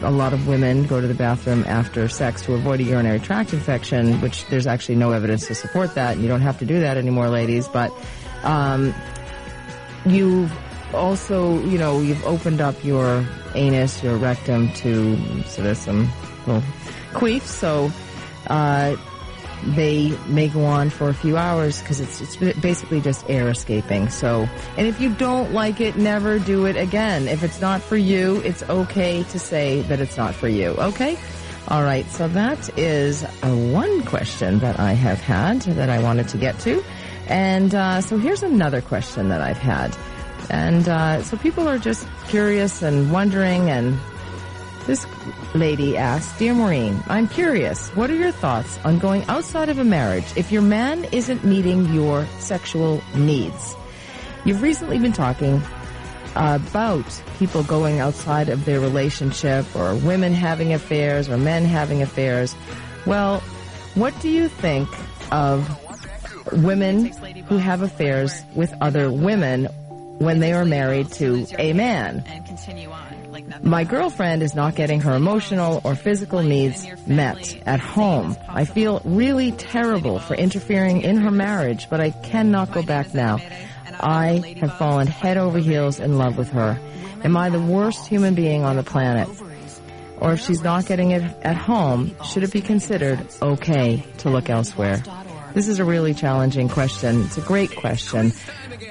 a 0.03 0.11
lot 0.11 0.33
of 0.33 0.49
women 0.49 0.87
go 0.87 1.01
to 1.01 1.07
the 1.07 1.15
bathroom 1.15 1.65
after 1.67 2.09
sex 2.09 2.43
to 2.43 2.55
avoid 2.55 2.81
a 2.81 2.83
urinary 2.85 3.21
tract 3.21 3.53
infection, 3.53 4.21
which 4.21 4.47
there's 4.47 4.67
actually 4.67 4.97
no 4.97 5.13
evidence 5.13 5.47
to 5.49 5.55
support 5.55 5.95
that. 5.95 6.19
You 6.19 6.29
don't 6.29 6.41
have 6.41 6.59
to 6.59 6.65
do 6.65 6.81
that 6.81 6.97
anymore, 6.97 7.29
ladies. 7.29 7.69
But 7.69 7.93
um, 8.43 8.95
you've 10.07 10.53
also, 10.95 11.63
you 11.65 11.79
know, 11.79 12.01
you've 12.01 12.25
opened 12.25 12.61
up 12.61 12.83
your 12.85 13.25
anus, 13.55 14.03
your 14.03 14.17
rectum 14.17 14.73
to 14.75 15.43
sort 15.45 15.67
of 15.67 15.77
some 15.77 16.11
little 16.47 16.63
queefs. 17.13 17.43
So 17.43 17.91
uh, 18.47 18.97
they 19.65 20.17
may 20.27 20.49
go 20.49 20.65
on 20.65 20.91
for 20.91 21.09
a 21.09 21.15
few 21.15 21.37
hours 21.37 21.81
because 21.81 22.01
it's, 22.01 22.21
it's 22.21 22.37
basically 22.61 23.01
just 23.01 23.29
air 23.29 23.49
escaping. 23.49 24.09
So, 24.09 24.49
and 24.77 24.87
if 24.87 25.01
you 25.01 25.13
don't 25.15 25.53
like 25.53 25.81
it, 25.81 25.97
never 25.97 26.39
do 26.39 26.67
it 26.67 26.77
again. 26.77 27.29
If 27.29 27.43
it's 27.43 27.61
not 27.61 27.83
for 27.83 27.97
you, 27.97 28.41
it's 28.45 28.63
okay 28.65 29.23
to 29.25 29.39
say 29.39 29.83
that 29.83 30.01
it's 30.01 30.17
not 30.17 30.35
for 30.35 30.49
you. 30.49 30.71
Okay? 30.71 31.19
All 31.69 31.83
right. 31.83 32.07
So 32.11 32.27
that 32.29 32.79
is 32.79 33.23
uh, 33.23 33.29
one 33.73 34.03
question 34.05 34.59
that 34.61 34.81
I 34.81 34.93
have 34.93 35.21
had 35.21 35.61
that 35.63 35.89
I 35.89 36.03
wanted 36.03 36.29
to 36.29 36.39
get 36.39 36.59
to. 36.61 36.83
And 37.29 37.75
uh, 37.75 38.01
so 38.01 38.19
here's 38.19 38.43
another 38.43 38.81
question 38.81 39.29
that 39.29 39.41
I've 39.41 39.59
had. 39.59 39.97
And 40.51 40.89
uh, 40.89 41.23
so 41.23 41.37
people 41.37 41.69
are 41.69 41.79
just 41.79 42.09
curious 42.27 42.83
and 42.83 43.13
wondering 43.13 43.71
and 43.71 43.97
this 44.91 45.07
lady 45.55 45.97
asks, 45.97 46.37
Dear 46.37 46.53
Maureen, 46.53 47.01
I'm 47.07 47.29
curious, 47.29 47.91
what 47.91 48.11
are 48.11 48.17
your 48.17 48.33
thoughts 48.33 48.77
on 48.85 48.99
going 48.99 49.23
outside 49.29 49.69
of 49.69 49.79
a 49.79 49.85
marriage 49.85 50.25
if 50.35 50.51
your 50.51 50.63
man 50.63 51.05
isn't 51.13 51.45
meeting 51.45 51.95
your 51.95 52.27
sexual 52.41 53.01
needs? 53.15 53.77
You've 54.45 54.63
recently 54.63 54.99
been 54.99 55.13
talking 55.13 55.63
about 56.35 57.05
people 57.39 57.63
going 57.63 58.01
outside 58.01 58.49
of 58.49 58.65
their 58.65 58.81
relationship 58.81 59.65
or 59.77 59.95
women 59.95 60.33
having 60.33 60.73
affairs 60.73 61.29
or 61.29 61.37
men 61.37 61.65
having 61.65 62.03
affairs. 62.03 62.57
Well, 63.07 63.39
what 63.95 64.13
do 64.21 64.29
you 64.29 64.49
think 64.49 64.89
of 65.31 65.71
women 66.65 67.13
who 67.47 67.59
have 67.59 67.83
affairs 67.83 68.43
with 68.57 68.75
other 68.81 69.09
women 69.09 69.67
when 70.19 70.41
they 70.41 70.53
are 70.53 70.65
married 70.65 71.13
to 71.13 71.47
a 71.61 71.75
man? 71.75 72.25
My 73.63 73.85
girlfriend 73.85 74.43
is 74.43 74.55
not 74.55 74.75
getting 74.75 75.01
her 75.01 75.15
emotional 75.15 75.81
or 75.85 75.95
physical 75.95 76.43
needs 76.43 76.87
met 77.07 77.61
at 77.67 77.81
home. 77.81 78.37
I 78.49 78.65
feel 78.65 79.03
really 79.05 79.53
terrible 79.53 80.19
for 80.19 80.35
interfering 80.35 81.03
in 81.03 81.17
her 81.19 81.31
marriage, 81.31 81.89
but 81.91 82.01
I 82.01 82.11
cannot 82.11 82.73
go 82.73 82.83
back 82.83 83.15
now. 83.15 83.39
I 84.01 84.57
have 84.61 84.79
fallen 84.79 85.07
head 85.07 85.37
over 85.37 85.59
heels 85.59 86.01
in 86.01 86.17
love 86.17 86.39
with 86.39 86.51
her. 86.51 86.79
Am 87.25 87.37
I 87.37 87.51
the 87.51 87.61
worst 87.61 88.07
human 88.07 88.35
being 88.35 88.65
on 88.65 88.77
the 88.77 88.83
planet? 88.83 89.29
Or 90.19 90.33
if 90.33 90.41
she's 90.41 90.63
not 90.63 90.87
getting 90.87 91.11
it 91.11 91.23
at 91.43 91.57
home, 91.57 92.15
should 92.25 92.43
it 92.43 92.53
be 92.53 92.61
considered 92.61 93.27
okay 93.43 94.05
to 94.19 94.31
look 94.31 94.49
elsewhere? 94.49 95.03
This 95.55 95.67
is 95.67 95.81
a 95.81 95.85
really 95.85 96.15
challenging 96.15 96.69
question. 96.69 97.23
It's 97.23 97.37
a 97.37 97.43
great 97.43 97.75
question 97.75 98.33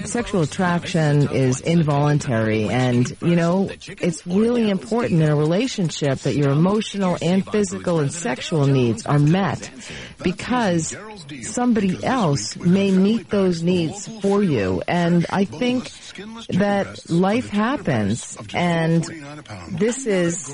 sexual 0.06 0.42
attraction 0.42 1.30
is 1.30 1.62
involuntary 1.62 2.70
and, 2.70 3.16
you 3.22 3.36
know, 3.36 3.70
it's 3.88 4.26
really 4.26 4.70
important 4.70 5.22
in 5.22 5.30
a 5.30 5.36
relationship 5.36 6.20
that 6.20 6.36
your 6.36 6.52
emotional 6.52 7.18
and 7.22 7.46
physical 7.50 8.00
and 8.00 8.12
sexual 8.12 8.68
needs 8.68 9.06
are 9.06 9.20
met 9.20 9.70
because 10.24 10.96
somebody 11.42 12.04
else 12.04 12.56
may 12.58 12.92
meet 12.92 13.30
those 13.30 13.64
needs 13.64 14.08
for 14.22 14.44
you. 14.44 14.82
And 14.88 15.26
I 15.30 15.46
think 15.46 15.92
that 16.50 17.10
life 17.10 17.50
happens 17.50 18.38
and 18.54 19.04
this 19.72 20.06
is 20.06 20.54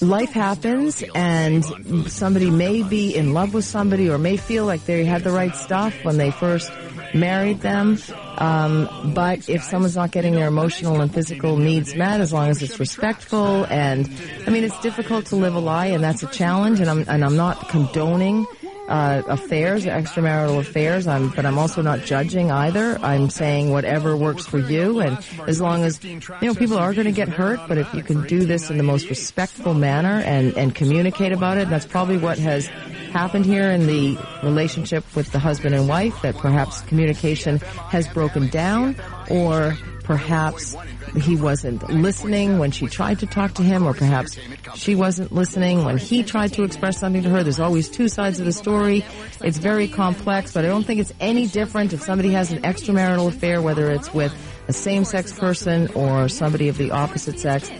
life 0.00 0.32
happens 0.32 1.04
and 1.14 1.64
somebody 2.10 2.50
may 2.50 2.82
be 2.82 3.14
in 3.14 3.34
love 3.34 3.54
with 3.54 3.64
somebody 3.64 4.08
or 4.08 4.18
may 4.18 4.36
feel 4.36 4.64
like 4.64 4.84
they 4.86 5.04
had 5.04 5.22
the 5.24 5.30
right 5.30 5.54
stuff 5.54 5.94
when 6.04 6.16
they 6.16 6.30
first 6.30 6.70
married 7.14 7.60
them. 7.60 7.98
Um, 8.38 9.12
but 9.14 9.48
if 9.48 9.62
someone's 9.62 9.96
not 9.96 10.10
getting 10.10 10.34
their 10.34 10.48
emotional 10.48 11.00
and 11.00 11.12
physical 11.12 11.56
needs 11.56 11.94
met, 11.94 12.20
as 12.20 12.32
long 12.32 12.48
as 12.48 12.62
it's 12.62 12.78
respectful, 12.78 13.64
and 13.66 14.08
I 14.46 14.50
mean, 14.50 14.64
it's 14.64 14.78
difficult 14.80 15.26
to 15.26 15.36
live 15.36 15.54
a 15.54 15.58
lie, 15.58 15.86
and 15.86 16.02
that's 16.02 16.22
a 16.22 16.28
challenge. 16.28 16.80
And 16.80 16.88
I'm 16.88 17.04
and 17.08 17.24
I'm 17.24 17.36
not 17.36 17.68
condoning 17.68 18.46
uh, 18.88 19.22
affairs, 19.28 19.84
extramarital 19.84 20.58
affairs. 20.58 21.06
I'm, 21.06 21.28
but 21.30 21.44
I'm 21.44 21.58
also 21.58 21.82
not 21.82 22.00
judging 22.00 22.50
either. 22.50 22.98
I'm 23.00 23.30
saying 23.30 23.70
whatever 23.70 24.16
works 24.16 24.46
for 24.46 24.58
you, 24.58 25.00
and 25.00 25.18
as 25.46 25.60
long 25.60 25.84
as 25.84 26.02
you 26.02 26.20
know 26.42 26.54
people 26.54 26.78
are 26.78 26.94
going 26.94 27.06
to 27.06 27.12
get 27.12 27.28
hurt, 27.28 27.60
but 27.68 27.78
if 27.78 27.92
you 27.94 28.02
can 28.02 28.26
do 28.26 28.44
this 28.44 28.70
in 28.70 28.78
the 28.78 28.82
most 28.82 29.08
respectful 29.10 29.74
manner 29.74 30.22
and 30.24 30.56
and 30.56 30.74
communicate 30.74 31.32
about 31.32 31.58
it, 31.58 31.68
that's 31.68 31.86
probably 31.86 32.18
what 32.18 32.38
has 32.38 32.66
happened 33.12 33.44
here 33.44 33.70
in 33.70 33.86
the 33.86 34.18
relationship 34.42 35.04
with 35.14 35.30
the 35.32 35.38
husband 35.38 35.74
and 35.74 35.88
wife. 35.88 36.20
That 36.22 36.36
perhaps 36.36 36.80
communication 36.82 37.58
has 37.58 38.08
broken 38.08 38.48
down, 38.48 38.96
or 39.30 39.76
perhaps 40.08 40.74
he 41.20 41.36
wasn't 41.36 41.86
listening 41.90 42.58
when 42.58 42.70
she 42.70 42.86
tried 42.86 43.18
to 43.18 43.26
talk 43.26 43.52
to 43.52 43.62
him, 43.62 43.86
or 43.86 43.92
perhaps 43.92 44.38
she 44.74 44.94
wasn't 44.94 45.30
listening 45.30 45.84
when 45.84 45.98
he 45.98 46.22
tried 46.22 46.54
to 46.54 46.62
express 46.64 46.98
something 46.98 47.22
to 47.22 47.28
her. 47.28 47.42
There's 47.42 47.60
always 47.60 47.90
two 47.90 48.08
sides 48.08 48.40
of 48.40 48.46
the 48.46 48.52
story. 48.52 49.04
It's 49.42 49.58
very 49.58 49.86
complex, 49.86 50.54
but 50.54 50.64
I 50.64 50.68
don't 50.68 50.84
think 50.84 50.98
it's 51.00 51.12
any 51.20 51.46
different 51.46 51.92
if 51.92 52.02
somebody 52.02 52.30
has 52.32 52.50
an 52.50 52.62
extramarital 52.62 53.28
affair, 53.28 53.60
whether 53.60 53.90
it's 53.90 54.14
with 54.14 54.34
a 54.66 54.72
same-sex 54.72 55.38
person 55.38 55.88
or 55.94 56.30
somebody 56.30 56.68
of 56.68 56.78
the 56.78 56.90
opposite 56.90 57.38
sex. 57.38 57.70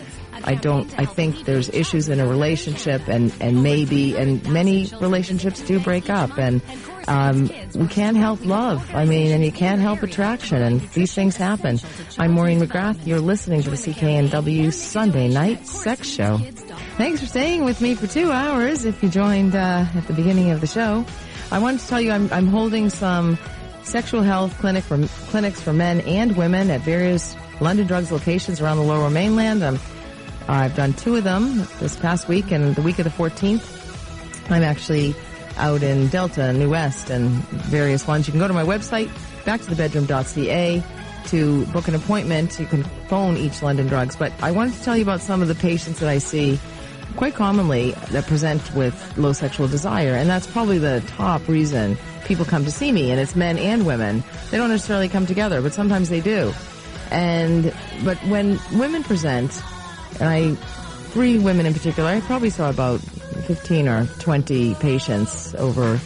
I 0.43 0.53
don't, 0.53 0.87
I 0.99 1.05
think 1.05 1.45
there's 1.45 1.69
issues 1.69 2.09
in 2.09 2.19
a 2.19 2.27
relationship 2.27 3.07
and, 3.07 3.33
and 3.41 3.63
maybe, 3.63 4.15
and 4.15 4.47
many 4.53 4.91
relationships 5.01 5.61
do 5.61 5.79
break 5.79 6.11
up 6.11 6.37
and, 6.37 6.61
um, 7.09 7.49
we 7.73 7.87
can't 7.87 8.15
help 8.15 8.45
love. 8.45 8.87
I 8.93 9.03
mean, 9.03 9.31
and 9.31 9.43
you 9.43 9.51
can't 9.51 9.81
help 9.81 10.03
attraction 10.03 10.61
and 10.61 10.79
these 10.91 11.13
things 11.13 11.35
happen. 11.35 11.79
I'm 12.19 12.31
Maureen 12.31 12.59
McGrath. 12.59 13.05
You're 13.05 13.19
listening 13.19 13.63
to 13.63 13.71
the 13.71 13.75
CKNW 13.75 14.71
Sunday 14.71 15.27
Night 15.27 15.65
Sex 15.65 16.07
Show. 16.07 16.37
Thanks 16.97 17.19
for 17.19 17.25
staying 17.25 17.65
with 17.65 17.81
me 17.81 17.95
for 17.95 18.05
two 18.05 18.31
hours 18.31 18.85
if 18.85 19.01
you 19.01 19.09
joined, 19.09 19.55
uh, 19.55 19.85
at 19.95 20.05
the 20.05 20.13
beginning 20.13 20.51
of 20.51 20.61
the 20.61 20.67
show. 20.67 21.03
I 21.51 21.57
wanted 21.57 21.79
to 21.79 21.87
tell 21.87 21.99
you 21.99 22.11
I'm, 22.11 22.31
I'm 22.31 22.45
holding 22.45 22.91
some 22.91 23.39
sexual 23.81 24.21
health 24.21 24.55
clinic 24.59 24.83
for, 24.83 25.03
clinics 25.31 25.59
for 25.59 25.73
men 25.73 26.01
and 26.01 26.37
women 26.37 26.69
at 26.69 26.81
various 26.81 27.35
London 27.59 27.87
Drugs 27.87 28.11
locations 28.11 28.61
around 28.61 28.77
the 28.77 28.83
lower 28.83 29.09
mainland. 29.09 29.63
Um, 29.63 29.79
I've 30.47 30.75
done 30.75 30.93
two 30.93 31.15
of 31.15 31.23
them 31.23 31.67
this 31.79 31.95
past 31.95 32.27
week 32.27 32.51
and 32.51 32.75
the 32.75 32.83
week 32.83 32.99
of 32.99 33.05
the 33.05 33.09
14th. 33.09 34.51
I'm 34.51 34.63
actually 34.63 35.15
out 35.59 35.83
in 35.83 36.07
Delta, 36.07 36.43
and 36.43 36.59
New 36.59 36.69
West, 36.69 37.09
and 37.09 37.29
various 37.69 38.07
ones. 38.07 38.27
You 38.27 38.31
can 38.31 38.39
go 38.39 38.47
to 38.47 38.53
my 38.53 38.63
website, 38.63 39.07
backtothebedroom.ca, 39.43 40.83
to 41.27 41.65
book 41.67 41.87
an 41.87 41.95
appointment. 41.95 42.59
You 42.59 42.65
can 42.65 42.83
phone 43.07 43.37
each 43.37 43.61
London 43.61 43.87
Drugs. 43.87 44.15
But 44.15 44.33
I 44.41 44.51
wanted 44.51 44.73
to 44.73 44.83
tell 44.83 44.97
you 44.97 45.03
about 45.03 45.21
some 45.21 45.41
of 45.41 45.47
the 45.47 45.55
patients 45.55 45.99
that 45.99 46.09
I 46.09 46.17
see 46.17 46.59
quite 47.15 47.35
commonly 47.35 47.91
that 48.11 48.25
present 48.25 48.73
with 48.73 49.17
low 49.17 49.33
sexual 49.33 49.67
desire. 49.67 50.13
And 50.13 50.29
that's 50.29 50.47
probably 50.47 50.77
the 50.77 51.03
top 51.07 51.47
reason 51.47 51.97
people 52.25 52.45
come 52.45 52.63
to 52.63 52.71
see 52.71 52.91
me. 52.91 53.11
And 53.11 53.19
it's 53.19 53.35
men 53.35 53.57
and 53.57 53.85
women. 53.85 54.23
They 54.51 54.57
don't 54.57 54.69
necessarily 54.69 55.09
come 55.09 55.25
together, 55.25 55.61
but 55.61 55.73
sometimes 55.73 56.09
they 56.09 56.21
do. 56.21 56.53
And, 57.11 57.73
but 58.03 58.17
when 58.27 58.59
women 58.73 59.03
present, 59.03 59.61
and 60.19 60.29
I, 60.29 60.53
three 61.11 61.39
women 61.39 61.65
in 61.65 61.73
particular, 61.73 62.09
I 62.09 62.21
probably 62.21 62.51
saw 62.51 62.69
about 62.69 63.01
15 63.49 63.87
or 63.87 64.05
20 64.19 64.75
patients 64.75 65.55
over 65.55 65.99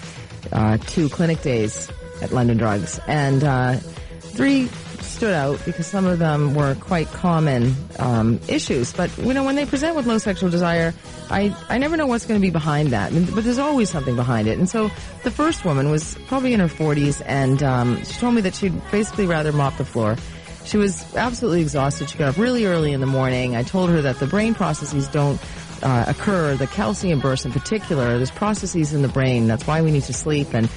uh, 0.54 0.78
two 0.78 1.10
clinic 1.10 1.42
days 1.42 1.92
at 2.22 2.32
London 2.32 2.56
Drugs. 2.56 3.02
And 3.06 3.44
uh, 3.44 3.74
three 4.22 4.68
stood 5.02 5.34
out 5.34 5.60
because 5.66 5.86
some 5.86 6.06
of 6.06 6.20
them 6.20 6.56
were 6.56 6.76
quite 6.76 7.08
common 7.08 7.76
um, 8.00 8.40
issues. 8.48 8.94
But, 8.94 9.16
you 9.18 9.34
know, 9.34 9.44
when 9.44 9.58
they 9.58 9.66
present 9.66 9.94
with 9.98 10.08
low 10.08 10.20
sexual 10.20 10.50
desire, 10.50 10.94
I, 11.30 11.54
I 11.68 11.80
never 11.80 11.98
know 11.98 12.08
what's 12.08 12.26
going 12.26 12.40
to 12.40 12.42
be 12.42 12.50
behind 12.50 12.92
that. 12.92 13.12
But 13.36 13.44
there's 13.44 13.60
always 13.60 13.90
something 13.90 14.16
behind 14.16 14.48
it. 14.48 14.58
And 14.58 14.70
so 14.70 14.90
the 15.24 15.32
first 15.32 15.66
woman 15.66 15.92
was 15.92 16.18
probably 16.28 16.54
in 16.54 16.62
her 16.62 16.68
40s, 16.68 17.22
and 17.26 17.62
um, 17.62 18.02
she 18.06 18.14
told 18.22 18.36
me 18.36 18.42
that 18.42 18.56
she'd 18.56 18.74
basically 18.90 19.26
rather 19.26 19.52
mop 19.52 19.76
the 19.76 19.84
floor. 19.84 20.16
She 20.64 20.78
was 20.78 21.14
absolutely 21.18 21.60
exhausted. 21.60 22.10
She 22.10 22.18
got 22.18 22.30
up 22.30 22.38
really 22.38 22.66
early 22.66 22.94
in 22.94 23.02
the 23.02 23.06
morning. 23.06 23.58
I 23.58 23.64
told 23.64 23.90
her 23.90 24.02
that 24.02 24.20
the 24.20 24.28
brain 24.28 24.54
processes 24.54 25.10
don't 25.10 25.42
uh, 25.84 26.06
occur, 26.08 26.56
the 26.56 26.68
calcium 26.68 27.20
bursts 27.20 27.46
in 27.46 27.52
particular. 27.52 28.18
There's 28.18 28.32
processes 28.32 28.94
in 28.94 29.02
the 29.02 29.08
brain. 29.08 29.48
That's 29.48 29.68
why 29.68 29.82
we 29.82 29.92
need 29.92 30.04
to 30.04 30.14
sleep. 30.14 30.54
And 30.54 30.70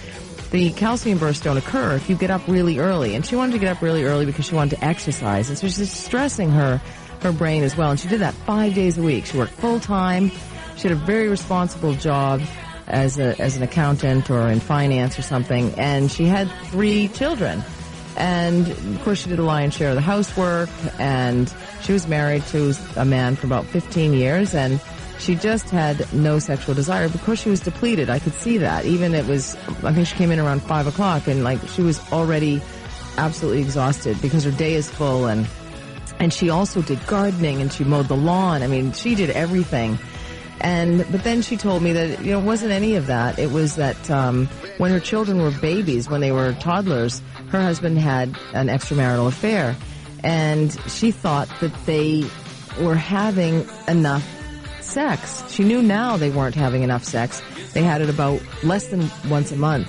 the 0.51 0.73
calcium 0.73 1.19
bursts 1.19 1.43
don't 1.43 1.57
occur 1.57 1.95
if 1.95 2.09
you 2.11 2.17
get 2.17 2.31
up 2.31 2.47
really 2.47 2.79
early. 2.79 3.15
And 3.15 3.25
she 3.25 3.37
wanted 3.37 3.53
to 3.53 3.59
get 3.59 3.77
up 3.77 3.83
really 3.83 4.05
early 4.05 4.27
because 4.27 4.47
she 4.47 4.55
wanted 4.55 4.77
to 4.77 4.85
exercise. 4.85 5.49
And 5.49 5.59
so 5.59 5.69
she's 5.69 5.91
stressing 5.91 6.51
her, 6.51 6.79
her 7.21 7.33
brain 7.33 7.63
as 7.63 7.77
well. 7.77 7.91
And 7.91 8.01
she 8.01 8.09
did 8.09 8.21
that 8.21 8.35
five 8.35 8.75
days 8.75 8.99
a 8.99 9.03
week. 9.03 9.27
She 9.27 9.39
worked 9.39 9.53
full 9.53 9.81
time. 9.81 10.31
She 10.77 10.89
had 10.89 10.93
a 10.93 10.97
very 10.97 11.29
responsible 11.29 11.95
job 11.95 12.43
as 12.87 13.19
a, 13.19 13.41
as 13.41 13.57
an 13.57 13.63
accountant 13.63 14.31
or 14.31 14.49
in 14.49 14.61
finance 14.61 15.19
or 15.19 15.23
something. 15.23 15.73
And 15.79 16.11
she 16.11 16.27
had 16.27 16.51
three 16.71 17.09
children. 17.09 17.63
And 18.17 18.69
of 18.69 19.03
course, 19.05 19.23
she 19.23 19.29
did 19.29 19.39
a 19.39 19.43
lion's 19.45 19.75
share 19.75 19.91
of 19.91 19.95
the 19.95 20.01
housework, 20.01 20.71
and 20.99 21.53
she 21.83 21.93
was 21.93 22.09
married 22.09 22.45
to 22.47 22.75
a 22.97 23.05
man 23.05 23.37
for 23.37 23.47
about 23.47 23.67
15 23.67 24.15
years, 24.15 24.55
and 24.55 24.81
she 25.19 25.35
just 25.35 25.71
had 25.71 26.13
no 26.13 26.39
sexual 26.39 26.75
desire 26.75 27.09
because 27.09 27.39
she 27.39 27.49
was 27.49 27.61
depleted. 27.61 28.11
I 28.11 28.19
could 28.19 28.35
see 28.35 28.59
that. 28.59 28.85
Even 28.85 29.15
it 29.15 29.27
was, 29.27 29.57
I 29.83 29.93
think 29.93 30.07
she 30.07 30.17
came 30.17 30.31
in 30.31 30.39
around 30.39 30.63
five 30.63 30.87
o'clock, 30.87 31.27
and 31.27 31.45
like 31.45 31.61
she 31.69 31.83
was 31.83 32.01
already 32.13 32.61
absolutely 33.19 33.63
exhausted 33.63 34.21
because 34.21 34.45
her 34.45 34.51
day 34.51 34.75
is 34.75 34.91
full, 34.91 35.27
and 35.27 35.47
and 36.19 36.33
she 36.33 36.51
also 36.51 36.83
did 36.83 37.05
gardening 37.07 37.61
and 37.61 37.73
she 37.73 37.85
mowed 37.85 38.09
the 38.09 38.17
lawn. 38.17 38.63
I 38.63 38.67
mean, 38.67 38.93
she 38.93 39.15
did 39.15 39.31
everything. 39.31 39.99
And 40.61 41.07
but 41.11 41.23
then 41.23 41.43
she 41.43 41.57
told 41.57 41.83
me 41.83 41.93
that 41.93 42.25
you 42.25 42.33
know 42.33 42.41
it 42.41 42.45
wasn't 42.45 42.73
any 42.73 42.95
of 42.95 43.07
that. 43.07 43.39
It 43.39 43.51
was 43.51 43.77
that 43.77 44.11
um, 44.11 44.47
when 44.79 44.91
her 44.91 45.01
children 45.01 45.41
were 45.41 45.51
babies, 45.51 46.09
when 46.09 46.21
they 46.21 46.33
were 46.33 46.55
toddlers, 46.55 47.21
her 47.51 47.61
husband 47.61 47.99
had 47.99 48.29
an 48.55 48.69
extramarital 48.69 49.29
affair, 49.29 49.77
and 50.25 50.73
she 50.89 51.11
thought 51.11 51.49
that 51.61 51.75
they 51.85 52.25
were 52.81 52.95
having 52.95 53.67
enough 53.87 54.27
sex. 54.87 55.43
She 55.51 55.65
knew 55.65 55.83
now 55.83 56.17
they 56.17 56.31
weren't 56.31 56.55
having 56.55 56.83
enough 56.83 57.05
sex. 57.05 57.43
They 57.73 57.83
had 57.83 58.01
it 58.01 58.09
about 58.09 58.41
less 58.63 58.87
than 58.89 59.11
once 59.29 59.53
a 59.53 59.57
month. 59.57 59.89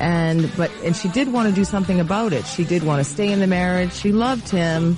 And, 0.00 0.50
but, 0.56 0.70
and 0.82 0.96
she 0.96 1.08
did 1.08 1.32
want 1.32 1.48
to 1.48 1.54
do 1.54 1.64
something 1.64 2.00
about 2.00 2.32
it. 2.32 2.46
She 2.46 2.64
did 2.64 2.82
want 2.82 3.04
to 3.04 3.10
stay 3.10 3.30
in 3.30 3.40
the 3.40 3.46
marriage. 3.46 3.92
She 3.92 4.10
loved 4.10 4.48
him. 4.48 4.96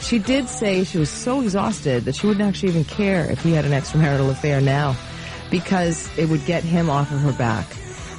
She 0.00 0.18
did 0.18 0.48
say 0.48 0.84
she 0.84 0.98
was 0.98 1.10
so 1.10 1.40
exhausted 1.40 2.04
that 2.04 2.14
she 2.14 2.26
wouldn't 2.26 2.46
actually 2.46 2.68
even 2.68 2.84
care 2.84 3.30
if 3.30 3.42
he 3.42 3.52
had 3.52 3.64
an 3.64 3.72
extramarital 3.72 4.30
affair 4.30 4.60
now 4.60 4.96
because 5.50 6.08
it 6.18 6.28
would 6.28 6.44
get 6.46 6.62
him 6.62 6.88
off 6.88 7.10
of 7.12 7.20
her 7.20 7.32
back. 7.32 7.66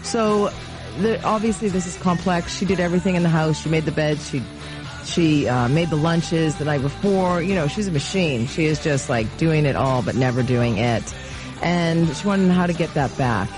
So, 0.03 0.51
the, 0.99 1.21
obviously 1.23 1.69
this 1.69 1.85
is 1.85 1.97
complex. 1.97 2.55
She 2.57 2.65
did 2.65 2.79
everything 2.79 3.15
in 3.15 3.23
the 3.23 3.29
house. 3.29 3.61
She 3.61 3.69
made 3.69 3.85
the 3.85 3.91
bed. 3.91 4.19
She 4.19 4.43
she 5.07 5.47
uh, 5.47 5.67
made 5.69 5.89
the 5.89 5.95
lunches 5.95 6.55
the 6.55 6.65
night 6.65 6.81
before. 6.81 7.41
You 7.41 7.55
know, 7.55 7.67
she's 7.67 7.87
a 7.87 7.91
machine. 7.91 8.47
She 8.47 8.65
is 8.65 8.83
just 8.83 9.09
like 9.09 9.37
doing 9.37 9.65
it 9.65 9.75
all, 9.75 10.01
but 10.01 10.15
never 10.15 10.43
doing 10.43 10.77
it. 10.77 11.15
And 11.61 12.15
she 12.15 12.27
wanted 12.27 12.51
how 12.51 12.67
to 12.67 12.73
get 12.73 12.93
that 12.93 13.15
back. 13.17 13.49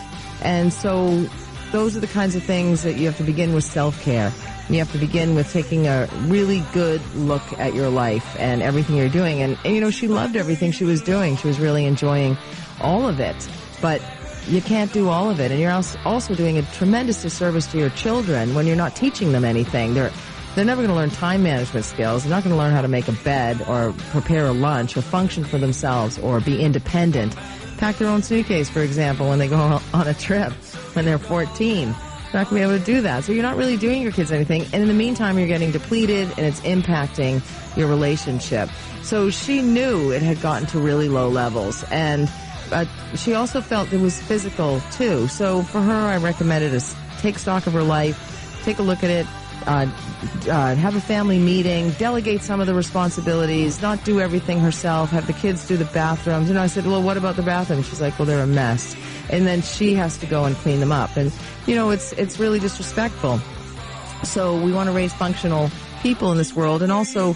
And 0.42 0.72
so 0.72 1.28
those 1.72 1.98
are 1.98 2.00
the 2.00 2.08
kinds 2.08 2.36
of 2.36 2.44
things 2.44 2.84
that 2.84 2.96
you 2.96 3.06
have 3.08 3.18
to 3.18 3.24
begin 3.24 3.54
with 3.54 3.64
self-care. 3.64 4.32
You 4.70 4.78
have 4.78 4.92
to 4.92 4.98
begin 5.00 5.36
with 5.36 5.52
taking 5.52 5.88
a 5.88 6.08
really 6.28 6.64
good 6.74 7.02
look 7.16 7.42
at 7.60 7.74
your 7.74 7.90
life 7.90 8.36
and 8.40 8.62
everything 8.62 8.96
you're 8.96 9.10
doing. 9.10 9.42
And, 9.42 9.58
and 9.66 9.74
you 9.74 9.82
know, 9.82 9.90
she 9.90 10.08
loved 10.08 10.36
everything 10.36 10.72
she 10.72 10.86
was 10.86 11.02
doing. 11.02 11.36
She 11.38 11.48
was 11.48 11.60
really 11.60 11.86
enjoying 11.86 12.38
all 12.80 13.08
of 13.08 13.20
it. 13.20 13.50
But 13.82 14.02
you 14.48 14.62
can't 14.62 14.94
do 14.94 15.10
all 15.10 15.30
of 15.30 15.40
it. 15.40 15.52
And 15.52 15.60
you're 15.60 15.72
also 16.06 16.36
doing 16.36 16.58
a 16.58 16.62
tremendous 16.74 17.22
disservice 17.22 17.68
to 17.72 17.78
your 17.78 17.90
children 17.92 18.54
when 18.54 18.68
you're 18.68 18.76
not 18.76 18.96
teaching 18.96 19.32
them 19.32 19.44
anything. 19.44 19.94
They're, 19.94 20.12
they're 20.56 20.66
never 20.66 20.82
going 20.82 20.90
to 20.90 20.96
learn 20.96 21.10
time 21.10 21.44
management 21.44 21.86
skills. 21.86 22.24
They're 22.24 22.32
not 22.32 22.44
going 22.44 22.54
to 22.54 22.58
learn 22.58 22.74
how 22.74 22.82
to 22.82 22.88
make 22.88 23.08
a 23.08 23.14
bed 23.14 23.62
or 23.68 23.94
prepare 24.10 24.46
a 24.48 24.52
lunch 24.52 24.98
or 24.98 25.02
function 25.02 25.44
for 25.44 25.58
themselves 25.58 26.18
or 26.20 26.40
be 26.40 26.62
independent. 26.62 27.36
Pack 27.78 27.98
their 27.98 28.10
own 28.10 28.24
suitcase, 28.24 28.70
for 28.70 28.82
example, 28.82 29.30
when 29.30 29.40
they 29.40 29.48
go 29.48 29.80
on 29.94 30.08
a 30.08 30.14
trip 30.14 30.52
when 30.94 31.06
they're 31.06 31.18
14. 31.18 31.88
They're 32.32 32.42
not 32.42 32.50
going 32.50 32.62
to 32.62 32.68
be 32.68 32.74
able 32.74 32.78
to 32.78 32.86
do 32.86 33.02
that. 33.02 33.24
So 33.24 33.32
you're 33.32 33.44
not 33.44 33.58
really 33.58 33.78
doing 33.78 34.02
your 34.02 34.12
kids 34.12 34.32
anything. 34.32 34.64
And 34.74 34.82
in 34.82 34.88
the 34.88 34.94
meantime, 34.94 35.40
you're 35.40 35.48
getting 35.48 35.72
depleted 35.72 36.30
and 36.38 36.46
it's 36.46 36.60
impacting 36.62 37.42
your 37.78 37.88
relationship. 37.88 38.70
So 39.02 39.30
she 39.30 39.62
knew 39.62 40.12
it 40.12 40.22
had 40.22 40.42
gotten 40.42 40.68
to 40.68 40.80
really 40.80 41.10
low 41.10 41.30
levels. 41.30 41.84
And 41.90 42.30
uh, 42.72 42.86
she 43.16 43.34
also 43.34 43.62
felt 43.62 43.92
it 43.92 44.02
was 44.02 44.22
physical 44.22 44.80
too. 44.92 45.28
So 45.28 45.64
for 45.64 45.82
her, 45.82 45.92
I 45.92 46.18
recommended 46.18 46.80
to 46.80 46.96
take 47.20 47.40
stock 47.40 47.66
of 47.66 47.74
her 47.74 47.84
life, 47.84 48.62
take 48.64 48.78
a 48.80 48.84
look 48.84 49.04
at 49.04 49.10
it, 49.10 49.26
uh, 49.66 49.86
uh, 50.50 50.76
have 50.76 50.96
a 50.96 51.02
family 51.02 51.40
meeting, 51.40 51.92
delegate 51.92 52.42
some 52.42 52.60
of 52.60 52.68
the 52.68 52.74
responsibilities, 52.74 53.82
not 53.82 54.04
do 54.04 54.20
everything 54.20 54.60
herself, 54.60 55.10
have 55.10 55.28
the 55.28 55.34
kids 55.34 55.68
do 55.68 55.78
the 55.78 55.86
bathrooms. 55.86 56.48
You 56.48 56.56
know, 56.56 56.62
I 56.62 56.68
said, 56.68 56.86
well, 56.86 57.02
what 57.02 57.18
about 57.18 57.36
the 57.36 57.44
bathrooms? 57.44 57.88
She's 57.88 58.02
like, 58.02 58.18
well, 58.18 58.26
they're 58.26 58.44
a 58.44 58.48
mess. 58.48 58.96
And 59.30 59.46
then 59.46 59.62
she 59.62 59.94
has 59.96 60.18
to 60.18 60.26
go 60.26 60.46
and 60.46 60.56
clean 60.58 60.80
them 60.80 60.92
up. 60.92 61.16
And, 61.18 61.32
you 61.68 61.76
know, 61.76 61.90
it's, 61.90 62.14
it's 62.14 62.40
really 62.40 62.60
disrespectful. 62.60 63.40
So 64.24 64.60
we 64.62 64.72
want 64.72 64.88
to 64.90 64.96
raise 64.96 65.14
functional 65.14 65.70
people 66.02 66.32
in 66.32 66.38
this 66.38 66.56
world 66.56 66.82
and 66.82 66.92
also 66.92 67.36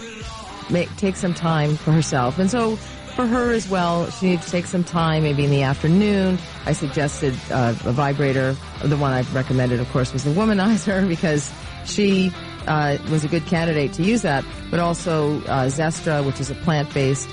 make, 0.70 0.94
take 0.96 1.16
some 1.16 1.34
time 1.34 1.76
for 1.76 1.92
herself. 1.92 2.38
And 2.38 2.50
so 2.50 2.76
for 3.14 3.26
her 3.26 3.52
as 3.52 3.68
well, 3.68 4.10
she 4.10 4.30
needs 4.30 4.44
to 4.46 4.50
take 4.50 4.66
some 4.66 4.82
time, 4.82 5.22
maybe 5.22 5.44
in 5.44 5.50
the 5.50 5.62
afternoon. 5.62 6.38
I 6.66 6.72
suggested 6.72 7.34
uh, 7.50 7.74
a 7.84 7.92
vibrator. 7.92 8.56
The 8.82 8.96
one 8.96 9.12
I 9.12 9.22
recommended, 9.32 9.80
of 9.80 9.88
course, 9.90 10.12
was 10.12 10.24
the 10.24 10.30
womanizer 10.30 11.06
because 11.08 11.52
she 11.86 12.32
uh, 12.66 12.98
was 13.10 13.24
a 13.24 13.28
good 13.28 13.44
candidate 13.46 13.92
to 13.94 14.02
use 14.02 14.22
that, 14.22 14.44
but 14.70 14.80
also 14.80 15.38
uh, 15.42 15.66
Zestra, 15.66 16.24
which 16.24 16.40
is 16.40 16.50
a 16.50 16.54
plant-based 16.56 17.28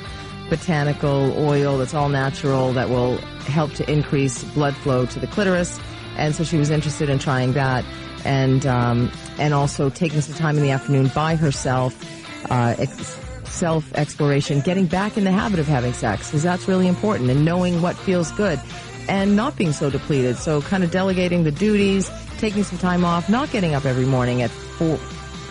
botanical 0.50 1.34
oil 1.38 1.78
that's 1.78 1.94
all 1.94 2.10
natural 2.10 2.74
that 2.74 2.90
will 2.90 3.18
help 3.48 3.74
to 3.74 3.90
increase 3.90 4.44
blood 4.54 4.76
flow 4.76 5.06
to 5.06 5.20
the 5.20 5.28
clitoris. 5.28 5.80
And 6.18 6.36
so 6.36 6.44
she 6.44 6.58
was 6.58 6.70
interested 6.70 7.10
in 7.10 7.20
trying 7.20 7.54
that, 7.54 7.86
and 8.26 8.66
um, 8.66 9.10
and 9.40 9.54
also 9.54 9.90
taking 9.90 10.20
some 10.22 10.36
time 10.36 10.58
in 10.58 10.64
the 10.64 10.72
afternoon 10.72 11.10
by 11.16 11.36
herself, 11.36 11.96
uh, 12.52 12.76
ex- 12.78 13.18
self 13.46 13.92
exploration, 13.94 14.60
getting 14.60 14.88
back 14.88 15.16
in 15.18 15.24
the 15.24 15.32
habit 15.32 15.58
of 15.60 15.68
having 15.68 15.94
sex 15.94 16.28
because 16.28 16.44
that's 16.44 16.68
really 16.68 16.88
important, 16.88 17.30
and 17.30 17.46
knowing 17.46 17.82
what 17.82 17.96
feels 17.96 18.30
good, 18.34 18.60
and 19.08 19.38
not 19.38 19.56
being 19.56 19.72
so 19.72 19.90
depleted. 19.90 20.36
So 20.36 20.62
kind 20.62 20.84
of 20.84 20.92
delegating 20.92 21.46
the 21.46 21.52
duties, 21.52 22.12
taking 22.42 22.64
some 22.64 22.80
time 22.80 23.06
off, 23.06 23.30
not 23.30 23.52
getting 23.52 23.76
up 23.76 23.86
every 23.86 24.06
morning 24.06 24.42
at 24.42 24.50
four, 24.50 25.00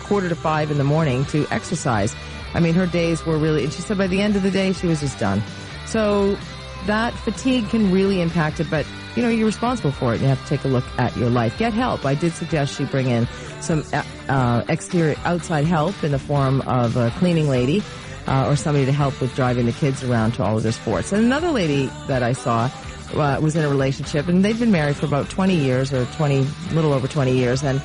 quarter 0.03 0.27
to 0.27 0.35
five 0.35 0.69
in 0.69 0.77
the 0.77 0.83
morning 0.83 1.23
to 1.25 1.47
exercise. 1.49 2.13
I 2.53 2.59
mean, 2.59 2.73
her 2.73 2.85
days 2.85 3.25
were 3.25 3.37
really, 3.37 3.63
and 3.63 3.71
she 3.71 3.81
said 3.81 3.97
by 3.97 4.07
the 4.07 4.21
end 4.21 4.35
of 4.35 4.43
the 4.43 4.51
day, 4.51 4.73
she 4.73 4.87
was 4.87 4.99
just 4.99 5.17
done. 5.17 5.41
So 5.85 6.37
that 6.85 7.13
fatigue 7.13 7.69
can 7.69 7.91
really 7.91 8.19
impact 8.21 8.59
it, 8.59 8.69
but 8.69 8.85
you 9.15 9.21
know, 9.21 9.29
you're 9.29 9.45
responsible 9.45 9.91
for 9.91 10.11
it. 10.11 10.15
and 10.15 10.23
You 10.23 10.27
have 10.27 10.41
to 10.41 10.47
take 10.47 10.65
a 10.65 10.67
look 10.67 10.83
at 10.97 11.15
your 11.15 11.29
life. 11.29 11.57
Get 11.57 11.73
help. 11.73 12.05
I 12.05 12.13
did 12.13 12.33
suggest 12.33 12.77
she 12.77 12.85
bring 12.85 13.07
in 13.07 13.27
some 13.61 13.83
uh, 13.93 14.03
uh 14.29 14.63
exterior, 14.69 15.15
outside 15.25 15.65
help 15.65 16.01
in 16.03 16.11
the 16.11 16.19
form 16.19 16.61
of 16.61 16.97
a 16.97 17.09
cleaning 17.11 17.49
lady. 17.49 17.81
Uh, 18.27 18.47
or 18.47 18.55
somebody 18.55 18.85
to 18.85 18.91
help 18.91 19.19
with 19.19 19.33
driving 19.35 19.65
the 19.65 19.71
kids 19.71 20.03
around 20.03 20.31
to 20.31 20.43
all 20.43 20.55
of 20.55 20.61
their 20.61 20.71
sports. 20.71 21.11
And 21.11 21.25
another 21.25 21.49
lady 21.49 21.87
that 22.05 22.21
I 22.21 22.33
saw 22.33 22.69
uh, 23.13 23.39
was 23.41 23.55
in 23.55 23.63
a 23.63 23.69
relationship, 23.69 24.27
and 24.27 24.43
they'd 24.43 24.59
been 24.59 24.71
married 24.71 24.95
for 24.95 25.05
about 25.05 25.29
20 25.29 25.55
years, 25.55 25.93
or 25.93 26.05
20, 26.05 26.45
little 26.73 26.93
over 26.93 27.07
20 27.07 27.31
years, 27.31 27.63
and 27.63 27.81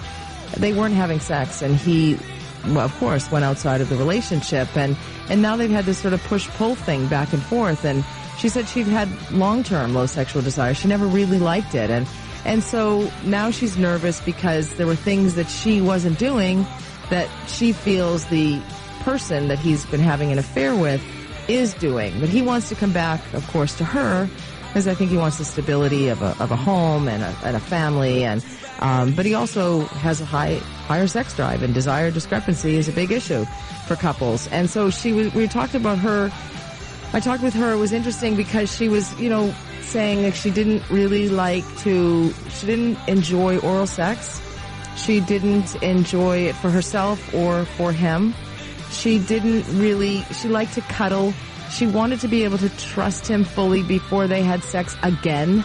they 0.56 0.72
weren't 0.72 0.94
having 0.94 1.20
sex, 1.20 1.62
and 1.62 1.76
he, 1.76 2.18
well, 2.66 2.80
of 2.80 2.94
course, 2.98 3.30
went 3.30 3.44
outside 3.44 3.80
of 3.80 3.88
the 3.88 3.96
relationship, 3.96 4.74
and 4.76 4.96
and 5.28 5.42
now 5.42 5.56
they've 5.56 5.70
had 5.70 5.84
this 5.84 5.98
sort 5.98 6.14
of 6.14 6.22
push 6.24 6.48
pull 6.50 6.74
thing 6.74 7.06
back 7.08 7.32
and 7.32 7.42
forth, 7.42 7.84
and 7.84 8.04
she 8.38 8.48
said 8.48 8.68
she'd 8.68 8.86
had 8.86 9.08
long 9.32 9.62
term 9.62 9.94
low 9.94 10.06
sexual 10.06 10.42
desire. 10.42 10.74
She 10.74 10.88
never 10.88 11.06
really 11.06 11.38
liked 11.38 11.74
it, 11.74 11.90
and 11.90 12.06
and 12.44 12.62
so 12.62 13.10
now 13.24 13.50
she's 13.50 13.76
nervous 13.76 14.20
because 14.20 14.74
there 14.76 14.86
were 14.86 14.96
things 14.96 15.34
that 15.34 15.48
she 15.48 15.80
wasn't 15.80 16.18
doing 16.18 16.64
that 17.10 17.28
she 17.48 17.72
feels 17.72 18.26
the 18.26 18.60
person 19.00 19.48
that 19.48 19.58
he's 19.58 19.84
been 19.86 20.00
having 20.00 20.32
an 20.32 20.38
affair 20.38 20.74
with 20.74 21.02
is 21.48 21.74
doing. 21.74 22.18
But 22.20 22.28
he 22.28 22.42
wants 22.42 22.68
to 22.70 22.74
come 22.74 22.92
back, 22.92 23.20
of 23.34 23.46
course, 23.48 23.76
to 23.78 23.84
her 23.84 24.28
because 24.76 24.88
I 24.88 24.94
think 24.94 25.10
he 25.10 25.16
wants 25.16 25.38
the 25.38 25.44
stability 25.46 26.08
of 26.08 26.20
a, 26.20 26.36
of 26.38 26.50
a 26.50 26.56
home 26.56 27.08
and 27.08 27.22
a, 27.22 27.34
and 27.44 27.56
a 27.56 27.60
family. 27.60 28.24
And 28.24 28.44
um, 28.80 29.14
but 29.14 29.24
he 29.24 29.32
also 29.32 29.80
has 30.04 30.20
a 30.20 30.26
high 30.26 30.56
higher 30.86 31.06
sex 31.06 31.34
drive 31.34 31.62
and 31.62 31.72
desire 31.72 32.10
discrepancy 32.10 32.76
is 32.76 32.86
a 32.86 32.92
big 32.92 33.10
issue 33.10 33.46
for 33.86 33.96
couples. 33.96 34.48
And 34.48 34.68
so 34.68 34.90
she 34.90 35.14
was. 35.14 35.32
We 35.32 35.48
talked 35.48 35.74
about 35.74 35.96
her. 36.00 36.30
I 37.14 37.20
talked 37.20 37.42
with 37.42 37.54
her. 37.54 37.72
It 37.72 37.78
was 37.78 37.94
interesting 37.94 38.36
because 38.36 38.70
she 38.70 38.90
was, 38.90 39.18
you 39.18 39.30
know, 39.30 39.54
saying 39.80 40.20
that 40.24 40.34
she 40.34 40.50
didn't 40.50 40.82
really 40.90 41.30
like 41.30 41.64
to. 41.78 42.34
She 42.50 42.66
didn't 42.66 42.98
enjoy 43.08 43.56
oral 43.60 43.86
sex. 43.86 44.42
She 44.94 45.20
didn't 45.20 45.74
enjoy 45.82 46.48
it 46.48 46.54
for 46.54 46.68
herself 46.68 47.32
or 47.32 47.64
for 47.64 47.92
him. 47.92 48.34
She 48.90 49.20
didn't 49.20 49.64
really. 49.80 50.20
She 50.34 50.48
liked 50.48 50.74
to 50.74 50.82
cuddle 50.82 51.32
she 51.70 51.86
wanted 51.86 52.20
to 52.20 52.28
be 52.28 52.44
able 52.44 52.58
to 52.58 52.68
trust 52.78 53.26
him 53.26 53.44
fully 53.44 53.82
before 53.82 54.26
they 54.26 54.42
had 54.42 54.62
sex 54.62 54.96
again. 55.02 55.64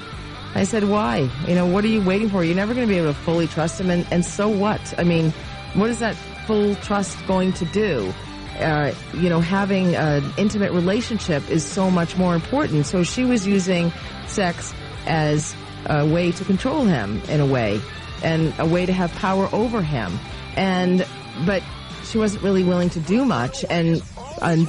I 0.53 0.63
said, 0.65 0.85
why? 0.85 1.29
You 1.47 1.55
know, 1.55 1.65
what 1.65 1.83
are 1.85 1.87
you 1.87 2.01
waiting 2.01 2.29
for? 2.29 2.43
You're 2.43 2.55
never 2.55 2.73
going 2.73 2.85
to 2.87 2.91
be 2.91 2.97
able 2.97 3.13
to 3.13 3.19
fully 3.19 3.47
trust 3.47 3.79
him. 3.79 3.89
And, 3.89 4.05
and 4.11 4.25
so 4.25 4.49
what? 4.49 4.93
I 4.97 5.03
mean, 5.03 5.31
what 5.75 5.89
is 5.89 5.99
that 5.99 6.15
full 6.45 6.75
trust 6.75 7.17
going 7.25 7.53
to 7.53 7.65
do? 7.65 8.13
Uh, 8.59 8.93
you 9.13 9.29
know, 9.29 9.39
having 9.39 9.95
an 9.95 10.23
intimate 10.37 10.71
relationship 10.73 11.49
is 11.49 11.63
so 11.63 11.89
much 11.89 12.17
more 12.17 12.35
important. 12.35 12.85
So 12.85 13.03
she 13.03 13.23
was 13.23 13.47
using 13.47 13.93
sex 14.27 14.73
as 15.07 15.55
a 15.85 16.05
way 16.05 16.31
to 16.33 16.43
control 16.43 16.83
him 16.83 17.21
in 17.29 17.39
a 17.39 17.45
way 17.45 17.79
and 18.23 18.53
a 18.59 18.65
way 18.65 18.85
to 18.85 18.93
have 18.93 19.11
power 19.15 19.49
over 19.53 19.81
him. 19.81 20.19
And, 20.55 21.07
but 21.45 21.63
she 22.03 22.17
wasn't 22.17 22.43
really 22.43 22.63
willing 22.63 22.89
to 22.89 22.99
do 22.99 23.23
much. 23.23 23.63
And, 23.69 24.03
and 24.41 24.67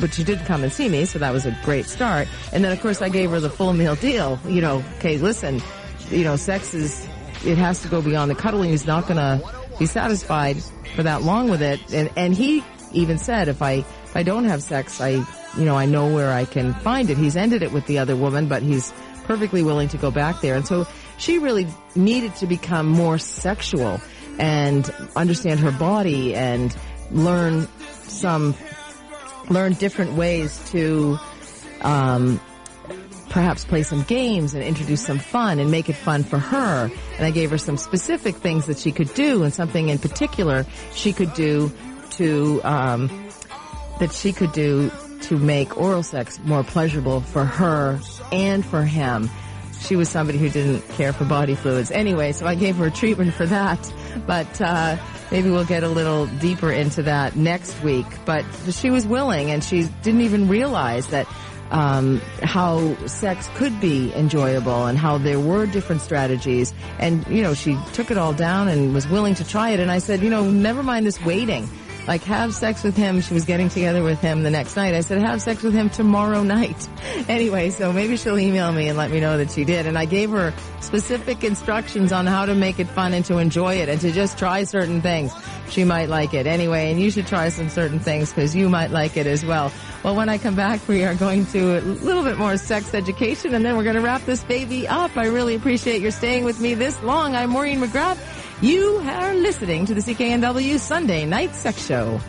but 0.00 0.14
she 0.14 0.24
did 0.24 0.40
come 0.40 0.62
and 0.62 0.72
see 0.72 0.88
me, 0.88 1.04
so 1.04 1.18
that 1.18 1.32
was 1.32 1.46
a 1.46 1.56
great 1.64 1.86
start. 1.86 2.28
And 2.52 2.64
then, 2.64 2.72
of 2.72 2.80
course, 2.80 3.02
I 3.02 3.08
gave 3.08 3.30
her 3.30 3.40
the 3.40 3.50
full 3.50 3.72
meal 3.72 3.94
deal. 3.96 4.38
You 4.46 4.60
know, 4.60 4.84
okay, 4.98 5.18
listen, 5.18 5.60
you 6.10 6.24
know, 6.24 6.36
sex 6.36 6.74
is, 6.74 7.06
it 7.44 7.58
has 7.58 7.82
to 7.82 7.88
go 7.88 8.02
beyond 8.02 8.30
the 8.30 8.34
cuddling. 8.34 8.70
He's 8.70 8.86
not 8.86 9.06
to 9.08 9.42
be 9.78 9.86
satisfied 9.86 10.62
for 10.94 11.02
that 11.02 11.22
long 11.22 11.48
with 11.48 11.62
it. 11.62 11.80
And, 11.92 12.10
and 12.16 12.34
he 12.34 12.64
even 12.92 13.18
said, 13.18 13.48
if 13.48 13.62
I, 13.62 13.72
if 13.72 14.16
I 14.16 14.22
don't 14.22 14.44
have 14.44 14.62
sex, 14.62 15.00
I, 15.00 15.24
you 15.56 15.64
know, 15.64 15.76
I 15.76 15.86
know 15.86 16.12
where 16.12 16.32
I 16.32 16.44
can 16.44 16.74
find 16.74 17.10
it. 17.10 17.16
He's 17.16 17.36
ended 17.36 17.62
it 17.62 17.72
with 17.72 17.86
the 17.86 17.98
other 17.98 18.16
woman, 18.16 18.48
but 18.48 18.62
he's 18.62 18.92
perfectly 19.24 19.62
willing 19.62 19.88
to 19.88 19.98
go 19.98 20.10
back 20.10 20.40
there. 20.40 20.54
And 20.54 20.66
so 20.66 20.86
she 21.18 21.38
really 21.38 21.66
needed 21.94 22.34
to 22.36 22.46
become 22.46 22.86
more 22.86 23.18
sexual 23.18 24.00
and 24.38 24.92
understand 25.14 25.60
her 25.60 25.72
body 25.72 26.34
and 26.34 26.76
learn 27.10 27.68
some 28.02 28.54
learn 29.48 29.74
different 29.74 30.12
ways 30.12 30.70
to 30.70 31.18
um, 31.82 32.40
perhaps 33.28 33.64
play 33.64 33.82
some 33.82 34.02
games 34.02 34.54
and 34.54 34.62
introduce 34.62 35.04
some 35.04 35.18
fun 35.18 35.58
and 35.58 35.70
make 35.70 35.88
it 35.88 35.94
fun 35.94 36.22
for 36.22 36.38
her. 36.38 36.90
And 37.16 37.26
I 37.26 37.30
gave 37.30 37.50
her 37.50 37.58
some 37.58 37.76
specific 37.76 38.36
things 38.36 38.66
that 38.66 38.78
she 38.78 38.92
could 38.92 39.12
do 39.14 39.42
and 39.42 39.52
something 39.52 39.88
in 39.88 39.98
particular 39.98 40.66
she 40.94 41.12
could 41.12 41.32
do 41.34 41.72
to, 42.10 42.60
um, 42.62 43.08
that 44.00 44.12
she 44.12 44.32
could 44.32 44.52
do 44.52 44.90
to 45.22 45.38
make 45.38 45.78
oral 45.78 46.02
sex 46.02 46.38
more 46.44 46.62
pleasurable 46.62 47.20
for 47.20 47.44
her 47.44 47.98
and 48.32 48.64
for 48.64 48.84
him. 48.84 49.30
She 49.80 49.96
was 49.96 50.08
somebody 50.08 50.38
who 50.38 50.48
didn't 50.48 50.86
care 50.90 51.12
for 51.12 51.24
body 51.24 51.54
fluids. 51.54 51.90
Anyway, 51.90 52.32
so 52.32 52.46
I 52.46 52.54
gave 52.54 52.76
her 52.76 52.86
a 52.86 52.90
treatment 52.90 53.34
for 53.34 53.46
that. 53.46 53.92
But, 54.26 54.60
uh, 54.60 54.96
maybe 55.30 55.50
we'll 55.50 55.64
get 55.64 55.82
a 55.82 55.88
little 55.88 56.26
deeper 56.26 56.70
into 56.70 57.02
that 57.04 57.36
next 57.36 57.82
week. 57.82 58.06
But 58.24 58.44
she 58.70 58.90
was 58.90 59.06
willing 59.06 59.50
and 59.50 59.62
she 59.64 59.84
didn't 60.02 60.20
even 60.22 60.48
realize 60.48 61.06
that 61.08 61.26
um, 61.72 62.20
how 62.42 62.94
sex 63.06 63.48
could 63.54 63.80
be 63.80 64.14
enjoyable 64.14 64.86
and 64.86 64.98
how 64.98 65.18
there 65.18 65.40
were 65.40 65.66
different 65.66 66.02
strategies. 66.02 66.74
And, 66.98 67.26
you 67.28 67.42
know, 67.42 67.54
she 67.54 67.78
took 67.94 68.10
it 68.10 68.18
all 68.18 68.34
down 68.34 68.68
and 68.68 68.94
was 68.94 69.08
willing 69.08 69.34
to 69.36 69.48
try 69.48 69.70
it. 69.70 69.80
And 69.80 69.90
I 69.90 69.98
said, 69.98 70.22
you 70.22 70.30
know, 70.30 70.50
never 70.50 70.82
mind 70.82 71.06
this 71.06 71.20
waiting. 71.24 71.68
Like, 72.06 72.22
have 72.24 72.54
sex 72.54 72.82
with 72.82 72.96
him. 72.96 73.20
She 73.20 73.32
was 73.32 73.44
getting 73.44 73.68
together 73.68 74.02
with 74.02 74.20
him 74.20 74.42
the 74.42 74.50
next 74.50 74.74
night. 74.76 74.94
I 74.94 75.00
said, 75.02 75.20
have 75.22 75.40
sex 75.40 75.62
with 75.62 75.72
him 75.72 75.88
tomorrow 75.88 76.42
night. 76.42 76.88
Anyway, 77.28 77.70
so 77.70 77.92
maybe 77.92 78.16
she'll 78.16 78.38
email 78.38 78.72
me 78.72 78.88
and 78.88 78.98
let 78.98 79.10
me 79.10 79.20
know 79.20 79.38
that 79.38 79.50
she 79.50 79.64
did. 79.64 79.86
And 79.86 79.96
I 79.96 80.04
gave 80.04 80.30
her 80.30 80.52
specific 80.80 81.44
instructions 81.44 82.12
on 82.12 82.26
how 82.26 82.44
to 82.44 82.54
make 82.54 82.80
it 82.80 82.88
fun 82.88 83.12
and 83.12 83.24
to 83.26 83.38
enjoy 83.38 83.76
it 83.76 83.88
and 83.88 84.00
to 84.00 84.10
just 84.10 84.38
try 84.38 84.64
certain 84.64 85.00
things. 85.00 85.32
She 85.70 85.84
might 85.84 86.08
like 86.08 86.34
it 86.34 86.46
anyway, 86.46 86.90
and 86.90 87.00
you 87.00 87.10
should 87.10 87.26
try 87.26 87.48
some 87.48 87.70
certain 87.70 87.98
things 87.98 88.30
because 88.30 88.54
you 88.54 88.68
might 88.68 88.90
like 88.90 89.16
it 89.16 89.26
as 89.26 89.42
well. 89.42 89.72
Well, 90.02 90.16
when 90.16 90.28
I 90.28 90.36
come 90.36 90.54
back, 90.54 90.86
we 90.88 91.04
are 91.04 91.14
going 91.14 91.46
to 91.46 91.78
a 91.78 91.80
little 91.80 92.24
bit 92.24 92.36
more 92.36 92.56
sex 92.56 92.92
education 92.92 93.54
and 93.54 93.64
then 93.64 93.76
we're 93.76 93.84
going 93.84 93.96
to 93.96 94.02
wrap 94.02 94.22
this 94.22 94.42
baby 94.44 94.86
up. 94.88 95.16
I 95.16 95.26
really 95.26 95.54
appreciate 95.54 96.02
your 96.02 96.10
staying 96.10 96.44
with 96.44 96.60
me 96.60 96.74
this 96.74 97.00
long. 97.02 97.36
I'm 97.36 97.50
Maureen 97.50 97.80
McGrath. 97.80 98.18
You 98.62 98.98
are 98.98 99.34
listening 99.34 99.86
to 99.86 99.94
the 99.94 100.00
CKNW 100.00 100.78
Sunday 100.78 101.26
Night 101.26 101.52
Sex 101.52 101.84
Show. 101.84 102.20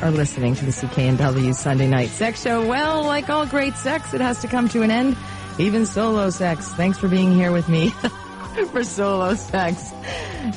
Are 0.00 0.10
listening 0.10 0.54
to 0.54 0.64
the 0.64 0.70
CKNW 0.70 1.54
Sunday 1.54 1.86
Night 1.86 2.08
Sex 2.08 2.42
Show. 2.42 2.66
Well, 2.66 3.04
like 3.04 3.28
all 3.28 3.44
great 3.44 3.74
sex, 3.74 4.14
it 4.14 4.22
has 4.22 4.40
to 4.40 4.48
come 4.48 4.70
to 4.70 4.80
an 4.80 4.90
end. 4.90 5.18
Even 5.58 5.84
solo 5.84 6.30
sex. 6.30 6.72
Thanks 6.72 6.96
for 6.96 7.08
being 7.08 7.34
here 7.34 7.52
with 7.52 7.68
me 7.68 7.90
for 8.72 8.82
solo 8.82 9.34
sex. 9.34 9.92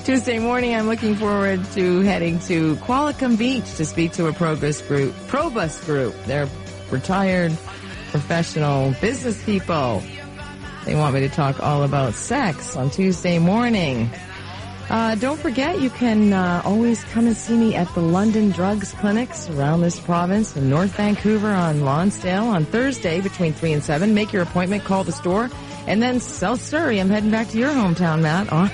Tuesday 0.05 0.39
morning, 0.39 0.73
I'm 0.73 0.87
looking 0.87 1.15
forward 1.15 1.65
to 1.73 1.99
heading 2.03 2.39
to 2.47 2.77
Qualicum 2.77 3.37
Beach 3.37 3.75
to 3.75 3.83
speak 3.83 4.13
to 4.13 4.27
a 4.27 4.31
Probus 4.31 4.81
group. 4.83 5.13
Probus 5.27 5.83
group. 5.83 6.15
They're 6.23 6.47
retired 6.91 7.51
professional 8.11 8.95
business 9.01 9.43
people. 9.43 10.01
They 10.85 10.95
want 10.95 11.13
me 11.13 11.19
to 11.19 11.29
talk 11.29 11.61
all 11.61 11.83
about 11.83 12.13
sex 12.13 12.77
on 12.77 12.89
Tuesday 12.89 13.37
morning. 13.37 14.09
Uh, 14.89 15.15
don't 15.15 15.39
forget, 15.39 15.79
you 15.79 15.89
can 15.89 16.33
uh, 16.33 16.61
always 16.65 17.03
come 17.05 17.27
and 17.27 17.37
see 17.37 17.55
me 17.57 17.75
at 17.75 17.87
the 17.93 18.01
London 18.01 18.49
Drugs 18.49 18.91
Clinics 18.93 19.49
around 19.49 19.81
this 19.81 19.99
province 19.99 20.55
in 20.57 20.69
North 20.69 20.91
Vancouver 20.95 21.51
on 21.51 21.81
Lonsdale 21.81 22.45
on 22.45 22.65
Thursday 22.65 23.21
between 23.21 23.53
3 23.53 23.73
and 23.73 23.83
7. 23.83 24.13
Make 24.13 24.33
your 24.33 24.43
appointment, 24.43 24.83
call 24.83 25.03
the 25.03 25.11
store. 25.11 25.49
And 25.87 26.01
then 26.01 26.19
South 26.19 26.61
Surrey, 26.61 26.99
I'm 26.99 27.09
heading 27.09 27.31
back 27.31 27.47
to 27.49 27.57
your 27.57 27.71
hometown, 27.71 28.21
Matt, 28.21 28.51
on, 28.51 28.69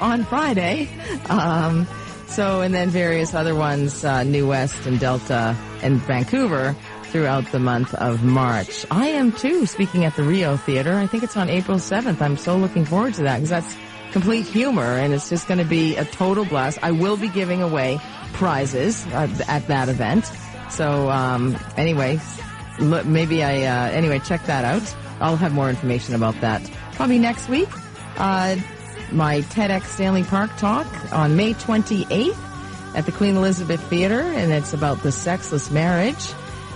on 0.00 0.24
Friday. 0.24 0.88
Um, 1.28 1.86
so, 2.26 2.60
and 2.60 2.74
then 2.74 2.90
various 2.90 3.32
other 3.34 3.54
ones, 3.54 4.04
uh, 4.04 4.24
New 4.24 4.48
West 4.48 4.84
and 4.86 4.98
Delta 4.98 5.56
and 5.82 6.00
Vancouver 6.02 6.76
throughout 7.04 7.50
the 7.52 7.58
month 7.58 7.94
of 7.94 8.24
March. 8.24 8.84
I 8.90 9.06
am 9.06 9.32
too, 9.32 9.64
speaking 9.64 10.04
at 10.04 10.16
the 10.16 10.22
Rio 10.22 10.56
Theater. 10.56 10.94
I 10.94 11.06
think 11.06 11.22
it's 11.22 11.36
on 11.36 11.48
April 11.48 11.78
7th. 11.78 12.20
I'm 12.20 12.36
so 12.36 12.56
looking 12.56 12.84
forward 12.84 13.14
to 13.14 13.22
that 13.22 13.36
because 13.36 13.50
that's 13.50 13.76
complete 14.12 14.46
humor 14.46 14.96
and 14.96 15.12
it's 15.12 15.28
just 15.28 15.48
going 15.48 15.58
to 15.58 15.64
be 15.64 15.96
a 15.96 16.04
total 16.04 16.44
blast. 16.44 16.78
I 16.82 16.92
will 16.92 17.16
be 17.16 17.28
giving 17.28 17.62
away 17.62 17.98
prizes 18.32 19.06
at 19.08 19.66
that 19.68 19.88
event. 19.88 20.30
So 20.70 21.08
um, 21.10 21.56
anyway, 21.76 22.20
look, 22.78 23.06
maybe 23.06 23.42
I 23.42 23.62
uh, 23.62 23.90
anyway 23.90 24.18
check 24.20 24.44
that 24.46 24.64
out. 24.64 24.94
I'll 25.20 25.36
have 25.36 25.52
more 25.52 25.70
information 25.70 26.14
about 26.14 26.38
that 26.40 26.68
probably 26.92 27.18
next 27.18 27.48
week. 27.48 27.68
Uh, 28.16 28.56
my 29.12 29.40
TEDx 29.42 29.84
Stanley 29.84 30.24
Park 30.24 30.50
talk 30.56 30.86
on 31.12 31.36
May 31.36 31.54
28th 31.54 32.36
at 32.94 33.06
the 33.06 33.12
Queen 33.12 33.36
Elizabeth 33.36 33.80
Theater, 33.88 34.20
and 34.20 34.52
it's 34.52 34.72
about 34.72 35.02
the 35.02 35.12
sexless 35.12 35.70
marriage, 35.70 36.32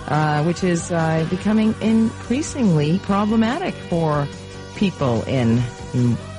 uh, 0.07 0.43
which 0.43 0.63
is 0.63 0.91
uh, 0.91 1.25
becoming 1.29 1.75
increasingly 1.81 2.99
problematic 2.99 3.73
for 3.73 4.27
people 4.75 5.23
in 5.23 5.61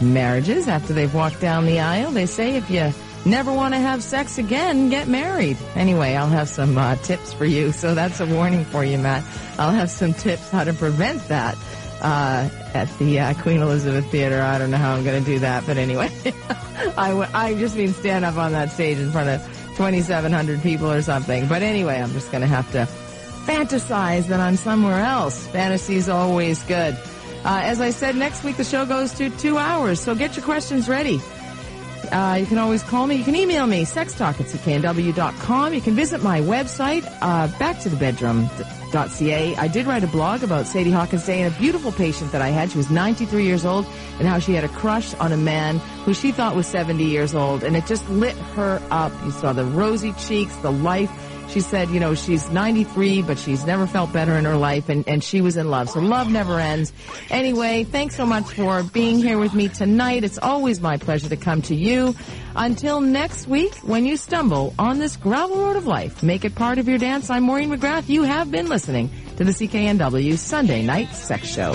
marriages 0.01 0.69
after 0.69 0.93
they've 0.93 1.13
walked 1.15 1.41
down 1.41 1.67
the 1.67 1.81
aisle. 1.81 2.11
They 2.11 2.27
say 2.27 2.57
if 2.57 2.71
you 2.71 2.93
never 3.25 3.53
want 3.53 3.75
to 3.75 3.81
have 3.81 4.03
sex 4.03 4.39
again, 4.39 4.89
get 4.89 5.09
married. 5.09 5.57
Anyway, 5.75 6.15
I'll 6.15 6.27
have 6.29 6.49
some 6.49 6.77
uh, 6.79 6.97
tips 6.97 7.33
for 7.33 7.45
you. 7.45 7.73
So 7.73 7.95
that's 7.95 8.21
a 8.21 8.27
warning 8.27 8.65
for 8.65 8.85
you, 8.85 8.99
Matt. 8.99 9.25
I'll 9.59 9.71
have 9.71 9.91
some 9.91 10.15
tips 10.15 10.51
how 10.51 10.65
to 10.65 10.73
prevent 10.73 11.27
that 11.29 11.57
uh, 12.01 12.49
at 12.75 12.89
the 12.99 13.21
uh, 13.21 13.35
Queen 13.35 13.61
Elizabeth 13.61 14.11
Theater. 14.11 14.41
I 14.43 14.59
don't 14.59 14.71
know 14.71 14.77
how 14.77 14.95
I'm 14.95 15.05
going 15.05 15.23
to 15.23 15.31
do 15.31 15.39
that, 15.41 15.65
but 15.67 15.77
anyway, 15.77 16.11
I, 16.97 17.09
w- 17.11 17.29
I 17.33 17.55
just 17.55 17.77
mean 17.77 17.93
stand 17.93 18.25
up 18.25 18.37
on 18.37 18.53
that 18.53 18.71
stage 18.71 18.99
in 18.99 19.11
front 19.13 19.29
of 19.29 19.41
2,700 19.77 20.63
people 20.63 20.91
or 20.91 21.01
something. 21.03 21.47
But 21.47 21.63
anyway, 21.63 22.01
I'm 22.01 22.13
just 22.13 22.31
going 22.33 22.41
to 22.43 22.49
have 22.49 22.71
to 22.73 22.89
fantasize 23.47 24.27
that 24.29 24.41
I'm 24.41 24.57
somewhere 24.57 25.01
else. 25.01 25.47
Fantasy's 25.49 26.09
always 26.09 26.63
good. 26.65 26.97
Uh, 27.45 27.61
as 27.65 27.81
I 27.81 27.91
said, 27.91 28.15
next 28.17 28.45
week 28.45 28.57
the 28.57 28.65
show 28.65 28.87
goes 28.87 29.13
to 29.15 29.31
two 29.31 29.59
hours, 29.59 30.01
so 30.01 30.15
get 30.15 30.37
your 30.37 30.45
questions 30.45 30.89
ready. 30.89 31.21
Uh, 32.11 32.37
you 32.39 32.47
can 32.47 32.59
always 32.59 32.83
call 32.83 33.07
me. 33.07 33.15
You 33.17 33.25
can 33.25 33.35
email 33.35 33.67
me, 33.67 33.85
sextalk 33.85 34.39
at 34.41 34.47
cknw.com. 34.47 35.73
You 35.73 35.81
can 35.81 35.95
visit 35.95 36.23
my 36.23 36.41
website, 36.41 37.07
uh, 37.23 37.49
backtothe.bedroom.ca. 37.49 39.57
I 39.57 39.69
did 39.69 39.87
write 39.87 40.05
a 40.05 40.09
blog 40.09 40.43
about 40.43 40.67
Sadie 40.67 40.91
Hawkins 40.91 41.25
Day 41.25 41.41
and 41.41 41.55
a 41.55 41.59
beautiful 41.59 41.91
patient 41.91 42.31
that 42.33 42.43
I 42.43 42.49
had. 42.49 42.71
She 42.71 42.77
was 42.77 42.91
93 42.91 43.45
years 43.45 43.65
old 43.65 43.87
and 44.19 44.29
how 44.29 44.39
she 44.39 44.53
had 44.53 44.65
a 44.65 44.69
crush 44.69 45.15
on 45.15 45.33
a 45.33 45.39
man 45.39 45.79
who 46.05 46.13
she 46.13 46.33
thought 46.33 46.55
was 46.55 46.67
70 46.67 47.03
years 47.03 47.35
old 47.35 47.65
and 47.65 47.77
it 47.77 47.87
just 47.87 48.07
lit 48.11 48.37
her 48.57 48.83
up. 48.91 49.11
You 49.25 49.31
saw 49.31 49.55
the 49.55 49.65
rosy 49.65 50.13
cheeks, 50.13 50.55
the 50.57 50.71
life. 50.71 51.11
She 51.53 51.61
said, 51.61 51.91
you 51.91 52.01
know, 52.01 52.15
she's 52.15 52.49
93, 52.49 53.21
but 53.23 53.39
she's 53.39 53.67
never 53.67 53.87
felt 53.87 54.11
better 54.11 54.33
in 54.39 54.47
her 54.47 54.57
life, 54.57 54.89
and, 54.89 55.07
and 55.07 55.23
she 55.23 55.43
was 55.43 55.59
in 55.59 55.69
love. 55.69 55.91
So 55.91 56.01
love 56.01 56.31
never 56.31 56.59
ends. 56.59 56.95
Anyway, 57.29 57.85
thanks 57.85 58.17
so 58.17 58.25
much 58.25 58.45
for 58.45 58.83
being 58.83 59.19
here 59.19 59.39
with 59.39 59.53
me 59.53 59.69
tonight. 59.69 60.25
It's 60.25 60.39
always 60.39 60.81
my 60.81 60.97
pleasure 60.97 61.29
to 61.29 61.37
come 61.37 61.61
to 61.63 61.75
you. 61.75 62.15
Until 62.57 63.03
next 63.03 63.49
week, 63.49 63.75
when 63.83 64.07
you 64.07 64.17
stumble 64.17 64.75
on 64.79 64.99
this 64.99 65.17
gravel 65.17 65.59
road 65.59 65.77
of 65.77 65.87
life, 65.87 66.23
make 66.23 66.47
it 66.47 66.55
part 66.55 66.79
of 66.79 66.89
your 66.89 66.97
dance. 66.99 67.29
I'm 67.29 67.43
Maureen 67.43 67.69
McGrath. 67.69 68.09
You 68.09 68.23
have 68.23 68.51
been 68.51 68.71
listening 68.71 69.11
to 69.37 69.45
the 69.45 69.53
CKNW 69.53 70.39
Sunday 70.39 70.83
Night 70.83 71.15
Sex 71.15 71.49
Show. 71.49 71.73